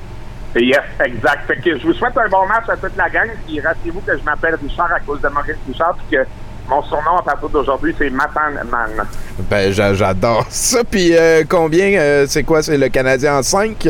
Yes, 0.56 0.81
exact. 1.03 1.48
Fait 1.48 1.57
que 1.57 1.77
je 1.77 1.86
vous 1.86 1.94
souhaite 1.94 2.18
un 2.18 2.27
bon 2.27 2.45
match 2.48 2.69
à 2.69 2.77
toute 2.77 2.95
la 2.95 3.10
gang. 3.10 3.30
Puis 3.45 3.60
rappelez-vous 3.60 4.02
que 4.02 4.18
je 4.18 4.23
m'appelle 4.23 4.56
Richard 4.61 4.91
à 4.94 4.99
cause 4.99 5.22
de 5.22 5.27
Maurice 5.30 5.56
Richard. 5.68 5.95
Puis 5.95 6.18
que 6.18 6.23
mon 6.70 6.82
surnom 6.84 7.18
à 7.18 7.24
partir 7.24 7.50
d'aujourd'hui, 7.50 7.96
c'est 7.98 8.10
Matan 8.10 8.52
Man. 8.70 9.06
Ben, 9.50 9.72
j'a- 9.72 9.94
j'adore 9.94 10.46
ça. 10.50 10.84
Puis 10.84 11.16
euh, 11.16 11.44
combien, 11.50 12.00
euh, 12.00 12.26
c'est 12.28 12.44
quoi, 12.44 12.62
c'est 12.62 12.78
le 12.78 12.90
Canadien 12.90 13.38
en 13.40 13.44
5? 13.44 13.88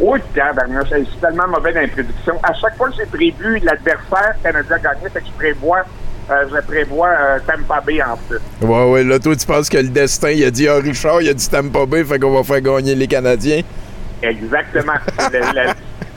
Oui, 0.00 0.20
Pierre 0.32 0.54
Bernier, 0.54 0.78
je 0.90 1.04
suis 1.04 1.18
tellement 1.20 1.48
mauvais 1.48 1.72
dans 1.72 1.80
les 1.80 1.88
prédictions. 1.88 2.38
À 2.44 2.52
chaque 2.54 2.76
fois 2.76 2.88
que 2.88 2.94
j'ai 2.96 3.06
prévu 3.06 3.58
l'adversaire 3.64 4.34
canadien 4.44 4.76
gagné, 4.78 5.08
fait 5.12 5.20
que 5.20 5.26
je 5.26 5.32
prévois, 5.32 5.80
euh, 6.30 6.44
je 6.54 6.60
prévois 6.64 7.08
euh, 7.08 7.38
Tampa 7.44 7.80
Bay 7.80 8.00
en 8.00 8.16
plus. 8.16 8.38
Ouais, 8.64 8.90
ouais, 8.92 9.02
là, 9.02 9.18
toi, 9.18 9.34
tu 9.34 9.44
penses 9.44 9.68
que 9.68 9.78
le 9.78 9.88
destin, 9.88 10.30
il 10.30 10.44
a 10.44 10.52
dit, 10.52 10.68
ah, 10.68 10.76
Richard, 10.76 11.20
il 11.22 11.28
a 11.30 11.34
dit 11.34 11.48
Tampa 11.50 11.84
Bay, 11.84 12.04
fait 12.04 12.20
qu'on 12.20 12.30
va 12.32 12.44
faire 12.44 12.60
gagner 12.60 12.94
les 12.94 13.08
Canadiens. 13.08 13.62
Exactement. 14.22 14.92
C'est 15.18 15.40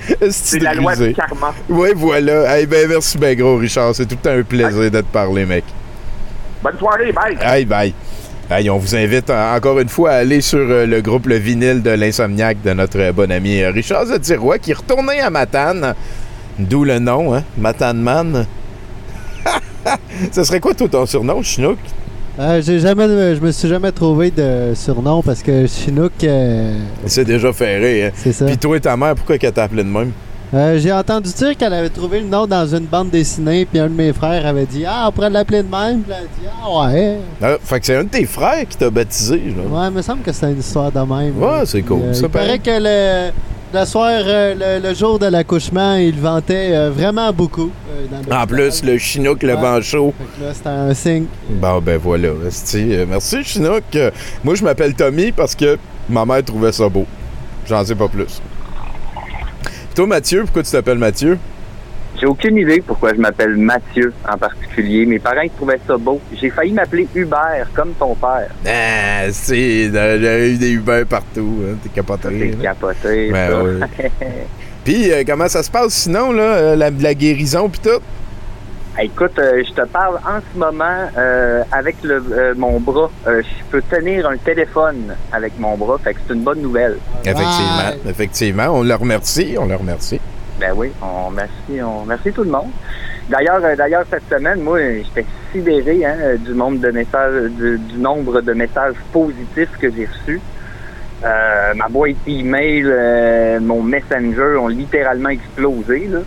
C'est 0.32 0.60
la 0.60 0.74
loi 0.74 0.96
du 0.96 1.14
karma. 1.14 1.54
Oui, 1.70 1.90
voilà. 1.96 2.66
Ben, 2.66 2.88
merci 2.88 3.18
ben 3.18 3.38
gros, 3.38 3.58
Richard. 3.58 3.96
C'est 3.96 4.06
tout 4.06 4.16
le 4.16 4.30
temps 4.30 4.38
un 4.38 4.44
plaisir 4.44 4.92
de 4.92 5.02
te 5.02 5.06
parler, 5.06 5.46
mec. 5.46 5.64
Bonne 6.64 6.78
soirée, 6.78 7.12
bye. 7.12 7.38
Hey, 7.42 7.66
bye. 7.66 7.94
Hey, 8.50 8.70
on 8.70 8.78
vous 8.78 8.96
invite 8.96 9.30
encore 9.30 9.80
une 9.80 9.88
fois 9.88 10.12
à 10.12 10.16
aller 10.18 10.42
sur 10.42 10.60
euh, 10.60 10.86
le 10.86 11.02
groupe 11.02 11.26
Le 11.26 11.38
Vinyle 11.38 11.82
de 11.82 11.92
l'Insomniac 11.92 12.62
de 12.62 12.74
notre 12.74 13.00
euh, 13.00 13.14
bon 13.14 13.32
ami 13.32 13.62
euh, 13.62 13.72
Richard 13.72 14.08
Zetirois 14.08 14.60
qui 14.60 14.72
est 14.72 14.74
retourné 14.74 15.22
à 15.22 15.30
Matane. 15.30 15.96
D'où 16.60 16.84
le 16.84 17.00
nom, 17.00 17.34
hein? 17.34 17.44
Matane 17.58 18.02
Man. 18.02 18.46
Ce 20.32 20.44
serait 20.44 20.60
quoi, 20.60 20.74
toi, 20.74 20.90
ton 20.90 21.06
surnom, 21.06 21.42
Chinook? 21.42 21.78
Euh, 22.40 22.62
j'ai 22.62 22.80
jamais, 22.80 23.08
je 23.36 23.42
me 23.42 23.52
suis 23.52 23.68
jamais 23.68 23.92
trouvé 23.92 24.32
de 24.32 24.72
surnom 24.74 25.22
parce 25.22 25.44
que 25.44 25.68
Chinook, 25.68 26.12
euh, 26.24 26.78
C'est 27.06 27.26
déjà 27.26 27.52
ferré, 27.52 28.06
hein? 28.06 28.12
C'est 28.16 28.32
ça. 28.32 28.46
Puis 28.46 28.58
toi 28.58 28.78
et 28.78 28.80
ta 28.80 28.96
mère, 28.96 29.16
pourquoi 29.16 29.38
qu'elle 29.38 29.52
t'a 29.52 29.64
appelé 29.64 29.84
de 29.84 29.90
même? 29.90 30.12
euh, 30.54 30.78
j'ai 30.80 30.92
entendu 30.92 31.30
dire 31.32 31.56
qu'elle 31.58 31.74
avait 31.74 31.90
trouvé 31.90 32.20
le 32.22 32.28
nom 32.28 32.46
dans 32.48 32.66
une 32.66 32.86
bande 32.86 33.10
dessinée, 33.10 33.66
puis 33.66 33.80
un 33.80 33.88
de 33.88 33.94
mes 33.94 34.12
frères 34.14 34.46
avait 34.46 34.66
dit 34.66 34.84
Ah, 34.88 35.06
on 35.08 35.12
pourrait 35.12 35.30
l'appeler 35.30 35.62
de 35.64 35.70
même. 35.70 36.02
Puis 36.04 36.14
elle 36.18 36.24
a 36.24 36.28
dit 36.28 36.56
Ah, 36.64 36.86
ouais. 36.88 37.18
Ah, 37.42 37.58
fait 37.64 37.80
que 37.82 37.86
c'est 37.86 37.96
un 37.98 38.04
de 38.06 38.10
tes 38.10 38.26
frères 38.26 38.66
qui 38.68 38.78
t'a 38.78 38.90
baptisé, 38.90 39.36
là. 39.56 39.64
Ouais, 39.82 39.88
il 39.90 39.94
me 39.96 40.02
semble 40.02 40.22
que 40.24 40.32
c'est 40.32 40.52
une 40.52 40.60
histoire 40.60 40.92
de 40.92 41.00
même. 41.00 41.38
Ouais, 41.38 41.66
c'est 41.66 41.82
cool. 41.82 42.02
Euh, 42.04 42.14
Ça 42.14 42.28
il 42.28 42.30
paraît 42.30 42.46
paraît. 42.58 42.60
que 42.60 42.72
le, 42.84 43.32
le 43.74 43.86
soir, 43.86 44.10
euh, 44.26 44.80
le, 44.82 44.88
le 44.88 44.94
jour 44.94 45.18
de 45.20 45.26
l'accouchement, 45.28 45.96
il 45.96 46.20
vantait 46.20 46.72
euh, 46.76 46.90
vraiment 46.90 47.32
beaucoup. 47.32 47.72
euh, 47.90 48.06
dans 48.30 48.42
En 48.42 48.46
plus, 48.48 48.84
le 48.84 48.98
Chinook, 48.98 49.44
le 49.44 49.56
Ouais. 49.56 49.62
vent 49.62 49.82
chaud. 49.82 50.14
Fait 50.18 50.40
que 50.42 50.46
là, 50.48 50.54
c'était 50.54 50.70
un 50.70 50.94
signe. 50.94 51.26
Bon, 51.50 51.80
ben 51.80 51.98
voilà. 51.98 52.30
Euh, 52.30 53.06
merci, 53.10 53.44
Chinook. 53.44 53.84
Euh, 53.96 54.12
Moi, 54.44 54.56
je 54.56 54.64
m'appelle 54.64 54.94
Tommy 54.94 55.32
parce 55.32 55.56
que 55.56 55.78
ma 56.10 56.26
mère 56.26 56.44
trouvait 56.44 56.72
ça 56.72 56.90
beau. 56.90 57.06
J'en 57.68 57.84
sais 57.86 57.96
pas 57.96 58.08
plus. 58.08 58.42
Toi, 59.96 60.08
Mathieu, 60.08 60.44
pourquoi 60.44 60.64
tu 60.64 60.72
t'appelles 60.72 60.98
Mathieu? 60.98 61.38
J'ai 62.22 62.28
aucune 62.28 62.56
idée 62.58 62.82
pourquoi 62.86 63.16
je 63.16 63.20
m'appelle 63.20 63.58
Mathieu 63.58 64.14
en 64.32 64.38
particulier. 64.38 65.08
Mes 65.08 65.18
parents 65.18 65.42
ils 65.42 65.50
trouvaient 65.50 65.80
ça 65.88 65.98
beau. 65.98 66.22
J'ai 66.40 66.52
failli 66.52 66.72
m'appeler 66.72 67.08
Hubert, 67.16 67.68
comme 67.74 67.94
ton 67.94 68.14
père. 68.14 68.48
Ah, 68.68 69.32
c'est. 69.32 69.58
Il 69.58 69.94
y 69.94 69.98
a 69.98 70.46
eu 70.46 70.56
des 70.56 70.70
Uber 70.74 71.04
partout. 71.10 71.58
Hein, 71.68 71.78
T'es 71.82 71.90
capoté. 71.90 72.30
Là. 72.52 72.58
capoté. 72.62 73.32
Ben 73.32 73.50
ça. 73.50 73.64
oui. 73.64 74.06
Puis, 74.86 75.12
euh, 75.12 75.24
comment 75.26 75.48
ça 75.48 75.64
se 75.64 75.72
passe 75.72 75.94
sinon, 75.94 76.32
là? 76.32 76.44
euh, 76.44 76.76
La, 76.76 76.92
la 76.92 77.14
guérison, 77.16 77.70
pis 77.70 77.80
tout? 77.80 78.02
Écoute, 79.00 79.40
euh, 79.40 79.64
je 79.68 79.74
te 79.74 79.86
parle 79.88 80.18
en 80.18 80.40
ce 80.54 80.60
moment 80.60 81.10
euh, 81.18 81.64
avec 81.72 81.96
le, 82.04 82.24
euh, 82.32 82.54
mon 82.56 82.80
bras. 82.80 83.10
Euh, 83.26 83.42
je 83.42 83.64
peux 83.72 83.82
tenir 83.82 84.28
un 84.28 84.38
téléphone 84.38 85.16
avec 85.32 85.58
mon 85.60 85.76
bras, 85.78 85.98
fait 86.04 86.14
que 86.14 86.20
c'est 86.28 86.34
une 86.36 86.42
bonne 86.44 86.62
nouvelle. 86.62 86.98
Effectivement. 87.22 87.92
Effectivement. 88.08 88.68
On 88.70 88.84
le 88.84 88.94
remercie. 88.94 89.56
On 89.60 89.66
le 89.66 89.76
remercie. 89.76 90.20
Ben 90.62 90.74
oui, 90.76 90.92
on 91.02 91.30
remercie, 91.30 91.82
on 91.82 92.02
remercie 92.02 92.32
tout 92.32 92.44
le 92.44 92.52
monde. 92.52 92.70
D'ailleurs, 93.28 93.66
euh, 93.66 93.76
d'ailleurs 93.76 94.06
cette 94.08 94.30
semaine, 94.30 94.62
moi, 94.62 94.78
j'étais 94.80 95.26
sidéré 95.52 96.06
hein, 96.06 96.36
du 96.38 96.52
nombre 96.52 96.78
de 96.78 96.92
messages, 96.92 97.50
du 97.50 97.98
nombre 97.98 98.42
de 98.42 98.54
messages 98.54 98.94
positifs 99.12 99.76
que 99.80 99.90
j'ai 99.90 100.06
reçus. 100.06 100.40
Euh, 101.24 101.74
ma 101.74 101.88
boîte 101.88 102.16
email, 102.28 102.84
euh, 102.86 103.60
mon 103.60 103.82
messenger 103.82 104.56
ont 104.60 104.68
littéralement 104.68 105.30
explosé. 105.30 106.08
Là. 106.08 106.20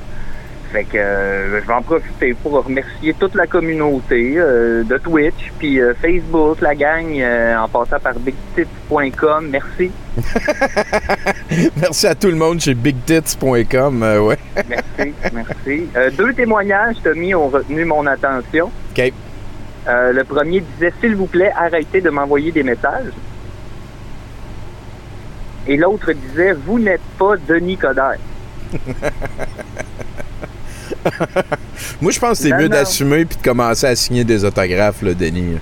Fait 0.74 0.82
que 0.82 0.98
euh, 0.98 1.60
je 1.60 1.66
vais 1.68 1.72
en 1.72 1.82
profiter 1.82 2.34
pour 2.34 2.64
remercier 2.64 3.14
toute 3.14 3.36
la 3.36 3.46
communauté 3.46 4.34
euh, 4.36 4.82
de 4.82 4.98
Twitch, 4.98 5.52
puis 5.56 5.80
euh, 5.80 5.94
Facebook, 6.02 6.60
la 6.60 6.74
gang, 6.74 7.22
en 7.56 7.68
passant 7.68 8.00
par 8.00 8.14
bigtits.com. 8.14 9.50
Merci. 9.50 9.92
Merci 11.80 12.06
à 12.08 12.16
tout 12.16 12.26
le 12.26 12.34
monde 12.34 12.60
chez 12.60 12.74
bigtits.com. 12.74 14.02
ouais. 14.02 14.38
Merci, 14.68 15.14
merci. 15.32 15.88
Deux 16.18 16.32
témoignages, 16.34 16.96
Tommy, 17.04 17.36
ont 17.36 17.46
retenu 17.46 17.84
mon 17.84 18.04
attention. 18.06 18.72
OK. 18.96 19.12
Le 19.86 20.22
premier 20.24 20.60
disait 20.60 20.92
S'il 21.00 21.14
vous 21.14 21.26
plaît, 21.26 21.52
arrêtez 21.56 22.00
de 22.00 22.10
m'envoyer 22.10 22.50
des 22.50 22.64
messages. 22.64 23.12
Et 25.68 25.76
l'autre 25.76 26.12
disait 26.12 26.52
Vous 26.52 26.80
n'êtes 26.80 27.06
pas 27.16 27.36
Denis 27.46 27.76
Coderre. 27.76 28.18
Moi, 32.00 32.12
je 32.12 32.18
pense 32.20 32.38
que 32.38 32.44
c'est 32.44 32.50
Non, 32.50 32.58
mieux 32.58 32.68
d'assumer 32.68 33.24
puis 33.24 33.36
de 33.38 33.42
commencer 33.42 33.86
à 33.86 33.94
signer 33.96 34.24
des 34.24 34.44
autographes, 34.44 35.02
là, 35.02 35.14
Denis. 35.14 35.58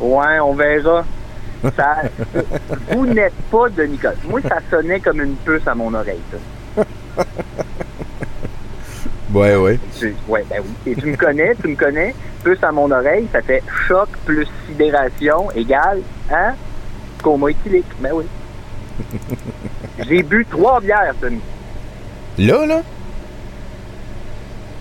Ouais, 0.00 0.40
on 0.40 0.54
verra. 0.54 1.04
Ça, 1.76 2.02
vous 2.92 3.06
n'êtes 3.06 3.34
pas 3.50 3.68
Denis 3.70 3.96
Coderre. 3.98 4.18
Moi, 4.28 4.40
ça 4.42 4.58
sonnait 4.70 5.00
comme 5.00 5.20
une 5.22 5.34
puce 5.36 5.66
à 5.66 5.74
mon 5.74 5.92
oreille. 5.94 6.20
ça. 6.76 6.84
Ouais, 9.32 9.56
ouais. 9.56 9.78
Tu- 9.98 10.14
ouais, 10.28 10.44
ben 10.48 10.62
oui. 10.62 10.92
Et 10.92 10.94
tu 10.94 11.06
me 11.06 11.16
connais, 11.16 11.54
tu 11.60 11.68
me 11.68 11.74
connais. 11.74 12.14
Puce 12.44 12.62
à 12.62 12.70
mon 12.72 12.90
oreille, 12.90 13.26
ça 13.32 13.42
fait 13.42 13.62
choc 13.88 14.08
plus 14.24 14.46
sidération 14.68 15.50
égale, 15.50 16.00
hein? 16.32 16.54
Coma 17.22 17.50
éthylique. 17.50 17.84
Ben 18.00 18.10
oui. 18.14 18.24
J'ai 20.08 20.22
bu 20.22 20.46
trois 20.48 20.80
bières, 20.80 21.14
Denis. 21.20 21.40
Là, 22.38 22.64
là? 22.66 22.82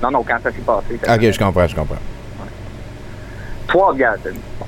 Non, 0.01 0.11
non, 0.11 0.23
quand 0.23 0.37
ça 0.43 0.51
s'est 0.51 0.57
passé. 0.65 0.99
ça- 1.03 1.15
Ok, 1.15 1.21
je 1.31 1.39
comprends, 1.39 1.67
je 1.67 1.75
comprends. 1.75 1.95
Trois 3.67 3.93
bières. 3.93 4.15
Bon. 4.59 4.65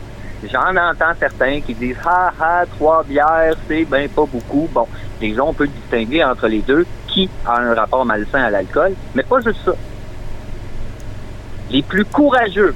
J'en 0.52 0.76
entends 0.76 1.14
certains 1.20 1.62
qui 1.62 1.74
disent 1.74 1.98
Ha 2.06 2.32
ha, 2.40 2.66
trois 2.78 3.04
bières, 3.04 3.56
c'est 3.68 3.86
ben 3.86 4.08
pas 4.10 4.26
beaucoup. 4.26 4.68
Bon, 4.72 4.88
déjà, 5.20 5.44
on 5.44 5.54
peut 5.54 5.68
distinguer 5.68 6.24
entre 6.24 6.48
les 6.48 6.60
deux 6.62 6.86
qui 7.08 7.30
a 7.45 7.60
un 7.60 7.74
rapport 7.74 8.06
malsain 8.06 8.44
à 8.44 8.49
l'alcool, 8.49 8.94
mais 9.16 9.24
pas 9.24 9.40
juste 9.41 9.60
ça. 9.66 9.72
Les 11.70 11.82
plus 11.82 12.06
courageux 12.06 12.74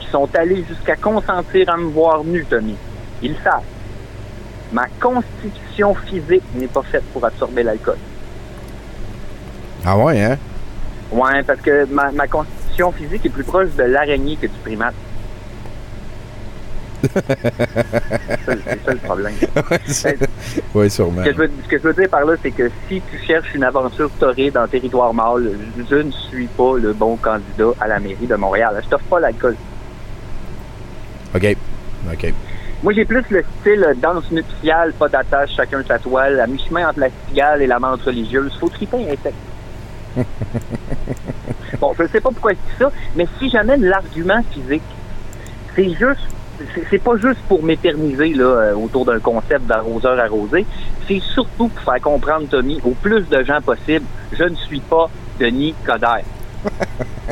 qui 0.00 0.08
sont 0.08 0.28
allés 0.34 0.64
jusqu'à 0.68 0.96
consentir 0.96 1.68
à 1.72 1.76
me 1.76 1.84
voir 1.90 2.24
nu, 2.24 2.44
Tommy, 2.44 2.76
ils 3.22 3.32
le 3.32 3.38
savent. 3.44 3.62
Ma 4.72 4.86
constitution 5.00 5.94
physique 5.94 6.42
n'est 6.54 6.66
pas 6.66 6.82
faite 6.82 7.04
pour 7.12 7.24
absorber 7.24 7.62
l'alcool. 7.62 7.98
Ah 9.84 9.96
ouais, 9.96 10.20
hein? 10.22 10.36
Ouais, 11.12 11.42
parce 11.42 11.60
que 11.60 11.84
ma, 11.86 12.10
ma 12.12 12.26
constitution 12.26 12.92
physique 12.92 13.26
est 13.26 13.30
plus 13.30 13.44
proche 13.44 13.68
de 13.76 13.84
l'araignée 13.84 14.36
que 14.36 14.46
du 14.46 14.58
primate. 14.64 14.94
C'est 17.02 18.84
ça, 18.84 18.92
le 18.92 18.98
problème. 18.98 19.34
oui, 20.74 20.90
sûrement. 20.90 21.22
Ce 21.24 21.28
que, 21.28 21.32
je 21.32 21.38
veux, 21.38 21.50
ce 21.64 21.68
que 21.68 21.78
je 21.78 21.82
veux 21.82 21.94
dire 21.94 22.08
par 22.08 22.24
là, 22.24 22.34
c'est 22.42 22.50
que 22.50 22.70
si 22.88 23.02
tu 23.10 23.18
cherches 23.26 23.54
une 23.54 23.64
aventure 23.64 24.10
torride 24.18 24.56
en 24.56 24.66
territoire 24.66 25.12
mâle, 25.12 25.52
je 25.88 25.96
ne 25.96 26.10
suis 26.10 26.46
pas 26.46 26.76
le 26.78 26.92
bon 26.92 27.16
candidat 27.16 27.70
à 27.80 27.86
la 27.86 28.00
mairie 28.00 28.26
de 28.26 28.34
Montréal. 28.34 28.80
Je 28.82 28.88
t'offre 28.88 29.04
pas 29.04 29.20
l'alcool. 29.20 29.56
OK. 31.34 31.56
OK. 32.12 32.34
Moi, 32.82 32.92
j'ai 32.92 33.04
plus 33.04 33.24
le 33.30 33.44
style 33.60 33.84
euh, 33.84 33.94
danse 33.94 34.30
nuptiale, 34.30 34.92
pas 34.92 35.08
d'attache, 35.08 35.50
chacun 35.56 35.82
sa 35.86 35.98
toile, 35.98 36.38
à 36.38 36.46
mi-chemin 36.46 36.88
entre 36.88 37.00
la 37.00 37.08
cigale 37.28 37.62
et 37.62 37.66
la 37.66 37.78
menthe 37.78 38.02
religieuse. 38.02 38.56
Faut 38.60 38.68
triper 38.68 38.96
un 38.96 39.12
insecte. 39.12 39.34
Bon, 41.80 41.92
je 41.98 42.04
ne 42.04 42.08
sais 42.08 42.20
pas 42.20 42.30
pourquoi 42.30 42.52
je 42.52 42.56
dis 42.56 42.78
ça, 42.78 42.90
mais 43.16 43.26
si 43.38 43.50
j'amène 43.50 43.84
l'argument 43.84 44.40
physique, 44.52 44.82
c'est 45.74 45.90
juste, 45.90 46.20
c'est- 46.90 46.98
pas 47.02 47.16
juste 47.16 47.40
pour 47.48 47.62
m'éterniser 47.62 48.32
là 48.32 48.44
euh, 48.44 48.74
autour 48.74 49.04
d'un 49.04 49.18
concept 49.20 49.66
d'arroseur 49.66 50.18
arrosé, 50.18 50.64
c'est 51.06 51.20
surtout 51.20 51.68
pour 51.68 51.82
faire 51.82 52.00
comprendre, 52.00 52.46
Tommy, 52.48 52.80
au 52.84 52.92
plus 52.92 53.28
de 53.28 53.44
gens 53.44 53.60
possible, 53.60 54.06
je 54.32 54.44
ne 54.44 54.54
suis 54.54 54.80
pas 54.80 55.10
Denis 55.38 55.74
Coderre. 55.84 56.22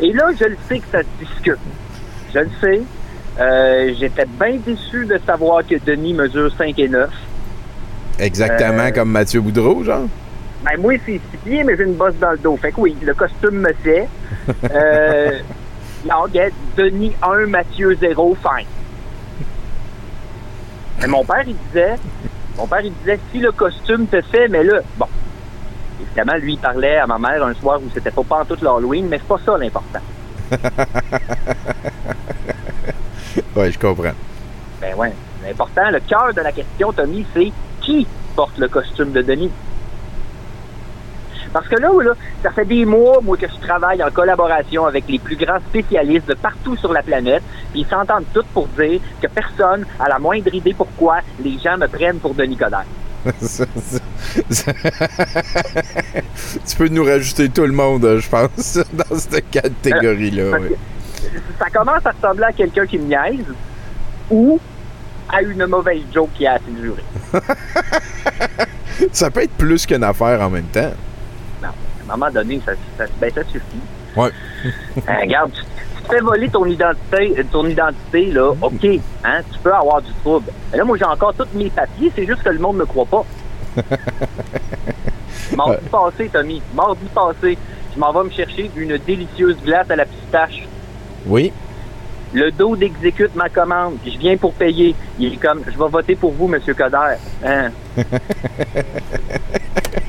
Et 0.00 0.12
là, 0.12 0.28
je 0.38 0.44
le 0.46 0.56
sais 0.68 0.78
que 0.78 0.86
ça 0.90 1.00
se 1.02 1.24
discute. 1.24 1.58
Je 2.34 2.38
le 2.40 2.50
sais. 2.60 2.82
Euh, 3.38 3.92
J'étais 3.98 4.26
bien 4.26 4.56
déçu 4.64 5.06
de 5.06 5.18
savoir 5.26 5.66
que 5.66 5.76
Denis 5.84 6.14
mesure 6.14 6.50
5 6.56 6.78
et 6.78 6.88
9. 6.88 7.10
Exactement 8.18 8.84
Euh, 8.84 8.90
comme 8.90 9.10
Mathieu 9.10 9.40
Boudreau, 9.40 9.82
genre. 9.84 10.06
Ben, 10.64 10.80
moi, 10.80 10.94
c'est 11.04 11.20
6 11.30 11.36
pieds, 11.44 11.64
mais 11.64 11.76
j'ai 11.76 11.84
une 11.84 11.94
bosse 11.94 12.16
dans 12.16 12.32
le 12.32 12.38
dos. 12.38 12.56
Fait 12.56 12.72
que 12.72 12.80
oui, 12.80 12.96
le 13.02 13.14
costume 13.14 13.60
me 13.60 13.72
fait. 13.72 14.08
Euh, 14.74 15.38
non, 16.04 16.26
Denis 16.76 17.14
1, 17.22 17.46
Mathieu 17.46 17.96
0, 17.98 18.36
fine. 18.42 18.66
Mais 21.00 21.06
mon 21.06 21.24
père, 21.24 21.44
il 21.46 21.56
disait, 21.68 21.94
mon 22.58 22.66
père, 22.66 22.82
il 22.82 22.92
disait, 22.92 23.18
si 23.32 23.38
le 23.38 23.52
costume 23.52 24.06
te 24.06 24.20
fait, 24.20 24.48
mais 24.48 24.64
là, 24.64 24.80
bon. 24.98 25.06
Évidemment, 26.02 26.36
lui, 26.38 26.52
il 26.54 26.58
parlait 26.58 26.98
à 26.98 27.06
ma 27.06 27.18
mère 27.18 27.42
un 27.44 27.54
soir 27.54 27.80
où 27.82 27.88
c'était 27.94 28.10
pas 28.10 28.44
tout 28.46 28.56
l'Halloween, 28.60 29.06
mais 29.08 29.18
c'est 29.18 29.28
pas 29.28 29.40
ça 29.44 29.56
l'important. 29.56 30.00
ouais, 33.56 33.72
je 33.72 33.78
comprends. 33.78 34.12
Ben 34.80 34.94
ouais. 34.96 35.12
L'important, 35.42 35.90
le 35.90 36.00
cœur 36.00 36.34
de 36.34 36.40
la 36.40 36.52
question, 36.52 36.92
Tommy, 36.92 37.24
c'est 37.34 37.52
qui 37.80 38.06
porte 38.36 38.58
le 38.58 38.68
costume 38.68 39.12
de 39.12 39.22
Denis? 39.22 39.50
Parce 41.54 41.68
que 41.68 41.76
là, 41.76 41.88
là, 42.02 42.12
ça 42.42 42.50
fait 42.50 42.64
des 42.64 42.84
mois, 42.84 43.20
moi, 43.22 43.36
que 43.36 43.46
je 43.46 43.66
travaille 43.66 44.02
en 44.02 44.10
collaboration 44.10 44.84
avec 44.86 45.04
les 45.08 45.20
plus 45.20 45.36
grands 45.36 45.60
spécialistes 45.70 46.26
de 46.28 46.34
partout 46.34 46.76
sur 46.76 46.92
la 46.92 47.00
planète, 47.02 47.42
puis 47.70 47.82
ils 47.82 47.86
s'entendent 47.86 48.24
tous 48.34 48.44
pour 48.52 48.66
dire 48.68 49.00
que 49.22 49.28
personne 49.28 49.86
a 50.00 50.08
la 50.08 50.18
moindre 50.18 50.52
idée 50.52 50.74
pourquoi 50.76 51.20
les 51.42 51.56
gens 51.64 51.78
me 51.78 51.86
prennent 51.86 52.18
pour 52.18 52.34
Denis 52.34 52.56
Coderre. 52.56 52.84
Ça, 53.40 53.64
ça- 54.50 54.72
tu 56.66 56.76
peux 56.76 56.88
nous 56.88 57.04
rajouter 57.04 57.48
tout 57.48 57.62
le 57.64 57.72
monde, 57.72 58.18
je 58.18 58.28
pense, 58.28 58.78
dans 58.92 59.16
cette 59.18 59.48
catégorie-là. 59.50 60.58
Que 60.58 60.74
Ça 61.58 61.70
commence 61.72 62.04
à 62.04 62.10
ressembler 62.10 62.44
à 62.44 62.52
quelqu'un 62.52 62.86
qui 62.86 62.98
me 62.98 63.04
niaise 63.06 63.46
ou 64.30 64.58
à 65.32 65.40
une 65.40 65.66
mauvaise 65.66 66.02
joke 66.12 66.30
qui 66.34 66.46
a 66.46 66.54
assez 66.54 66.70
duré. 66.70 67.02
Ça 69.12 69.30
peut 69.30 69.42
être 69.42 69.52
plus 69.56 69.86
qu'une 69.86 70.04
affaire 70.04 70.40
en 70.40 70.50
même 70.50 70.66
temps. 70.66 70.92
À 72.08 72.14
un 72.14 72.16
moment 72.16 72.30
donné, 72.30 72.60
ça, 72.64 72.72
ça, 72.98 73.04
ben, 73.20 73.30
ça 73.32 73.42
suffit. 73.44 73.80
Ouais. 74.16 74.30
Hein, 75.08 75.18
regarde, 75.22 75.50
tu, 75.52 75.62
fais 76.08 76.20
voler 76.20 76.48
ton 76.48 76.64
identité, 76.64 77.34
euh, 77.38 77.42
ton 77.50 77.66
identité, 77.66 78.30
là, 78.30 78.52
OK, 78.62 78.84
hein, 79.24 79.40
tu 79.52 79.58
peux 79.62 79.74
avoir 79.74 80.00
du 80.00 80.12
trouble. 80.22 80.50
Mais 80.70 80.78
là, 80.78 80.84
moi, 80.84 80.96
j'ai 80.96 81.04
encore 81.04 81.34
tous 81.34 81.48
mes 81.54 81.68
papiers, 81.68 82.10
c'est 82.14 82.26
juste 82.26 82.42
que 82.42 82.48
le 82.48 82.58
monde 82.58 82.76
ne 82.76 82.80
me 82.80 82.86
croit 82.86 83.04
pas. 83.04 83.24
Mardi 85.56 85.88
passé, 85.90 86.30
Tommy, 86.32 86.62
mardi 86.74 87.04
passé, 87.14 87.58
je 87.94 88.00
m'en 88.00 88.12
vais 88.12 88.24
me 88.24 88.30
chercher 88.30 88.70
une 88.76 88.96
délicieuse 88.98 89.56
glace 89.62 89.90
à 89.90 89.96
la 89.96 90.06
pistache. 90.06 90.66
Oui. 91.26 91.52
Le 92.32 92.50
dos 92.50 92.74
d'exécute 92.74 93.34
ma 93.36 93.48
commande. 93.48 93.96
Je 94.04 94.18
viens 94.18 94.36
pour 94.36 94.52
payer. 94.54 94.94
Il 95.18 95.34
est 95.34 95.36
comme, 95.36 95.62
je 95.64 95.78
vais 95.78 95.88
voter 95.88 96.16
pour 96.16 96.32
vous, 96.32 96.48
Monsieur 96.48 96.74
Coder. 96.74 97.16
Hein? 97.44 97.70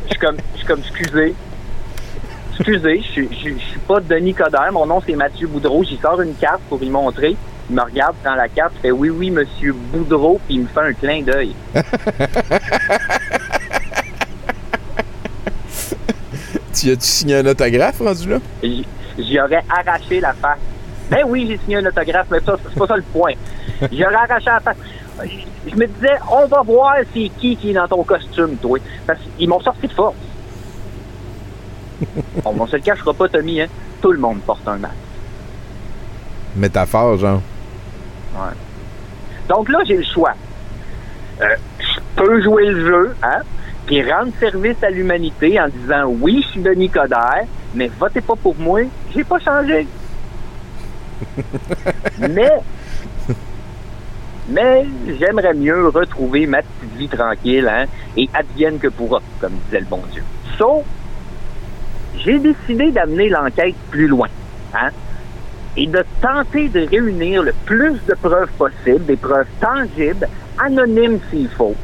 Je 0.06 0.12
suis 0.12 0.20
comme, 0.20 0.38
je 0.54 0.58
suis 0.58 0.68
comme, 0.68 0.80
excusez. 0.80 1.36
Excusez, 2.58 3.02
je 3.02 3.08
suis- 3.12 3.30
je 3.32 3.36
suis 3.36 3.60
je 3.60 3.66
suis 3.66 3.80
pas 3.80 4.00
Denis 4.00 4.34
Coder. 4.34 4.70
Mon 4.72 4.86
nom, 4.86 5.02
c'est 5.06 5.16
Mathieu 5.16 5.48
Boudreau. 5.48 5.84
J'y 5.84 5.98
sors 5.98 6.22
une 6.22 6.36
carte 6.36 6.62
pour 6.70 6.82
y 6.82 6.90
montrer. 6.90 7.36
Il 7.70 7.76
me 7.76 7.82
regarde, 7.82 8.16
prend 8.24 8.36
la 8.36 8.48
carte, 8.48 8.74
fait 8.82 8.92
oui, 8.92 9.10
oui, 9.10 9.30
Monsieur 9.32 9.74
Boudreau, 9.74 10.40
puis 10.46 10.56
il 10.56 10.62
me 10.62 10.68
fait 10.68 10.80
un 10.82 10.94
clin 10.94 11.22
d'œil. 11.24 11.54
Tu 16.74 16.92
as-tu 16.92 17.02
signé 17.06 17.36
un 17.38 17.46
autographe 17.46 18.00
rendu 18.00 18.30
là? 18.30 18.38
J'y 19.18 19.40
aurais 19.40 19.64
arraché 19.70 20.20
la 20.20 20.34
face. 20.34 20.58
Ben 21.10 21.24
oui, 21.26 21.46
j'ai 21.48 21.58
signé 21.60 21.78
un 21.78 21.86
autographe, 21.86 22.28
mais 22.30 22.40
ça, 22.46 22.58
c'est 22.64 22.78
pas 22.78 22.88
ça 22.88 22.98
le 22.98 23.04
point. 23.04 23.32
J'y 23.92 24.04
aurais 24.04 24.16
arraché 24.16 24.46
la 24.48 24.60
face. 24.60 24.78
Je 25.24 25.30
je 25.72 25.76
me 25.78 25.88
disais, 25.88 26.14
on 26.32 26.46
va 26.48 26.62
voir 26.62 26.96
c'est 27.14 27.32
qui 27.40 27.56
qui 27.56 27.70
est 27.72 27.74
dans 27.74 27.88
ton 27.88 28.04
costume, 28.04 28.56
toi. 28.58 28.78
Parce 29.08 29.20
qu'ils 29.38 29.48
m'ont 29.50 29.62
sorti 29.62 29.88
de 29.88 29.94
force. 29.94 30.16
On, 32.46 32.60
on 32.60 32.68
se 32.68 32.76
le 32.76 32.82
cachera 32.82 33.14
pas, 33.14 33.28
Tommy, 33.28 33.62
hein. 33.62 33.68
Tout 34.02 34.12
le 34.12 34.20
monde 34.20 34.40
porte 34.42 34.68
un 34.68 34.78
masque. 34.78 34.96
Métaphore, 36.56 37.18
genre. 37.18 37.42
Ouais. 38.36 38.54
Donc 39.50 39.70
là, 39.70 39.80
j'ai 39.86 39.98
le 39.98 40.04
choix. 40.04 40.34
Euh, 41.42 41.56
je 41.80 42.00
peux 42.16 42.42
jouer 42.42 42.66
le 42.68 42.86
jeu, 42.86 43.16
hein, 43.22 43.42
puis 43.86 44.02
rendre 44.10 44.32
service 44.40 44.82
à 44.84 44.90
l'humanité 44.90 45.60
en 45.60 45.68
disant 45.68 46.06
oui, 46.06 46.42
je 46.44 46.52
suis 46.52 46.62
Denis 46.62 46.90
Coderre, 46.90 47.46
mais 47.74 47.90
votez 48.00 48.22
pas 48.22 48.36
pour 48.36 48.56
moi, 48.58 48.82
j'ai 49.14 49.24
pas 49.24 49.40
changé. 49.40 49.88
mais, 52.20 52.52
mais 54.48 54.86
j'aimerais 55.20 55.54
mieux 55.54 55.90
retrouver 55.90 56.48
ma 56.48 56.60
petite 56.62 56.98
vie 56.98 57.10
tranquille, 57.10 57.68
hein, 57.68 57.86
et 58.16 58.30
advienne 58.34 58.80
que 58.80 58.88
pourra, 58.88 59.22
comme 59.42 59.54
disait 59.66 59.82
le 59.82 59.86
bon 59.86 60.02
Dieu. 60.14 60.24
Sauf, 60.58 60.86
j'ai 62.24 62.40
décidé 62.40 62.92
d'amener 62.92 63.30
l'enquête 63.30 63.76
plus 63.92 64.08
loin, 64.08 64.28
hein, 64.74 64.90
et 65.78 65.88
de 65.88 66.04
tenter 66.22 66.70
de 66.70 66.88
réunir 66.88 67.44
le 67.44 67.54
plus 67.66 67.94
de 68.08 68.16
preuves 68.22 68.52
possibles, 68.58 69.06
des 69.06 69.18
preuves 69.18 69.48
tangibles, 69.60 70.28
anonymes 70.58 71.20
s'il 71.30 71.50
faut, 71.50 71.76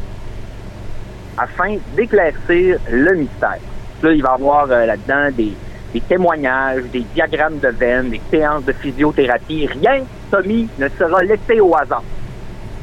afin 1.38 1.78
d'éclaircir 1.96 2.80
le 2.90 3.16
mystère. 3.16 3.60
Là, 4.02 4.12
il 4.12 4.24
va 4.24 4.30
y 4.30 4.34
avoir 4.34 4.72
euh, 4.72 4.86
là-dedans 4.86 5.30
des, 5.36 5.54
des 5.94 6.02
témoignages, 6.02 6.84
des 6.92 7.06
diagrammes 7.14 7.60
de 7.60 7.68
veines, 7.68 8.10
des 8.10 8.22
séances 8.32 8.64
de 8.66 8.74
physiothérapie. 8.74 9.68
Rien, 9.68 10.04
Tommy, 10.32 10.68
ne 10.80 10.88
sera 10.90 11.22
laissé 11.22 11.60
au 11.60 11.76
hasard. 11.76 12.04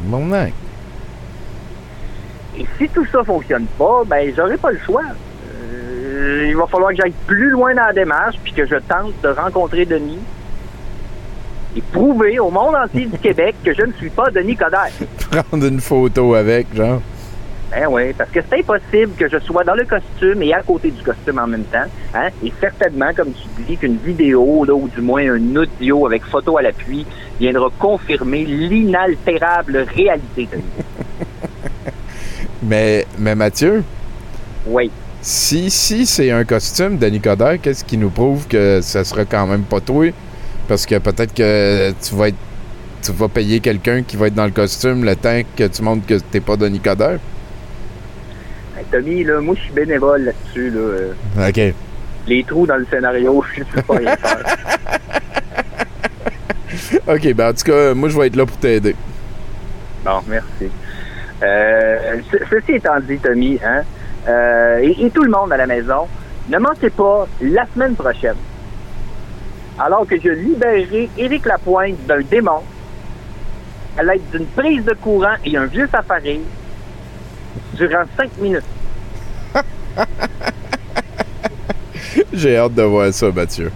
Mon 0.05 0.25
mec. 0.25 0.55
Et 2.57 2.67
si 2.77 2.89
tout 2.89 3.07
ça 3.11 3.23
fonctionne 3.25 3.67
pas, 3.79 4.03
ben 4.07 4.33
j'aurai 4.37 4.57
pas 4.57 4.71
le 4.73 4.79
choix. 4.79 5.03
Euh, 5.69 6.47
il 6.49 6.57
va 6.57 6.67
falloir 6.67 6.91
que 6.91 6.97
j'aille 6.97 7.15
plus 7.27 7.51
loin 7.51 7.75
dans 7.75 7.87
la 7.87 7.93
démarche, 7.93 8.37
puis 8.43 8.53
que 8.53 8.67
je 8.67 8.77
tente 8.77 9.13
de 9.23 9.29
rencontrer 9.29 9.85
Denis 9.85 10.21
et 11.77 11.83
prouver 11.93 12.39
au 12.39 12.51
monde 12.51 12.75
entier 12.75 13.07
du 13.07 13.19
Québec 13.19 13.57
que 13.65 13.75
je 13.75 13.83
ne 13.83 13.93
suis 13.93 14.11
pas 14.11 14.31
Denis 14.31 14.57
Coderre. 14.57 14.91
Prendre 15.31 15.67
une 15.67 15.81
photo 15.81 16.35
avec, 16.35 16.75
genre. 16.75 17.01
Ben 17.71 17.87
oui, 17.91 18.15
parce 18.15 18.31
que 18.31 18.41
c'est 18.49 18.61
impossible 18.61 19.13
que 19.19 19.29
je 19.29 19.39
sois 19.41 19.63
dans 19.63 19.75
le 19.75 19.85
costume 19.85 20.43
et 20.43 20.55
à 20.55 20.63
côté 20.63 20.91
du 20.91 21.03
costume 21.03 21.39
en 21.39 21.47
même 21.47 21.65
temps. 21.65 21.85
Hein? 22.15 22.29
Et 22.43 22.51
certainement, 22.59 23.11
comme 23.15 23.33
tu 23.33 23.63
dis, 23.67 23.77
qu'une 23.77 23.99
vidéo, 23.99 24.65
là, 24.65 24.73
ou 24.73 24.89
du 24.89 25.03
moins 25.03 25.31
un 25.31 25.57
audio 25.57 26.07
avec 26.07 26.25
photo 26.25 26.57
à 26.57 26.63
l'appui, 26.63 27.05
viendra 27.39 27.69
confirmer 27.79 28.45
l'inaltérable 28.45 29.87
réalité 29.95 30.49
de 30.51 30.59
Mais, 32.63 33.07
mais 33.19 33.35
Mathieu? 33.35 33.85
Oui. 34.67 34.91
Si, 35.21 35.71
si 35.71 36.07
c'est 36.07 36.31
un 36.31 36.45
costume 36.45 36.97
de 36.97 37.07
Nicodère, 37.09 37.61
qu'est-ce 37.61 37.85
qui 37.85 37.97
nous 37.99 38.11
prouve 38.11 38.47
que 38.47 38.81
ça 38.83 39.03
sera 39.05 39.25
quand 39.25 39.47
même 39.47 39.63
pas 39.63 39.81
toi? 39.81 40.13
Parce 40.69 40.87
que 40.87 40.99
peut-être 40.99 41.35
que 41.35 41.91
tu 42.03 42.15
vas 42.15 42.29
être. 42.29 42.37
Tu 43.03 43.13
vas 43.13 43.29
payer 43.29 43.61
quelqu'un 43.61 44.03
qui 44.03 44.17
va 44.17 44.27
être 44.27 44.35
dans 44.35 44.45
le 44.45 44.51
costume 44.51 45.05
le 45.05 45.15
temps 45.15 45.41
que 45.57 45.65
tu 45.69 45.83
montres 45.83 46.05
que 46.07 46.15
t'es 46.19 46.41
pas 46.41 46.57
de 46.57 46.67
Nicodère. 46.69 47.19
Hey, 48.77 48.85
Tommy, 48.91 49.23
là, 49.25 49.41
moi, 49.41 49.55
je 49.57 49.63
suis 49.63 49.73
bénévole 49.73 50.23
là-dessus. 50.25 50.71
Là. 50.71 51.49
OK. 51.49 51.75
Les 52.27 52.45
trous 52.45 52.67
dans 52.67 52.77
le 52.77 52.87
scénario, 52.91 53.43
je 53.57 53.63
sais 53.75 53.83
pas 53.83 53.97
rien 53.97 54.17
faire. 54.17 54.57
OK, 57.07 57.33
ben 57.35 57.49
en 57.49 57.53
tout 57.53 57.65
cas, 57.65 57.95
moi, 57.95 58.09
je 58.09 58.19
vais 58.19 58.27
être 58.27 58.37
là 58.37 58.47
pour 58.47 58.57
t'aider. 58.57 58.95
Bon, 60.05 60.21
merci. 60.29 60.71
Euh, 61.43 62.17
ce- 62.33 62.45
ceci 62.51 62.73
étant 62.73 62.99
dit, 63.01 63.19
Tommy, 63.19 63.59
hein, 63.65 63.83
euh, 64.29 64.79
et, 64.81 65.07
et 65.07 65.11
tout 65.11 65.23
le 65.23 65.31
monde 65.31 65.53
à 65.53 65.57
la 65.57 65.67
maison, 65.67 66.07
ne 66.49 66.59
manquez 66.59 66.91
pas 66.91 67.27
la 67.41 67.67
semaine 67.75 67.95
prochaine, 67.95 68.37
alors 69.79 70.07
que 70.07 70.17
je 70.21 70.29
libérerai 70.29 71.09
Éric 71.17 71.47
Lapointe 71.47 71.97
d'un 72.07 72.21
démon 72.21 72.61
à 73.97 74.03
l'aide 74.03 74.23
d'une 74.33 74.47
prise 74.47 74.85
de 74.85 74.95
courant 74.95 75.35
et 75.45 75.57
un 75.57 75.67
vieux 75.67 75.89
safari 75.91 76.41
durant 77.75 78.05
cinq 78.17 78.31
minutes. 78.39 78.65
J'ai 82.33 82.57
hâte 82.57 82.75
de 82.75 82.83
voir 82.83 83.13
ça, 83.13 83.31
Mathieu. 83.31 83.71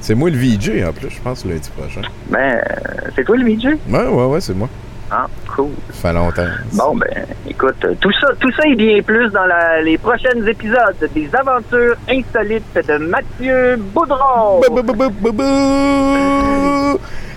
C'est 0.00 0.14
moi 0.14 0.30
le 0.30 0.36
VJ 0.36 0.84
en 0.86 0.92
plus, 0.92 1.10
je 1.10 1.20
pense, 1.20 1.44
lundi 1.44 1.70
prochain. 1.76 2.02
Ben, 2.28 2.56
euh, 2.56 3.10
c'est 3.14 3.24
toi 3.24 3.36
le 3.36 3.44
VJ? 3.44 3.66
Ouais, 3.88 4.06
ouais, 4.08 4.24
ouais, 4.26 4.40
c'est 4.40 4.54
moi. 4.54 4.68
Ah, 5.14 5.26
cool. 5.54 5.68
Ça 5.92 6.08
fait 6.08 6.12
longtemps. 6.14 6.46
Bon, 6.72 6.96
ben, 6.96 7.26
écoute, 7.46 7.74
euh, 7.84 7.92
tout 8.00 8.10
ça, 8.18 8.28
tout 8.40 8.50
ça 8.52 8.62
et 8.66 8.74
bien 8.74 9.02
plus 9.02 9.28
dans 9.30 9.44
la- 9.44 9.82
les 9.82 9.98
prochains 9.98 10.40
épisodes 10.46 10.96
des 11.14 11.28
aventures 11.34 11.96
insolites 12.08 12.74
de 12.88 12.96
Mathieu 12.96 13.76
Boudreau. 13.92 14.62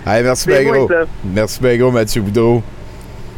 Allez, 0.06 0.22
merci 0.22 0.48
bien 0.48 0.62
gros. 0.64 0.88
ça. 0.88 0.94
Merci 1.24 1.60
bien 1.60 1.76
gros, 1.76 1.90
Mathieu 1.90 2.22
Boudreau. 2.22 2.62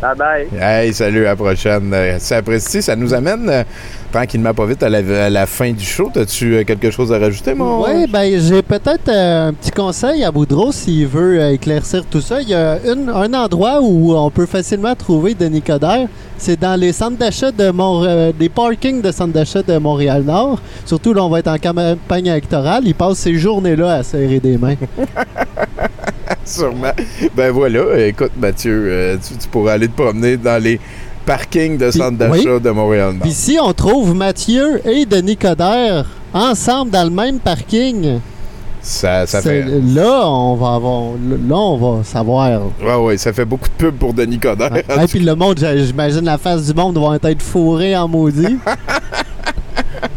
Bye 0.01 0.15
bye. 0.17 0.49
Hey, 0.61 0.93
salut, 0.95 1.27
à 1.27 1.31
la 1.31 1.37
prochaine. 1.37 1.91
Euh, 1.93 2.17
C'est 2.21 2.37
apprécié. 2.37 2.81
Ça 2.83 2.95
nous 2.95 3.13
amène 3.13 3.49
euh, 3.51 3.65
tranquillement 4.13 4.55
pas 4.55 4.67
vite 4.67 4.83
à 4.83 4.89
la, 4.89 4.99
à 5.27 5.31
la 5.31 5.47
fin 5.47 5.73
du 5.73 5.85
show. 5.85 6.11
As-tu 6.17 6.55
euh, 6.57 6.65
quelque 6.65 6.91
chose 6.91 7.13
à 7.13 7.19
rajouter, 7.19 7.55
mon? 7.55 7.85
Oui, 7.85 8.07
ben 8.09 8.41
j'ai 8.41 8.63
peut-être 8.63 9.09
euh, 9.09 9.49
un 9.49 9.53
petit 9.53 9.71
conseil 9.71 10.25
à 10.25 10.31
Boudreau 10.31 10.73
s'il 10.73 11.07
veut 11.07 11.41
euh, 11.41 11.53
éclaircir 11.53 12.05
tout 12.07 12.21
ça. 12.21 12.41
Il 12.43 12.49
y 12.49 12.55
a 12.55 12.79
une- 12.87 13.09
un 13.09 13.33
endroit 13.35 13.81
où 13.83 14.15
on 14.15 14.31
peut 14.31 14.47
facilement 14.47 14.95
trouver 14.95 15.35
Denis 15.35 15.63
Coderre. 15.63 16.09
C'est 16.37 16.59
dans 16.61 16.79
les 16.79 16.93
centres 16.93 17.19
d'achat 17.19 17.51
de 17.51 17.71
Mont 17.71 18.05
euh, 18.05 18.33
des 18.39 18.49
parkings 18.49 19.03
de 19.03 19.11
centres 19.11 19.33
d'achat 19.33 19.63
de 19.63 19.77
Montréal-Nord. 19.79 20.61
Surtout 20.85 21.13
là, 21.13 21.25
on 21.25 21.29
va 21.29 21.41
être 21.41 21.49
en 21.49 21.59
campagne 21.59 22.27
électorale. 22.27 22.83
Il 22.87 22.95
passe 22.95 23.19
ces 23.19 23.35
journées-là 23.35 23.95
à 23.95 24.03
serrer 24.03 24.39
des 24.41 24.57
mains. 24.57 24.77
Sûrement. 26.45 26.93
Ben 27.37 27.51
voilà. 27.51 28.07
Écoute, 28.07 28.33
Mathieu, 28.39 29.19
tu, 29.27 29.37
tu 29.37 29.49
pourras 29.49 29.73
aller 29.73 29.89
te 29.89 30.01
promener 30.01 30.37
dans 30.37 30.63
les 30.63 30.81
parkings 31.29 31.77
de 31.77 31.91
centres 31.91 32.17
d'achat 32.17 32.55
oui. 32.55 32.61
de 32.61 32.71
Montréal. 32.71 33.17
Puis 33.21 33.33
si 33.33 33.59
on 33.63 33.75
trouve 33.75 34.15
Mathieu 34.15 34.81
et 34.89 35.05
Denis 35.05 35.37
Coderre 35.37 36.07
ensemble 36.33 36.91
dans 36.91 37.05
le 37.05 37.11
même 37.11 37.39
parking, 37.39 38.19
Ça, 38.81 39.27
ça 39.27 39.43
fait. 39.43 39.63
là, 39.95 40.23
on 40.27 40.55
va 40.55 40.75
avoir, 40.77 41.13
là, 41.21 41.57
on 41.57 41.77
va 41.77 42.05
savoir. 42.05 42.63
Ouais, 42.83 42.95
ouais, 42.95 43.19
ça 43.19 43.35
fait 43.35 43.45
beaucoup 43.45 43.69
de 43.69 43.75
pub 43.75 43.97
pour 43.97 44.15
Denis 44.15 44.39
Coderre. 44.39 44.75
Et 44.79 45.07
puis 45.07 45.21
le 45.21 45.35
monde, 45.35 45.59
j'imagine 45.59 46.25
la 46.25 46.39
face 46.39 46.65
du 46.65 46.73
monde 46.73 46.97
va 46.97 47.19
être 47.31 47.43
fourrée 47.43 47.95
en 47.95 48.09
maudit. 48.09 48.57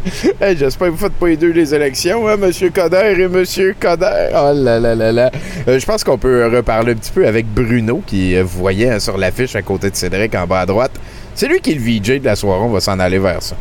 Hey, 0.41 0.57
J'espère 0.57 0.87
que 0.87 0.91
vous 0.93 0.97
faites 0.97 1.13
pas 1.13 1.27
les 1.27 1.37
deux 1.37 1.51
les 1.51 1.73
élections, 1.73 2.27
hein, 2.27 2.37
Monsieur 2.37 2.69
Coder 2.69 3.15
et 3.17 3.27
Monsieur 3.27 3.75
Coder. 3.79 4.29
Oh 4.33 4.51
là 4.53 4.79
là 4.79 4.95
là 4.95 5.11
là. 5.11 5.31
Euh, 5.67 5.79
je 5.79 5.85
pense 5.85 6.03
qu'on 6.03 6.17
peut 6.17 6.47
reparler 6.47 6.93
un 6.93 6.95
petit 6.95 7.11
peu 7.11 7.27
avec 7.27 7.45
Bruno, 7.47 8.01
qui 8.05 8.35
euh, 8.35 8.43
vous 8.43 8.59
voyez 8.59 8.89
hein, 8.89 8.99
sur 8.99 9.17
l'affiche 9.17 9.55
à 9.55 9.61
côté 9.61 9.89
de 9.89 9.95
Cédric 9.95 10.33
en 10.35 10.47
bas 10.47 10.61
à 10.61 10.65
droite. 10.65 10.91
C'est 11.35 11.47
lui 11.47 11.59
qui 11.59 11.71
est 11.71 11.75
le 11.75 11.81
VJ 11.81 12.21
de 12.21 12.25
la 12.25 12.35
soirée, 12.35 12.63
on 12.63 12.69
va 12.69 12.79
s'en 12.79 12.99
aller 12.99 13.19
vers 13.19 13.41
ça. 13.41 13.55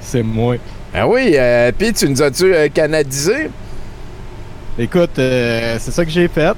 C'est 0.00 0.22
moi. 0.22 0.56
Ah 0.94 1.06
oui, 1.06 1.34
euh, 1.34 1.72
puis 1.76 1.92
tu 1.92 2.08
nous 2.08 2.22
as-tu 2.22 2.54
euh, 2.54 2.68
canadisé? 2.68 3.50
Écoute, 4.78 5.12
c'est 5.16 5.78
ça 5.78 6.04
que 6.04 6.10
j'ai 6.10 6.28
fait. 6.28 6.56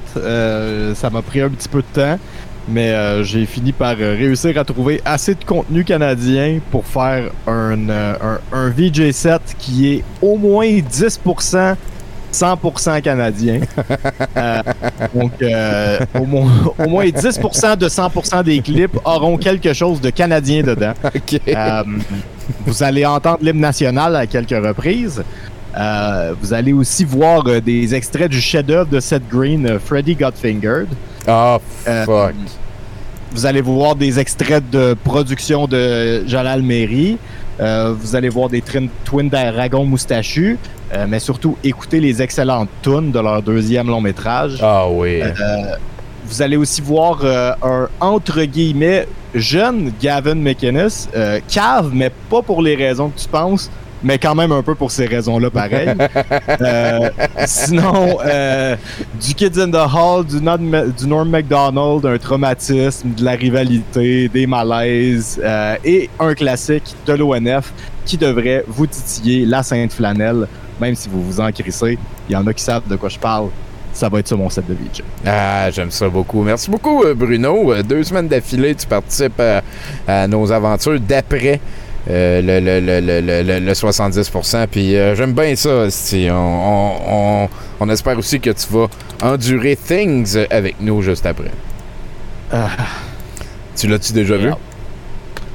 Ça 0.95 1.11
m'a 1.11 1.21
pris 1.23 1.41
un 1.41 1.49
petit 1.49 1.69
peu 1.69 1.79
de 1.79 2.01
temps, 2.01 2.19
mais 2.69 2.91
euh, 2.91 3.23
j'ai 3.25 3.47
fini 3.47 3.73
par 3.73 3.97
euh, 4.01 4.15
réussir 4.17 4.59
à 4.59 4.65
trouver 4.65 5.01
assez 5.05 5.35
de 5.35 5.45
contenu 5.45 5.85
canadien 5.85 6.61
pour 6.71 6.87
faire 6.87 7.31
un, 7.47 7.89
euh, 7.89 8.39
un, 8.53 8.57
un 8.57 8.71
VJ 8.71 9.11
set 9.13 9.43
qui 9.59 9.95
est 9.95 10.05
au 10.23 10.37
moins 10.37 10.67
10% 10.67 11.77
100% 12.35 13.01
canadien. 13.01 13.61
Euh, 14.37 14.63
donc, 15.15 15.33
euh, 15.43 15.99
au, 16.19 16.25
moins, 16.25 16.51
au 16.79 16.89
moins 16.89 17.05
10% 17.05 17.77
de 17.77 17.89
100% 17.89 18.43
des 18.43 18.61
clips 18.61 18.99
auront 19.05 19.37
quelque 19.37 19.73
chose 19.73 20.01
de 20.01 20.11
canadien 20.11 20.63
dedans. 20.63 20.93
Euh, 21.49 21.83
vous 22.67 22.83
allez 22.83 23.07
entendre 23.07 23.39
l'hymne 23.41 23.61
national 23.61 24.17
à 24.17 24.27
quelques 24.27 24.51
reprises. 24.51 25.23
Vous 26.41 26.53
allez 26.53 26.73
aussi 26.73 27.05
voir 27.05 27.45
des 27.63 27.95
extraits 27.95 28.31
du 28.31 28.41
chef-d'œuvre 28.41 28.91
de 28.91 29.01
Seth 29.01 29.29
Green, 29.31 29.79
Freddy 29.79 30.15
Got 30.15 30.33
Fingered. 30.35 30.89
Oh, 31.29 31.57
fuck. 32.05 32.35
Vous 33.33 33.47
allez 33.47 33.61
voir 33.63 33.97
des 33.97 34.19
extraits 34.21 34.69
de 34.71 34.95
production 34.95 35.67
de 35.67 36.25
Jalal 36.27 36.63
Meri. 36.63 37.19
Euh, 37.61 37.95
vous 37.99 38.15
allez 38.15 38.29
voir 38.29 38.49
des 38.49 38.61
trin- 38.61 38.89
Twin 39.05 39.29
Dragon 39.29 39.85
moustachus, 39.85 40.59
euh, 40.93 41.07
mais 41.09 41.19
surtout 41.19 41.57
écouter 41.65 42.01
les 42.01 42.21
excellentes 42.23 42.69
tunes 42.83 43.11
de 43.13 43.19
leur 43.21 43.43
deuxième 43.43 43.89
long 43.89 44.01
métrage. 44.01 44.59
Ah 44.63 44.89
oui. 44.89 45.21
Vous 46.27 46.43
allez 46.43 46.57
aussi 46.57 46.81
voir 46.81 47.21
euh, 47.23 47.53
un 47.63 47.89
entre 48.01 48.43
guillemets 48.45 49.07
jeune 49.35 49.93
Gavin 50.01 50.37
McInnes, 50.37 50.89
euh, 51.15 51.39
cave, 51.49 51.91
mais 51.93 52.11
pas 52.31 52.41
pour 52.41 52.63
les 52.63 52.75
raisons 52.77 53.11
que 53.11 53.19
tu 53.21 53.29
penses, 53.29 53.71
mais 54.05 54.19
quand 54.19 54.35
même 54.35 54.53
un 54.53 54.63
peu 54.63 54.75
pour 54.75 54.91
ces 54.91 55.07
raisons-là, 55.07 55.51
pareil. 55.51 55.89
Euh, 56.61 57.11
sinon, 57.47 58.19
euh, 58.25 58.77
du 59.21 59.35
Kids 59.35 59.61
in 59.61 59.71
the 59.71 59.75
Hall, 59.75 60.25
du, 60.25 60.41
du 60.41 61.07
Norm 61.07 61.29
MacDonald, 61.29 62.05
un 62.05 62.19
traumatisme, 62.19 63.11
de 63.15 63.25
la 63.25 63.33
rivalité, 63.33 64.29
des 64.29 64.47
malaises 64.47 65.41
euh, 65.43 65.77
et 65.85 66.09
un 66.21 66.35
classique 66.35 66.95
de 67.07 67.15
l'ONF 67.15 67.73
qui 68.05 68.17
devrait 68.17 68.65
vous 68.69 68.87
titiller 68.87 69.47
la 69.47 69.63
Sainte 69.63 69.93
Flanelle, 69.93 70.47
même 70.81 70.95
si 70.95 71.09
vous 71.09 71.23
vous 71.23 71.41
en 71.41 71.51
crissez. 71.51 71.99
Il 72.29 72.33
y 72.33 72.37
en 72.37 72.47
a 72.47 72.53
qui 72.53 72.63
savent 72.63 72.87
de 72.89 72.97
quoi 72.97 73.09
je 73.09 73.19
parle. 73.19 73.49
Ça 73.93 74.09
va 74.09 74.19
être 74.19 74.29
sur 74.29 74.39
mon 74.39 74.51
set 74.51 74.67
de 74.67 74.75
VJ. 74.75 75.03
Ah, 75.27 75.71
j'aime 75.71 75.91
ça 75.91 76.09
beaucoup. 76.09 76.43
Merci 76.43 76.71
beaucoup, 76.71 77.05
Bruno. 77.15 77.83
Deux 77.83 78.05
semaines 78.05 78.29
d'affilée, 78.29 78.75
tu 78.75 78.87
participes 78.87 79.41
à, 79.41 79.63
à 80.07 80.27
nos 80.27 80.51
aventures 80.51 81.01
d'après 81.01 81.61
euh, 82.11 82.41
le, 82.43 82.61
le, 82.61 82.81
le, 82.81 83.21
le, 83.21 83.43
le- 83.43 83.61
le 83.61 83.73
70%. 83.73 84.67
Puis 84.67 84.97
euh, 84.97 85.15
j'aime 85.15 85.33
bien 85.33 85.55
ça. 85.57 85.87
On, 86.31 86.99
on, 87.09 87.49
on, 87.81 87.89
espère 87.89 88.19
aussi 88.19 88.41
que 88.41 88.51
tu 88.51 88.67
vas 88.71 88.89
endurer 89.23 89.77
Things 89.77 90.37
avec 90.51 90.77
nous 90.81 91.01
juste 91.03 91.25
après. 91.27 91.51
Tu 93.77 93.87
l'as-tu 93.89 94.13
déjà 94.13 94.37
vu? 94.37 94.51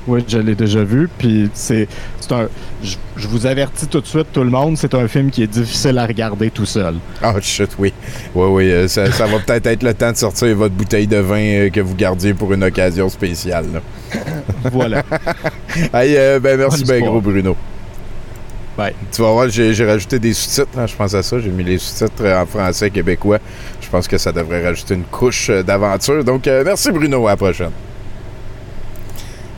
Oui, 0.09 0.25
je 0.27 0.39
l'ai 0.39 0.55
déjà 0.55 0.83
vu. 0.83 1.07
Puis 1.17 1.49
c'est 1.53 1.87
un. 2.31 2.47
Je, 2.83 2.95
je 3.15 3.27
vous 3.27 3.45
avertis 3.45 3.87
tout 3.87 4.01
de 4.01 4.05
suite, 4.07 4.27
tout 4.33 4.43
le 4.43 4.49
monde, 4.49 4.77
c'est 4.77 4.93
un 4.95 5.07
film 5.07 5.29
qui 5.29 5.43
est 5.43 5.47
difficile 5.47 5.97
à 5.99 6.05
regarder 6.05 6.49
tout 6.49 6.65
seul. 6.65 6.95
Oh 7.23 7.33
shit, 7.41 7.69
oui. 7.77 7.93
Oui, 8.33 8.47
oui. 8.49 8.71
euh, 8.71 8.87
ça, 8.87 9.11
ça 9.11 9.25
va 9.27 9.39
peut-être 9.39 9.67
être 9.67 9.83
le 9.83 9.93
temps 9.93 10.11
de 10.11 10.17
sortir 10.17 10.55
votre 10.55 10.73
bouteille 10.73 11.07
de 11.07 11.17
vin 11.17 11.39
euh, 11.39 11.69
que 11.69 11.79
vous 11.79 11.95
gardiez 11.95 12.33
pour 12.33 12.51
une 12.53 12.63
occasion 12.63 13.07
spéciale. 13.09 13.65
là. 13.73 13.81
Voilà. 14.71 15.03
Hey, 15.93 16.15
euh, 16.17 16.39
ben 16.39 16.57
merci 16.57 16.85
soirée. 16.85 17.01
gros, 17.01 17.21
Bruno. 17.21 17.55
Bye. 18.77 18.93
Tu 19.11 19.21
vas 19.21 19.31
voir, 19.31 19.49
j'ai 19.49 19.73
rajouté 19.85 20.19
des 20.19 20.33
sous-titres. 20.33 20.77
hein, 20.77 20.87
je 20.87 20.95
pense 20.95 21.13
à 21.13 21.21
ça. 21.21 21.39
J'ai 21.39 21.49
mis 21.49 21.63
les 21.63 21.77
sous-titres 21.77 22.25
en 22.25 22.45
français 22.45 22.89
québécois. 22.89 23.39
Je 23.81 23.89
pense 23.89 24.07
que 24.07 24.17
ça 24.17 24.31
devrait 24.31 24.63
rajouter 24.65 24.93
une 24.95 25.03
couche 25.03 25.49
euh, 25.49 25.63
d'aventure. 25.63 26.23
Donc, 26.23 26.47
euh, 26.47 26.63
merci 26.65 26.91
Bruno. 26.91 27.27
À 27.27 27.31
la 27.31 27.37
prochaine. 27.37 27.71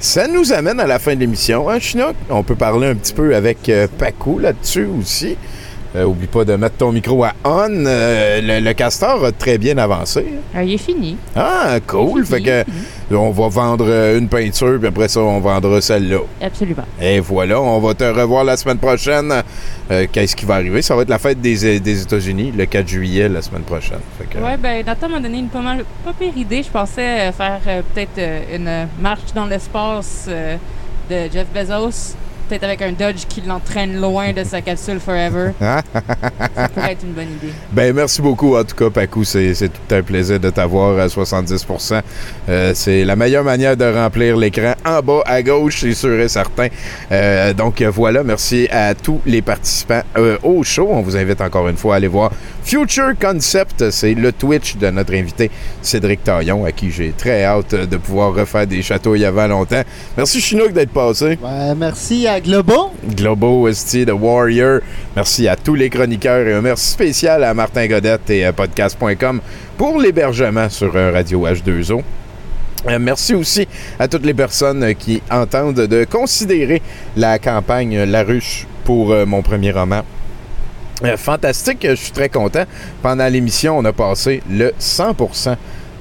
Ça 0.01 0.27
nous 0.27 0.51
amène 0.51 0.79
à 0.79 0.87
la 0.87 0.97
fin 0.97 1.13
de 1.13 1.19
l'émission, 1.19 1.69
hein, 1.69 1.77
Chinook? 1.79 2.15
On 2.31 2.41
peut 2.41 2.55
parler 2.55 2.87
un 2.87 2.95
petit 2.95 3.13
peu 3.13 3.35
avec 3.35 3.69
euh, 3.69 3.85
Paco 3.99 4.39
là-dessus 4.39 4.87
aussi. 4.99 5.37
Euh, 5.95 6.05
oublie 6.05 6.25
pas 6.25 6.43
de 6.43 6.55
mettre 6.55 6.77
ton 6.77 6.91
micro 6.91 7.23
à 7.23 7.33
on. 7.43 7.67
Euh, 7.85 8.41
le, 8.41 8.65
le 8.65 8.73
castor 8.73 9.23
a 9.25 9.31
très 9.31 9.59
bien 9.59 9.77
avancé. 9.77 10.25
Ah, 10.55 10.63
il 10.63 10.73
est 10.73 10.77
fini. 10.79 11.17
Ah, 11.35 11.77
cool. 11.85 12.25
Fait 12.25 12.41
que 12.41 12.63
on 13.17 13.31
va 13.31 13.47
vendre 13.47 13.85
euh, 13.87 14.17
une 14.17 14.27
peinture, 14.27 14.77
puis 14.79 14.87
après 14.87 15.07
ça, 15.07 15.19
on 15.21 15.39
vendra 15.39 15.81
celle-là. 15.81 16.19
Absolument. 16.41 16.83
Et 17.01 17.19
voilà, 17.19 17.59
on 17.61 17.79
va 17.79 17.93
te 17.93 18.03
revoir 18.03 18.43
la 18.43 18.57
semaine 18.57 18.77
prochaine. 18.77 19.33
Euh, 19.91 20.07
Qu'est-ce 20.11 20.35
qui 20.35 20.45
va 20.45 20.55
arriver? 20.55 20.81
Ça 20.81 20.95
va 20.95 21.01
être 21.03 21.09
la 21.09 21.19
fête 21.19 21.41
des, 21.41 21.79
des 21.79 22.01
États-Unis, 22.01 22.53
le 22.55 22.65
4 22.65 22.87
juillet, 22.87 23.27
la 23.29 23.41
semaine 23.41 23.63
prochaine. 23.63 23.99
Que- 24.29 24.37
Ouais, 24.39 24.57
ben 24.57 24.83
Nathan 24.85 25.09
m'a 25.09 25.19
donné 25.19 25.39
une 25.39 25.47
pas, 25.49 25.61
mal, 25.61 25.83
pas 26.05 26.13
pire 26.13 26.35
idée. 26.37 26.63
Je 26.63 26.69
pensais 26.69 27.29
euh, 27.29 27.31
faire 27.31 27.59
euh, 27.67 27.81
peut-être 27.93 28.17
euh, 28.17 28.55
une 28.55 28.67
euh, 28.67 28.85
marche 28.99 29.33
dans 29.35 29.45
l'espace 29.45 30.25
euh, 30.29 30.55
de 31.09 31.31
Jeff 31.31 31.47
Bezos. 31.53 32.15
Peut-être 32.51 32.65
avec 32.65 32.81
un 32.81 32.91
Dodge 32.91 33.27
qui 33.29 33.39
l'entraîne 33.47 34.01
loin 34.01 34.33
de 34.33 34.43
sa 34.43 34.59
capsule 34.59 34.99
Forever. 34.99 35.51
Ça 35.61 36.67
pourrait 36.67 36.91
être 36.91 37.03
une 37.05 37.13
bonne 37.13 37.31
idée. 37.31 37.53
Ben, 37.71 37.95
merci 37.95 38.21
beaucoup, 38.21 38.57
en 38.57 38.63
tout 38.65 38.75
cas, 38.75 38.89
Paco. 38.89 39.23
C'est 39.23 39.53
c'est 39.53 39.69
tout 39.69 39.95
un 39.95 40.01
plaisir 40.01 40.37
de 40.37 40.49
t'avoir 40.49 40.99
à 40.99 41.07
70 41.07 41.65
Euh, 42.49 42.73
C'est 42.75 43.05
la 43.05 43.15
meilleure 43.15 43.45
manière 43.45 43.77
de 43.77 43.85
remplir 43.85 44.35
l'écran 44.35 44.73
en 44.83 44.99
bas 44.99 45.21
à 45.27 45.41
gauche, 45.41 45.79
c'est 45.79 45.93
sûr 45.93 46.19
et 46.19 46.27
certain. 46.27 46.67
Euh, 47.13 47.53
donc, 47.53 47.81
voilà. 47.83 48.21
Merci 48.21 48.67
à 48.69 48.95
tous 48.95 49.21
les 49.25 49.41
participants 49.41 50.01
euh, 50.17 50.37
au 50.43 50.61
show. 50.63 50.89
On 50.91 50.99
vous 51.03 51.15
invite 51.15 51.39
encore 51.39 51.69
une 51.69 51.77
fois 51.77 51.93
à 51.93 51.97
aller 51.97 52.09
voir 52.09 52.33
Future 52.65 53.13
Concept. 53.17 53.91
C'est 53.91 54.13
le 54.13 54.33
Twitch 54.33 54.75
de 54.75 54.89
notre 54.89 55.13
invité 55.13 55.49
Cédric 55.81 56.25
Taillon, 56.25 56.65
à 56.65 56.73
qui 56.73 56.91
j'ai 56.91 57.13
très 57.17 57.45
hâte 57.45 57.75
de 57.75 57.95
pouvoir 57.95 58.33
refaire 58.33 58.67
des 58.67 58.81
chatouilles 58.81 59.23
avant 59.23 59.47
longtemps. 59.47 59.83
Merci, 60.17 60.41
Chinook, 60.41 60.73
d'être 60.73 60.91
passé. 60.91 61.39
Ouais, 61.41 61.75
merci 61.77 62.27
à 62.27 62.40
Globo? 62.43 62.91
Globo, 63.15 63.67
Esti, 63.67 64.05
The 64.05 64.11
Warrior. 64.13 64.81
Merci 65.15 65.47
à 65.47 65.55
tous 65.55 65.75
les 65.75 65.89
chroniqueurs 65.89 66.47
et 66.47 66.53
un 66.53 66.61
merci 66.61 66.87
spécial 66.91 67.43
à 67.43 67.53
Martin 67.53 67.87
Godette 67.87 68.29
et 68.29 68.45
à 68.45 68.53
podcast.com 68.53 69.41
pour 69.77 69.99
l'hébergement 69.99 70.69
sur 70.69 70.95
euh, 70.95 71.11
Radio 71.11 71.47
H2O. 71.47 72.01
Euh, 72.87 72.97
merci 72.99 73.35
aussi 73.35 73.67
à 73.99 74.07
toutes 74.07 74.25
les 74.25 74.33
personnes 74.33 74.83
euh, 74.83 74.93
qui 74.93 75.21
entendent 75.29 75.75
de 75.87 76.03
considérer 76.05 76.81
la 77.15 77.37
campagne 77.39 77.95
euh, 77.95 78.05
La 78.05 78.23
Ruche 78.23 78.65
pour 78.83 79.11
euh, 79.11 79.25
mon 79.25 79.41
premier 79.41 79.71
roman. 79.71 80.01
Euh, 81.03 81.17
fantastique, 81.17 81.85
je 81.87 81.95
suis 81.95 82.11
très 82.11 82.29
content. 82.29 82.63
Pendant 83.01 83.27
l'émission, 83.27 83.77
on 83.77 83.85
a 83.85 83.93
passé 83.93 84.41
le 84.49 84.71
100%. 84.79 85.55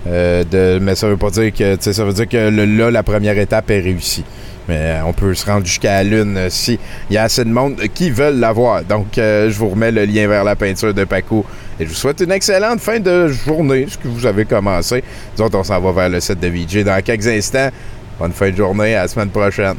euh, 0.06 0.44
de, 0.44 0.78
mais 0.80 0.94
ça 0.94 1.08
veut 1.08 1.16
pas 1.18 1.30
dire 1.30 1.52
que 1.52 1.76
ça 1.80 2.04
veut 2.04 2.12
dire 2.14 2.28
que 2.28 2.36
là 2.48 2.90
la 2.90 3.02
première 3.02 3.36
étape 3.38 3.70
est 3.70 3.80
réussie. 3.80 4.24
Mais 4.68 4.76
euh, 4.76 5.04
on 5.04 5.12
peut 5.12 5.34
se 5.34 5.46
rendre 5.46 5.66
jusqu'à 5.66 6.02
la 6.02 6.04
lune 6.04 6.36
euh, 6.36 6.48
si 6.50 6.78
il 7.08 7.14
y 7.14 7.16
a 7.16 7.24
assez 7.24 7.44
de 7.44 7.50
monde 7.50 7.80
qui 7.94 8.10
veulent 8.10 8.38
l'avoir. 8.38 8.84
Donc 8.84 9.18
euh, 9.18 9.50
je 9.50 9.56
vous 9.56 9.70
remets 9.70 9.90
le 9.90 10.04
lien 10.04 10.28
vers 10.28 10.44
la 10.44 10.54
peinture 10.54 10.94
de 10.94 11.04
Paco 11.04 11.44
Et 11.78 11.84
je 11.84 11.88
vous 11.88 11.94
souhaite 11.94 12.20
une 12.20 12.32
excellente 12.32 12.80
fin 12.80 13.00
de 13.00 13.28
journée, 13.28 13.86
ce 13.88 13.98
que 13.98 14.08
vous 14.08 14.26
avez 14.26 14.44
commencé. 14.44 15.02
Nous 15.36 15.44
autres, 15.44 15.58
on 15.58 15.64
s'en 15.64 15.80
va 15.80 15.92
vers 15.92 16.08
le 16.08 16.20
set 16.20 16.38
de 16.38 16.48
VJ 16.48 16.84
dans 16.84 17.02
quelques 17.02 17.26
instants. 17.26 17.70
Bonne 18.18 18.32
fin 18.32 18.50
de 18.50 18.56
journée, 18.56 18.94
à 18.94 19.02
la 19.02 19.08
semaine 19.08 19.30
prochaine. 19.30 19.76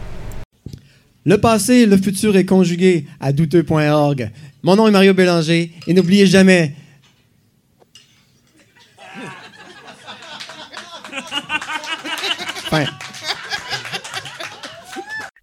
Le 1.23 1.37
passé 1.37 1.73
et 1.75 1.85
le 1.85 1.97
futur 1.97 2.35
est 2.35 2.45
conjugué 2.45 3.05
à 3.19 3.31
douteux.org. 3.31 4.31
Mon 4.63 4.75
nom 4.75 4.87
est 4.87 4.91
Mario 4.91 5.13
Bélanger 5.13 5.71
et 5.85 5.93
n'oubliez 5.93 6.25
jamais. 6.25 6.73
Fin. 12.69 12.85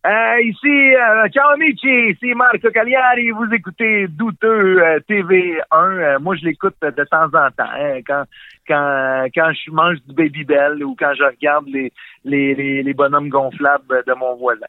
Euh, 0.07 0.41
ici, 0.43 0.95
euh, 0.95 1.29
ciao 1.31 1.51
amici, 1.55 2.11
ici 2.11 2.33
Marco 2.33 2.71
Cagliari, 2.71 3.31
vous 3.33 3.53
écoutez 3.53 4.07
Douteux 4.07 4.81
euh, 4.81 5.01
TV1. 5.09 5.61
Euh, 5.73 6.19
moi, 6.21 6.37
je 6.37 6.45
l'écoute 6.45 6.77
de 6.81 7.05
temps 7.05 7.27
en 7.27 7.51
temps, 7.51 7.73
hein, 7.75 7.99
quand, 8.07 8.23
quand, 8.69 9.27
quand 9.35 9.53
je 9.53 9.71
mange 9.73 9.97
du 10.07 10.15
Baby 10.15 10.45
Bell 10.45 10.85
ou 10.85 10.95
quand 10.97 11.13
je 11.15 11.25
regarde 11.25 11.67
les, 11.67 11.93
les, 12.25 12.55
les, 12.55 12.85
les 12.85 12.95
bonhommes 12.95 13.29
gonflables 13.29 14.05
de 14.07 14.15
mon 14.15 14.37
voisin. 14.37 14.69